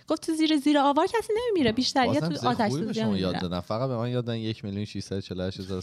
گفت 0.09 0.27
تو 0.27 0.33
زیر 0.33 0.57
زیر 0.57 0.79
آوار 0.79 1.07
کسی 1.07 1.33
نمیمیره 1.37 1.73
بیشتریه 1.73 2.21
بازم 2.21 2.29
تو 2.29 2.49
آتش 2.49 2.73
سوزی 2.73 2.95
شما 2.95 3.19
یاد 3.19 3.41
دادن. 3.41 3.61
فقط 3.61 3.89
به 3.89 3.97
من 3.97 4.11
یاد 4.11 4.25
دادن 4.25 4.39
یک 4.39 4.65
میلیون 4.65 4.85
648 4.85 5.61
هزار 5.61 5.83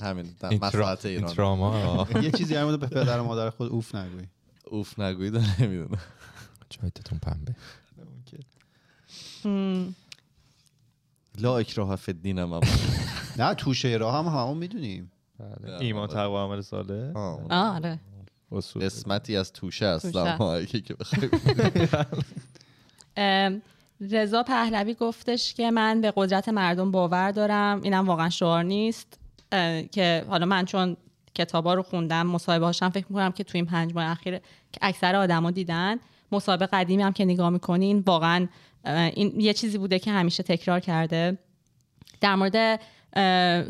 همین 0.00 0.34
مساحت 0.62 1.06
ایران. 1.06 1.34
تراما. 1.34 2.06
یه 2.22 2.30
چیزی 2.30 2.62
مورد 2.62 2.80
به 2.80 2.86
پدر 2.86 3.20
و 3.20 3.24
مادر 3.24 3.50
خود 3.50 3.70
اوف 3.70 3.94
نگوی 3.94 4.26
اوف 4.64 4.98
نگوید 4.98 5.36
نمی‌دونم 5.36 5.98
جایتون 6.70 7.18
پنبه. 7.18 7.54
هم. 9.44 9.94
لا 11.38 11.58
اکراه 11.58 11.96
فی 11.96 12.12
الدین 12.12 12.38
هم 12.38 12.60
نه 13.38 13.54
توشه 13.54 13.88
راه 13.88 14.14
هم 14.14 14.26
همون 14.26 14.58
می‌دونیم. 14.58 15.12
بله. 15.38 15.76
ایمان 15.80 16.08
تقوی 16.08 16.36
عمل 16.36 16.60
صالح. 16.60 17.16
آره. 17.50 18.00
قسمتی 18.52 19.36
از 19.36 19.52
توشه 19.52 19.86
اگه 19.86 20.80
که 20.80 20.96
رضا 24.10 24.42
پهلوی 24.42 24.94
گفتش 24.94 25.54
که 25.54 25.70
من 25.70 26.00
به 26.00 26.12
قدرت 26.16 26.48
مردم 26.48 26.90
باور 26.90 27.30
دارم. 27.30 27.80
اینم 27.82 28.06
واقعا 28.06 28.30
شعار 28.30 28.62
نیست. 28.62 29.18
که 29.92 30.24
حالا 30.28 30.46
من 30.46 30.64
چون 30.64 30.96
کتابا 31.34 31.74
رو 31.74 31.82
خوندم 31.82 32.26
مصاحبه 32.26 32.66
هاشم 32.66 32.88
فکر 32.88 33.06
می‌کنم 33.08 33.32
که 33.32 33.44
توی 33.44 33.58
این 33.58 33.66
پنج 33.66 33.94
ماه 33.94 34.10
اخیر 34.10 34.38
که 34.72 34.78
اکثر 34.82 35.16
آدما 35.16 35.50
دیدن 35.50 35.96
مصاحبه 36.32 36.66
قدیمی 36.66 37.02
هم 37.02 37.12
که 37.12 37.24
نگاه 37.24 37.50
می‌کنین 37.50 38.02
واقعا 38.06 38.48
این 38.84 39.40
یه 39.40 39.52
چیزی 39.52 39.78
بوده 39.78 39.98
که 39.98 40.10
همیشه 40.10 40.42
تکرار 40.42 40.80
کرده. 40.80 41.38
در 42.20 42.34
مورد 42.34 42.80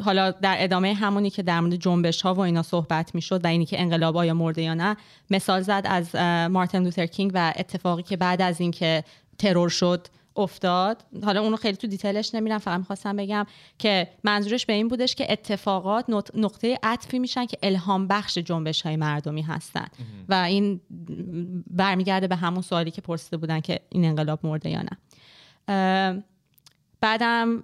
حالا 0.04 0.30
در 0.30 0.56
ادامه 0.58 0.94
همونی 0.94 1.30
که 1.30 1.42
در 1.42 1.60
مورد 1.60 1.76
جنبش 1.76 2.22
ها 2.22 2.34
و 2.34 2.40
اینا 2.40 2.62
صحبت 2.62 3.14
می‌شد 3.14 3.44
و 3.44 3.48
اینی 3.48 3.66
که 3.66 3.80
انقلاب 3.80 4.16
آیا 4.16 4.34
مرده 4.34 4.62
یا 4.62 4.74
نه 4.74 4.96
مثال 5.30 5.60
زد 5.60 5.82
از 5.84 6.14
مارتین 6.50 6.82
لوتر 6.82 7.06
کینگ 7.06 7.30
و 7.34 7.52
اتفاقی 7.56 8.02
که 8.02 8.16
بعد 8.16 8.42
از 8.42 8.60
اینکه 8.60 9.04
ترور 9.38 9.68
شد 9.68 10.06
افتاد. 10.36 11.04
حالا 11.24 11.40
اونو 11.40 11.56
خیلی 11.56 11.76
تو 11.76 11.86
دیتیلش 11.86 12.34
نمیرم 12.34 12.58
فقط 12.58 12.78
می‌خواستم 12.78 13.16
بگم 13.16 13.46
که 13.78 14.08
منظورش 14.24 14.66
به 14.66 14.72
این 14.72 14.88
بودش 14.88 15.14
که 15.14 15.32
اتفاقات 15.32 16.04
نقطه 16.34 16.78
عطفی 16.82 17.18
میشن 17.18 17.46
که 17.46 17.58
الهام 17.62 18.08
بخش 18.08 18.38
جنبش 18.38 18.82
های 18.82 18.96
مردمی 18.96 19.42
هستن. 19.42 19.86
و 20.28 20.34
این 20.34 20.80
برمیگرده 21.70 22.26
به 22.26 22.36
همون 22.36 22.62
سوالی 22.62 22.90
که 22.90 23.00
پرسیده 23.00 23.36
بودن 23.36 23.60
که 23.60 23.80
این 23.88 24.04
انقلاب 24.04 24.46
مرده 24.46 24.70
یا 24.70 24.82
نه. 24.82 26.22
بعدم 27.00 27.62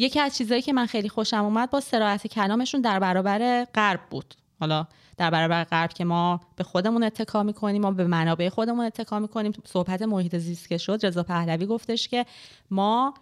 یکی 0.00 0.20
از 0.20 0.36
چیزهایی 0.36 0.62
که 0.62 0.72
من 0.72 0.86
خیلی 0.86 1.08
خوشم 1.08 1.44
اومد 1.44 1.70
با 1.70 1.80
سراحت 1.80 2.26
کلامشون 2.26 2.80
در 2.80 2.98
برابر 2.98 3.64
غرب 3.64 4.00
بود. 4.10 4.34
حالا 4.60 4.86
در 5.16 5.30
برابر 5.30 5.64
غرب 5.64 5.92
که 5.92 6.04
ما 6.04 6.40
به 6.56 6.64
خودمون 6.64 7.02
اتکا 7.02 7.42
می‌کنیم 7.42 7.82
ما 7.82 7.90
به 7.90 8.04
منابع 8.04 8.48
خودمون 8.48 8.84
اتکا 8.86 9.18
می‌کنیم. 9.18 9.52
صحبت 9.64 10.02
محیط 10.02 10.36
زیست 10.36 10.68
که 10.68 10.78
شد 10.78 10.98
رضا 11.02 11.22
پهلوی 11.22 11.66
گفتش 11.66 12.08
که 12.08 12.26
ما 12.70 13.14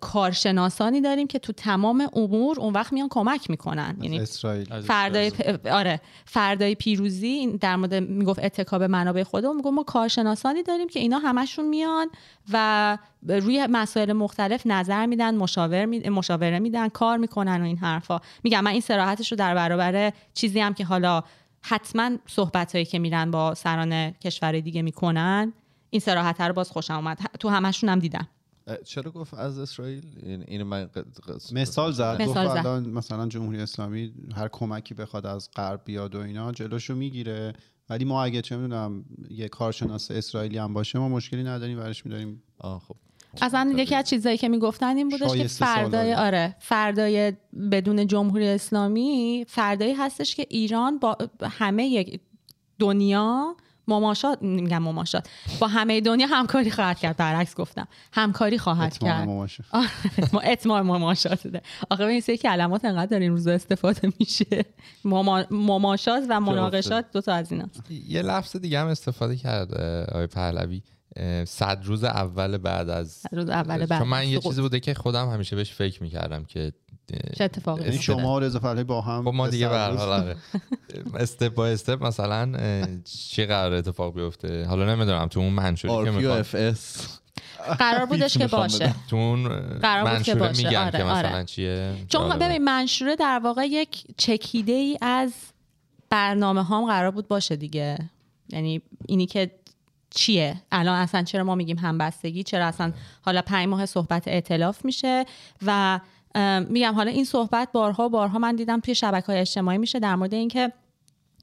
کارشناسانی 0.00 1.00
داریم 1.00 1.26
که 1.26 1.38
تو 1.38 1.52
تمام 1.52 2.08
امور 2.12 2.60
اون 2.60 2.72
وقت 2.72 2.92
میان 2.92 3.08
کمک 3.10 3.50
می‌کنن. 3.50 3.96
یعنی 4.00 4.20
اسرائیل. 4.20 4.80
فردای 4.80 5.30
پ- 5.30 5.66
آره. 5.66 6.00
فردای 6.24 6.74
پیروزی 6.74 7.26
این 7.26 7.56
در 7.56 7.76
مورد 7.76 7.94
می‌گفت 7.94 8.44
اتکا 8.44 8.78
به 8.78 8.86
منابع 8.86 9.22
خودمون 9.22 9.56
می‌گفت 9.56 9.74
ما 9.74 9.82
کارشناسانی 9.82 10.62
داریم 10.62 10.88
که 10.88 11.00
اینا 11.00 11.18
همشون 11.18 11.68
میان 11.68 12.06
و 12.52 12.98
روی 13.28 13.66
مسائل 13.70 14.12
مختلف 14.12 14.62
نظر 14.66 15.06
میدن 15.06 15.34
مشاور 15.36 15.84
می- 15.84 16.08
مشاوره 16.08 16.58
میدن 16.58 16.88
کار 16.88 17.16
می‌کنن 17.16 17.62
و 17.62 17.64
این 17.64 17.78
حرفا. 17.78 18.20
میگم 18.44 18.64
من 18.64 18.70
این 18.70 18.80
سراحتش 18.80 19.32
رو 19.32 19.36
در 19.38 19.54
برابر 19.54 20.12
چیزی 20.34 20.60
هم 20.60 20.74
که 20.74 20.84
حالا 20.84 21.22
حتما 21.62 22.10
صحبت 22.26 22.72
هایی 22.72 22.84
که 22.84 22.98
میرن 22.98 23.30
با 23.30 23.54
سران 23.54 24.10
کشور 24.10 24.60
دیگه 24.60 24.82
می‌کنن 24.82 25.52
این 25.90 26.00
سراحت 26.00 26.40
رو 26.40 26.52
باز 26.52 26.70
خوشم 26.70 26.94
اومد. 26.94 27.18
تو 27.40 27.48
همشون 27.48 27.88
هم 27.88 27.98
دیدم. 27.98 28.28
چرا 28.84 29.10
گفت 29.10 29.34
از 29.34 29.58
اسرائیل؟ 29.58 30.06
این 30.22 30.44
اینو 30.48 30.64
من 30.64 30.90
مثال 31.52 31.92
زد. 31.92 32.20
گفت 32.20 32.30
مثال 32.30 32.48
زد. 32.48 32.66
الان 32.66 32.88
مثلا 32.88 33.26
جمهوری 33.26 33.60
اسلامی 33.60 34.12
هر 34.36 34.48
کمکی 34.48 34.94
بخواد 34.94 35.26
از 35.26 35.48
غرب 35.56 35.80
بیاد 35.84 36.14
و 36.14 36.18
اینا 36.18 36.52
جلوشو 36.52 36.94
می‌گیره. 36.94 37.52
ولی 37.90 38.04
ما 38.04 38.24
اگه 38.24 38.42
چه 38.42 38.56
می‌دونم 38.56 39.04
یه 39.30 39.48
کارشناس 39.48 40.10
اسرائیلی 40.10 40.58
هم 40.58 40.74
باشه 40.74 40.98
ما 40.98 41.08
مشکلی 41.08 41.44
نداریم 41.44 41.78
برش 41.78 42.06
میداریم. 42.06 42.42
آه 42.58 42.80
خب. 42.88 42.96
اصلا 43.42 43.74
یکی 43.76 43.94
از 43.94 44.08
چیزایی 44.08 44.36
که 44.36 44.48
می‌گفتن 44.48 44.96
این 44.96 45.08
بودش 45.08 45.32
که 45.32 45.48
فردای. 45.48 46.14
آره 46.14 46.56
فردای 46.60 47.32
بدون 47.70 48.06
جمهوری 48.06 48.48
اسلامی 48.48 49.44
فردایی 49.48 49.92
هستش 49.92 50.34
که 50.34 50.46
ایران 50.50 50.98
با 50.98 51.16
همه 51.42 51.86
یک 51.86 52.20
دنیا 52.78 53.56
مماشات 53.88 54.42
میگم 54.42 54.78
مماشات. 54.82 55.28
با 55.60 55.66
همه 55.68 56.00
دنیا 56.00 56.26
همکاری 56.26 56.70
خواهد 56.70 56.98
کرد 56.98 57.16
برعکس 57.16 57.54
گفتم. 57.54 57.88
همکاری 58.12 58.58
خواهد 58.58 58.98
کرد. 58.98 59.28
ما 59.28 59.46
آره، 59.72 59.88
اتمام 60.44 60.86
مماشات 60.86 61.46
ده. 61.46 61.62
آخه 61.90 62.04
این 62.04 62.20
سری 62.20 62.36
کلمات 62.36 62.84
انقدر 62.84 63.06
در 63.06 63.18
این 63.18 63.30
روزا 63.30 63.52
استفاده 63.52 64.12
میشه. 64.20 64.64
مما- 65.04 65.44
مماشات 65.50 66.22
و 66.28 66.40
مناقشات 66.40 67.04
دو 67.12 67.20
تا 67.20 67.32
از 67.32 67.52
اینا 67.52 67.64
یه 68.08 68.22
لفظ 68.22 68.56
دیگه 68.56 68.80
هم 68.80 68.86
استفاده 68.86 69.36
کرد 69.36 69.74
آقای 70.10 70.26
پهلوی. 70.26 70.82
صد 71.44 71.80
روز 71.84 72.04
اول 72.04 72.56
بعد 72.58 72.88
از 72.88 73.22
روز 73.32 73.48
اول 73.48 73.86
بعد 73.86 73.98
چون 73.98 74.08
من 74.08 74.28
یه. 74.28 74.38
چیزی 74.38 74.60
بوده 74.60 74.80
که 74.80 74.94
خودم 74.94 75.28
همیشه 75.30 75.56
بهش 75.56 75.72
فکر 75.72 76.02
می‌کردم 76.02 76.44
که 76.44 76.72
چه 77.38 77.44
اتفاقی 77.44 77.84
یعنی؟ 77.84 77.98
شما 77.98 78.34
و 78.34 78.40
رضا 78.40 78.58
پهلوی 78.58 78.84
با 78.84 79.00
هم 79.00 79.24
خب 79.24 79.34
ما 79.34 79.48
دیگه 79.48 79.68
به 79.68 79.76
هر 79.76 79.90
حال 79.90 80.08
آره. 80.08 80.36
استپ 81.14 81.54
با 81.54 81.66
استپ 81.66 82.04
مثلا 82.04 82.52
چی 83.04 83.46
قرار 83.46 83.72
اتفاق 83.72 84.14
بیفته 84.14 84.64
حالا 84.64 84.94
نمی‌دونم 84.94 85.26
تو 85.26 85.40
اون 85.40 85.52
منشوری 85.52 86.04
که 86.04 86.10
می‌خواد 86.10 86.38
اف 86.38 86.54
اس 86.54 87.18
قرار 87.78 88.06
بودش 88.06 88.38
که 88.38 88.44
می‌خوام 88.44 88.62
باشه. 88.62 88.94
تو 89.10 89.16
اون 89.16 89.48
قرار 89.78 90.14
بود 90.14 90.22
که 90.22 90.34
منشوره 90.34 90.48
باشه. 90.48 90.66
میگن 90.66 90.80
آره، 90.80 90.98
که 90.98 91.04
مثلا 91.04 91.28
آره. 91.28 91.44
چیه 91.44 91.92
چون 92.08 92.28
جالبه. 92.28 92.46
ببین 92.46 92.64
منشوره 92.64 93.16
در 93.16 93.40
واقع 93.44 93.64
یک 93.64 94.04
چکیده 94.16 94.72
ای 94.72 94.98
از 95.02 95.32
برنامه 96.10 96.62
هام 96.62 96.86
قرار 96.86 97.10
بود 97.10 97.28
باشه 97.28 97.56
دیگه 97.56 97.98
یعنی 98.48 98.82
اینی 99.06 99.26
که 99.26 99.50
چیه 100.10 100.56
الان 100.72 100.98
اصلا 100.98 101.22
چرا 101.22 101.44
ما 101.44 101.54
میگیم 101.54 101.78
همبستگی 101.78 102.42
چرا 102.42 102.66
اصلا 102.66 102.92
حالا 103.22 103.42
پنج 103.42 103.68
ماه 103.68 103.86
صحبت 103.86 104.28
ائتلاف 104.28 104.84
میشه 104.84 105.24
و 105.66 106.00
میگم 106.68 106.94
حالا 106.94 107.10
این 107.10 107.24
صحبت 107.24 107.68
بارها 107.72 108.08
بارها 108.08 108.38
من 108.38 108.56
دیدم 108.56 108.80
توی 108.80 108.94
شبکه 108.94 109.26
های 109.26 109.38
اجتماعی 109.38 109.78
میشه 109.78 109.98
در 109.98 110.16
مورد 110.16 110.34
اینکه 110.34 110.72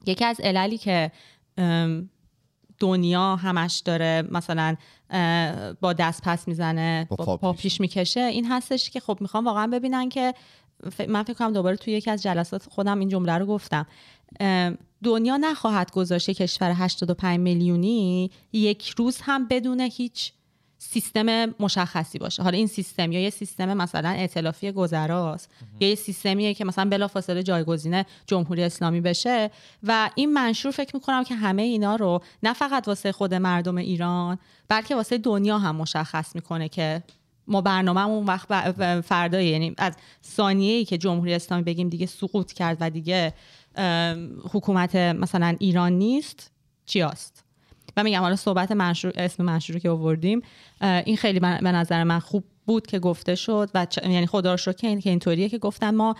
یکی 0.06 0.24
از 0.24 0.40
عللی 0.40 0.78
که 0.78 1.12
دنیا 2.78 3.36
همش 3.36 3.82
داره 3.84 4.28
مثلا 4.30 4.76
با 5.80 5.92
دست 5.92 6.22
پس 6.22 6.48
می‌زنه 6.48 7.06
با 7.10 7.16
با 7.24 7.36
پا 7.36 7.52
پیش. 7.52 7.80
می‌کشه 7.80 8.20
این 8.20 8.46
هستش 8.50 8.90
که 8.90 9.00
خب 9.00 9.18
می‌خوام 9.20 9.44
واقعا 9.44 9.66
ببینن 9.66 10.08
که 10.08 10.34
من 11.08 11.22
فکر 11.22 11.34
کنم 11.34 11.52
دوباره 11.52 11.76
توی 11.76 11.92
یکی 11.92 12.10
از 12.10 12.22
جلسات 12.22 12.66
خودم 12.70 12.98
این 12.98 13.08
جمله 13.08 13.38
رو 13.38 13.46
گفتم 13.46 13.86
دنیا 15.04 15.36
نخواهد 15.36 15.90
گذاشت 15.90 16.30
کشور 16.30 16.72
85 16.76 17.40
میلیونی 17.40 18.30
یک 18.52 18.88
روز 18.88 19.20
هم 19.22 19.48
بدون 19.48 19.80
هیچ 19.80 20.32
سیستم 20.78 21.54
مشخصی 21.60 22.18
باشه. 22.18 22.42
حالا 22.42 22.56
این 22.56 22.66
سیستم 22.66 23.12
یا 23.12 23.20
یه 23.20 23.30
سیستم 23.30 23.74
مثلا 23.74 24.08
ائتلافی 24.08 24.72
گذراست 24.72 25.50
یا 25.80 25.88
یه 25.88 25.94
سیستمیه 25.94 26.54
که 26.54 26.64
مثلا 26.64 26.88
بلافاصله 26.90 27.42
جایگزین 27.42 28.04
جمهوری 28.26 28.62
اسلامی 28.62 29.00
بشه 29.00 29.50
و 29.82 30.10
این 30.14 30.32
منشور 30.32 30.72
فکر 30.72 30.96
می‌کنم 30.96 31.24
که 31.24 31.34
همه 31.34 31.62
اینا 31.62 31.96
رو 31.96 32.22
نه 32.42 32.52
فقط 32.52 32.88
واسه 32.88 33.12
خود 33.12 33.34
مردم 33.34 33.76
ایران 33.76 34.38
بلکه 34.68 34.96
واسه 34.96 35.18
دنیا 35.18 35.58
هم 35.58 35.76
مشخص 35.76 36.34
می‌کنه 36.34 36.68
که 36.68 37.02
ما 37.48 37.60
برنامه 37.60 38.06
اون 38.06 38.26
وقت 38.26 38.70
فردا 39.00 39.40
یعنی 39.40 39.74
از 39.78 39.92
ثانیه 40.24 40.72
ای 40.72 40.84
که 40.84 40.98
جمهوری 40.98 41.34
اسلامی 41.34 41.62
بگیم 41.62 41.88
دیگه 41.88 42.06
سقوط 42.06 42.52
کرد 42.52 42.76
و 42.80 42.90
دیگه 42.90 43.34
حکومت 44.52 44.96
مثلا 44.96 45.56
ایران 45.58 45.92
نیست 45.92 46.50
چی 46.86 47.00
هست 47.00 47.45
و 47.96 48.02
میگم 48.02 48.20
حالا 48.20 48.36
صحبت 48.36 48.72
منشور 48.72 49.12
اسم 49.16 49.44
منشور 49.44 49.78
که 49.78 49.90
آوردیم 49.90 50.42
این 50.80 51.16
خیلی 51.16 51.40
به 51.40 51.46
نظر 51.72 52.04
من 52.04 52.18
خوب 52.18 52.44
بود 52.66 52.86
که 52.86 52.98
گفته 52.98 53.34
شد 53.34 53.70
و 53.74 53.86
چ- 53.90 54.06
یعنی 54.06 54.26
خدا 54.26 54.54
رو 54.66 54.72
که 54.72 54.86
این- 54.86 55.00
که 55.00 55.10
اینطوریه 55.10 55.48
که 55.48 55.58
گفتن 55.58 55.94
ما 55.94 56.14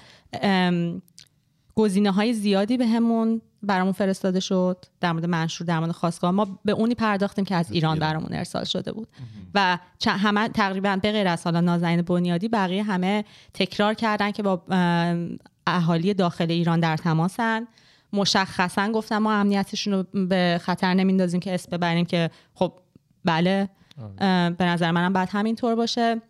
گزینه 1.74 2.11
های 2.11 2.32
زیادی 2.32 2.77
به 2.77 2.86
همون 2.86 3.40
برامون 3.62 3.93
فرستاده 3.93 4.40
شد 4.40 4.85
در 5.01 5.12
مورد 5.12 5.24
منشور 5.27 5.66
در 5.66 5.78
مورد 5.78 5.90
خواستگاه 5.93 6.31
ما 6.31 6.59
به 6.65 6.73
اونی 6.73 6.94
پرداختیم 6.94 7.44
که 7.44 7.55
از 7.55 7.73
ایران 7.73 7.98
برامون 7.98 8.32
ارسال 8.32 8.65
شده 8.65 8.93
بود. 8.93 9.09
و 9.55 9.78
چ- 10.05 10.07
همه 10.09 10.48
تقریبا 10.48 10.98
به 11.03 11.12
غیر 11.12 11.28
از 11.28 11.44
حالا 11.44 11.61
نازنین 11.61 12.03
بنیادی 12.03 12.48
بقیه 12.48 12.82
همه 12.82 13.24
تکرار 13.55 13.94
کردن 13.94 14.31
که 14.31 14.43
با 14.43 14.62
ام، 14.70 15.39
اهالی 15.66 16.15
داخل 16.15 16.51
ایران 16.51 16.81
در 16.81 16.97
تماسن. 16.97 17.66
مشخصا 18.12 18.93
گفتم 18.93 19.19
ما 19.19 19.33
امنیتشون 19.33 19.93
رو 19.93 20.27
به 20.27 20.61
خطر 20.62 20.95
نمیندازیم 20.95 21.41
که 21.41 21.55
اسم 21.55 21.77
ببریم 21.77 22.05
که 22.05 22.31
خب 22.55 22.73
بله. 23.24 23.69
به 24.59 24.65
نظر 24.65 24.91
منم 24.91 25.12
باید 25.12 25.28
همینطور 25.33 25.74
باشه. 25.74 26.23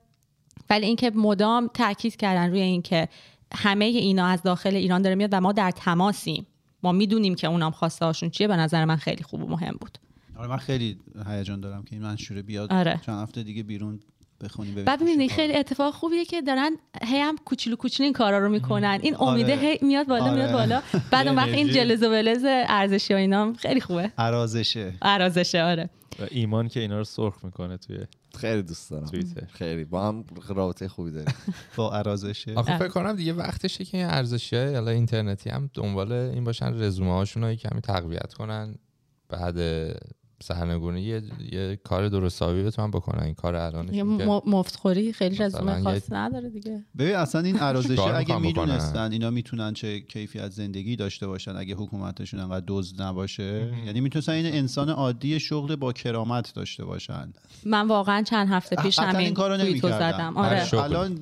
ولی 0.71 0.87
اینکه 0.87 1.11
مدام 1.11 1.71
تاکید 1.75 2.17
کردن 2.17 2.51
روی 2.51 2.61
اینکه 2.61 3.09
همه 3.55 3.85
اینا 3.85 4.27
از 4.27 4.43
داخل 4.43 4.75
ایران 4.75 5.03
داره 5.03 5.15
میاد 5.15 5.31
و 5.33 5.41
ما 5.41 5.53
در 5.53 5.71
تماسیم 5.71 6.47
ما 6.83 6.93
می‌دونیم 6.93 7.35
که 7.35 7.47
اونام 7.47 7.73
خواسته 7.73 8.05
هاشون 8.05 8.31
چیه 8.31 8.49
به 8.49 8.57
نظر 8.57 8.85
من 8.85 8.97
خیلی 8.97 9.23
خوب 9.23 9.43
و 9.43 9.47
مهم 9.47 9.77
بود. 9.81 9.99
آره 10.37 10.49
من 10.49 10.57
خیلی 10.57 10.99
هیجان 11.27 11.61
دارم 11.61 11.83
که 11.83 11.97
این 11.97 12.03
منشوره 12.03 12.43
بیاد. 12.43 12.73
آره. 12.73 13.01
چند 13.07 13.23
هفته 13.23 13.43
دیگه 13.43 13.63
بیرون 13.63 14.01
بخونیم 14.45 14.75
ببینیم 14.75 15.19
بعد. 15.19 15.31
خیلی 15.31 15.55
اتفاق 15.55 15.95
خوبیه 15.95 16.25
که 16.25 16.43
دارن 16.43 16.77
هی 17.03 17.19
هم 17.19 17.37
کوچولو 17.45 17.77
کوچولو 17.77 18.05
این 18.05 18.13
کارا 18.13 18.39
رو 18.39 18.49
می‌کنن. 18.49 18.99
این 19.03 19.17
امیده 19.21 19.53
آره. 19.57 19.63
هی 19.63 19.79
میاد 19.83 20.07
بالا 20.07 20.25
آره. 20.25 20.35
میاد 20.35 20.53
بالا. 20.53 20.83
بعد 21.11 21.27
اون 21.27 21.37
وقت 21.37 21.49
این. 21.49 21.69
جلز 21.69 22.03
و 22.03 22.11
ولز 22.11 22.45
ارزشی 22.69 23.15
و 23.15 23.17
اینا 23.17 23.43
هم 23.43 23.55
خیلی 23.55 23.81
خوبه. 23.81 24.13
ارازشه. 24.19 24.93
ارازشه 25.03 25.63
آره. 25.63 25.91
و 26.21 26.27
ایمان 26.31 26.69
که 26.69 26.81
اینا 26.81 26.99
رو 26.99 27.05
سرخ 27.05 27.45
می‌کنه 27.45 27.77
توی 27.77 27.99
خیلی 28.39 28.63
دوست 28.63 28.91
دارم. 28.91 29.07
توییتر. 29.07 29.47
خیلی. 29.53 29.85
با 29.85 30.09
هم 30.09 30.25
رابطه 30.49 30.89
خوبی 30.89 31.11
داریم. 31.11 31.35
با 31.77 31.93
ارازشه. 31.93 32.55
آخه 32.55 32.79
فکر 32.79 32.89
کنم 32.89 33.13
دیگه 33.13 33.33
وقتشه 33.33 33.85
که 33.85 33.97
این 33.99 34.07
ارزشی 34.07 34.57
های 34.57 34.89
اینترنتی 34.89 35.51
هم 35.51 35.71
دنبال 35.75 36.13
این 36.13 36.45
باشن 36.45 36.83
رزومه 36.83 37.13
هاشون 37.13 37.45
رو 37.45 37.55
کمی 37.55 37.81
تقویت 37.81 38.35
کنن. 38.35 38.75
بعد 39.29 39.57
سرنگونی 40.43 41.03
یه, 41.03 41.23
یه 41.53 41.79
کار 41.85 42.09
درست 42.09 42.37
حسابی 42.37 42.63
بتونن 42.63 42.91
بکنن. 42.91 43.23
این 43.23 43.35
کار 43.35 43.55
یه 43.93 43.97
که 43.97 44.05
م- 44.05 44.41
مفتخوری 44.47 45.13
خیلی 45.13 45.37
رزومه 45.37 45.77
یه- 45.77 45.83
خاص 45.83 46.13
نداره 46.13 46.49
دیگه. 46.49 46.85
ببین 46.99 47.15
اصلا 47.17 47.41
این 47.41 47.57
ارازشه 47.61 47.89
چیکار 47.89 48.15
اگه؟ 48.15 48.39
می‌دونستن 48.39 49.13
اینا 49.13 49.31
می‌تونن 49.31 49.73
چه 49.75 50.01
کیفیت 50.01 50.51
زندگی 50.51 50.97
داشته 50.97 51.27
باشن 51.27 51.57
اگه 51.57 51.75
حکومتشون 51.75 52.41
انقدر 52.41 52.65
دزد 52.69 53.03
نباشه؟ 53.03 53.73
یعنی 53.87 54.01
می‌تونستن 54.01 54.33
این 54.33 54.55
انسان 54.55 54.89
عادی 54.89 55.41
شغل 55.41 55.77
با 55.77 55.93
کرامت 55.93 56.55
داشته 56.55 56.85
باشن. 56.85 57.33
من 57.67 57.89
واقعا 57.89 58.23
چند 58.23 58.49
هفته 58.49 58.77
پیش 58.77 58.99
همین 58.99 59.17
این 59.17 59.35
کارو 59.35 59.57
آره. 60.37 60.75
الان 60.75 61.21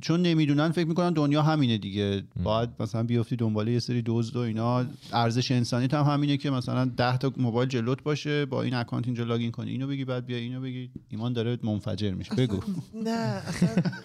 چون 0.00 0.22
نمی‌دونن 0.22 0.70
فکر 0.70 0.86
می‌کنن 0.86 1.12
دنیا 1.12 1.42
همینه 1.42 1.78
دیگه. 1.78 2.22
باید 2.42 2.68
مثلا 2.80 3.02
بیفتی 3.02 3.36
دنبال 3.36 3.68
یه 3.68 3.78
سری 3.78 4.02
دزد 4.06 4.36
و 4.36 4.40
اینا. 4.40 4.84
ارزش 5.12 5.50
انسانیت 5.50 5.94
هم 5.94 6.04
همینه 6.04 6.36
که 6.36 6.50
مثلا 6.50 6.84
10 6.84 7.18
تا 7.18 7.32
موبایل 7.36 7.68
جلوت 7.68 8.02
باشه 8.02 8.46
با 8.46 8.62
این 8.62 8.74
اکانت 8.74 9.06
اینجا 9.06 9.24
لاگین 9.24 9.50
کنی 9.50 9.70
اینو 9.70 9.86
بگی 9.86 10.04
بعد 10.04 10.26
بیا 10.26 10.36
اینو 10.36 10.60
بگی. 10.60 10.90
ایمان 11.08 11.32
داره 11.32 11.58
منفجر 11.62 12.10
میشه. 12.10 12.34
بگو. 12.34 12.60
نه 13.04 13.40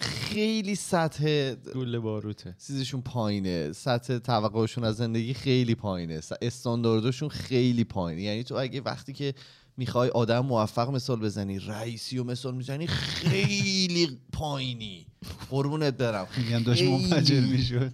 خیلی 0.00 0.74
سطح 0.74 1.54
گول 1.74 1.98
باروته. 1.98 2.56
چیزشون 2.66 3.02
پایینه. 3.02 3.72
سطح 3.72 4.18
توقعشون 4.18 4.84
از 4.84 4.96
زندگی 4.96 5.34
خیلی 5.34 5.74
پایینه. 5.74 6.20
استانداردشون 6.42 7.28
خیلی 7.28 7.84
پایینه. 7.84 8.22
یعنی 8.22 8.42
تو 8.42 8.54
اگه 8.54 8.80
وقتی 8.80 9.12
که 9.12 9.34
می‌خوای 9.76 10.08
آدم 10.10 10.40
موفق 10.40 10.90
مثال 10.90 11.20
بزنی 11.20 11.58
رئیسی 11.58 12.18
و 12.18 12.24
مثال 12.24 12.54
می‌زنی 12.54 12.86
خیلی 12.86 14.18
پایینی. 14.32 15.06
قربونت 15.50 15.94
برم. 15.94 16.26
میگم 16.36 16.62
داشت. 16.62 16.82
منفجر 16.82 17.40
می‌شد. 17.40 17.92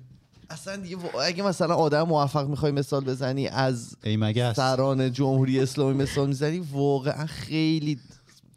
اصلا 0.51 0.77
دیگه 0.77 0.97
اگه 1.25 1.43
مثلا 1.43 1.75
آدم 1.75 2.03
موفق 2.03 2.49
می‌خوای 2.49 2.73
مثال 2.73 3.05
بزنی 3.05 3.49
از 3.49 3.97
ای 4.03 4.17
مگس 4.17 4.57
سران 4.57 5.13
جمهوری 5.13 5.61
اسلامی 5.61 5.95
مثال 5.95 6.29
می‌زنی 6.29 6.59
واقعا 6.59 7.27
خیلی 7.27 7.99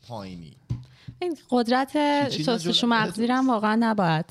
پایینی. 0.08 0.54
این 1.22 1.38
قدرت 1.50 1.96
نجلا- 1.96 2.84
مغزی 2.84 3.26
هم 3.26 3.50
واقعا 3.50 3.78
نباید. 3.80 4.26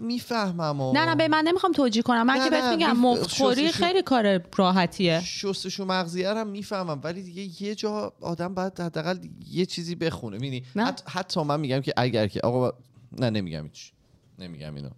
می‌فهمم 0.00 0.82
نه 0.96 1.04
نه 1.04 1.14
به 1.14 1.28
من 1.28 1.44
نمی‌خوام 1.46 1.72
توجیه 1.72 2.02
کنم. 2.02 2.26
من 2.26 2.44
که 2.44 2.50
بهت 2.50 2.64
میگم 2.64 2.92
مفتخوری 2.96 3.68
شستشو- 3.68 3.72
خیلی 3.84 4.02
کار 4.02 4.40
راحتیه. 4.56 5.20
شستشو 5.24 5.84
مغزیه 5.84 6.30
رو 6.30 6.38
هم 6.38 6.46
می‌فهمم 6.48 7.00
ولی 7.04 7.22
دیگه 7.22 7.62
یه 7.62 7.74
جا 7.74 8.12
آدم 8.20 8.54
باید 8.54 8.80
حداقل 8.80 9.18
یه 9.50 9.66
چیزی 9.66 9.94
بخونه. 9.94 10.36
می‌بینی؟ 10.36 10.64
نه. 10.76 10.92
حتی, 11.08 11.42
من 11.42 11.60
میگم 11.60 11.80
که 11.80 11.92
اگر 11.96 12.26
که 12.26 12.40
آقا 12.40 12.72
نه 13.12 13.30
نمیگم 13.30 13.62
هیچ. 13.64 13.92
نمیگم 14.38 14.74
اینو. 14.74 14.90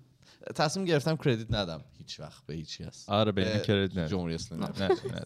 تصمیم 0.55 0.87
گرفتم 0.87 1.17
کردیت 1.17 1.47
ندم. 1.55 1.81
هیچ 1.99 2.21
وقت 2.21 2.47
به 2.47 2.55
هیچی 2.55 2.85
هست. 2.85 3.11
آره 3.11 3.33
به 3.33 3.49
این 3.49 3.59
به 3.59 3.65
کرد 3.65 3.99
نه 3.99 4.09
جمهوری 4.09 4.35
اسلامی 4.35 4.65
نه 4.81 4.89
نه. 4.89 5.25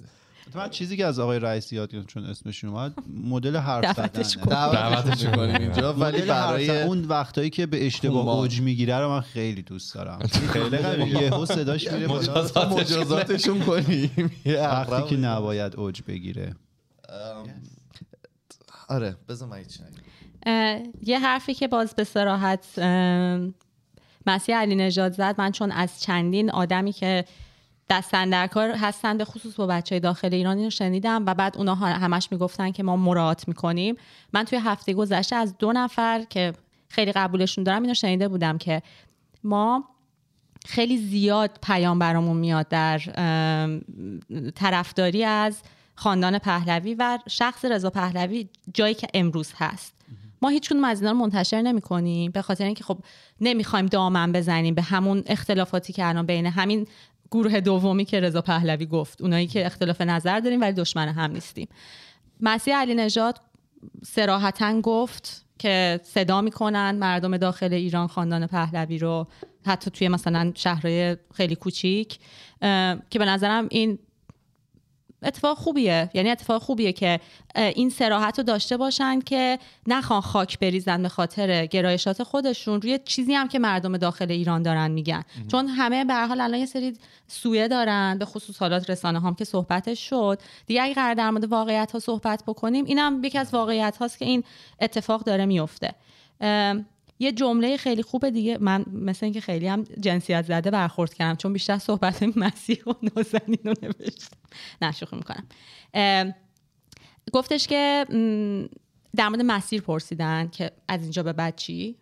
من 0.54 0.70
چیزی 0.70 0.96
که 0.96 1.06
از 1.06 1.18
آقای 1.18 1.38
رئیس 1.38 1.72
یاد 1.72 1.92
گرفتم 1.92 2.06
چون 2.06 2.24
اسمشون 2.24 2.70
اومد 2.70 2.94
مدل 3.24 3.56
حرف 3.56 3.98
کن. 4.36 4.50
دعوتش 4.50 5.24
می‌کنیم 5.24 5.54
اینجا 5.54 5.92
ولی 5.92 6.18
زدن، 6.18 6.26
برای 6.26 6.82
اون 6.82 7.04
وقتایی 7.04 7.50
که 7.50 7.66
به 7.66 7.86
اشتباه. 7.86 8.38
اوج 8.38 8.60
می‌گیره 8.60 8.98
رو 8.98 9.08
من 9.08 9.20
خیلی 9.20 9.62
دوست 9.62 9.94
دارم. 9.94 10.18
خیلی 10.52 10.76
قویه 10.76 11.22
یهو 11.22 11.46
صداش 11.46 11.92
میره 11.92 12.06
مجازاتشون 12.06 13.60
کنیم. 13.60 14.30
وقتی 14.46 15.08
که. 15.08 15.16
نباید 15.16 15.76
اوج 15.76 16.02
بگیره. 16.08 16.56
آره 18.88 19.16
بذار 19.28 19.48
من 19.48 19.62
یه 21.02 21.18
حرفی 21.18 21.54
که 21.54 21.68
باز 21.68 21.94
به 21.94 22.04
سراحت 22.04 22.78
مسیح 24.26 24.56
علی 24.56 24.74
نژاد 24.74 25.12
زد 25.12 25.34
من 25.38 25.52
چون 25.52 25.72
از 25.72 26.00
چندین 26.00 26.50
آدمی 26.50 26.92
که 26.92 27.24
دستن 27.90 28.30
در 28.30 28.46
کار 28.46 28.70
هستن 28.70 29.18
به 29.18 29.24
خصوص 29.24 29.54
با 29.54 29.66
بچه 29.66 30.00
داخل 30.00 30.34
ایران 30.34 30.58
اینو 30.58 30.70
شنیدم 30.70 31.24
و 31.26 31.34
بعد 31.34 31.56
اونا 31.56 31.74
همش 31.74 32.28
می‌گفتن 32.32 32.70
که 32.70 32.82
ما 32.82 32.96
مراعات 32.96 33.48
می‌کنیم. 33.48 33.96
من 34.32 34.44
توی 34.44 34.58
هفته 34.58 34.92
گذشته 34.92 35.36
از 35.36 35.58
دو 35.58 35.72
نفر 35.72 36.24
که 36.30 36.52
خیلی 36.88 37.12
قبولشون 37.12 37.64
دارم 37.64 37.82
اینو 37.82 37.94
شنیده 37.94 38.28
بودم 38.28 38.58
که 38.58 38.82
ما 39.44 39.84
خیلی 40.66 40.98
زیاد 40.98 41.58
پیام 41.62 41.98
برامون 41.98 42.36
میاد 42.36 42.68
در 42.68 42.98
طرفداری 44.54 45.24
از 45.24 45.62
خاندان 45.94 46.38
پهلوی 46.38 46.94
و 46.94 47.18
شخص 47.28 47.64
رضا 47.64 47.90
پهلوی 47.90 48.48
جایی 48.74 48.94
که 48.94 49.06
امروز 49.14 49.52
هست. 49.56 49.94
ما 50.42 50.48
هیچ 50.48 50.68
کدوم 50.68 50.84
از 50.84 51.00
اینا 51.00 51.12
رو 51.12 51.18
منتشر 51.18 51.62
نمی 51.62 51.80
کنیم 51.80 52.30
به 52.30 52.42
خاطر 52.42 52.64
اینکه 52.64 52.84
خب 52.84 52.98
نمی‌خوایم 53.40 53.86
دامن 53.86 54.32
بزنیم 54.32 54.74
به 54.74 54.82
همون 54.82 55.22
اختلافاتی 55.26 55.92
که 55.92 56.06
الان 56.06 56.26
بین 56.26 56.46
همین 56.46 56.86
گروه 57.34 57.60
دومی 57.60 58.04
که 58.04 58.20
رضا 58.20 58.42
پهلوی 58.42 58.86
گفت. 58.86 59.22
اونایی 59.22 59.46
که 59.46 59.66
اختلاف 59.66 60.00
نظر 60.00 60.40
داریم 60.40 60.60
ولی 60.60 60.72
دشمن 60.72 61.08
هم 61.08 61.30
نیستیم. 61.30 61.68
مسیح 62.40 62.76
علی 62.76 62.94
نژاد 62.94 63.40
سراحتا 64.04 64.80
گفت 64.80 65.46
که 65.58 66.00
صدا 66.02 66.40
می‌کنن 66.40 66.90
مردم 66.90 67.36
داخل 67.36 67.72
ایران 67.72 68.06
خاندان 68.06 68.46
پهلوی 68.46 68.98
رو 68.98 69.26
حتی 69.66 69.90
توی 69.90 70.08
مثلا 70.08 70.52
شهرهای 70.54 71.16
خیلی 71.34 71.54
کوچیک 71.54 72.18
که 73.10 73.18
به 73.18 73.24
نظرم 73.24 73.66
این 73.70 73.98
اتفاق 75.22 75.58
خوبیه. 75.58 76.10
یعنی 76.14 76.30
اتفاق 76.30 76.62
خوبیه 76.62 76.92
که 76.92 77.20
این 77.54 77.90
سراحت 77.90 78.38
رو 78.38 78.44
داشته 78.44 78.76
باشن 78.76 79.20
که 79.20 79.58
نخوان 79.86 80.20
خاک 80.20 80.58
بریزن 80.58 81.02
به 81.02 81.08
خاطر 81.08 81.66
گرایشات 81.66 82.22
خودشون. 82.22 82.82
روی 82.82 82.98
چیزی 83.04 83.34
هم 83.34 83.48
که 83.48 83.58
مردم 83.58 83.96
داخل 83.96 84.30
ایران 84.30 84.62
دارن 84.62 84.90
میگن. 84.90 85.24
چون 85.48 85.68
همه 85.68 86.04
به 86.04 86.14
هر 86.14 86.26
حال 86.26 86.40
الان 86.40 86.60
یه 86.60 86.66
سری 86.66 86.96
سویه 87.28 87.68
دارن 87.68 88.18
به 88.18 88.24
خصوص 88.24 88.58
حالات 88.58 88.90
رسانه 88.90 89.20
هم 89.20 89.34
که 89.34 89.44
صحبتش 89.44 90.08
شد. 90.08 90.40
دیگه 90.66 90.82
اگه 90.82 90.94
قرار 90.94 91.14
در 91.14 91.30
مورد 91.30 91.44
واقعیت 91.44 91.92
ها 91.92 91.98
صحبت 91.98 92.42
بکنیم 92.46 92.84
اینم 92.84 93.20
یکی 93.24 93.38
از 93.38 93.54
واقعیت 93.54 93.96
هاست 93.96 94.18
که 94.18 94.24
این 94.24 94.44
اتفاق 94.80 95.24
داره 95.24 95.46
میفته 95.46 95.94
یه 97.18 97.32
جمله 97.32 97.76
خیلی 97.76 98.02
خوبه 98.02 98.30
دیگه. 98.30 98.58
من 98.60 98.84
مثل 98.92 99.26
اینکه 99.26 99.40
خیلی 99.40 99.68
هم 99.68 99.82
جنسیت 99.82 100.44
زده 100.44 100.70
برخورد 100.70 101.14
کردم 101.14 101.36
چون 101.36 101.52
بیشتر 101.52 101.78
صحبت 101.78 102.22
مسیح 102.36 102.82
و 102.86 102.92
نازنین 103.16 103.58
رو 103.64 103.74
نوشتم. 103.82 104.36
نه 104.82 104.92
شوخی 104.92 105.16
می‌کنم. 105.16 105.46
گفتش 107.32 107.66
که 107.66 108.06
در 109.16 109.28
مورد 109.28 109.42
مسیر 109.44 109.80
پرسیدن 109.80 110.48
که 110.48 110.70
از 110.88 111.02
اینجا 111.02 111.22
به 111.22 111.32
بعد 111.32 111.56
چی؟ 111.56 111.96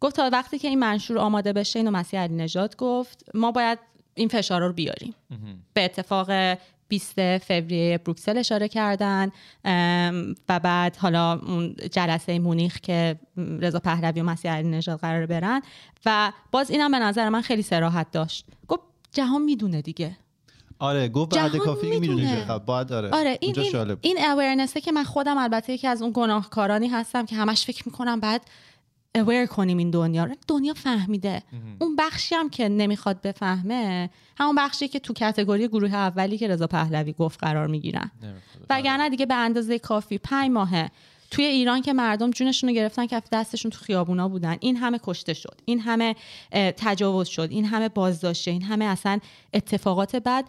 گفت 0.00 0.16
تا 0.16 0.30
وقتی 0.32 0.58
که 0.58 0.68
این 0.68 0.78
منشور 0.78 1.18
آماده 1.18 1.52
بشه 1.52 1.78
اینو 1.78 1.90
مسیح 1.90 2.20
علی 2.20 2.34
نژاد 2.34 2.76
گفت 2.76 3.24
ما 3.34 3.52
باید 3.52 3.78
این 4.14 4.28
فشار 4.28 4.60
رو 4.60 4.72
بیاریم. 4.72 5.14
به 5.74 5.84
اتفاق 5.84 6.58
20 6.92 7.38
فوریه 7.38 7.98
بروکسل 7.98 8.38
اشاره 8.38 8.68
کردن 8.68 9.30
و 10.48 10.60
بعد 10.60 10.96
حالا 10.96 11.32
اون 11.32 11.76
جلسه 11.92 12.38
مونیخ 12.38 12.80
که 12.80 13.18
رضا 13.36 13.78
پهلوی 13.78 14.20
و 14.20 14.24
مسیح 14.24 14.52
علی 14.52 14.68
نژاد 14.68 14.98
قرار 14.98 15.26
برن 15.26 15.62
و 16.06 16.32
باز 16.50 16.70
اینم 16.70 16.90
به 16.90 16.98
نظر 16.98 17.28
من 17.28 17.40
خیلی 17.40 17.62
سراحت 17.62 18.10
داشت 18.10 18.46
گفت 18.68 18.82
جهان 19.12 19.42
می‌دونه 19.42 19.82
دیگه 19.82 20.16
آره 20.78 21.08
گفت 21.08 21.36
بعد 21.36 21.56
کافی 21.56 21.86
می‌دونه 21.86 22.22
می‌دونه. 22.22 22.44
خب 22.44 22.64
باید 22.64 22.92
آره 22.92 23.10
آره 23.10 23.38
این 23.40 23.58
این. 24.02 24.18
این 24.18 24.66
که 24.66 24.92
من 24.92 25.04
خودم 25.04 25.38
البته 25.38 25.72
یکی 25.72 25.86
از 25.86 26.02
اون 26.02 26.10
گناهکارانی 26.14 26.88
هستم 26.88 27.26
که 27.26 27.36
همش 27.36 27.64
فکر 27.64 27.82
می‌کنم 27.86 28.20
بعد 28.20 28.42
aware 29.18 29.48
کنیم 29.48 29.78
این 29.78 29.90
دنیا 29.90 30.24
رو. 30.24 30.34
دنیا 30.48 30.74
فهمیده. 30.74 31.42
اون 31.80 31.96
بخشی 31.96 32.34
هم 32.34 32.50
که 32.50 32.68
نمی‌خواد 32.68 33.20
بفهمه 33.20 34.10
همون 34.36 34.54
بخشی 34.54 34.88
که 34.88 34.98
تو 34.98 35.12
کتگوری 35.12 35.68
گروه 35.68 35.94
اولی 35.94 36.38
که 36.38 36.48
رضا 36.48 36.66
پهلوی 36.66 37.12
گفت 37.12 37.40
قرار 37.40 37.66
می‌گیرن. 37.66 38.10
وگرنه 38.70 39.10
دیگه 39.10 39.26
به 39.26 39.34
اندازه 39.34 39.78
کافی. 39.78 40.18
پنج 40.18 40.50
ماهه. 40.50 40.90
توی 41.30 41.44
ایران 41.44 41.82
که 41.82 41.92
مردم 41.92 42.30
جونشون 42.30 42.68
رو 42.70 42.74
گرفتن 42.74 43.06
کف 43.06 43.22
دستشون 43.32 43.70
تو 43.70 43.78
خیابونا 43.84 44.28
بودن. 44.28 44.56
این 44.60 44.76
همه 44.76 45.00
کشته 45.02 45.34
شد. 45.34 45.60
این 45.64 45.80
همه 45.80 46.16
تجاوز 46.52 47.28
شد. 47.28 47.48
این 47.50 47.64
همه 47.64 47.88
بازداشته. 47.88 48.50
این 48.50 48.62
همه 48.62 48.84
اصلا 48.84 49.18
اتفاقات 49.54 50.16
بعد 50.16 50.44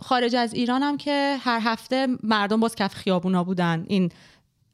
خارج 0.00 0.34
از 0.34 0.54
ایران 0.54 0.82
هم 0.82 0.96
که 0.96 1.36
هر 1.40 1.60
هفته 1.62 2.06
مردم 2.22 2.60
باز 2.60 2.74
کف 2.74 2.94
خیابونا 2.94 3.44
بودن. 3.44 3.84
این 3.88 4.10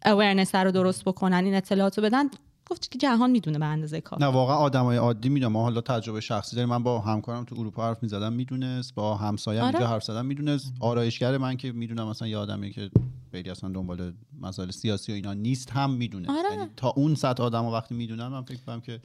awareness 0.06 0.54
رو 0.54 0.70
درست 0.70 1.04
بکنن 1.04 1.44
این 1.44 1.54
اطلاعات 1.54 1.98
رو 1.98 2.04
بدن. 2.04 2.30
گفت 2.70 2.90
که 2.90 2.98
جهان 2.98 3.30
می‌دونه 3.30 3.58
به 3.58 3.64
اندازه 3.64 4.00
کافی 4.00 4.22
نه 4.22 4.28
واقعا 4.28 4.56
آدمای 4.56 4.96
عادی 4.96 5.28
می‌دونم 5.28 5.52
ما 5.52 5.62
حالا 5.62 5.80
تجربه 5.80 6.20
شخصی 6.20 6.56
داریم 6.56 6.68
من 6.68 6.82
با 6.82 6.98
همکارم 6.98 7.44
تو 7.44 7.54
اروپا 7.58 7.86
حرف 7.86 8.02
می‌زدم 8.02 8.32
می‌دونست 8.32 8.94
با 8.94 9.16
همسایم 9.16 9.62
آره. 9.62 9.74
اینجا 9.74 9.88
حرف 9.88 10.04
زدم 10.04 10.26
می‌دونست 10.26 10.72
آرایشگر 10.80 11.38
من 11.38 11.56
که 11.56 11.72
می‌دونم 11.72 12.08
مثلا 12.08 12.28
یه 12.28 12.36
آدمی 12.36 12.70
که 12.70 12.90
خیلی 13.32 13.50
اصلا 13.50 13.70
دنبال 13.70 14.12
مسائل 14.40 14.70
سیاسی 14.70 15.12
و 15.12 15.14
اینا 15.14 15.34
نیست 15.34 15.70
هم 15.70 15.90
می‌دونه 15.90 16.30
آره. 16.30 16.54
یعنی 16.54 16.70
تا 16.76 16.88
اون 16.88 17.14
سطح 17.14 17.42
آدم 17.42 17.64
وقتی 17.64 17.94
می‌دونن 17.94 18.26
من 18.26 18.42
فکر 18.42 18.60
کنم 18.66 18.80
که 18.80 19.00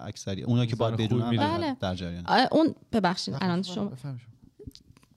اکثری 0.00 0.42
اونا 0.42 0.66
که 0.66 0.76
باید 0.76 0.96
بدونن. 0.96 1.36
بله. 1.36 1.76
در 1.80 1.94
جریان 1.94 2.24
آه، 2.26 2.48
اون 2.52 2.74
ببخشید 2.92 3.34
الان 3.40 3.62
شما 3.62 3.92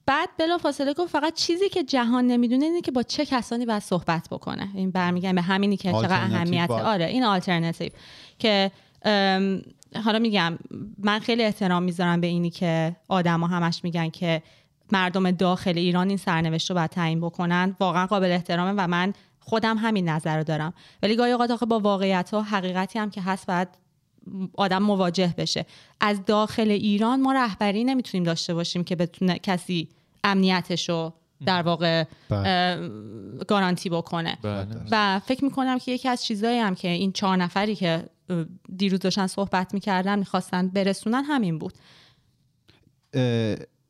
بعد 0.06 0.28
بلا 0.38 0.58
فاصله 0.58 0.94
گفت 0.94 1.12
فقط 1.12 1.34
چیزی 1.34 1.68
که 1.68 1.84
جهان 1.84 2.26
نمی‌دونه 2.26 2.64
اینه 2.64 2.80
که 2.80 2.90
با 2.92 3.02
چه 3.02 3.26
کسانی 3.26 3.66
باید 3.66 3.82
صحبت 3.82 4.28
بکنه. 4.30 4.68
این 4.74 4.90
برمیگن 4.90 5.34
به 5.34 5.42
همینی 5.42 5.76
که 5.76 5.92
چقدر 5.92 6.22
اهمیت. 6.22 6.70
آره 6.70 7.04
این 7.04 7.24
آلترناتیو 7.24 7.90
که 8.38 8.70
حالا 10.04 10.18
میگم 10.18 10.58
من 10.98 11.18
خیلی 11.18 11.44
احترام 11.44 11.82
می‌ذارم 11.82 12.20
به 12.20 12.26
اینی 12.26 12.50
که 12.50 12.96
آدما 13.08 13.46
همش 13.46 13.84
میگن 13.84 14.10
که 14.10 14.42
مردم 14.92 15.30
داخل 15.30 15.78
ایران 15.78 16.08
این 16.08 16.16
سرنوشت 16.16 16.70
رو 16.70 16.76
باید 16.76 16.90
تعیین 16.90 17.20
بکنن. 17.20 17.76
واقعا 17.80 18.06
قابل 18.06 18.30
احترامه 18.30 18.82
و 18.82 18.86
من 18.86 19.12
خودم 19.40 19.78
همین 19.78 20.08
نظر 20.08 20.36
رو 20.36 20.44
دارم. 20.44 20.74
ولی 21.02 21.16
گاهی 21.16 21.32
اوقات 21.32 21.64
با 21.64 21.80
واقعیت 21.80 22.30
ها 22.30 22.42
حقیقتی 22.42 22.98
هم 22.98 23.10
که 23.10 23.22
هست 23.22 23.46
باید 23.46 23.68
آدم 24.54 24.82
مواجه 24.82 25.34
بشه. 25.38 25.66
از 26.00 26.24
داخل 26.24 26.70
ایران 26.70 27.20
ما 27.20 27.32
رهبری 27.32 27.84
نمی‌تونیم 27.84 28.24
داشته 28.24 28.54
باشیم 28.54 28.84
که 28.84 28.96
بتونه 28.96 29.38
کسی 29.38 29.88
امنیتش 30.24 30.88
رو 30.88 31.12
در 31.46 31.62
واقع 31.62 32.04
بله. 32.28 32.90
گارانتی 33.48 33.88
بکنه. 33.88 34.38
بله. 34.42 34.66
و 34.90 35.20
فکر 35.26 35.44
می‌کنم 35.44 35.78
که 35.78 35.92
یکی 35.92 36.08
از 36.08 36.24
چیزایی 36.24 36.58
هم 36.58 36.74
که 36.74 36.88
این 36.88 37.12
چهار 37.12 37.36
نفری 37.36 37.74
که 37.74 38.04
دیروز 38.76 39.00
داشتن 39.00 39.26
صحبت 39.26 39.74
می‌کردن 39.74 40.18
می‌خواستن 40.18 40.68
برسونن 40.68 41.24
همین 41.24 41.58
بود. 41.58 41.74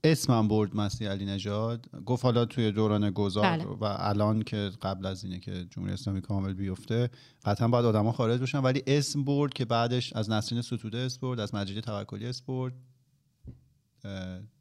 اسمم 0.05 0.49
برد 0.49 0.77
مسیح 0.77 1.11
علی 1.11 1.25
نژاد 1.25 1.87
گفت 2.07 2.25
حالا 2.25 2.45
توی 2.45 2.73
دوران 2.73 3.11
گذار 3.11 3.45
بله. 3.45 3.65
و 3.65 3.85
الان 3.99 4.43
که 4.43 4.71
قبل 4.83 5.07
از 5.07 5.25
اینه 5.25 5.39
که 5.39 5.65
جمهوری 5.71 5.93
اسلامی 5.93 6.21
کامل 6.21 6.53
بیفته 6.53 7.11
قطعا 7.45 7.69
باید 7.69 7.85
آدما 7.85 8.13
خارج 8.13 8.41
بشن 8.41 8.59
ولی 8.59 8.83
اسم 8.87 9.25
برد 9.25 9.53
که 9.53 9.65
بعدش 9.65 10.13
از 10.13 10.31
نسرین 10.31 10.63
ستوده 10.63 10.99
اسم 10.99 11.19
برد 11.21 11.41
از 11.41 11.55
مجید 11.55 11.81
توکلی 11.81 12.27
اسم 12.27 12.45
برد 12.47 12.73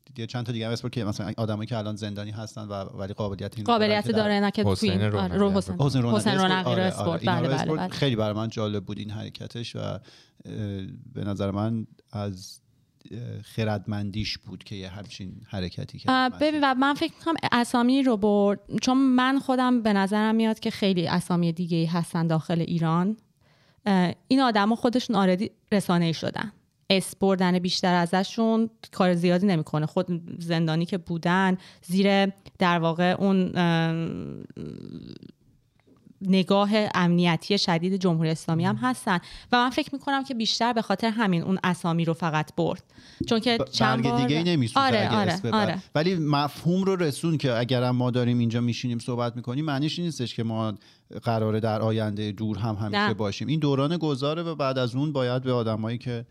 دیگه 0.06 0.28
چند 0.28 0.46
تا 0.46 0.52
دیگه 0.52 0.66
هم 0.66 0.72
اسم 0.72 0.82
برد 0.84 0.92
که 0.92 1.04
مثلا 1.04 1.34
آدمایی 1.38 1.68
که 1.68 1.78
الان 1.78 1.96
زندانی 1.96 2.32
هستن 2.32 2.62
و 2.62 2.74
ولی 2.74 3.14
قابلیت 3.14 3.54
این 3.56 3.64
قابلیت 3.64 4.12
داره 4.12 4.34
اینا 4.34 4.50
که 4.50 4.64
توی 4.64 4.72
حسین 4.72 5.02
رونقی 5.02 5.38
آره، 5.38 5.58
حسین 5.80 6.02
رونقی 6.02 6.18
حسین 6.18 6.40
اسپورت. 6.40 7.28
آره، 7.28 7.48
بله 7.48 7.48
بله. 7.48 7.76
بله 7.76 7.88
خیلی 7.88 8.16
برای 8.16 8.34
من 8.34 8.50
جالب 8.50 8.86
بود 8.86 9.00
این 9.00 9.10
حرکتش 9.10 9.76
و 9.76 10.00
به 11.14 11.24
نظر 11.24 11.52
من 11.52 11.88
از 12.12 12.62
خردمندیش 13.44 14.38
بود 14.38 14.64
که 14.64 14.76
یه 14.76 14.90
همچین 14.90 15.42
حرکتی 15.50 16.00
کرد. 16.00 16.40
ببین 16.40 16.60
و 16.64 16.74
من 16.74 16.94
فکر 16.94 17.14
می‌کنم 17.20 17.36
اسامی 17.52 18.04
رو 18.04 18.18
برد. 18.18 18.60
چون 18.82 18.98
من 18.98 19.40
خودم 19.40 19.82
به 19.82 19.94
نظرم 19.94 20.36
میاد 20.36 20.60
که 20.60 20.72
خیلی 20.72 21.08
اسامی 21.08 21.54
دیگه 21.54 21.90
هستن 21.90 22.28
داخل 22.28 22.62
ایران. 22.62 23.18
این 24.28 24.42
آدما 24.42 24.76
خودشون 24.76 25.16
آردی 25.16 25.52
رسانه 25.72 26.12
شدن. 26.12 26.52
اس 26.90 27.16
بردن 27.16 27.60
بیشتر 27.60 27.94
ازشون 27.94 28.70
کار 28.92 29.14
زیادی 29.14 29.48
نمی‌کنه. 29.48 29.86
خود 29.86 30.22
زندانی 30.40 30.86
که 30.86 30.98
بودن 30.98 31.58
زیر 31.82 32.26
در 32.60 32.80
واقع 32.80 33.16
اون 33.20 33.52
نگاه 36.28 36.70
امنیتی 36.94 37.58
شدید 37.58 37.96
جمهوری 37.96 38.30
اسلامی 38.30 38.66
هم 38.66 38.76
هستن. 38.76 39.20
و 39.52 39.58
من 39.58 39.70
فکر 39.70 39.90
می‌کنم 39.94 40.24
که 40.24 40.34
بیشتر 40.34 40.74
به 40.74 40.82
خاطر 40.82 41.08
همین 41.08 41.42
اون 41.42 41.60
اسامی 41.64 42.06
رو 42.06 42.14
فقط 42.14 42.56
برد. 42.56 42.84
چون 43.28 43.40
که 43.40 43.58
چند 43.72 44.04
بار 44.04 44.28
دیگه 44.28 44.44
نمیسوزه 44.44 44.80
آره 44.80 45.16
آره. 45.16 45.40
آره. 45.52 45.78
ولی 45.96 46.16
مفهوم 46.16 46.84
رو 46.84 46.96
رسون 46.96 47.38
که 47.38 47.54
اگرم 47.54 47.96
ما 47.96 48.12
داریم 48.12 48.40
اینجا 48.40 48.62
میشینیم 48.62 49.00
صحبت 49.00 49.36
می‌کنیم 49.36 49.66
معنیش 49.66 50.00
این 50.00 50.06
نیستش 50.06 50.36
که 50.36 50.44
ما 50.44 50.74
قراره 51.24 51.60
در 51.60 51.82
آینده 51.82 52.32
دور 52.32 52.58
هم 52.58 52.76
همیشه 52.76 53.08
نه. 53.08 53.14
باشیم. 53.14 53.48
این 53.48 53.60
دوران 53.60 53.98
گذاره 53.98 54.44
و 54.44 54.56
بعد 54.56 54.78
از 54.78 54.96
اون 54.96 55.12
باید 55.12 55.44
به 55.44 55.54
آدمایی 55.54 55.98
که 55.98 56.26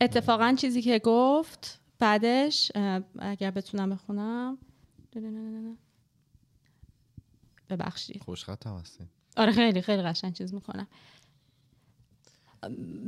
اتفاقا 0.00 0.54
چیزی 0.58 0.82
که 0.82 1.00
گفت 1.04 1.80
بعدش 1.98 2.72
اگر 3.18 3.50
بتونم 3.50 3.90
بخونم. 3.90 4.58
ببخشید. 7.70 8.22
خوشخط 8.24 8.66
هم 8.66 8.76
هستین. 8.76 9.06
آره 9.36 9.52
خیلی 9.52 9.82
خیلی 9.82 10.02
قشنگ 10.02 10.32
چیز 10.32 10.54
می‌کنم. 10.54 10.86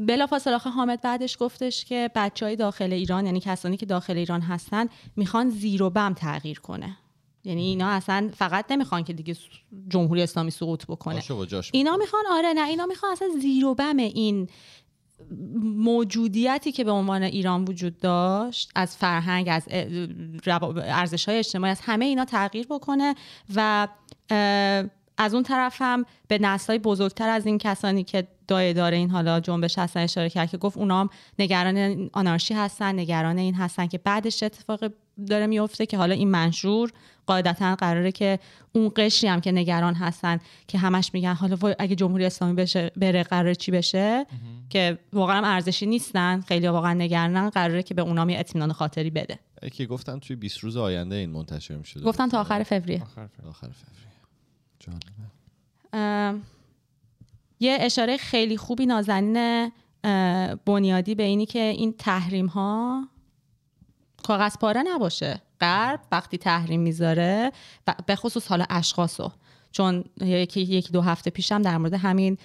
بلا 0.06 0.26
فاصله 0.26 0.55
آخه 0.55 0.70
حامد 0.70 1.01
بعدش 1.01 1.36
گفتش 1.40 1.84
که 1.84 2.10
بچه 2.14 2.47
های 2.47 2.56
داخل 2.56 2.93
ایران 2.93 3.26
یعنی 3.26 3.40
کسانی 3.40 3.76
که 3.76 3.86
داخل 3.86 4.16
ایران 4.16 4.40
هستن 4.40 4.86
می‌خوان 5.16 5.51
زیر 5.51 5.82
و 5.82 5.90
بم 5.90 6.14
تغییر 6.14 6.60
کنه. 6.60 6.97
یعنی 7.44 7.62
اینا 7.62 7.89
اصلا 7.89 8.30
فقط 8.34 8.72
نمی‌خوان 8.72 9.05
که 9.05 9.12
دیگه 9.12 9.36
جمهوری 9.89 10.22
اسلامی 10.22 10.51
سقوط 10.51 10.86
بکنه. 10.86 11.22
اینا 11.72 11.97
می‌خوان 11.97 12.24
آره 12.30 12.52
نه 12.52 12.68
اینا 12.68 12.86
می‌خوان 12.86 13.12
اصلا 13.12 13.28
زیر 13.40 13.64
و 13.64 13.74
بم 13.74 13.97
این 13.97 14.48
موجودیتی 15.62 16.72
که 16.72 16.84
به 16.84 16.90
عنوان 16.90 17.22
ایران 17.22 17.64
وجود 17.64 17.98
داشت 17.98 18.70
از 18.74 18.97
فرهنگ 18.97 19.48
از 19.51 19.68
ارزش 20.76 21.28
های 21.28 21.39
اجتماعی 21.39 21.70
از 21.70 21.80
همه 21.80 22.05
اینا 22.05 22.24
تغییر 22.24 22.66
بکنه 22.66 23.14
و 23.55 23.89
از 25.18 25.34
اون 25.34 25.42
طرف 25.42 25.76
هم 25.80 26.04
به 26.28 26.38
نسل 26.38 26.66
های 26.66 26.78
بزرگتر 26.78 27.28
از 27.28 27.46
این 27.46 27.59
کسانی 27.59 28.04
که 28.04 28.26
دای 28.48 28.72
داره 28.72 28.96
این 28.96 29.10
حالا 29.10 29.40
جنبش 29.40 29.78
هستن 29.78 30.00
اشاره 30.00 30.30
کرد 30.30 30.50
که 30.50 30.56
گفت 30.56 30.78
اونام 30.78 31.10
نگران 31.38 32.10
آنارشی 32.12 32.54
هستن 32.54 32.98
نگران 32.98 33.38
این 33.38 33.54
هستن 33.54 33.86
که 33.86 33.98
بعدش 33.98 34.36
چه 34.36 34.46
اتفاق 34.46 34.80
داره 35.26 35.46
میفته 35.46 35.86
که 35.86 35.96
حالا 35.96 36.14
این 36.14 36.30
منشور 36.30 36.92
قاعدتا 37.26 37.74
قراره 37.74 38.12
که 38.12 38.38
اون 38.72 38.92
قشری 38.96 39.30
هم 39.30 39.40
که 39.40 39.52
نگران 39.52 39.94
هستن 39.94 40.40
که 40.68 40.78
همش 40.78 41.10
میگن 41.14 41.34
حالا 41.34 41.56
وای 41.56 41.74
اگه 41.78 41.94
جمهوری 41.94 42.24
اسلامی 42.24 42.54
بشه 42.54 42.90
بره 42.96 43.22
قراره 43.22 43.54
چی 43.54 43.70
بشه؟ 43.70 44.26
که 44.70 44.98
واقعا 45.12 45.36
هم 45.36 45.44
ارزشی 45.44 45.86
نیستن 45.86 46.40
خیلی 46.40 46.68
واقعا 46.68 46.94
نگرانن 46.94 47.50
قراره 47.50 47.82
که 47.82 47.94
به 47.94 48.02
اونام 48.02 48.28
یه 48.30 48.38
اطمینان 48.38 48.72
خاطری 48.72 49.10
بده. 49.10 49.38
که 49.72 49.86
گفتن 49.86 50.18
توی 50.18 50.36
20 50.36 50.59
روز 50.59 50.76
آینده 50.76 51.16
این 51.16 51.30
منتشر 51.30 51.76
میشه 51.76 52.00
گفتن 52.00 52.28
تا 52.28 52.40
آخر 52.40 52.62
فوریه. 52.62 53.02
آخر 53.02 53.68
فوریه. 53.68 54.11
یه 57.60 57.78
اشاره 57.80 58.16
خیلی 58.16 58.56
خوبی 58.56 58.86
نازنین 58.86 59.72
بنیادی 60.64 61.14
به 61.14 61.22
اینی 61.22 61.46
که 61.46 61.59
این 61.59 61.94
تحریم 61.98 62.46
ها 62.46 63.09
کاغذ 64.22 64.56
پاره 64.56 64.82
نباشه. 64.86 65.42
غرب 65.60 66.00
وقتی 66.12 66.38
تحریم 66.38 66.80
می‌ذاره 66.80 67.52
به 68.06 68.16
خصوص 68.16 68.48
حالا 68.48 68.64
اشخاصو 68.70 69.30
چون 69.72 70.04
یکی 70.20 70.60
یکی 70.60 70.92
دو 70.92 71.00
هفته 71.00 71.30
پیشم 71.30 71.62
در 71.62 71.78
مورد 71.78 71.94
همین 71.94 72.38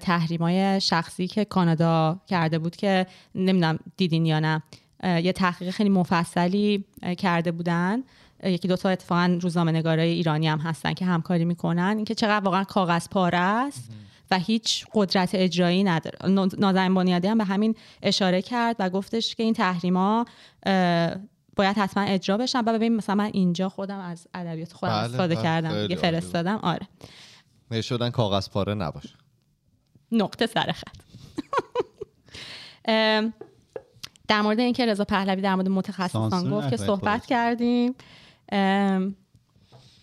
تحریم 0.00 0.42
های 0.42 0.80
شخصی 0.80 1.28
که 1.28 1.44
کانادا 1.44 2.20
کرده 2.26 2.58
بود 2.58 2.76
که 2.76 3.06
نمی‌دونم 3.34 3.78
دیدین 3.96 4.26
یا 4.26 4.40
نه 4.40 4.62
یه 5.04 5.32
تحقیق 5.32 5.70
خیلی 5.70 5.90
مفصلی 5.90 6.84
کرده 7.18 7.52
بودن. 7.52 8.02
یکی 8.44 8.68
دو 8.68 8.76
تا 8.76 8.88
اتفاقا 8.88 9.38
روزنامه 9.40 9.72
نگارای 9.72 10.08
ایرانی 10.08 10.48
هم 10.48 10.58
هستن 10.58 10.94
که 10.94 11.04
همکاری 11.04 11.44
می‌کنن. 11.44 11.94
اینکه 11.96 12.14
چقدر 12.14 12.44
واقعا 12.44 12.64
کاغذ 12.64 13.08
پاره 13.08 13.38
است 13.38 13.90
و 14.30 14.38
هیچ 14.38 14.86
قدرت 14.94 15.30
اجرایی 15.34 15.84
نداره. 15.84 16.18
نازنین 16.58 16.94
بنیادی 16.94 17.28
هم 17.28 17.38
به 17.38 17.44
همین 17.44 17.74
اشاره 18.02 18.42
کرد 18.42 18.76
و 18.78 18.90
گفتش 18.90 19.34
که 19.34 19.42
این 19.42 19.54
تحریما 19.54 20.24
باید 21.56 21.78
حتما 21.78 22.04
اجرا 22.04 22.36
بشن. 22.36 22.60
و 22.60 22.72
ببین 22.72 22.96
مثلا 22.96 23.14
من 23.14 23.30
اینجا 23.32 23.68
خودم 23.68 23.98
از 23.98 24.26
ادبیات 24.34 24.72
خودم 24.72 24.92
بله، 24.92 25.02
استفاده 25.02 25.34
بله، 25.34 25.44
کردم 25.44 25.86
بود. 25.86 25.94
فرستادم. 25.94 26.56
آره. 26.62 26.88
نوشته 27.70 27.88
شدن 27.88 28.10
کاغذ 28.10 28.48
پاره 28.48 28.74
نباشه. 28.74 29.14
نقطه 30.12 30.46
سر 30.46 30.72
خط. 30.72 30.96
ام، 32.88 33.32
در 34.28 34.42
مورد 34.42 34.60
اینکه 34.60 34.86
رضا 34.86 35.04
پهلوی 35.04 35.42
در 35.42 35.54
مورد 35.54 35.68
متخصصان 35.68 36.50
گفت 36.50 36.70
که 36.70 36.76
صحبت. 36.76 37.26
کردیم. 37.26 37.94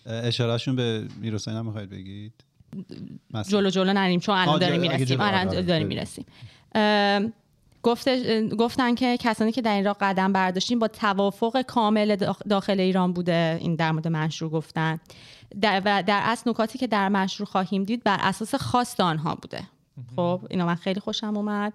اشارهشون 0.06 0.76
به 0.76 1.06
میرحسین 1.20 1.54
هم 1.54 1.66
می‌خواید 1.66 1.90
بگید؟ 1.90 2.32
مثلا. 3.30 3.42
جلو 3.42 3.70
جلو 3.70 3.92
نریم 3.92 4.20
چون 4.20 4.34
الان 4.36 4.58
داریم 4.58 4.80
می‌رسیم. 4.80 5.20
آره 5.20 5.38
آره، 5.38 5.48
آره، 5.48 5.62
داریم. 5.62 5.86
می‌رسیم. 5.86 6.24
گفتن 8.58 8.94
که 8.94 9.16
کسانی 9.16 9.52
که 9.52 9.62
در 9.62 9.74
این 9.74 9.84
راه 9.84 9.96
قدم 10.00 10.32
برداشتیم 10.32 10.78
با 10.78 10.88
توافق 10.88 11.62
کامل 11.62 12.16
داخ- 12.16 12.48
داخل 12.48 12.80
ایران 12.80 13.12
بوده 13.12 13.58
این 13.60 13.74
در 13.74 13.92
مورد 13.92 14.08
مشروع 14.08 14.50
گفتن. 14.50 15.00
در 15.60 15.82
و 15.84 16.02
در 16.02 16.20
اصل 16.24 16.50
نکاتی 16.50 16.78
که 16.78 16.86
در 16.86 17.08
مشروع 17.08 17.48
خواهیم 17.48 17.84
دید 17.84 18.04
بر 18.04 18.16
اساس 18.20 18.54
خواست 18.54 19.00
آنها 19.00 19.34
بوده. 19.34 19.62
خب 20.16 20.40
اینا 20.50 20.66
من 20.66 20.74
خیلی 20.74 21.00
خوشم 21.00 21.36
اومد. 21.36 21.72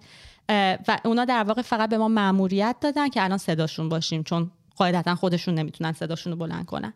و 0.88 0.98
اونا 1.04 1.24
در 1.24 1.42
واقع 1.42 1.62
فقط 1.62 1.90
به 1.90 1.98
ما 1.98 2.08
مأموریت 2.08 2.76
دادن 2.80 3.08
که 3.08 3.24
الان 3.24 3.38
صداشون 3.38 3.88
باشیم 3.88 4.22
چون 4.22 4.50
قاعدتا 4.78 5.14
خودشون 5.14 5.54
نمی‌تونن 5.54 5.92
صداشون 5.92 6.32
رو 6.32 6.38
بلند 6.38 6.66
کنن. 6.66 6.92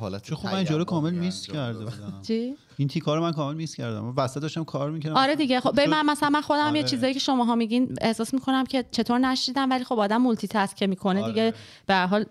حالت 0.00 0.22
چون 0.22 0.36
خب 0.36 0.46
من 0.46 0.54
اینجا 0.54 0.76
رو 0.76 0.84
کامل 0.84 1.10
میس 1.10 1.46
کرده. 1.46 1.78
بودم. 1.78 2.22
چی؟ 2.22 2.54
این 2.76 2.88
تیکا 2.88 3.14
رو 3.14 3.22
من 3.22 3.32
کامل 3.32 3.54
میس 3.54 3.74
کردم. 3.74 4.00
من 4.00 4.12
وسط 4.16 4.40
داشتم 4.40 4.64
کار 4.64 4.90
می‌کردم. 4.90 5.16
آره 5.16 5.36
دیگه. 5.36 5.60
خب 5.60 5.80
من 5.80 6.06
مثلا 6.06 6.30
من 6.30 6.40
خودم 6.40 6.74
یه 6.76 6.80
آره. 6.80 6.90
چیزایی 6.90 7.14
که 7.14 7.20
شماها 7.20 7.54
میگین 7.54 7.96
احساس 8.00 8.34
می‌کنم 8.34 8.66
که 8.66 8.84
چطور 8.90 9.18
نشیدم 9.18 9.70
ولی 9.70 9.84
خب 9.84 9.98
آدم 9.98 10.16
مولتی 10.16 10.48
تاسک 10.48 10.76
که 10.76 10.86
می‌کنه 10.86 11.22
آره. 11.22 11.32
دیگه 11.32 11.54
به 11.86 11.94
هر 11.94 12.06
حال 12.06 12.24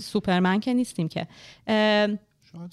سوپرمن 0.00 0.60
که 0.60 0.74
نیستیم 0.74 1.08
که. 1.08 1.26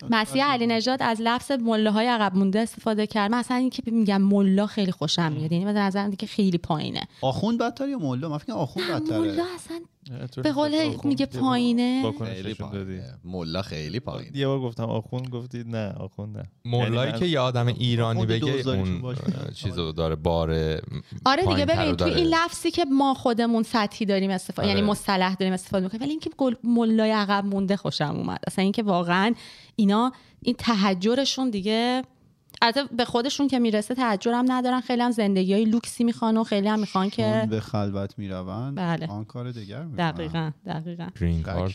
مسیح 0.10 0.46
علی 0.46 0.68
نژاد 0.68 1.04
از 1.04 1.22
لفظ 1.22 1.52
مله 1.52 1.92
های 1.92 2.08
عقب 2.08 2.36
مونده 2.36 2.60
استفاده 2.60 3.08
کرد. 3.08 3.32
من 3.32 3.38
اصلا 3.38 3.58
این 3.58 3.70
که 3.70 3.84
میگم 3.86 4.22
ملا 4.22 4.68
خیلی 4.68 4.92
خوشم 4.92 5.32
میاد. 5.32 5.52
یعنی 5.52 5.66
به 5.66 5.74
نظرم 5.74 6.10
دیگه 6.10 6.28
خیلی 6.28 6.58
پایینه. 6.58 7.08
آخوند 7.22 7.60
بدتر 7.60 7.88
یا 7.88 7.98
مولا 7.98 8.30
من 8.30 8.38
فکر 8.38 8.48
کنم 8.48 8.56
آخوند 8.56 8.88
بدتره. 8.88 9.20
ملا 9.20 9.44
اصلا 9.56 9.80
به 10.44 10.52
قول 10.52 10.96
میگه 11.04 11.26
پایینه. 11.26 12.02
واکنش 12.04 12.30
خیلی. 12.30 12.54
پایینه 12.54 13.20
ملا 13.24 13.62
خیلی 13.62 14.00
پایین 14.00 14.32
یه 14.36 14.48
بار 14.48 14.60
گفتم 14.60 14.84
آخوند 14.84 15.30
گفتید 15.30 15.68
نه 15.68 15.94
آخوند 15.94 16.38
نه 16.38 16.44
مولایی 16.66 17.10
یعنی 17.10 17.20
که 17.20 17.26
یه 17.26 17.40
آدم 17.40 17.68
ایرانی 17.68 18.26
بگه 18.26 18.70
اون 18.70 19.16
چیزو 19.54 19.92
داره 19.92 20.16
بار 20.16 20.52
آره 21.26 21.46
دیگه 21.46 21.66
ببین 21.66 21.96
تو. 21.96 22.06
این 22.06 22.28
لفظی 22.28 22.72
که 22.72 22.86
ما 22.86 23.14
خودمون 23.14 23.64
سطحی 23.64 24.06
داریم 24.06 24.32
استفاده 24.32 24.68
آره. 24.68 24.78
یعنی 24.78 24.90
مصطلح 24.90 25.36
داریم 25.36 25.54
استفاده 25.54 25.84
می‌کنیم 25.84 26.02
ولی 26.02 26.12
اینکه 26.12 26.30
گل 26.38 26.56
ملای 26.64 27.12
عقب 27.12 27.46
مونده 27.46 27.78
خوشم 27.78 28.16
اومد 28.18 28.40
اصلا 28.48 28.64
اینکه 28.64 28.84
واقعا 28.84 29.34
اینا 29.76 30.12
این 30.42 30.56
تهجرشون 30.60 31.50
دیگه 31.50 32.04
البته 32.66 32.84
به 32.84 33.06
خودشون 33.06 33.48
که 33.48 33.60
می‌رسه 33.60 33.96
تهجر 33.96 34.34
هم 34.34 34.46
ندارن. 34.52 34.82
خیلی 34.82 35.02
هم 35.02 35.12
زندگی 35.12 35.54
های 35.54 35.66
لوکسی 35.66 36.04
می‌خوان 36.04 36.38
و 36.38 36.44
خیلی 36.44 36.68
هم 36.68 36.80
می‌خوان 36.80 37.10
که 37.10 37.48
به 37.50 37.60
خلوت 37.60 38.20
می‌روند 38.20 38.78
بله. 38.78 39.08
آن 39.08 39.26
کار 39.26 39.52
دیگر 39.52 39.84
می‌کنن. 39.84 40.12
دقیقا 40.12 40.52
دقیقا. 40.66 41.08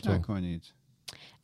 نکنید. 0.05 0.63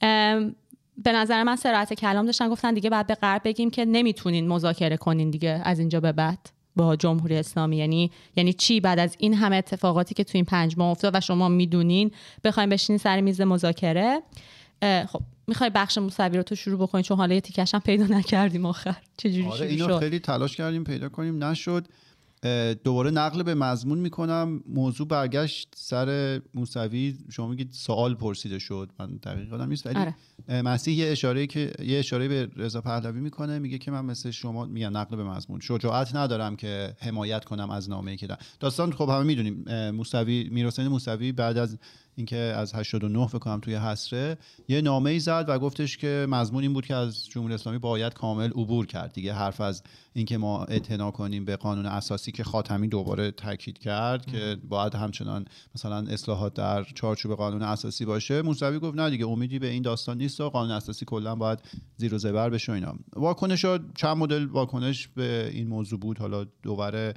ام، 0.02 0.56
به 1.04 1.12
نظر 1.12 1.44
من 1.44 1.56
سرعت 1.56 1.94
کلام 1.94 2.26
داشتن. 2.26 2.50
گفتن 2.50 2.74
دیگه 2.74 2.90
بعد 2.90 3.08
به 3.08 3.16
غرب 3.16 3.42
بگیم 3.46 3.70
که 3.70 3.86
نمی‌تونین 3.86 4.48
مذاکره 4.48 4.98
کنین 4.98 5.30
دیگه 5.30 5.62
از 5.64 5.80
اینجا 5.80 6.00
به 6.00 6.12
بعد 6.12 6.50
با 6.76 6.96
جمهوری 6.96 7.38
اسلامی. 7.38 7.78
یعنی 7.78 8.12
یعنی 8.36 8.54
چی؟ 8.54 8.80
بعد 8.80 9.00
از 9.00 9.16
این 9.20 9.34
همه 9.34 9.56
اتفاقاتی 9.56 10.16
که 10.16 10.24
تو 10.24 10.32
این 10.38 10.46
پنج 10.46 10.78
ماه 10.78 10.90
افتاد 10.90 11.16
و 11.16 11.20
شما 11.20 11.50
می‌دونین 11.50 12.12
بخوایم 12.44 12.70
بشینین 12.70 12.98
سر 12.98 13.22
میز 13.22 13.42
مذاکره. 13.42 14.22
خب 14.82 15.22
می‌خوای 15.50 15.70
بخش 15.70 15.98
موسوی 15.98 16.38
رو 16.38 16.44
تو 16.44 16.56
شروع 16.56 16.80
بکنین 16.80 17.04
چون 17.04 17.18
حالا 17.18 17.36
یه 17.36 17.42
تیکش 17.42 17.74
هم 17.74 17.80
پیدا 17.80 18.06
نکردیم 18.06 18.66
آخر. 18.66 18.98
چجوری 19.18 19.48
آره 19.48 19.68
اینو 19.68 19.88
شد؟ 19.88 20.00
خیلی 20.00 20.20
تلاش 20.20 20.56
کردیم 20.56 20.84
پیدا 20.84 21.10
کنیم. 21.10 21.44
نشد. 21.44 21.88
دوباره 22.84 23.12
نقل 23.12 23.44
به 23.44 23.56
مضمون 23.56 23.98
می‌کنم. 23.98 24.64
موضوع 24.70 25.08
برگشت 25.08 25.68
سر 25.76 26.40
موسوی 26.54 27.18
شما 27.30 27.48
میگید 27.48 27.72
سوال 27.72 28.16
پرسیده 28.16 28.60
شد. 28.60 28.90
من 29.00 29.08
دقیق 29.08 29.52
یادم 29.52 29.70
نیست. 29.70 29.88
ولی 29.88 29.96
آره. 29.96 30.16
مسیح 30.62 30.96
یه 30.96 31.12
اشاره 31.12 31.48
که 31.48 31.74
یه 31.80 32.00
اشاره 32.00 32.28
به 32.28 32.50
رضا 32.56 32.82
پهلوی 32.82 33.20
می‌کنه. 33.20 33.60
میگه 33.60 33.78
که 33.78 33.92
من 33.92 34.06
مثل 34.06 34.32
شما 34.32 34.66
میگم 34.66 34.98
نقل 34.98 35.16
به 35.16 35.24
مضمون. 35.24 35.60
شجاعت 35.60 36.16
ندارم 36.16 36.56
که 36.56 36.96
حمایت 37.00 37.46
کنم 37.46 37.70
از 37.70 37.90
نامه‌ای 37.90 38.18
که 38.18 38.28
دارم. 38.28 38.42
داستان 38.60 38.92
خب 38.92 39.10
همه 39.10 39.24
می‌دونیم. 39.24 39.66
موسوی 39.92 40.50
میرحسین 40.52 40.88
موسوی 40.88 41.32
بعد 41.32 41.58
از 41.58 41.78
اینکه 42.18 42.38
از 42.38 42.74
89 42.76 43.28
فکر 43.28 43.60
توی 43.60 43.76
حسره 43.76 44.38
یه 44.68 44.82
نامه 44.82 45.10
ای 45.10 45.20
زد 45.20 45.46
و 45.48 45.60
گفتش 45.60 45.98
که 45.98 46.28
مضمون 46.30 46.64
این 46.64 46.74
بود 46.74 46.86
که 46.86 46.96
از 46.96 47.28
جمهوری 47.28 47.54
اسلامی 47.54 47.78
باید 47.78 48.14
کامل 48.14 48.50
عبور 48.50 48.86
کرد. 48.86 49.14
دیگه 49.14 49.34
حرف 49.34 49.62
از 49.62 49.84
اینکه 50.14 50.38
ما 50.38 50.64
اعتنا 50.64 51.12
کنیم 51.12 51.46
به 51.46 51.56
قانون 51.56 51.86
اساسی 51.86 52.32
که 52.32 52.44
خاتمی 52.44 52.88
دوباره 52.88 53.32
تاکید 53.32 53.78
کرد 53.78 54.26
که 54.26 54.58
باید 54.70 54.96
همچنان 54.96 55.46
مثلا 55.76 55.98
اصلاحات 55.98 56.54
در 56.54 56.84
چارچوب 56.84 57.36
قانون 57.36 57.62
اساسی 57.62 58.06
باشه. 58.06 58.42
موسوی 58.42 58.80
گفت 58.80 58.98
نه 58.98 59.10
دیگه 59.10 59.28
امیدی 59.28 59.60
به 59.60 59.68
این 59.68 59.82
داستان 59.82 60.18
نیست 60.18 60.42
و 60.42 60.50
قانون 60.50 60.72
اساسی 60.72 61.06
کلا 61.06 61.36
باید 61.36 61.60
زیر 61.98 62.14
و 62.14 62.18
زبر 62.18 62.50
بشه 62.50 62.72
اینا. 62.72 62.94
واکنش 63.16 63.66
چند 63.96 64.18
مدل 64.18 64.46
واکنش 64.46 65.08
به 65.08 65.50
این 65.54 65.68
موضوع 65.68 66.00
بود. 66.00 66.20
حالا 66.20 66.46
دوباره 66.64 67.14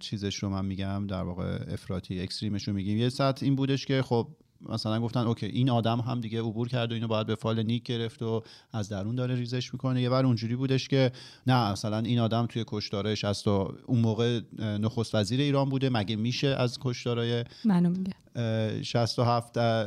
چیزش 0.00 0.36
رو 0.36 0.48
من 0.48 0.64
میگم 0.64 1.06
در 1.06 1.22
واقع 1.22 1.58
افراطی 1.72 2.20
extreme 2.20 2.57
ش 2.57 2.68
رو 2.68 2.74
میگیم. 2.74 2.98
یه 2.98 3.08
سطح 3.08 3.44
این 3.44 3.56
بودش 3.56 3.86
که 3.86 4.02
خب 4.02 4.28
مثلا 4.68 5.00
گفتن 5.00 5.20
okay 5.20 5.46
این 5.46 5.70
آدم 5.70 6.00
هم 6.00 6.20
دیگه 6.20 6.40
عبور 6.40 6.68
کرد 6.68 6.90
و 6.90 6.94
اینو 6.94 7.08
باید 7.08 7.26
به 7.26 7.34
فال 7.34 7.62
نیک 7.62 7.82
گرفت 7.82 8.22
و 8.22 8.42
از 8.72 8.88
درون 8.88 9.14
داره 9.14 9.34
ریزش 9.34 9.72
می‌کنه. 9.72 10.02
یه 10.02 10.10
بر 10.10 10.26
اونجوری 10.26 10.56
بودش 10.56 10.88
که 10.88 11.12
نه 11.46 11.72
مثلا 11.72 11.98
این 11.98 12.18
آدم 12.18 12.46
توی 12.46 12.64
کشتارش 12.66 13.24
هست 13.24 13.48
و 13.48 13.74
اون 13.86 13.98
موقع 13.98 14.40
نخست 14.58 15.14
وزیر 15.14 15.40
ایران 15.40 15.68
بوده 15.68 15.90
مگه 15.90 16.16
میشه 16.16 16.48
از 16.48 16.78
کشتارای 16.80 17.44
منو 17.64 17.90
میگه. 17.90 18.12
اه، 18.36 18.82
67 18.82 19.58
اه، 19.58 19.86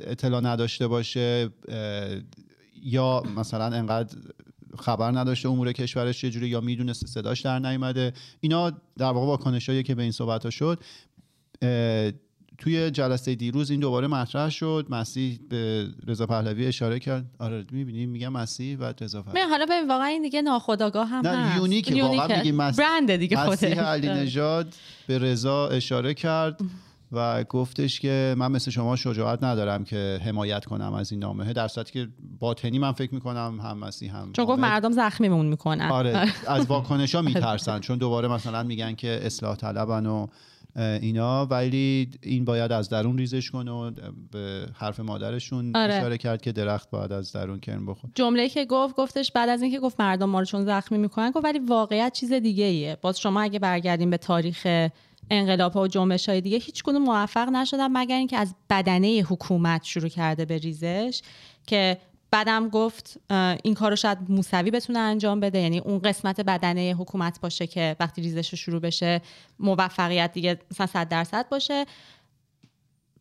اطلاع 0.00 0.40
نداشته 0.40 0.86
باشه 0.86 1.50
یا 2.82 3.22
مثلا 3.36 3.64
انقدر 3.64 4.16
خبر 4.78 5.10
نداشته 5.10 5.48
امور 5.48 5.72
کشورش 5.72 6.20
چجوری 6.20 6.48
یا 6.48 6.60
می‌دونسته 6.60 7.06
صداش 7.06 7.40
در 7.40 7.58
نیومده. 7.58 8.12
اینا 8.40 8.70
در 8.70 9.06
واقع 9.06 9.26
واکنشایی 9.26 9.82
که 9.82 9.94
به 9.94 10.02
این 10.02 10.12
صحبت 10.12 10.44
ها 10.44 10.50
شد 10.50 10.78
توی 12.58 12.90
جلسه 12.90 13.34
دیروز 13.34 13.70
این 13.70 13.80
دوباره 13.80 14.06
مطرح 14.06 14.50
شد. 14.50 14.86
مسیح 14.90 15.38
به 15.48 15.86
رضا 16.06 16.26
پهلوی 16.26 16.66
اشاره 16.66 16.98
کرد. 16.98 17.24
آره 17.38 17.64
می‌بینیم 17.70 18.10
میگم 18.10 18.32
مسیح 18.32 18.78
و 18.78 18.92
رضا 19.00 19.22
پهلوی. 19.22 19.40
حالا 19.50 19.66
ببین 19.66 19.88
واقعا 19.88 20.06
این 20.06 20.22
دیگه 20.22 20.42
ناخودآگاه 20.42 21.08
هم 21.08 21.26
نه، 21.26 21.36
هست. 21.36 21.60
یونیکه. 21.60 22.02
واقعا 22.02 22.36
میگی 22.36 22.52
مس- 22.52 22.78
برنده 22.78 23.16
دیگه 23.16 23.36
خودش. 23.36 23.62
مسیح 23.62 23.80
علی 23.80 24.08
نژاد 24.08 24.74
به 25.06 25.18
رضا 25.18 25.68
اشاره 25.68 26.14
کرد. 26.14 26.60
و 27.12 27.44
گفتش 27.44 28.00
که 28.00 28.34
من 28.38 28.52
مثل 28.52 28.70
شما 28.70 28.96
شجاعت 28.96 29.42
ندارم 29.42 29.84
که 29.84 30.20
حمایت 30.24 30.64
کنم 30.64 30.92
از 30.92 31.12
این 31.12 31.20
نامه 31.20 31.52
در 31.52 31.68
صورتی 31.68 31.92
که 31.92 32.08
باطنی 32.38 32.78
من 32.78 32.92
فکر 32.92 33.14
می‌کنم 33.14 33.60
هم 33.62 33.78
مسیح 33.78 34.16
هم 34.16 34.32
چون 34.32 34.44
گفت. 34.44 34.58
مردم 34.58 34.92
زخمیمون 34.92 35.46
می‌کنن 35.46 35.90
آره 35.90 36.26
از 36.46 36.66
واکنش 36.66 37.14
ها 37.14 37.22
میترسن 37.22 37.80
چون 37.80 37.98
دوباره 37.98 38.28
مثلا 38.28 38.62
میگن 38.62 38.94
که 38.94 39.20
اصلاح 39.22 39.56
طلبن 39.56 40.06
و 40.06 40.26
اینا 40.76 41.46
ولی 41.46 42.10
این 42.22 42.44
باید 42.44 42.72
از 42.72 42.88
درون 42.88 43.18
ریزش 43.18 43.50
کنه 43.50 43.70
و 43.70 43.90
به 44.30 44.66
حرف 44.74 45.00
مادرشون 45.00 45.76
آره. 45.76 45.94
اشاره 45.94 46.18
کرد 46.18 46.42
که 46.42 46.52
درخت 46.52 46.90
باید 46.90 47.12
از 47.12 47.32
درون 47.32 47.60
کرم 47.60 47.86
بخوره 47.86 48.12
جمله 48.14 48.48
که 48.48 48.64
گفت 48.64 48.96
گفتش 48.96 49.32
بعد 49.32 49.48
از 49.48 49.62
اینکه 49.62 49.80
گفت 49.80 50.00
مردم 50.00 50.28
ما 50.28 50.38
رو 50.38 50.44
چون 50.44 50.64
زخمی 50.64 50.98
می‌کنن 50.98 51.30
گفت 51.30 51.44
ولی 51.44 51.58
واقعیت 51.58 52.12
چیز 52.12 52.32
دیگه 52.32 52.64
ایه 52.64 52.96
باز 53.02 53.20
شما 53.20 53.40
اگه 53.40 53.58
برگردیم 53.58 54.10
به 54.10 54.16
تاریخ 54.16 54.66
انقلاب 55.30 55.72
ها 55.72 55.82
و 55.82 55.88
جنبش 55.88 56.28
های 56.28 56.40
دیگه 56.40 56.58
هیچ 56.58 56.82
کدوم 56.82 57.02
موفق 57.02 57.48
نشدن 57.48 57.88
مگر 57.92 58.16
اینکه 58.16 58.36
از 58.36 58.54
بدنه 58.70 59.08
حکومت 59.08 59.84
شروع 59.84 60.08
کرده 60.08 60.44
به 60.44 60.58
ریزش 60.58 61.22
که 61.66 61.98
بعدم 62.30 62.68
گفت 62.68 63.20
این 63.62 63.74
کار 63.74 63.90
رو 63.90 63.96
شاید 63.96 64.18
موسوی 64.28 64.70
بتونه 64.70 64.98
انجام 64.98 65.40
بده. 65.40 65.58
یعنی 65.58 65.78
اون 65.78 65.98
قسمت 65.98 66.40
بدنه 66.40 66.94
حکومت 66.98 67.40
باشه 67.40 67.66
که 67.66 67.96
وقتی 68.00 68.22
ریزش 68.22 68.50
رو 68.50 68.56
شروع 68.56 68.80
بشه 68.80 69.20
موفقیت 69.58 70.32
دیگه 70.32 70.58
مثلا 70.70 70.86
صد 70.86 71.08
درصد 71.08 71.48
باشه. 71.48 71.86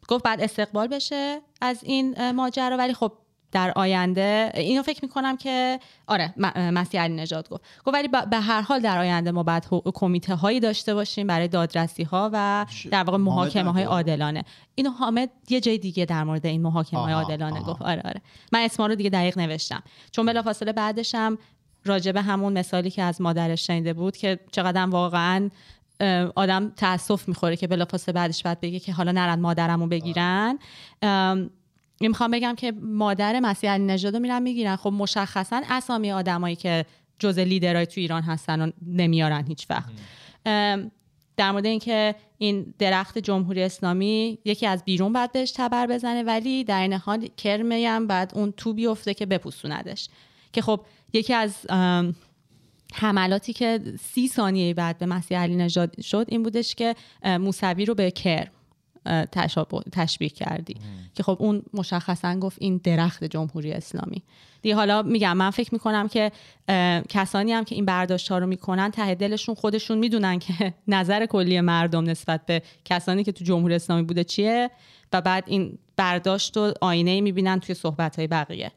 گفت 0.07 0.23
بعد 0.23 0.41
استقبال 0.41 0.87
بشه 0.87 1.41
از 1.61 1.83
این 1.83 2.31
ماجرا. 2.31 2.77
ولی 2.77 2.93
خب 2.93 3.13
در 3.51 3.73
آینده 3.75 4.51
اینو 4.53 4.83
فکر 4.83 4.99
می‌کنم 5.03 5.37
که 5.37 5.79
آره 6.07 6.33
مسیح 6.55 7.01
علی 7.01 7.15
نژاد 7.15 7.49
گفت. 7.49 7.63
گفت 7.85 7.95
ولی 7.95 8.07
به 8.07 8.37
هر 8.37 8.61
حال 8.61 8.79
در 8.79 8.97
آینده 8.97 9.31
ما 9.31 9.43
باید 9.43 9.67
کمیته 9.93 10.35
هایی 10.35 10.59
داشته 10.59 10.93
باشیم 10.93 11.27
برای 11.27 11.47
دادرسی 11.47 12.03
ها 12.03 12.29
و 12.33 12.65
در 12.91 13.03
واقع 13.03 13.17
محاکمه 13.17 13.71
های. 13.73 13.83
عادلانه. 13.83 14.43
اینو 14.75 14.89
حامد 14.89 15.29
یه 15.49 15.59
جای 15.59 15.77
دیگه 15.77 16.05
در 16.05 16.23
مورد 16.23 16.45
این 16.45 16.61
محاکمه 16.61 16.99
های 16.99 17.13
عادلانه. 17.13 17.59
گفت. 17.59 17.81
آره 17.81 18.01
آره. 18.05 18.21
من 18.51 18.59
اسما 18.59 18.87
رو 18.87 18.95
دیگه 18.95 19.09
دقیق 19.09 19.37
نوشتم. 19.37 19.83
چون 20.11 20.25
بلافاصله 20.25 20.73
بعدشم 20.73 21.37
راجع 21.85 22.11
به 22.11 22.21
همون 22.21 22.53
مثالی 22.53 22.91
که 22.91 23.03
از 23.03 23.21
مادرش 23.21 23.67
شنیده 23.67 23.93
بود 23.93 24.17
که 24.17 24.39
چقدر 24.51 24.85
واقعا 24.85 25.49
آدم 26.35 26.69
تاسف 26.69 27.27
می‌خوره 27.27 27.55
که 27.55 27.67
بلافاصله 27.67 28.13
بعدش 28.13 28.43
بعد 28.43 28.59
بگه 28.61 28.79
که 28.79 28.93
حالا 28.93 29.11
نرن 29.11 29.39
مادرمو 29.39 29.87
بگیرن. 29.87 30.59
ام، 31.01 31.49
می‌خوام 32.07 32.31
بگم 32.31 32.55
که 32.55 32.71
مادر 32.81 33.39
مسیح 33.39 33.71
علی 33.71 33.83
نژاد 33.83 34.13
رو 34.13 34.19
میرن 34.19 34.41
می‌گیرن. 34.41 34.75
خب 34.75 34.93
مشخصا 34.93 35.61
اسامی 35.69 36.11
آدمایی 36.11 36.55
که 36.55 36.85
جز 37.19 37.39
لیدرهای 37.39 37.85
تو 37.85 38.01
ایران 38.01 38.23
هستن 38.23 38.61
و 38.61 38.71
نمیارن 38.87 39.45
هیچ 39.47 39.67
وقت. 39.69 39.91
در 41.37 41.51
مورد 41.51 41.65
اینکه 41.65 42.15
این 42.37 42.73
درخت 42.79 43.17
جمهوری 43.17 43.63
اسلامی 43.63 44.39
یکی 44.45 44.67
از 44.67 44.83
بیرون 44.85 45.13
باید 45.13 45.31
بهش 45.31 45.51
تبر 45.51 45.87
بزنه 45.87 46.23
ولی 46.23 46.63
در 46.63 46.81
این 46.81 46.93
حال 46.93 47.27
کرمی 47.37 47.85
هم 47.85 48.07
بعد 48.07 48.31
اون 48.35 48.53
تو 48.57 48.73
بیفته 48.73 49.13
که 49.13 49.25
بپوسوندش 49.25 50.09
که 50.53 50.61
خب 50.61 50.85
یکی 51.13 51.33
از 51.33 51.65
حملاتی 52.93 53.53
که 53.53 53.79
سی 54.13 54.27
ثانیه 54.27 54.73
بعد 54.73 54.97
به 54.97 55.05
مسیح 55.05 55.39
علی 55.39 55.55
نژاد 55.55 56.01
شد 56.01 56.25
این 56.29 56.43
بودش 56.43 56.75
که 56.75 56.95
موسوی 57.23 57.85
رو 57.85 57.95
به 57.95 58.11
کرم 58.11 58.51
تشبیه 59.91 60.29
کردی. 60.29 60.75
که 61.15 61.23
خب 61.23 61.37
اون 61.39 61.63
مشخصا 61.73 62.39
گفت 62.39 62.57
این 62.61 62.81
درخت 62.83 63.23
جمهوری 63.23 63.71
اسلامی. 63.71 64.23
دیگه 64.61 64.75
حالا 64.75 65.01
میگم 65.01 65.37
من 65.37 65.49
فکر 65.49 65.69
می‌کنم 65.73 66.07
که 66.07 66.31
کسانی 67.09 67.51
هم 67.51 67.63
که 67.63 67.75
این 67.75 67.85
برداشت 67.85 68.31
ها 68.31 68.37
رو 68.37 68.47
می‌کنن 68.47 68.91
ته 68.91 69.15
دلشون 69.15 69.55
خودشون 69.55 69.97
می‌دونن 69.97 70.39
که 70.39 70.73
نظر 70.87 71.25
کلی 71.25 71.61
مردم 71.61 72.03
نسبت 72.03 72.45
به 72.45 72.61
کسانی 72.85 73.23
که 73.23 73.31
تو 73.31 73.43
جمهوری 73.43 73.75
اسلامی 73.75 74.03
بوده 74.03 74.23
چیه. 74.23 74.71
و 75.13 75.21
بعد 75.21 75.43
این 75.47 75.77
برداشت 75.95 76.57
و 76.57 76.73
آینه 76.81 77.21
می‌بینن 77.21 77.59
توی 77.59 77.75
صحبت 77.75 78.15
های 78.15 78.27
بقیه 78.27 78.71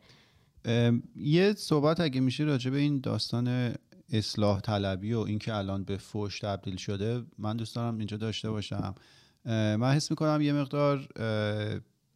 یه 1.16 1.54
صحبت 1.56 2.00
اگه 2.00 2.20
میشه 2.20 2.44
راجع 2.44 2.70
به 2.70 2.78
این 2.78 3.00
داستان 3.00 3.74
اصلاح 4.12 4.60
طلبی 4.60 5.12
و 5.12 5.18
اینکه 5.18 5.54
الان 5.54 5.84
به 5.84 5.96
فوش 5.96 6.40
تبدیل 6.40 6.76
شده 6.76 7.22
من 7.38 7.56
دوست 7.56 7.74
دارم 7.74 7.98
اینجا 7.98 8.16
داشته 8.16 8.50
باشم. 8.50 8.94
من 9.46 9.92
حس 9.92 10.10
می‌کنم 10.10 10.40
یه 10.42 10.52
مقدار 10.52 11.08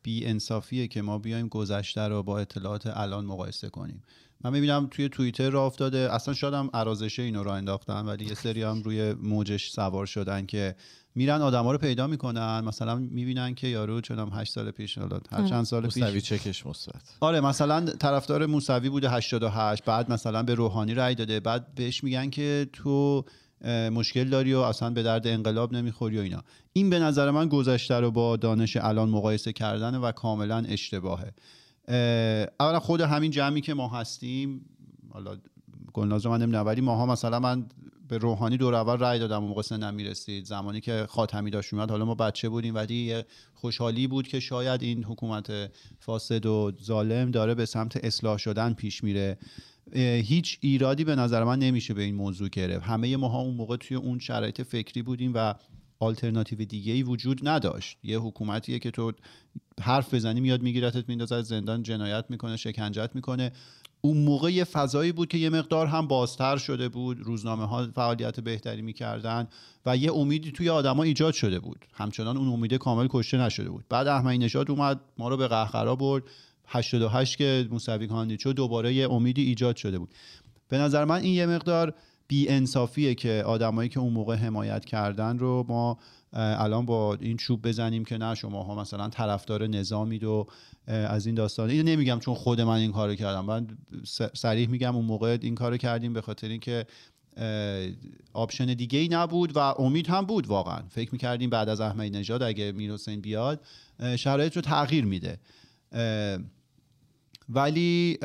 بی 0.02 0.26
انصافیه 0.26 0.88
که 0.88 1.02
ما 1.02 1.18
بیایم 1.18 1.48
گذشته 1.48 2.00
رو 2.00 2.22
با 2.22 2.38
اطلاعات 2.38 2.86
الان 2.86 3.24
مقایسه 3.24 3.68
کنیم. 3.68 4.02
من 4.44 4.52
می‌بینم 4.52 4.88
توی 4.90 5.09
توییتر 5.09 5.50
راه 5.50 5.64
افتاده. 5.64 6.14
اصلا 6.14 6.34
شاید 6.34 6.55
هم 6.55 6.70
ارازشه 6.74 7.22
اینو 7.22 7.42
را 7.42 7.55
انداختن 7.55 8.06
ولی 8.06 8.24
یه 8.24 8.34
سری 8.34 8.62
هم 8.62 8.82
روی 8.82 9.12
موجش 9.12 9.70
سوار 9.70 10.06
شدن 10.06 10.46
که 10.46 10.74
میرن 11.14 11.42
آدما 11.42 11.72
رو 11.72 11.78
پیدا 11.78 12.06
می‌کنن. 12.06 12.60
مثلا 12.60 12.94
می‌بینن 12.94 13.55
که 13.55 13.66
یارو 13.66 14.00
چونم 14.00 14.30
8 14.32 14.52
سال 14.52 14.70
پیش 14.70 14.98
حالا 14.98 15.20
هر 15.32 15.46
چند 15.46 15.64
سال 15.64 15.86
پیش 15.86 15.96
موسوی 15.96 16.20
چکش 16.20 16.66
مثبت. 16.66 17.16
آره 17.20 17.40
مثلا 17.40 17.80
طرفدار 17.80 18.46
موسوی 18.46 18.88
بوده 18.88 19.10
88 19.10 19.84
بعد 19.84 20.12
مثلا 20.12 20.42
به 20.42 20.55
روحانی 20.55 20.94
رأی 20.94 21.14
داده. 21.14 21.40
بعد 21.40 21.74
بهش 21.74 22.05
میگن 22.05 22.30
که 22.30 22.66
تو 22.72 23.24
مشکل 23.93 24.24
داری 24.24 24.55
و 24.55 24.59
اصلا 24.59 24.90
به 24.90 25.02
درد 25.02 25.26
انقلاب 25.26 25.72
نمی‌خوری 25.72 26.18
و 26.18 26.20
اینا. 26.20 26.43
این 26.72 26.90
به 26.90 26.98
نظر 26.98 27.30
من 27.30 27.48
گذشته 27.48 27.94
رو 27.94 28.10
با 28.10 28.36
دانش 28.36 28.76
الان 28.76 29.09
مقایسه 29.09 29.52
کردن 29.52 29.94
و 29.94 30.12
کاملا 30.12 30.64
اشتباهه. 30.68 31.32
اه، 31.89 31.97
اولا 32.60 32.80
خود 32.80 33.01
همین 33.01 33.30
جمعی 33.30 33.60
که 33.60 33.74
ما 33.74 33.89
هستیم 33.89 34.64
حالا 35.12 35.36
گلناز 35.93 36.26
من 36.26 36.43
نمی‌دونم 36.43 36.66
ولی 36.66 36.80
ماها 36.80 37.06
مثلا 37.06 37.40
من 37.40 37.66
به 38.09 38.18
روحانی 38.18 38.56
دور 38.56 38.74
اول 38.74 38.97
رأی 38.97 39.18
دادم 39.18 39.40
اون 39.40 39.48
موقع 39.48 39.62
سنم 39.62 39.94
می‌رسید. 39.94 40.44
زمانی 40.44 40.80
که 40.80 41.06
خاتمی 41.09 41.51
داشت 41.51 41.72
میاد 41.72 41.90
حالا 41.90 42.05
ما 42.05 42.14
بچه 42.14 42.48
بودیم 42.48 42.74
ولی 42.74 42.94
یه 42.94 43.24
خوشحالی 43.55 44.06
بود 44.06 44.28
که 44.28 44.40
شاید 44.40 44.82
این 44.82 45.05
حکومت 45.05 45.70
فاسد 45.98 46.47
و 46.47 46.72
ظالم 46.82 47.30
داره 47.30 47.55
به 47.55 47.66
سمت 47.66 48.05
اصلاح 48.05 48.39
شدن 48.39 48.72
پیش 48.72 49.05
میره. 49.05 49.39
هیچ 49.97 50.59
ایرادی 50.60 51.05
به 51.05 51.16
نظر 51.16 51.44
من 51.44 51.59
نمیشه 51.59 51.94
به 51.94 52.02
این 52.02 52.15
موضوع 52.15 52.48
گرفت. 52.48 52.85
همه 52.85 53.16
ماها 53.16 53.39
اون 53.39 53.55
موقع 53.55 53.77
توی 53.77 53.97
اون 53.97 54.19
شرایط 54.19 54.62
فکری 54.62 55.02
بودیم 55.02 55.32
و 55.35 55.55
آلترناتیو 56.01 56.65
دیگه 56.65 56.93
ای 56.93 57.02
وجود 57.02 57.48
نداشت. 57.48 57.98
یه 58.02 58.19
حکومتیه 58.19 58.78
که 58.78 58.90
تو 58.90 59.12
حرف 59.81 60.15
بزنی 60.15 60.40
میاد 60.40 60.62
میگیرتت 60.62 61.09
میندازه 61.09 61.35
از 61.35 61.47
زندان 61.47 61.82
جنایت 61.82 62.24
می‌کنه 62.28 62.56
شکنجت 62.56 63.10
می‌کنه. 63.15 63.52
اون 64.01 64.16
موقع 64.19 64.52
یه 64.52 64.65
فضایی 64.65 65.12
بود 65.12 65.28
که 65.28 65.39
یه 65.39 65.51
مقدار 65.51 65.86
هم 65.86 66.06
بازتر 66.06 66.56
شده 66.56 66.89
بود. 66.89 67.20
روزنامه 67.20 67.66
ها 67.66 67.86
فعالیت 67.94 68.40
بهتری 68.40 68.82
می‌کردن 68.82 69.48
و 69.86 69.97
یه 69.97 70.12
امیدی 70.12 70.52
توی 70.52 70.69
آدما 70.69 71.02
ایجاد 71.02 71.35
شده 71.35 71.59
بود. 71.59 71.86
همچنان 71.93 72.36
اون 72.36 72.48
امیده 72.48 72.78
کامل 72.78 73.06
کشته 73.10 73.39
نشده 73.39 73.70
بود. 73.70 73.85
بعد 73.89 74.06
احمدی 74.06 74.39
نژاد 74.39 74.70
اومد 74.70 75.01
ما 75.19 75.28
رو 75.28 75.36
به 75.36 75.48
قهقرا 75.48 75.97
برد. 75.97 76.23
88 76.69 77.39
که 77.39 77.69
موسوی 77.70 78.07
کاندید 78.07 78.40
شد 78.40 78.53
دوباره 78.53 78.95
یه 78.95 79.11
امیدی 79.11 79.43
ایجاد 79.43 79.77
شده 79.77 79.99
بود. 79.99 80.15
به 80.69 80.78
نظر 80.78 81.05
من 81.05 81.20
این 81.20 81.35
یه 81.35 81.47
مقدار 81.47 81.95
بی 82.28 82.49
انصافیه 82.49 83.15
که 83.15 83.43
آدمایی 83.47 83.89
که 83.89 84.01
اون 84.01 84.12
موقع 84.12 84.35
حمایت 84.35 84.85
کردن 84.85 85.39
رو 85.39 85.66
ما 85.69 85.99
الان 86.32 86.86
با 86.86 87.15
این 87.15 87.36
چوب 87.36 87.69
بزنیم 87.69 88.05
که 88.05 88.19
نه 88.19 88.35
شماها 88.35 88.74
مثلا 88.74 89.09
طرفدار 89.09 89.66
نظامید 89.66 90.24
و 90.24 90.47
از 90.86 91.27
این 91.27 91.35
داستان. 91.35 91.70
اینو 91.70 91.82
نمیگم 91.82 92.19
چون 92.19 92.35
خود 92.35 92.61
من 92.61 92.77
این 92.77 92.93
کارو 92.93 93.15
کردم. 93.15 93.45
من 93.45 93.66
صریح 94.35 94.69
میگم 94.69 94.97
اون 94.97 95.05
موقع 95.05 95.39
این 95.40 95.55
کارو 95.55 95.77
کردیم 95.77 96.12
به 96.12 96.20
خاطر 96.20 96.49
اینکه 96.49 96.86
option 98.32 98.66
دیگه 98.66 98.99
ای 98.99 99.09
نبود 99.09 99.57
و 99.57 99.59
امید 99.59 100.09
هم 100.09 100.27
بود 100.27 100.47
واقعا. 100.47 100.82
فکر 100.89 101.09
می‌کردیم 101.12 101.51
بعد 101.51 101.69
از 101.69 101.81
احمدی 101.81 102.11
نژاد 102.11 102.43
اگه 102.43 102.73
میر 102.73 102.97
بیاد 103.23 103.61
شرایط 104.16 104.57
رو 104.57 104.62
تغییر 104.62 105.05
میده. 105.05 105.39
ولی 107.49 108.19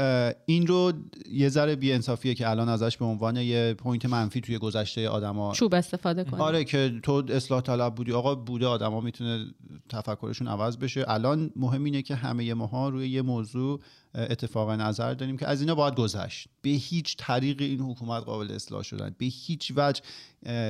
این 0.45 0.68
رو 0.68 0.94
یه 1.32 1.50
ذره 1.50 1.76
بی‌انصافیه 1.76 2.34
که 2.34 2.50
الان 2.50 2.70
ازش 2.70 2.98
به 2.98 3.06
عنوان 3.06 3.38
یه 3.38 3.74
point 3.73 4.06
منفی 4.06 4.41
توی 4.41 4.58
گذشته 4.58 5.10
آدما 5.10 5.54
چوب 5.54 5.76
استفاده 5.76 6.24
کنیم 6.24 6.41
آره 6.41 6.64
که 6.64 7.00
تو 7.04 7.24
اصلاح 7.30 7.62
طلب 7.62 7.95
بودی. 7.95 8.12
آقا 8.12 8.36
بوده 8.36 8.66
آدما 8.68 9.02
می‌تونه 9.02 9.45
تفکرشون 9.90 10.48
عوض 10.48 10.78
بشه. 10.78 11.06
الان 11.08 11.52
مهم 11.56 11.84
اینه 11.84 12.02
که 12.02 12.16
همه 12.16 12.54
ماها 12.54 12.90
روی 12.90 13.10
یه 13.10 13.22
موضوع 13.22 13.80
اتفاق 14.15 14.72
نظر 14.72 15.14
داریم 15.14 15.38
که 15.38 15.48
از 15.48 15.61
اینا 15.61 15.76
باید 15.76 15.95
گذشت. 15.95 16.48
به 16.61 16.69
هیچ 16.69 17.15
طریقی 17.18 17.65
این 17.65 17.80
حکومت 17.80 18.23
قابل 18.23 18.52
اصلاح 18.52 18.84
شدن. 18.84 19.15
به 19.18 19.26
هیچ 19.26 19.73
وجه 19.76 20.02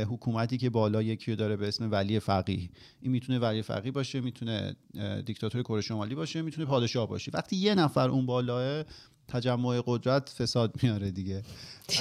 حکومتی 0.06 0.58
که 0.58 0.70
بالا 0.70 1.02
یکی 1.02 1.32
رو 1.32 1.38
داره 1.38 1.56
به 1.56 1.68
اسم 1.68 1.92
ولی 1.92 2.20
فقیه. 2.20 2.70
این 3.02 3.12
می‌تونه 3.12 3.40
ولی 3.40 3.62
فقیه 3.62 3.92
باشه 3.92 4.22
می‌تونه 4.22 4.76
دیکتاتور 5.26 5.62
کره 5.64 5.82
شمالی 5.82 6.16
باشه 6.16 6.42
می‌تونه 6.42 6.68
پادشاه 6.68 7.08
باشه. 7.10 7.32
وقتی 7.34 7.56
یه 7.56 7.76
نفر 7.76 8.10
اون 8.10 8.26
بالاه 8.26 8.84
تجمع 9.28 9.82
قدرت 9.86 10.30
فساد 10.30 10.74
میاره 10.84 11.12
دیگه. 11.12 11.44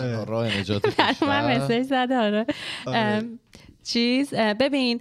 اه، 0.00 0.24
راه 0.30 0.58
نجات 0.58 0.82
من. 1.22 1.56
مسیج 1.56 1.82
زده 1.82 2.16
آره. 2.16 2.46
آره. 2.86 3.28
چیز 3.82 4.34
ببین 4.34 5.00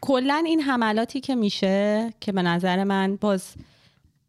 کلا 0.00 0.42
این 0.46 0.60
حملاتی 0.60 1.20
که 1.20 1.34
میشه 1.34 2.10
که 2.20 2.32
به 2.32 2.42
نظر 2.42 2.84
من 2.84 3.16
باز 3.16 3.54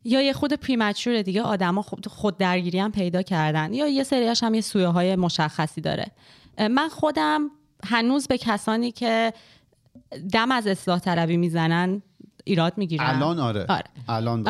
یا 0.05 0.21
یه 0.21 0.33
خود 0.33 0.53
پریمچور 0.53 1.21
دیگه 1.21 1.41
آدما 1.41 1.81
خود, 2.07 2.37
درگیری 2.37 2.79
هم 2.79 2.91
پیدا 2.91 3.21
کردن. 3.21 3.73
یا 3.73 3.87
یه 3.87 4.03
سریاش 4.03 4.43
هم 4.43 4.53
یه 4.53 4.61
سویه 4.61 4.87
های 4.87 5.15
مشخصی 5.15 5.81
داره. 5.81 6.11
من 6.59 6.89
خودم 6.89 7.49
هنوز 7.85 8.27
به 8.27 8.37
کسانی 8.37 8.91
که 8.91 9.33
دم 10.33 10.51
از 10.51 10.67
اصلاح 10.67 10.99
طلبی 10.99 11.37
می‌زنن 11.37 12.01
ایراد 12.43 12.73
می‌گیرم. 12.77 13.05
الان؟ 13.15 13.39
آره, 13.39 13.65
آره. 13.69 13.83
الان 14.07 14.43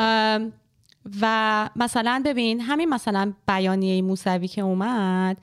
و 1.22 1.70
مثلا 1.76 2.22
ببین 2.26 2.62
همین 2.62 2.90
مثلا 2.90 3.34
بیانیه 3.48 4.02
موسوی 4.02 4.48
که 4.48 4.62
اومد 4.62 5.38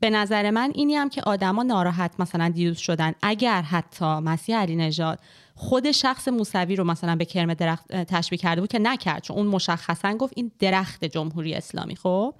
به 0.00 0.10
نظر 0.10 0.50
من 0.50 0.72
اینی 0.74 0.94
هم 0.94 1.08
که 1.08 1.22
آدما 1.22 1.62
ناراحت 1.62 2.10
مثلا 2.18 2.48
دیروز 2.48 2.78
شدن. 2.78 3.12
اگر 3.22 3.62
حتی 3.62 4.04
مسیح 4.04 4.58
علی 4.58 4.76
نژاد 4.76 5.18
خود 5.58 5.90
شخص 5.90 6.28
موسوی 6.28 6.76
رو 6.76 6.84
مثلا 6.84 7.16
به 7.16 7.24
کرم 7.24 7.54
درخت 7.54 7.92
تشبیه 7.92 8.38
کرده 8.38 8.60
بود 8.60 8.70
که 8.70 8.78
نکرد 8.78 9.22
چون 9.22 9.36
اون 9.36 9.46
مشخصا 9.46 10.14
گفت 10.14 10.32
این 10.36 10.52
درخت 10.58 11.04
جمهوری 11.04 11.54
اسلامی. 11.54 11.96
خب؟ 11.96 12.34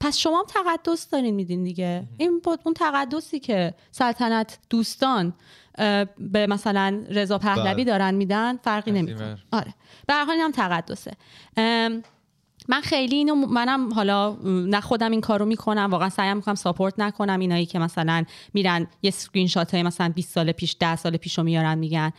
پس 0.00 0.16
شما 0.16 0.38
هم 0.38 0.44
تقدس 0.48 1.10
دارین 1.10 1.34
میدین 1.34 1.64
دیگه؟ 1.64 2.04
این 2.18 2.40
بود 2.44 2.60
اون 2.64 2.74
تقدسی 2.74 3.40
که 3.40 3.74
سلطنت 3.90 4.58
دوستان 4.70 5.32
به 6.18 6.46
مثلا 6.46 7.02
رضا 7.10 7.38
پهلوی 7.38 7.74
بله. 7.74 7.84
دارن 7.84 8.14
میدن 8.14 8.56
فرقی 8.56 8.90
نمی‌کنه. 8.90 9.32
ور. 9.32 9.38
آره. 9.52 9.74
به 10.06 10.14
هر 10.14 10.24
حال 10.24 10.34
اینم 10.34 10.52
تقدسه. 10.52 11.12
من 12.68 12.80
خیلی 12.82 13.16
اینو 13.16 13.34
منم 13.34 13.92
حالا 13.92 14.36
نه 14.44 14.80
خودم 14.80 15.10
این 15.10 15.20
کارو 15.20 15.44
می‌کنم 15.44 15.88
واقعا 15.90 16.08
سعی 16.08 16.34
می‌کنم 16.34 16.54
support 16.54 16.94
نکنم 16.98 17.40
اینایی 17.40 17.66
که 17.66 17.78
مثلا 17.78 18.24
میرن 18.54 18.86
یه 19.02 19.08
اسکرین 19.08 19.46
شات 19.46 19.74
های 19.74 19.82
مثلا 19.82 20.08
20 20.08 20.34
سال 20.34 20.52
پیش 20.52 20.76
10 20.80 20.96
سال 20.96 21.16
پیش 21.16 21.38
رو 21.38 21.44
میارن 21.44 21.78
میگن. 21.78 22.12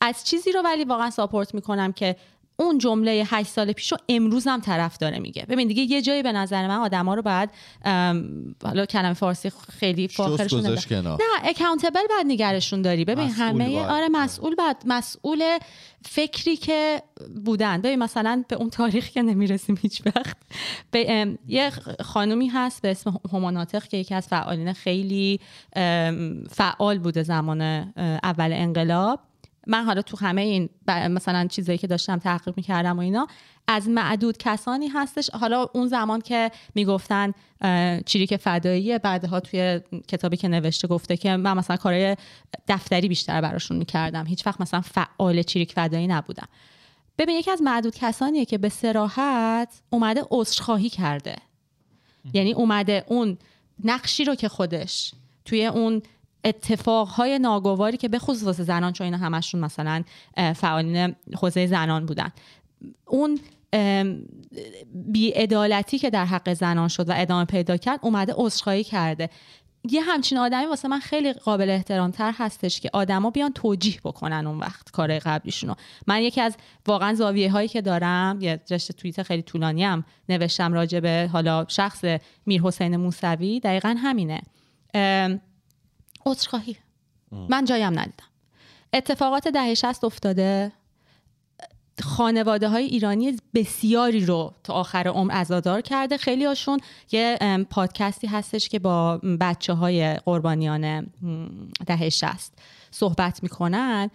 از 0.00 0.24
چیزی 0.24 0.52
رو 0.52 0.62
ولی 0.62 0.84
واقعا 0.84 1.10
support 1.10 1.54
می‌کنم 1.54 1.92
که 1.92 2.16
اون 2.60 2.78
جمله 2.78 3.24
هشت 3.26 3.48
سال 3.48 3.72
پیش 3.72 3.92
رو 3.92 3.98
امروز 4.08 4.46
هم 4.46 4.60
طرف 4.60 4.96
داره 4.96 5.18
میگه. 5.18 5.46
ببین 5.48 5.68
دیگه 5.68 5.82
یه 5.82 6.02
جایی 6.02 6.22
به 6.22 6.32
نظر 6.32 6.68
من 6.68 6.76
آدما 6.76 7.14
رو 7.14 7.22
باید 7.22 7.50
ام، 7.84 8.54
حالا 8.64 8.86
کلمه 8.86 9.14
فارسی 9.14 9.50
خیلی 9.78 10.08
فاخرشون 10.08 10.66
نه 10.66 11.18
accountable 11.44 12.00
بعد 12.10 12.26
نگهشون 12.26 12.82
داری. 12.82 13.04
ببین 13.04 13.30
همه 13.30 13.64
باید. 13.64 13.88
آره 13.88 14.08
مسئول 14.08 14.54
بعد 14.54 14.82
مسئول 14.86 15.58
فکری 16.04 16.56
که 16.56 17.02
بودن. 17.44 17.80
ببین 17.80 17.98
مثلا 17.98 18.44
به 18.48 18.56
اون 18.56 18.70
تاریخ 18.70 19.08
که 19.08 19.22
نمی‌رسیم 19.22 19.78
هیچ 19.82 20.02
وقت 20.06 20.36
به 20.90 21.36
یه 21.48 21.72
خانومی 22.00 22.48
هست 22.48 22.82
به 22.82 22.90
اسم 22.90 23.20
هموناتق 23.32 23.84
که 23.84 23.96
یکی 23.96 24.14
از 24.14 24.28
فعالین 24.28 24.72
خیلی 24.72 25.40
فعال 26.50 26.98
بوده 26.98 27.22
زمان 27.22 27.60
اول 28.22 28.52
انقلاب. 28.52 29.20
من 29.68 29.84
حالا 29.84 30.02
تو 30.02 30.16
همه 30.16 30.40
این 30.40 30.68
مثلا 30.88 31.46
چیزایی 31.46 31.78
که 31.78 31.86
داشتم 31.86 32.18
تحقیق 32.18 32.54
می‌کردم 32.56 32.96
و 32.96 33.00
اینا 33.00 33.26
از 33.66 33.88
معدود 33.88 34.38
کسانی 34.38 34.88
هستش. 34.88 35.30
حالا 35.30 35.66
اون 35.74 35.86
زمان 35.86 36.20
که 36.20 36.50
می‌گفتن 36.74 37.32
چیریک 38.06 38.36
فدایی 38.36 38.98
بعدها 38.98 39.40
توی 39.40 39.80
کتابی 40.08 40.36
که 40.36 40.48
نوشته 40.48 40.88
گفته 40.88 41.16
که 41.16 41.36
من 41.36 41.56
مثلا 41.56 41.76
کارهای 41.76 42.16
دفتری 42.68 43.08
بیشتر 43.08 43.40
براشون 43.40 43.76
می‌کردم. 43.76 44.26
هیچ 44.26 44.46
وقت 44.46 44.60
مثلا 44.60 44.80
فعال 44.80 45.42
چیریک 45.42 45.72
فدایی 45.72 46.06
نبودم. 46.06 46.48
ببین 47.18 47.36
یکی 47.36 47.50
از 47.50 47.62
معدود 47.62 47.94
کسانیه 47.94 48.44
که 48.44 48.58
به 48.58 48.68
سراحت 48.68 49.82
اومده 49.90 50.22
عذرخواهی 50.30 50.88
کرده. 50.88 51.36
یعنی 52.32 52.52
اومده 52.52 53.04
اون 53.06 53.38
نقشی 53.84 54.24
رو 54.24 54.34
که 54.34 54.48
خودش 54.48 55.12
توی 55.44 55.66
اون 55.66 56.02
اتفاقهای 56.48 57.38
ناگواری 57.38 57.96
که 57.96 58.08
به 58.08 58.18
خصوص 58.18 58.42
واسه 58.44 58.62
زنان 58.62 58.92
چون 58.92 59.04
اینا 59.04 59.16
همشون 59.16 59.60
مثلا 59.60 60.04
فعالین 60.54 61.14
حوزه 61.36 61.66
زنان 61.66 62.06
بودن. 62.06 62.32
اون 63.06 63.40
بیعدالتی 64.94 65.98
که 65.98 66.10
در 66.10 66.24
حق 66.24 66.52
زنان 66.52 66.88
شد 66.88 67.08
و 67.08 67.12
ادامه 67.16 67.44
پیدا 67.44 67.76
کرد 67.76 68.00
اومده 68.02 68.34
عذرخواهی 68.36 68.84
کرده. 68.84 69.30
یه 69.90 70.00
همچین 70.00 70.38
آدمی 70.38 70.66
واسه 70.66 70.88
من 70.88 71.00
خیلی 71.00 71.32
قابل 71.32 71.70
احترام 71.70 72.10
تر 72.10 72.34
هستش 72.38 72.80
که 72.80 72.90
آدما 72.92 73.30
بیان 73.30 73.52
توجیه 73.52 73.98
بکنن 74.04 74.46
اون 74.46 74.58
وقت 74.58 74.90
کار 74.90 75.18
قبلیشونو. 75.18 75.74
من 76.06 76.22
یکی 76.22 76.40
از 76.40 76.56
واقعا 76.86 77.14
زاویه 77.14 77.50
هایی 77.50 77.68
که 77.68 77.82
دارم 77.82 78.38
یه 78.40 78.60
رشته 78.70 78.92
توییت 78.92 79.22
خیلی 79.22 79.42
طولانی 79.42 79.84
هم 79.84 80.04
نوشتم 80.28 80.72
راجع 80.72 81.00
به 81.00 81.30
حالا 81.32 81.64
شخص 81.68 82.04
میر 82.46 82.62
حسین 82.62 82.96
موسوی 82.96 83.60
دقیقا 83.60 83.96
همینه. 83.98 84.40
عذرخواهی. 86.30 86.76
من 87.48 87.64
جایم 87.64 87.98
ندیدم. 87.98 88.24
اتفاقات 88.92 89.48
دهه 89.48 89.74
60 89.74 90.04
افتاده 90.04 90.72
خانواده 92.02 92.68
های 92.68 92.84
ایرانی 92.84 93.36
بسیاری 93.54 94.26
رو 94.26 94.52
تا 94.64 94.74
آخر 94.74 95.08
عمر 95.08 95.32
عزادار 95.32 95.80
کرده. 95.80 96.16
خیلی 96.16 96.44
هاشون 96.44 96.80
یه 97.12 97.38
پادکستی 97.70 98.26
هستش 98.26 98.68
که 98.68 98.78
با 98.78 99.16
بچه 99.40 99.72
های 99.72 100.14
قربانیان 100.14 101.10
دهه 101.86 102.08
60 102.08 102.52
صحبت 102.90 103.42
می‌کنن. 103.42 104.10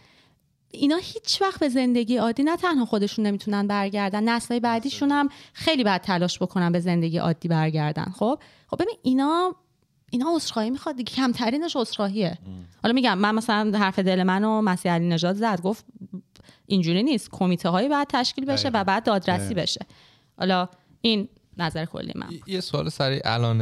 اینا 0.72 0.95
هیچ 0.95 1.41
وقت 1.41 1.60
به 1.60 1.69
زندگی 1.69 2.18
عادی 2.18 2.44
نه 2.44 2.57
تنها 2.57 2.85
خودشون 2.85 3.26
نمی‌تونن 3.26 3.68
برگردن 3.68 4.30
نسلهای 4.30 4.60
بعدیشون 4.60 5.11
هم 5.11 5.30
خیلی 5.53 5.84
باید 5.84 6.02
تلاش 6.02 6.40
بکنن 6.40 6.72
به 6.72 6.80
زندگی 6.80 7.18
عادی 7.18 7.48
برگردن. 7.48 8.14
خب؟ 8.15 8.40
خب 8.68 8.81
ببین 8.81 8.95
اینا 9.02 9.56
اینا 10.14 10.26
عذرخواهی 10.35 10.69
می‌خواد 10.69 10.95
دیگه 10.95 11.14
کمترینش 11.14 11.76
عذرخواهیه. 11.76 12.38
حالا 12.84 12.94
میگم 12.94 13.18
من 13.18 13.35
مثلا 13.35 13.80
حرف 13.80 13.99
دل 13.99 14.23
منو 14.23 14.61
مسیح 14.61 14.91
علی 14.91 15.07
نژاد 15.07 15.35
زد 15.35 15.61
گفت 15.61 15.85
اینجوری 16.65 17.03
نیست. 17.03 17.30
کمیته 17.31 17.69
هایی 17.69 17.90
باید 17.90 18.07
تشکیل 18.07 18.45
بشه 18.45 18.69
و 18.69 18.84
بعد 18.84 19.03
دادرسی 19.03 19.45
دقیقاً. 19.45 19.61
بشه. 19.61 19.85
حالا 20.38 20.69
این 21.02 21.27
نظر 21.57 21.85
کلی 21.85 22.11
من. 22.15 22.27
ی- 22.31 22.41
یه 22.48 22.60
سوال 22.60 22.90
سریع 22.90 23.22
الان 23.26 23.61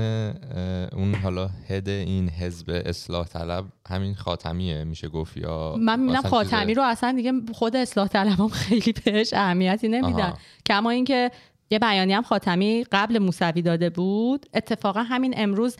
اون 0.94 1.16
حالا 1.16 1.50
هد 1.70 1.90
این 1.90 2.30
حزب 2.30 2.82
اصلاح 2.86 3.28
طلب 3.28 3.66
همین 3.90 4.16
خاتمیه 4.16 4.84
میشه 4.84 5.08
گفت 5.10 5.38
یا 5.38 5.76
من 5.80 6.00
می‌بینم 6.00 6.22
خاتمی 6.22 6.74
رو 6.74 6.84
اصلا 6.84 7.12
دیگه 7.12 7.34
خود 7.54 7.76
اصلاح 7.76 8.08
طلبام 8.08 8.50
خیلی 8.50 8.94
بهش 9.06 9.34
اهمیتی 9.34 9.88
نمیدن. 9.88 10.34
کما 10.66 10.90
اینکه 10.90 11.32
یه 11.72 11.80
بیانیه 11.80 12.18
هم 12.18 12.24
خاتمی 12.24 12.86
قبل 12.92 13.20
موسوی 13.20 13.62
داده 13.62 13.90
بود. 13.90 14.46
اتفاقا 14.54 15.04
همین 15.04 15.34
امروز 15.38 15.78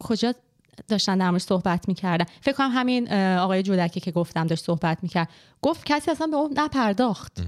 کجا 0.00 0.34
داشتن 0.88 1.18
در 1.18 1.30
موردش 1.30 1.44
صحبت 1.44 1.88
می‌کردن؟ 1.88 2.24
فکر 2.40 2.56
کنم 2.56 2.70
همین 2.72 3.12
آقای 3.38 3.62
جودکی 3.62 4.00
که 4.00 4.10
گفتم 4.10 4.46
داشت 4.46 4.64
صحبت 4.64 4.98
می‌کرد. 5.02 5.28
گفت 5.62 5.86
کسی 5.86 6.10
اصلا 6.10 6.26
به 6.26 6.36
اون 6.36 6.52
نپرداخت. 6.56 7.40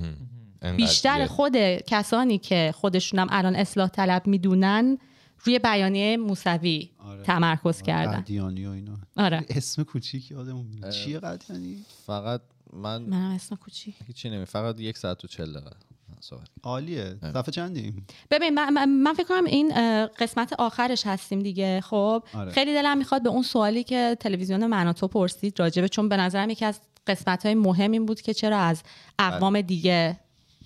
بیشتر 0.76 1.26
خود 1.26 1.56
کسانی 1.86 2.38
که 2.38 2.74
خودشونم 2.76 3.26
الان 3.30 3.56
اصلاح 3.56 3.88
طلب 3.88 4.26
می‌دونن 4.26 4.98
روی 5.44 5.58
بیانیه 5.58 6.16
موسوی 6.16 6.90
آره. 6.98 7.22
تمرکز 7.22 7.82
کردن. 7.82 8.20
قدیانی 8.20 8.66
و 8.66 8.70
اینا. 8.70 8.98
آره. 9.16 9.44
اسم 9.48 9.82
کوچیک 9.82 10.30
یادمون 10.30 10.66
میاد 10.66 10.90
چیه 10.90 11.18
قدیانی؟ 11.18 11.84
فقط 12.06 12.40
من 12.72 13.02
منم 13.02 13.34
اسم 13.34 13.56
کوچی 13.56 13.94
هیچی 14.06 14.30
نمی 14.30 14.44
فقط 14.44 14.80
یک 14.80 14.98
ساعت 14.98 15.24
و 15.24 15.28
چل 15.28 15.52
دقیقه. 15.52 15.76
صحبت 16.22 16.48
عالیه. 16.62 17.16
صفحه 17.22 17.52
چندیم؟ 17.52 18.06
ببین 18.30 18.54
من, 18.54 18.84
من- 18.84 19.14
فکر 19.14 19.26
کنم 19.26 19.44
این 19.44 19.72
قسمت 20.06 20.52
آخرش 20.52 21.06
هستیم 21.06 21.38
دیگه 21.38 21.80
خب؟ 21.80 22.24
آره. 22.34 22.52
خیلی 22.52 22.74
دلم 22.74 22.98
می‌خواد 22.98 23.22
به 23.22 23.28
اون 23.28 23.42
سوالی 23.42 23.84
که 23.84 24.16
تلویزیون 24.20 24.66
من 24.66 24.88
و 24.88 24.92
تو 24.92 25.08
پرسید 25.08 25.60
راجبه 25.60 25.88
چون 25.88 26.08
به 26.08 26.16
نظرم 26.16 26.50
یکی 26.50 26.64
از 26.64 26.80
قسمت 27.06 27.46
های 27.46 27.54
مهم 27.54 27.90
این 27.90 28.06
بود 28.06 28.20
که 28.20 28.34
چرا 28.34 28.58
از 28.58 28.82
اقوام 29.18 29.60
دیگه 29.60 30.20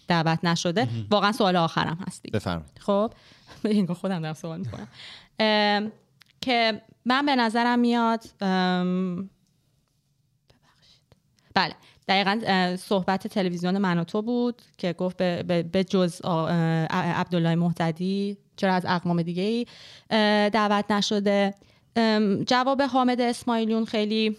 دعوت 0.08 0.44
نشده. 0.44 0.88
واقعا 1.10 1.32
سوال 1.32 1.56
آخرم 1.56 1.98
هست 2.06 2.22
دیگه. 2.22 2.36
بفرمایید. 2.38 2.78
خب؟ 2.78 3.12
انگار 3.64 3.96
خودم 3.96 4.20
دارم 4.22 4.34
سوال 4.34 4.58
می‌کنم. 4.58 4.88
که 6.40 6.82
من 7.04 7.26
به 7.26 7.36
نظرم 7.36 7.78
میاد 7.78 8.24
ببخشید. 8.40 8.76
بله. 11.54 11.74
دقیقا 12.08 12.76
صحبت 12.76 13.26
تلویزیون 13.26 13.78
من 13.78 13.98
و 13.98 14.04
تو 14.04 14.22
بود 14.22 14.62
که 14.78 14.92
گفت 14.92 15.16
به, 15.16 15.42
به, 15.42 15.62
به 15.62 15.84
جز 15.84 16.20
عبدالله 16.90 17.54
محتدی 17.54 18.36
چرا 18.56 18.74
از 18.74 18.86
اقوام 18.88 19.22
دیگه 19.22 19.42
ای 19.42 19.66
دعوت 20.50 20.90
نشده. 20.90 21.54
جواب 22.46 22.82
حامد 22.82 23.20
اسماعیلیون 23.20 23.84
خیلی 23.84 24.36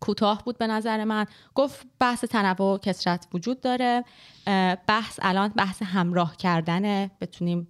کوتاه 0.00 0.44
بود 0.44 0.58
به 0.58 0.66
نظر 0.66 1.04
من. 1.04 1.26
گفت 1.54 1.86
بحث 1.98 2.24
تنوع 2.24 2.74
و 2.74 2.78
کسرت 2.78 3.26
وجود 3.34 3.60
داره. 3.60 4.04
بحث 4.86 5.18
الان 5.22 5.48
بحث 5.48 5.82
همراه 5.82 6.36
کردنه. 6.36 7.10
بتونیم 7.20 7.68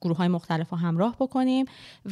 گروه 0.00 0.16
های 0.16 0.28
مختلف 0.28 0.70
رو 0.70 0.78
همراه 0.78 1.16
بکنیم 1.20 1.66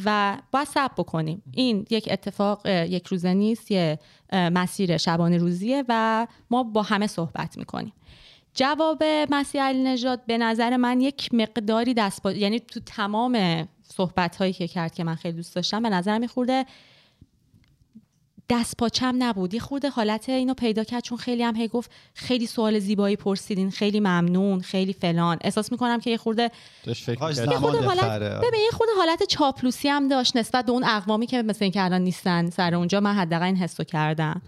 و 0.05 0.37
باید 0.51 0.67
صبر 0.67 0.93
بکنیم. 0.97 1.43
این 1.51 1.85
یک 1.89 2.07
اتفاق 2.11 2.65
یک 2.65 3.07
روزه 3.07 3.33
نیست 3.33 3.71
یه 3.71 3.99
مسیر 4.33 4.97
شبانه 4.97 5.37
روزیه 5.37 5.83
و 5.89 6.27
ما 6.51 6.63
با 6.63 6.81
همه 6.81 7.07
صحبت 7.07 7.57
می‌کنیم. 7.57 7.93
جواب 8.53 9.03
مسیح 9.29 9.61
علی 9.63 9.83
نژاد 9.83 10.25
به 10.25 10.37
نظر 10.37 10.77
من 10.77 11.01
یک 11.01 11.33
مقداری 11.33 11.93
دست 11.93 12.23
با- 12.23 12.31
یعنی 12.31 12.59
تو 12.59 12.79
تمام 12.85 13.65
صحبت 13.83 14.35
هایی 14.35 14.53
که 14.53 14.67
کرد 14.67 14.93
که 14.95 15.03
من 15.03 15.15
خیلی 15.15 15.35
دوست 15.35 15.55
داشتم 15.55 15.83
به 15.83 15.89
نظرم 15.89 16.21
میخورده 16.21 16.65
دست 18.49 18.77
پاچم 18.77 19.15
نبود 19.19 19.53
یه 19.53 19.59
خورده 19.59 19.89
حالت 19.89 20.29
اینو 20.29 20.53
پیدا 20.53 20.83
کرد 20.83 21.03
چون 21.03 21.17
خیلی 21.17 21.43
هم 21.43 21.55
هی 21.55 21.67
گفت 21.67 21.91
خیلی 22.13 22.47
سوال 22.47 22.79
زیبایی 22.79 23.15
پرسیدین 23.15 23.71
خیلی 23.71 23.99
ممنون 23.99 24.61
خیلی 24.61 24.93
فلان. 24.93 25.37
احساس 25.41 25.71
می‌کنم 25.71 25.99
که 25.99 26.09
یه 26.09 26.17
خورده 26.17 26.51
فکر. 26.83 27.51
یه 27.51 27.57
خورده 27.57 27.81
حالت. 27.81 28.21
ببین 28.21 28.61
یه 28.61 28.71
خورده 28.71 28.91
حالت 28.97 29.23
چاپلوسی 29.23 29.87
هم 29.89 30.07
داشت 30.07 30.37
نسبت 30.37 30.65
به 30.65 30.71
اون 30.71 30.83
اقوامی 30.83 31.27
که 31.27 31.41
مثل 31.41 31.63
اینکه 31.65 31.83
الان 31.83 32.01
نیستن 32.01 32.49
سر 32.49 32.75
اونجا. 32.75 32.99
من 32.99 33.13
حداقل 33.13 33.45
این 33.45 33.57
حسو 33.57 33.83
کردم. 33.83 34.41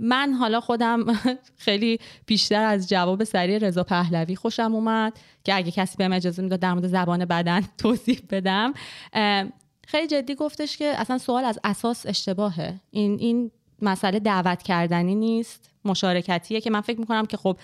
من 0.00 0.32
حالا 0.40 0.60
خودم 0.60 1.04
خیلی 1.56 1.98
بیشتر 2.26 2.64
از 2.64 2.88
جواب 2.88 3.24
سریع 3.24 3.58
رضا 3.58 3.84
پهلوی 3.84 4.36
خوشم 4.36 4.74
اومد 4.74 5.12
که 5.44 5.54
اگه 5.54 5.70
کسی 5.70 5.96
بهم 5.96 6.12
اجازه 6.12 6.42
می‌داد 6.42 6.60
در 6.60 6.72
مورد 6.74 6.86
زبان 6.86 7.24
بدن 7.24 7.60
توضیح 7.82 8.22
بدم. 8.30 8.72
خیلی 9.94 10.06
جدی 10.06 10.34
گفتش 10.34 10.76
که 10.76 10.84
اصلا 10.84 11.18
سوال 11.18 11.44
از 11.44 11.58
اساس 11.64 12.06
اشتباهه. 12.06 12.80
این 12.90 13.18
این 13.20 13.50
مسئله 13.82 14.18
دعوت 14.18 14.62
کردنی 14.62 15.14
نیست 15.14 15.70
مشارکتیه 15.84 16.60
که 16.60 16.70
من 16.70 16.80
فکر 16.80 17.00
می‌کنم 17.00 17.26
که 17.26 17.36
خب 17.36 17.56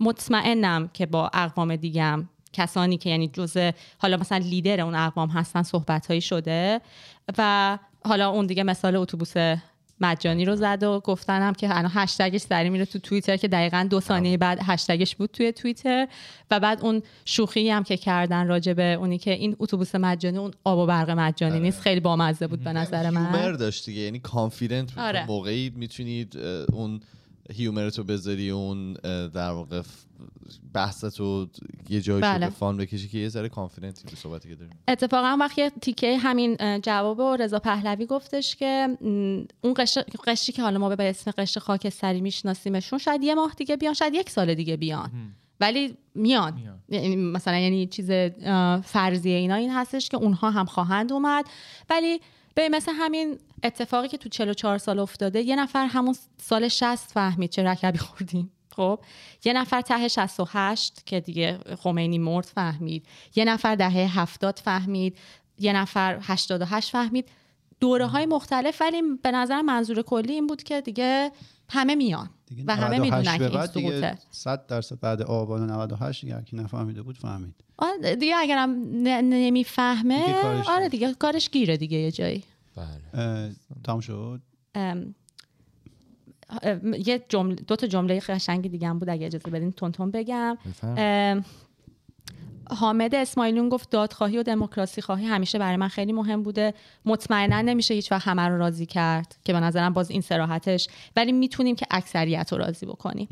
مطمئنم 0.00 0.88
که 0.88 1.06
با 1.06 1.30
اقوام 1.34 1.76
دیگم 1.76 2.28
کسانی 2.52 2.96
که 2.96 3.10
یعنی 3.10 3.28
جزء 3.28 3.70
حالا 3.98 4.16
مثلا 4.16 4.38
لیدر 4.38 4.80
اون 4.80 4.94
اقوام 4.94 5.28
هستن 5.28 5.62
صحبت 5.62 6.06
هایی 6.06 6.20
شده 6.20 6.80
و 7.38 7.78
حالا 8.04 8.30
اون 8.30 8.46
دیگه 8.46 8.62
مثال 8.62 8.96
اتوبوس 8.96 9.34
مجانی 10.02 10.44
رو 10.44 10.56
زد 10.56 10.82
و 10.82 11.00
گفتن 11.00 11.42
هم 11.42 11.54
که 11.54 11.78
الان 11.78 11.90
هشتگش 11.94 12.40
سری 12.40 12.70
میره 12.70 12.84
تو 12.84 12.98
توییتر 12.98 13.36
که 13.36 13.48
دقیقا 13.48 13.86
دو 13.90 14.00
ثانیه 14.00 14.36
بعد 14.36 14.58
هشتگش 14.62 15.16
بود 15.16 15.30
توی 15.30 15.52
توییتر. 15.52 16.08
و 16.50 16.60
بعد 16.60 16.80
اون 16.80 17.02
شوخی 17.24 17.70
هم 17.70 17.82
که 17.82 17.96
کردن 17.96 18.48
راجع 18.48 18.72
به 18.72 18.92
اونی 18.92 19.18
که 19.18 19.30
این 19.30 19.56
اتوبوس 19.58 19.94
مجانی 19.94 20.38
اون 20.38 20.50
آب 20.64 20.78
و 20.78 20.86
برق 20.86 21.10
مجانی 21.10 21.60
نیست 21.60 21.80
خیلی 21.80 22.00
بامزه 22.00 22.46
بود 22.46 22.64
به 22.64 22.72
نظر 22.72 23.02
هیومر 23.02 23.50
من. 23.50 23.56
داشت 23.56 23.86
دیگه 23.86 24.00
یعنی 24.00 24.18
کانفیدنت 24.18 24.98
آره. 24.98 25.26
موقعی 25.26 25.72
می‌تونید 25.76 26.36
اون 26.72 27.00
هیومرتو 27.50 28.04
بذاری 28.04 28.50
اون 28.50 28.92
در 29.28 29.50
واقع 29.50 29.82
ف- 29.82 29.86
بحثتو 30.74 31.46
یه 31.90 32.00
جایی 32.00 32.20
بله. 32.22 32.46
به 32.46 32.52
فان 32.52 32.76
بکشی 32.76 33.08
که 33.08 33.18
یه 33.18 33.28
ذره 33.28 33.48
کانفیدنتی 33.48 34.04
به 34.10 34.16
صحبتی 34.16 34.48
که 34.48 34.54
داریم. 34.54 34.74
اتفاقا 34.88 35.36
وقتی 35.40 35.70
تیکه 35.70 36.18
همین 36.18 36.56
جواب 36.82 37.18
و 37.18 37.36
رضا 37.36 37.58
پهلوی 37.58 38.06
گفتش 38.06 38.56
که 38.56 38.96
اون 39.60 39.74
قشر 39.76 40.04
قشری 40.26 40.52
که 40.52 40.62
حالا 40.62 40.78
ما 40.78 40.96
به 40.96 41.10
اسم 41.10 41.30
قشر 41.30 41.60
خاکستری 41.60 42.20
میشناسیمشون 42.20 42.98
شاید 42.98 43.22
یه 43.22 43.34
ماه 43.34 43.54
دیگه 43.56 43.76
بیان 43.76 43.94
شاید 43.94 44.14
یک 44.14 44.30
سال 44.30 44.54
دیگه 44.54 44.76
بیان. 44.76 45.10
ولی 45.60 45.96
میان. 46.14 46.54
میان. 46.54 46.78
یعنی 46.88 47.16
مثلا 47.16 47.58
یعنی 47.58 47.86
چیز 47.86 48.10
فرضیه 48.84 49.36
اینا 49.36 49.54
این 49.54 49.70
هستش 49.70 50.08
که 50.08 50.16
اونها 50.16 50.50
هم 50.50 50.66
خواهند 50.66 51.12
اومد. 51.12 51.44
ولی 51.90 52.20
به 52.54 52.68
مثل 52.68 52.92
همین 52.94 53.38
اتفاقی 53.62 54.08
که 54.08 54.18
تو 54.18 54.28
44 54.28 54.78
سال 54.78 54.98
افتاده 54.98 55.42
یه 55.42 55.56
نفر 55.56 55.86
همون 55.86 56.16
سال 56.38 56.68
60 56.68 57.12
فهمید 57.12 57.50
چه 57.50 57.62
رکبی 57.62 57.98
خوردیم. 57.98 58.52
خب 58.76 59.00
یه 59.44 59.52
نفر 59.52 59.80
ته 59.80 60.08
68 60.08 61.02
که 61.06 61.20
دیگه 61.20 61.58
خمینی 61.78 62.18
مرد 62.18 62.44
فهمید. 62.44 63.06
یه 63.36 63.44
نفر 63.44 63.74
دهه 63.74 64.18
70 64.20 64.58
فهمید. 64.58 65.18
یه 65.58 65.72
نفر 65.72 66.18
88 66.22 66.90
فهمید. 66.90 67.28
دوره 67.80 68.06
های 68.06 68.26
مختلف 68.26 68.80
ولی 68.82 69.02
به 69.22 69.30
نظر 69.30 69.62
منظور 69.62 70.02
کلی 70.02 70.32
این 70.32 70.46
بود 70.46 70.62
که 70.62 70.80
دیگه 70.80 71.30
همه 71.68 71.94
میان 71.94 72.30
دیگه 72.46 72.64
و 72.66 72.76
همه 72.76 72.98
98 72.98 73.40
می‌دونن 73.40 73.66
که 73.66 73.78
این 73.78 73.90
سقوطه. 73.90 74.18
100 74.30 74.66
درصد 74.66 75.00
بعد 75.00 75.22
آبان 75.22 75.70
98 75.70 76.20
دیگه 76.20 76.34
هر 76.34 76.42
کی 76.42 76.56
نفهمیده 76.56 77.02
بود 77.02 77.18
فهمید. 77.18 77.54
آره 77.78 78.16
دیگه 78.16 78.36
اگرم 78.36 78.70
نمی‌فهمه 79.02 80.34
آره. 80.68 80.88
دیگه 80.88 81.14
کارش 81.14 81.50
گیره 81.50 81.76
دیگه 81.76 81.98
یه 81.98 82.10
جایی. 82.10 82.44
بله. 82.76 83.22
اه، 83.24 83.50
تمام 83.84 84.00
شد؟ 84.00 84.40
یه 87.06 87.24
جمله 87.28 87.54
دو 87.54 87.76
تا 87.76 87.86
جمله 87.86 88.20
قشنگ 88.20 88.70
دیگه 88.70 88.88
هم 88.88 88.98
بود 88.98 89.08
اگه 89.08 89.26
اجازه 89.26 89.50
بدین 89.50 89.72
تون 89.72 90.10
بگم. 90.10 90.58
ام، 90.82 91.44
حامد 92.74 93.14
اسماعیلون 93.14 93.68
گفت 93.68 93.90
دادخواهی 93.90 94.38
و 94.38 94.42
دموکراسی 94.42 95.02
خواهی 95.02 95.26
همیشه 95.26 95.58
برای 95.58 95.76
من 95.76 95.88
خیلی 95.88 96.12
مهم 96.12 96.42
بوده. 96.42 96.74
مطمئنا 97.04 97.60
نمیشه 97.60 97.94
هیچ 97.94 98.12
وقت 98.12 98.28
همه 98.28 98.42
رو 98.42 98.58
راضی 98.58 98.86
کرد 98.86 99.36
که 99.44 99.52
به 99.52 99.60
نظرم 99.60 99.92
باز 99.92 100.10
این 100.10 100.20
سراحتش 100.20 100.88
ولی 101.16 101.32
می‌تونیم 101.32 101.76
که 101.76 101.86
اکثریت 101.90 102.52
رو 102.52 102.58
راضی 102.58 102.86
بکنیم. 102.86 103.28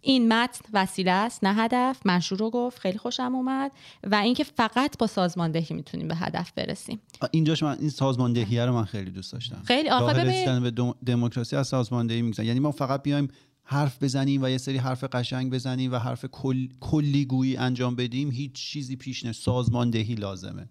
این 0.00 0.32
متن 0.32 0.64
وسیله 0.72 1.10
است 1.10 1.44
نه 1.44 1.54
هدف. 1.54 2.00
منشور 2.04 2.38
رو 2.38 2.50
گفت 2.50 2.78
خیلی 2.78 2.98
خوشم 2.98 3.34
اومد. 3.34 3.72
و 4.02 4.14
اینکه 4.14 4.44
فقط 4.44 4.98
با 4.98 5.06
سازماندهی 5.06 5.74
می‌تونیم 5.74 6.08
به 6.08 6.16
هدف 6.16 6.52
برسیم. 6.52 7.00
اینجاش 7.30 7.62
من 7.62 7.76
این 7.80 7.90
سازماندهی 7.90 8.60
رو 8.60 8.72
من 8.72 8.84
خیلی 8.84 9.10
دوست 9.10 9.32
داشتم. 9.32 9.62
خیلی؟ 9.64 9.88
آخه 9.88 10.24
به 10.60 10.70
دم- 10.70 10.94
دموکراسی 11.06 11.56
از 11.56 11.68
سازماندهی 11.68 12.22
میگذن 12.22 12.44
یعنی 12.44 12.60
ما 12.60 12.70
فقط 12.70 13.02
بیایم 13.02 13.28
حرف 13.68 14.02
بزنیم 14.02 14.42
و 14.42 14.48
یه 14.48 14.58
سری 14.58 14.76
حرف 14.78 15.04
قشنگ 15.04 15.52
بزنیم 15.52 15.92
و 15.92 15.96
حرف 15.96 16.24
کل... 16.24 16.66
کلیگویی 16.80 17.56
انجام 17.56 17.96
بدیم 17.96 18.30
هیچ 18.30 18.52
چیزی 18.52 18.96
پیش 18.96 19.24
نه 19.24 19.32
سازماندهی 19.32 20.14
لازمه. 20.14 20.66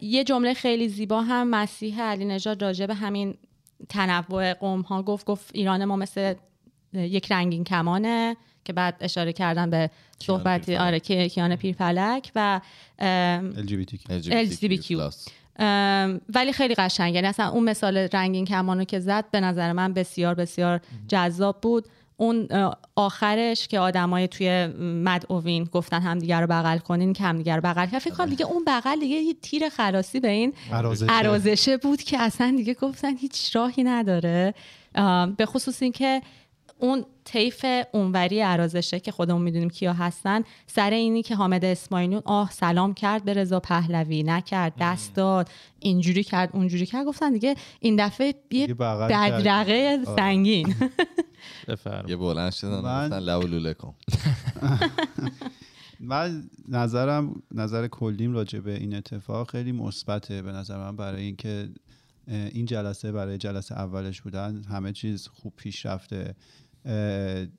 یه 0.00 0.24
جمله 0.24 0.54
خیلی 0.54 0.88
زیبا 0.88 1.22
هم 1.22 1.48
مسیح 1.50 2.02
علی 2.02 2.24
نژاد 2.24 2.62
راجع 2.62 2.86
به 2.86 2.94
همین 2.94 3.34
تنوع 3.88 4.52
قوم 4.54 4.80
ها 4.80 5.02
گفت 5.02 5.26
گفت 5.26 5.50
ایران 5.54 5.84
ما 5.84 5.96
مثل 5.96 6.34
یک 6.94 7.32
رنگین 7.32 7.64
کمانه 7.64 8.36
که 8.64 8.72
بعد 8.72 8.96
اشاره 9.00 9.32
کردن 9.32 9.70
به 9.70 9.90
صحبت. 10.18 10.68
آره 10.68 11.00
که- 11.00 11.28
کیان 11.28 11.56
پیرفلک 11.56 12.32
و 12.34 12.60
LGBTQ 14.30 15.02
ولی 16.34 16.52
خیلی 16.52 16.74
قشنگ. 16.74 17.14
یعنی 17.14 17.26
اصلا 17.26 17.48
اون 17.48 17.64
مثال 17.64 17.96
رنگین 17.96 18.44
کمانو 18.44 18.84
که 18.84 19.00
زد 19.00 19.24
به 19.30 19.40
نظر 19.40 19.72
من 19.72 19.92
بسیار 19.92 20.34
بسیار 20.34 20.80
جذاب 21.08 21.60
بود. 21.60 21.88
اون 22.16 22.48
آخرش 22.96 23.68
که 23.68 23.78
آدمای 23.78 24.28
توی 24.28 24.66
مدعوین 25.04 25.64
گفتن 25.64 26.00
همدیگه 26.00 26.40
رو 26.40 26.46
بغل 26.46 26.78
کنین 26.78 27.12
که 27.12 27.24
همدیگه 27.24 27.56
رو 27.56 27.60
بغل 27.60 27.86
کرد 27.86 28.00
فکر 28.00 28.14
کنم 28.14 28.26
دیگه 28.26 28.46
اون 28.46 28.64
بغل 28.66 29.00
دیگه 29.00 29.16
یه 29.16 29.34
تیر 29.42 29.68
خلاصی 29.68 30.20
به 30.20 30.28
این 30.28 30.52
عرازشه. 31.08 31.76
بود 31.76 32.02
که 32.02 32.20
اصلا 32.20 32.54
دیگه 32.56 32.74
گفتن 32.74 33.16
هیچ 33.16 33.56
راهی 33.56 33.82
نداره. 33.82 34.54
به 35.36 35.46
خصوص 35.46 35.82
اینکه 35.82 36.22
اون 36.78 37.04
طیف 37.24 37.66
اونوری 37.92 38.40
عرازشه 38.40 39.00
که 39.00 39.12
خودمون 39.12 39.42
می‌دونیم 39.42 39.70
کیا 39.70 39.92
هستن 39.92 40.42
سر 40.66 40.90
اینی 40.90 41.22
که 41.22 41.34
حامد 41.34 41.64
اسماعیلیون 41.64 42.22
آه 42.24 42.50
سلام 42.50 42.94
کرد 42.94 43.24
به 43.24 43.32
رضا 43.32 43.60
پهلوی 43.60 44.22
نکرد 44.22 44.72
دست 44.80 45.14
داد 45.14 45.48
اینجوری 45.80 46.24
کرد 46.24 46.50
اونجوری 46.52 46.86
کرد. 46.86 47.06
گفتن 47.06 47.32
دیگه 47.32 47.54
این 47.80 48.06
دفعه 48.06 48.34
یه. 48.50 48.74
بدرقه 48.74 49.98
سنگین. 50.16 50.74
بفرم 51.68 52.08
یه 52.08 52.16
بلند 52.16 52.52
شدن 52.52 52.78
گفتن 52.78 53.18
لب 53.18 53.44
و 53.44 53.46
لوله 53.46 53.74
کن. 53.74 53.94
من 56.00 56.50
نظرم 56.68 57.42
نظر 57.52 57.88
کلیم 57.88 58.32
راجع 58.32 58.58
به 58.58 58.74
این 58.74 58.94
اتفاق 58.94 59.50
خیلی 59.50 59.72
مثبته 59.72 60.42
به 60.42 60.52
نظر 60.52 60.78
من 60.78 60.96
برای 60.96 61.22
اینکه 61.22 61.68
این 62.28 62.66
جلسه 62.66 63.12
برای 63.12 63.38
جلسه 63.38 63.74
اولش 63.74 64.22
بودن 64.22 64.64
همه 64.64 64.92
چیز 64.92 65.28
خوب 65.28 65.52
پیش 65.56 65.86
رفته. 65.86 66.34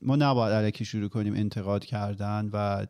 ما 0.02 0.16
نباید 0.16 0.54
علکی 0.54 0.86
شروع 0.86 1.10
کنیم 1.10 1.34
انتقاد 1.34 1.86
کردن 1.86 2.50
و 2.54 2.86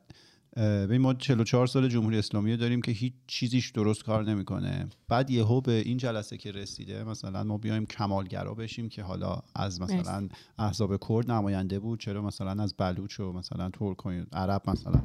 ببین 0.58 1.02
ما 1.02 1.14
44 1.14 1.68
سال 1.68 1.88
جمهوری 1.88 2.18
اسلامی 2.18 2.58
داریم 2.58 2.82
که 2.82 2.92
هیچ 2.92 3.14
چیزیش 3.28 3.72
درست 3.72 4.04
کار 4.04 4.24
نمی‌کنه. 4.24 4.88
بعد 5.08 5.30
یهو 5.30 5.62
به 5.62 5.72
این 5.72 5.98
جلسه 5.98 6.38
که 6.38 6.52
رسیده 6.52 7.04
مثلا 7.04 7.44
ما 7.44 7.58
بیایم 7.58 7.86
کمالگرا 7.86 8.54
بشیم 8.54 8.90
که 8.90 9.04
حالا 9.04 9.40
از 9.56 9.82
مثلا 9.82 10.28
احزاب 10.60 10.98
کرد 11.10 11.32
نماینده 11.32 11.80
بود 11.80 12.00
چرا 12.00 12.22
مثلا 12.22 12.64
از 12.64 12.74
بلوچ 12.78 13.20
و 13.20 13.32
مثلا 13.32 13.70
ترک 13.70 14.06
و 14.06 14.12
عرب 14.34 14.62
مثلا؟ 14.68 15.02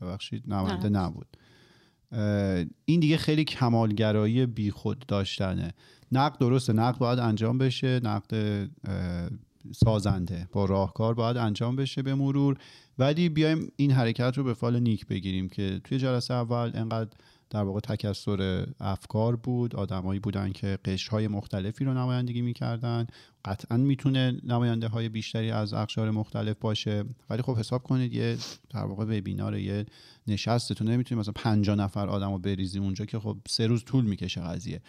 ببخشید 0.00 0.42
نماینده. 0.46 0.88
نبود. 0.88 1.36
این 2.84 3.00
دیگه 3.00 3.16
خیلی 3.16 3.44
کمالگرایی 3.44 4.46
بیخود 4.46 5.04
داشتنه. 5.08 5.74
نقد 6.12 6.38
درسته 6.38 6.72
نقد 6.72 6.98
باید 6.98 7.18
انجام 7.18 7.58
بشه 7.58 8.00
نقد 8.04 8.68
سازنده 9.74 10.48
با 10.52 10.64
راهکار 10.64 11.14
باید 11.14 11.36
انجام 11.36 11.76
بشه 11.76 12.02
به 12.02 12.14
مرور. 12.14 12.58
ولی 12.98 13.28
بیایم 13.28 13.72
این 13.76 13.90
حرکت 13.90 14.32
رو 14.36 14.44
به 14.44 14.54
فال 14.54 14.80
نیک 14.80 15.06
بگیریم 15.06 15.48
که 15.48 15.80
توی 15.84 15.98
جلسه 15.98 16.34
اول 16.34 16.70
انقدر 16.74 17.10
در 17.50 17.62
واقع 17.62 17.80
تکسر 17.80 18.66
افکار 18.80 19.36
بود 19.36 19.76
آدمایی 19.76 20.20
بودن 20.20 20.52
که 20.52 20.78
قشرهای 20.84 21.28
مختلفی 21.28 21.84
رو 21.84 21.94
نمایندگی 21.94 22.42
می‌کردن. 22.42 23.06
قطعا 23.44 23.76
می‌تونه 23.76 24.40
نماینده 24.44 24.88
های 24.88 25.08
بیشتری 25.08 25.50
از 25.50 25.72
اقشار 25.72 26.10
مختلف 26.10 26.56
باشه. 26.60 27.04
ولی 27.30 27.42
خب 27.42 27.56
حساب 27.56 27.82
کنید 27.82 28.14
یه 28.14 28.36
در 28.70 28.84
واقع 28.84 29.04
وبینار 29.04 29.58
یه 29.58 29.86
نشسته 30.26 30.74
تو 30.74 30.84
نمی‌تونی 30.84 31.20
مثلا 31.20 31.32
50 31.36 31.76
نفر 31.76 32.08
آدم 32.08 32.32
رو 32.32 32.38
بریزی 32.38 32.78
اونجا 32.78 33.04
که 33.04 33.18
خب 33.18 33.36
سه 33.48 33.66
روز 33.66 33.84
طول 33.84 34.04
می‌کشه 34.04 34.40
قضیه. 34.40 34.80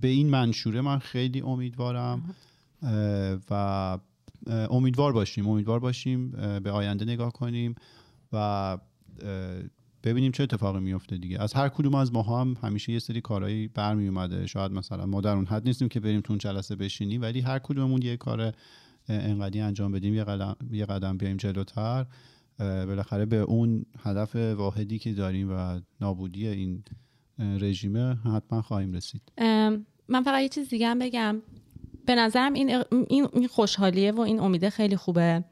به 0.00 0.08
این 0.08 0.30
منشوره 0.30 0.80
من 0.80 0.98
خیلی 0.98 1.40
امیدوارم. 1.40 2.34
و 3.50 3.98
امیدوار 4.46 5.12
باشیم 5.12 5.48
امیدوار 5.48 5.80
باشیم 5.80 6.30
به 6.60 6.70
آینده 6.70 7.04
نگاه 7.04 7.32
کنیم 7.32 7.74
و 8.32 8.78
ببینیم 10.04 10.32
چه 10.32 10.42
اتفاقی 10.42 10.80
میفته 10.80 11.18
دیگه. 11.18 11.42
از 11.42 11.52
هر 11.52 11.68
کدوم 11.68 11.94
از 11.94 12.12
ما 12.12 12.22
هم 12.22 12.56
همیشه 12.62 12.92
یه 12.92 12.98
سری 12.98 13.20
کارهایی 13.20 13.68
برمی 13.68 14.08
اومده. 14.08 14.46
شاید 14.46 14.72
مثلا 14.72 15.06
ما 15.06 15.20
در 15.20 15.34
اون 15.34 15.46
حد 15.46 15.66
نیستیم 15.66 15.88
که 15.88 16.00
بریم 16.00 16.20
تو 16.20 16.32
اون 16.32 16.38
جلسه 16.38 16.76
بشینیم 16.76 17.22
ولی 17.22 17.40
هر 17.40 17.58
کدوممون 17.58 18.02
یه 18.02 18.16
کار 18.16 18.52
انقدی 19.08 19.60
انجام 19.60 19.92
بدیم. 19.92 20.14
یه 20.14 20.24
قدم, 20.24 20.56
یه 20.72 20.86
قدم 20.86 21.16
بیایم 21.16 21.36
جلوتر. 21.36 22.06
بالاخره 22.58 23.26
به 23.26 23.36
اون 23.36 23.86
هدف 23.98 24.36
واحدی 24.36 24.98
که 24.98 25.12
داریم 25.12 25.50
و 25.52 25.80
نابودی 26.00 26.46
این 26.48 26.84
رژیمه 27.38 28.14
حتما 28.14 28.62
خواهیم 28.62 28.92
رسید. 28.92 29.22
من 30.08 30.22
فقط 30.24 30.42
یه 30.42 30.48
چیز 30.48 30.68
دیگه 30.68 30.88
هم 30.88 30.98
بگم. 30.98 31.42
به 32.10 32.16
نظرم 32.16 32.52
این, 32.52 32.84
این, 33.08 33.46
خوشحالیه 33.46 34.12
و 34.12 34.20
این 34.20 34.40
امیده 34.40 34.70
خیلی 34.70 34.96
خوبه. 34.96 35.44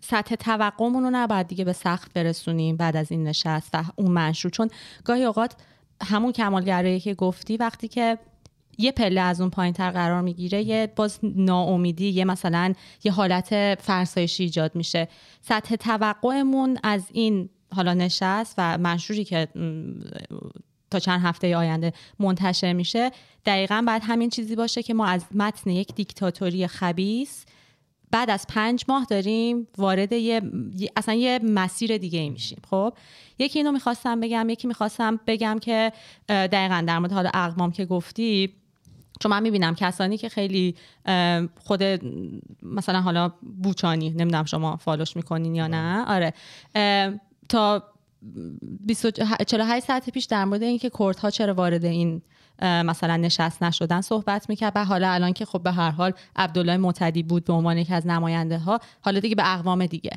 سطح 0.00 0.34
توقعمون 0.34 1.02
رو 1.02 1.10
نباید 1.12 1.46
دیگه 1.46 1.64
به 1.64 1.72
سقف 1.72 2.08
برسونیم 2.14 2.76
بعد 2.76 2.96
از 2.96 3.12
این 3.12 3.24
نشست 3.24 3.70
و 3.74 3.84
اون 3.96 4.10
منشور. 4.10 4.50
چون 4.50 4.70
گاهی 5.04 5.24
اوقات 5.24 5.54
همون 6.02 6.32
کمالگرایی 6.32 7.00
که 7.00 7.14
گفتی 7.14 7.56
وقتی 7.56 7.88
که 7.88 8.18
یه 8.78 8.92
پله 8.92 9.20
از 9.20 9.40
اون 9.40 9.50
پایین 9.50 9.74
تر 9.74 9.90
قرار 9.90 10.20
می‌گیره 10.20 10.62
یه 10.62 10.92
باز 10.96 11.18
ناامیدی 11.22 12.08
یه 12.08 12.24
مثلا 12.24 12.72
یه 13.04 13.12
حالت 13.12 13.74
فرسایشی 13.80 14.42
ایجاد 14.42 14.74
میشه. 14.74 15.08
سطح 15.40 15.76
توقعمون 15.76 16.78
از 16.82 17.04
این 17.12 17.48
حالا 17.74 17.94
نشست 17.94 18.54
و 18.58 18.78
منشوری 18.78 19.24
که 19.24 19.48
تا 20.92 20.98
چند 20.98 21.20
هفته 21.22 21.56
آینده 21.56 21.92
منتشر 22.18 22.72
میشه. 22.72 23.10
دقیقا 23.46 23.84
بعد 23.86 24.02
همین 24.04 24.30
چیزی 24.30 24.56
باشه 24.56 24.82
که 24.82 24.94
ما 24.94 25.06
از 25.06 25.24
متن 25.34 25.70
یک 25.70 25.94
دیکتاتوری 25.94 26.66
خبیس 26.66 27.44
بعد 28.10 28.30
از 28.30 28.46
پنج 28.46 28.84
ماه 28.88 29.04
داریم 29.04 29.68
وارد 29.78 30.12
یه 30.12 30.42
اصلا 30.96 31.14
یه 31.14 31.40
مسیر 31.42 31.98
دیگه 31.98 32.18
ای 32.18 32.30
میشیم. 32.30 32.58
خب؟ 32.70 32.94
یکی 33.38 33.58
اینو 33.58 33.72
می‌خواستم 33.72 34.20
بگم 34.20 34.48
یکی 34.48 34.68
می‌خواستم 34.68 35.20
بگم 35.26 35.58
که 35.58 35.92
دقیقا 36.28 36.84
در 36.86 36.98
مورد 36.98 37.12
حالا 37.12 37.30
اقوام 37.34 37.72
که 37.72 37.84
گفتی 37.84 38.54
چون 39.20 39.30
من 39.30 39.42
می‌بینم 39.42 39.74
کسانی 39.74 40.18
که 40.18 40.28
خیلی 40.28 40.74
خود 41.60 41.82
مثلا 42.62 43.00
حالا 43.00 43.32
بوچانی 43.62 44.10
نمی‌دونم 44.10 44.44
شما 44.44 44.76
فالوش 44.76 45.16
می‌کنین 45.16 45.54
یا 45.54 45.66
نه. 45.66 46.04
آره. 46.06 46.34
تا 47.48 47.78
20 47.78 47.91
48 49.46 49.86
ساعت 49.86 50.10
پیش 50.10 50.24
در 50.24 50.44
مورد 50.44 50.62
اینکه 50.62 50.90
کردها 50.98 51.30
چرا 51.30 51.54
وارد 51.54 51.84
این 51.84 52.22
مثلا 52.62 53.16
نشست 53.16 53.62
نشدن 53.62 54.00
صحبت 54.00 54.48
می‌کرد 54.48 54.72
و 54.74 54.84
حالا 54.84 55.10
الان 55.10 55.32
که 55.32 55.44
خب 55.44 55.62
به 55.62 55.72
هر 55.72 55.90
حال 55.90 56.12
عبدالله 56.36 56.76
معتدی 56.76 57.22
بود 57.22 57.44
به 57.44 57.52
عنوان 57.52 57.78
یکی 57.78 57.94
از 57.94 58.06
نماینده 58.06 58.58
ها 58.58 58.80
حالا 59.00 59.20
دیگه 59.20 59.34
به 59.34 59.54
اقوام 59.54 59.86
دیگه. 59.86 60.10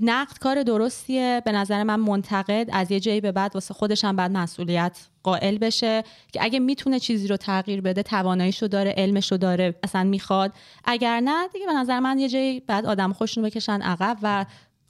نقد 0.00 0.38
کار 0.38 0.62
درستیه. 0.62 1.42
به 1.44 1.52
نظر 1.52 1.82
من 1.82 2.00
منتقد. 2.00 2.68
از 2.72 2.90
یه 2.90 3.00
جایی 3.00 3.20
به 3.20 3.32
بعد 3.32 3.54
واسه 3.54 3.74
خودش 3.74 4.04
هم 4.04 4.16
بعد 4.16 4.30
مسئولیت 4.30 5.06
قائل 5.22 5.58
بشه 5.58 6.02
که 6.32 6.44
اگه 6.44 6.58
می‌تونه 6.58 6.98
چیزی 6.98 7.28
رو 7.28 7.36
تغییر 7.36 7.80
بده 7.80 8.02
تواناییشو 8.02 8.66
داره 8.66 8.94
علمشو 8.96 9.36
داره 9.36 9.74
اصلا 9.82 10.04
می‌خواد. 10.04 10.52
اگر 10.84 11.20
نه 11.20 11.48
دیگه 11.48 11.66
به 11.66 11.72
نظر 11.72 12.00
من 12.00 12.18
یه 12.18 12.28
جایی 12.28 12.60
بعد 12.60 12.86
آدم 12.86 13.12
خوشونو 13.12 13.46
بکشن 13.46 13.82
عقب 13.82 14.18
و 14.22 14.46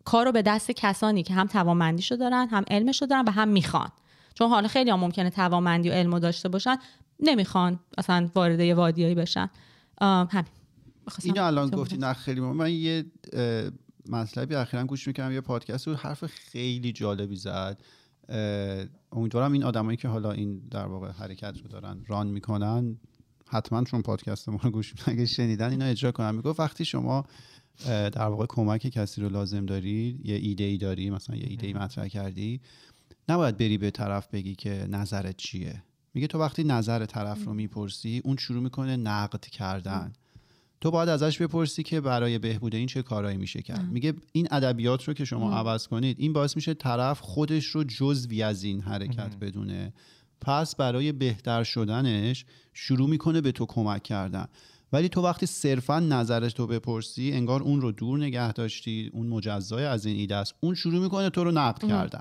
کار 0.08 0.24
رو 0.24 0.32
به 0.32 0.42
دست 0.42 0.70
کسانی 0.70 1.22
که 1.22 1.34
هم 1.34 1.46
توانمندیشو 1.46 2.16
دارن 2.16 2.48
هم 2.50 2.64
علمشو 2.70 3.06
دارن 3.06 3.24
و 3.26 3.30
هم 3.30 3.48
می‌خوان. 3.48 3.88
چون 4.34 4.48
حالا 4.48 4.68
خیلی 4.68 4.90
هم 4.90 5.00
ممکنه 5.00 5.30
توانمندی 5.30 5.90
و 5.90 5.92
علمو 5.92 6.18
داشته 6.18 6.48
باشن 6.48 6.76
نمی‌خوان 7.20 7.80
اصلا 7.98 8.30
وارد 8.34 8.60
یه 8.60 8.74
وادیایی 8.74 9.14
بشن. 9.14 9.50
همین. 10.00 10.44
اینو 11.24 11.44
الان 11.44 11.70
گفتی 11.70 11.96
نه 11.96 12.12
خیلی 12.12 12.40
مهم. 12.40 12.56
من 12.56 12.72
یه 12.72 13.04
مطلبی 14.08 14.54
اخیرا 14.54 14.84
گوش 14.84 15.08
می‌کردم 15.08 15.32
یه 15.32 15.40
پادکست 15.40 15.86
بود 15.86 15.96
حرف 15.96 16.26
خیلی 16.26 16.92
جالبی 16.92 17.36
زد. 17.36 17.80
امیدوارم 19.12 19.52
این 19.52 19.64
آدمایی 19.64 19.96
که 19.96 20.08
حالا 20.08 20.32
این 20.32 20.58
در 20.70 20.86
واقع 20.86 21.10
حرکت 21.10 21.58
رو 21.62 21.68
دارن 21.68 22.04
ران 22.06 22.26
می‌کنن 22.26 22.96
حتما 23.46 23.84
چون 23.84 24.02
پادکست 24.02 24.48
ما 24.48 24.60
رو 24.62 24.70
گوش 24.70 24.94
اگه 25.06 25.26
شنیدن 25.26 25.70
اینا 25.70 25.84
اجرا 25.84 26.12
کنن. 26.12 26.34
می‌گفت 26.34 26.60
وقتی 26.60 26.84
شما 26.84 27.24
در 27.86 28.28
واقع 28.28 28.46
کمک 28.48 28.86
کسی 28.86 29.20
رو 29.20 29.28
لازم 29.28 29.66
داری 29.66 30.20
یه 30.24 30.36
ایده 30.36 30.64
ای 30.64 30.76
داری 30.76 31.10
مثلا 31.10 31.36
یه 31.36 31.46
ایده 31.48 31.66
ای 31.66 31.72
مطرح 31.72 32.08
کردی 32.08 32.60
نباید 33.28 33.56
بری 33.56 33.78
به 33.78 33.90
طرف 33.90 34.28
بگی 34.28 34.54
که 34.54 34.86
نظرت 34.90 35.36
چیه. 35.36 35.82
میگه 36.14 36.26
تو 36.26 36.38
وقتی 36.38 36.64
نظر 36.64 37.06
طرف 37.06 37.44
رو 37.44 37.54
می‌پرسی 37.54 38.20
اون 38.24 38.36
شروع 38.36 38.62
می‌کنه 38.62 38.96
نقد 38.96 39.44
کردن. 39.44 40.12
تو 40.80 40.90
باید 40.90 41.08
ازش 41.08 41.42
بپرسی 41.42 41.82
که 41.82 42.00
برای 42.00 42.38
بهبود 42.38 42.74
این 42.74 42.86
چه 42.86 43.02
کارایی 43.02 43.36
میشه 43.36 43.62
کرد. 43.62 43.92
میگه 43.92 44.14
این 44.32 44.48
ادبیات 44.50 45.04
رو 45.04 45.14
که 45.14 45.24
شما 45.24 45.52
عوض 45.52 45.86
کنید 45.86 46.20
این 46.20 46.32
باعث 46.32 46.56
میشه 46.56 46.74
طرف 46.74 47.20
خودش 47.20 47.64
رو 47.64 47.84
جزوی 47.84 48.42
از 48.42 48.62
این 48.62 48.80
حرکت 48.80 49.36
بدونه. 49.36 49.92
پس 50.40 50.76
برای 50.76 51.12
بهتر 51.12 51.64
شدنش 51.64 52.44
شروع 52.74 53.08
می‌کنه 53.08 53.40
به 53.40 53.52
تو 53.52 53.66
کمک 53.66 54.02
کردن. 54.02 54.46
ولی 54.92 55.08
تو 55.08 55.22
وقتی 55.22 55.46
صرفا 55.46 56.00
نظرش 56.00 56.52
تو 56.52 56.66
بپرسی 56.66 57.32
انگار 57.32 57.62
اون 57.62 57.80
رو 57.80 57.92
دور 57.92 58.18
نگه 58.18 58.52
داشتی 58.52 59.10
اون 59.12 59.26
مجزای 59.26 59.84
از 59.84 60.06
این 60.06 60.16
ایده 60.16 60.36
است. 60.36 60.54
اون 60.60 60.74
شروع 60.74 61.02
می‌کنه 61.02 61.30
تو 61.30 61.44
رو 61.44 61.50
نقد 61.50 61.88
کردن. 61.88 62.20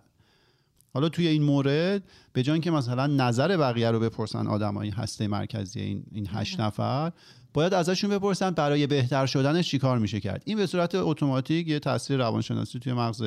حالا 0.93 1.09
توی 1.09 1.27
این 1.27 1.43
مورد 1.43 2.03
به 2.33 2.43
جای 2.43 2.59
که 2.59 2.71
مثلا 2.71 3.07
نظر 3.07 3.57
بقیه 3.57 3.91
رو 3.91 3.99
بپرسن 3.99 4.47
آدمای 4.47 4.89
هسته 4.89 5.27
مرکزی 5.27 5.79
این 5.79 6.03
این 6.11 6.27
هشت 6.31 6.59
نفر 6.59 7.11
باید 7.53 7.73
ازشون 7.73 8.09
بپرسن 8.09 8.51
برای 8.51 8.87
بهتر 8.87 9.25
شدنش 9.25 9.69
چیکار 9.69 9.97
میشه 9.97 10.19
کرد. 10.19 10.41
این 10.45 10.57
به 10.57 10.65
صورت 10.65 10.95
اتوماتیک 10.95 11.67
یه 11.67 11.79
تاثیر 11.79 12.17
روانشناسی 12.17 12.79
توی 12.79 12.93
مغز 12.93 13.23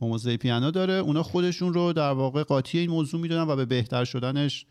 هوموساپیانا 0.00 0.70
داره. 0.70 0.92
اونا 0.92 1.22
خودشون 1.22 1.74
رو 1.74 1.92
در 1.92 2.10
واقع 2.10 2.42
قاطی 2.42 2.78
این 2.78 2.90
موضوع 2.90 3.20
می‌دونن 3.20 3.42
و 3.42 3.56
به 3.56 3.64
بهتر 3.64 4.04
شدنش 4.04 4.66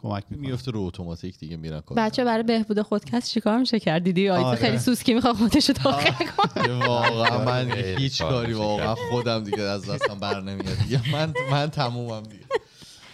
کمک 0.00 0.24
می‌کنن 0.30 0.46
میفته 0.46 0.70
رو 0.70 0.80
اتوماتیک 0.80 1.38
دیگه 1.38 1.56
میرن 1.56 1.80
کار 1.80 1.98
بچه 1.98 2.24
برای 2.24 2.42
بهبود 2.42 2.82
خودکست 2.82 3.30
چیکار 3.30 3.58
میشه 3.58 3.80
کرد؟ 3.80 4.04
دیدی؟ 4.04 4.28
آیت 4.28 4.44
آره. 4.44 4.58
خیلی 4.58 4.78
سوسکی 4.78 5.14
می‌خواد 5.14 5.34
خودش 5.34 5.68
رو 5.68 5.74
داخل 5.84 6.24
کنه. 6.24 6.86
واقعا 6.86 7.44
من 7.44 7.70
خیلی 7.70 8.02
هیچ 8.02 8.22
کار 8.22 8.32
کاری 8.32 8.52
واقعا. 8.52 8.94
خودم 8.94 9.44
دیگه 9.44 9.62
از 9.62 9.90
دستم 9.90 10.18
بر 10.18 10.40
نمیاد. 10.40 10.78
دیگه 10.78 11.12
من 11.12 11.32
من 11.50 11.70
تمومم 11.70 12.22
دیگه. 12.22 12.44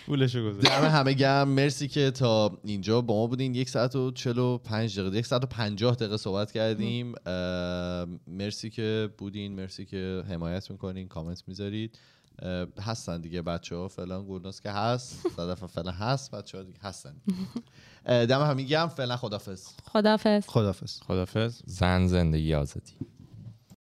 پولشو 0.06 0.50
گذاشت. 0.50 0.66
دم 0.66 0.88
همه 0.88 1.14
گم 1.14 1.48
مرسی 1.48 1.88
که 1.88 2.10
تا 2.10 2.58
اینجا 2.64 3.00
با 3.00 3.14
ما 3.14 3.26
بودین. 3.26 3.54
یک 3.54 3.68
ساعت 3.68 3.96
و 3.96 4.10
چل 4.10 4.38
و 4.38 4.58
پنج 4.58 5.00
دقیقه. 5.00 5.18
یک 5.18 5.26
ساعت 5.26 5.44
و 5.44 5.46
پنجاه 5.46 5.94
دقیقه 5.94 6.16
صحبت 6.16 6.52
کردیم. 6.52 7.14
مرسی 8.26 8.70
که 8.70 9.10
بودین. 9.18 9.52
مرسی 9.52 9.84
که 9.84 10.22
حمایت 10.28 10.70
می‌کنین. 10.70 11.08
کامنت 11.08 11.42
می‌ذارید. 11.46 11.98
هستن 12.80 13.20
دیگه 13.20 13.42
بچه 13.42 13.76
ها 13.76 13.88
فعلا 13.88 14.22
گلناس 14.22 14.60
که 14.60 14.70
هست 14.70 15.28
صدف 15.36 15.64
فعلا 15.64 15.90
هست 15.90 16.30
بچه 16.30 16.58
ها 16.58 16.64
دیگه 16.64 16.78
هستن. 16.82 17.14
دم 18.06 18.42
همه 18.42 18.62
گم 18.62 18.86
فعلا 18.86 19.16
خدافز 19.16 19.66
خدافظ 19.84 20.46
خدافظ 20.48 21.00
خدافظ 21.02 21.62
زن 21.66 22.06
زندگی 22.06 22.54
آزادی. 22.54 22.92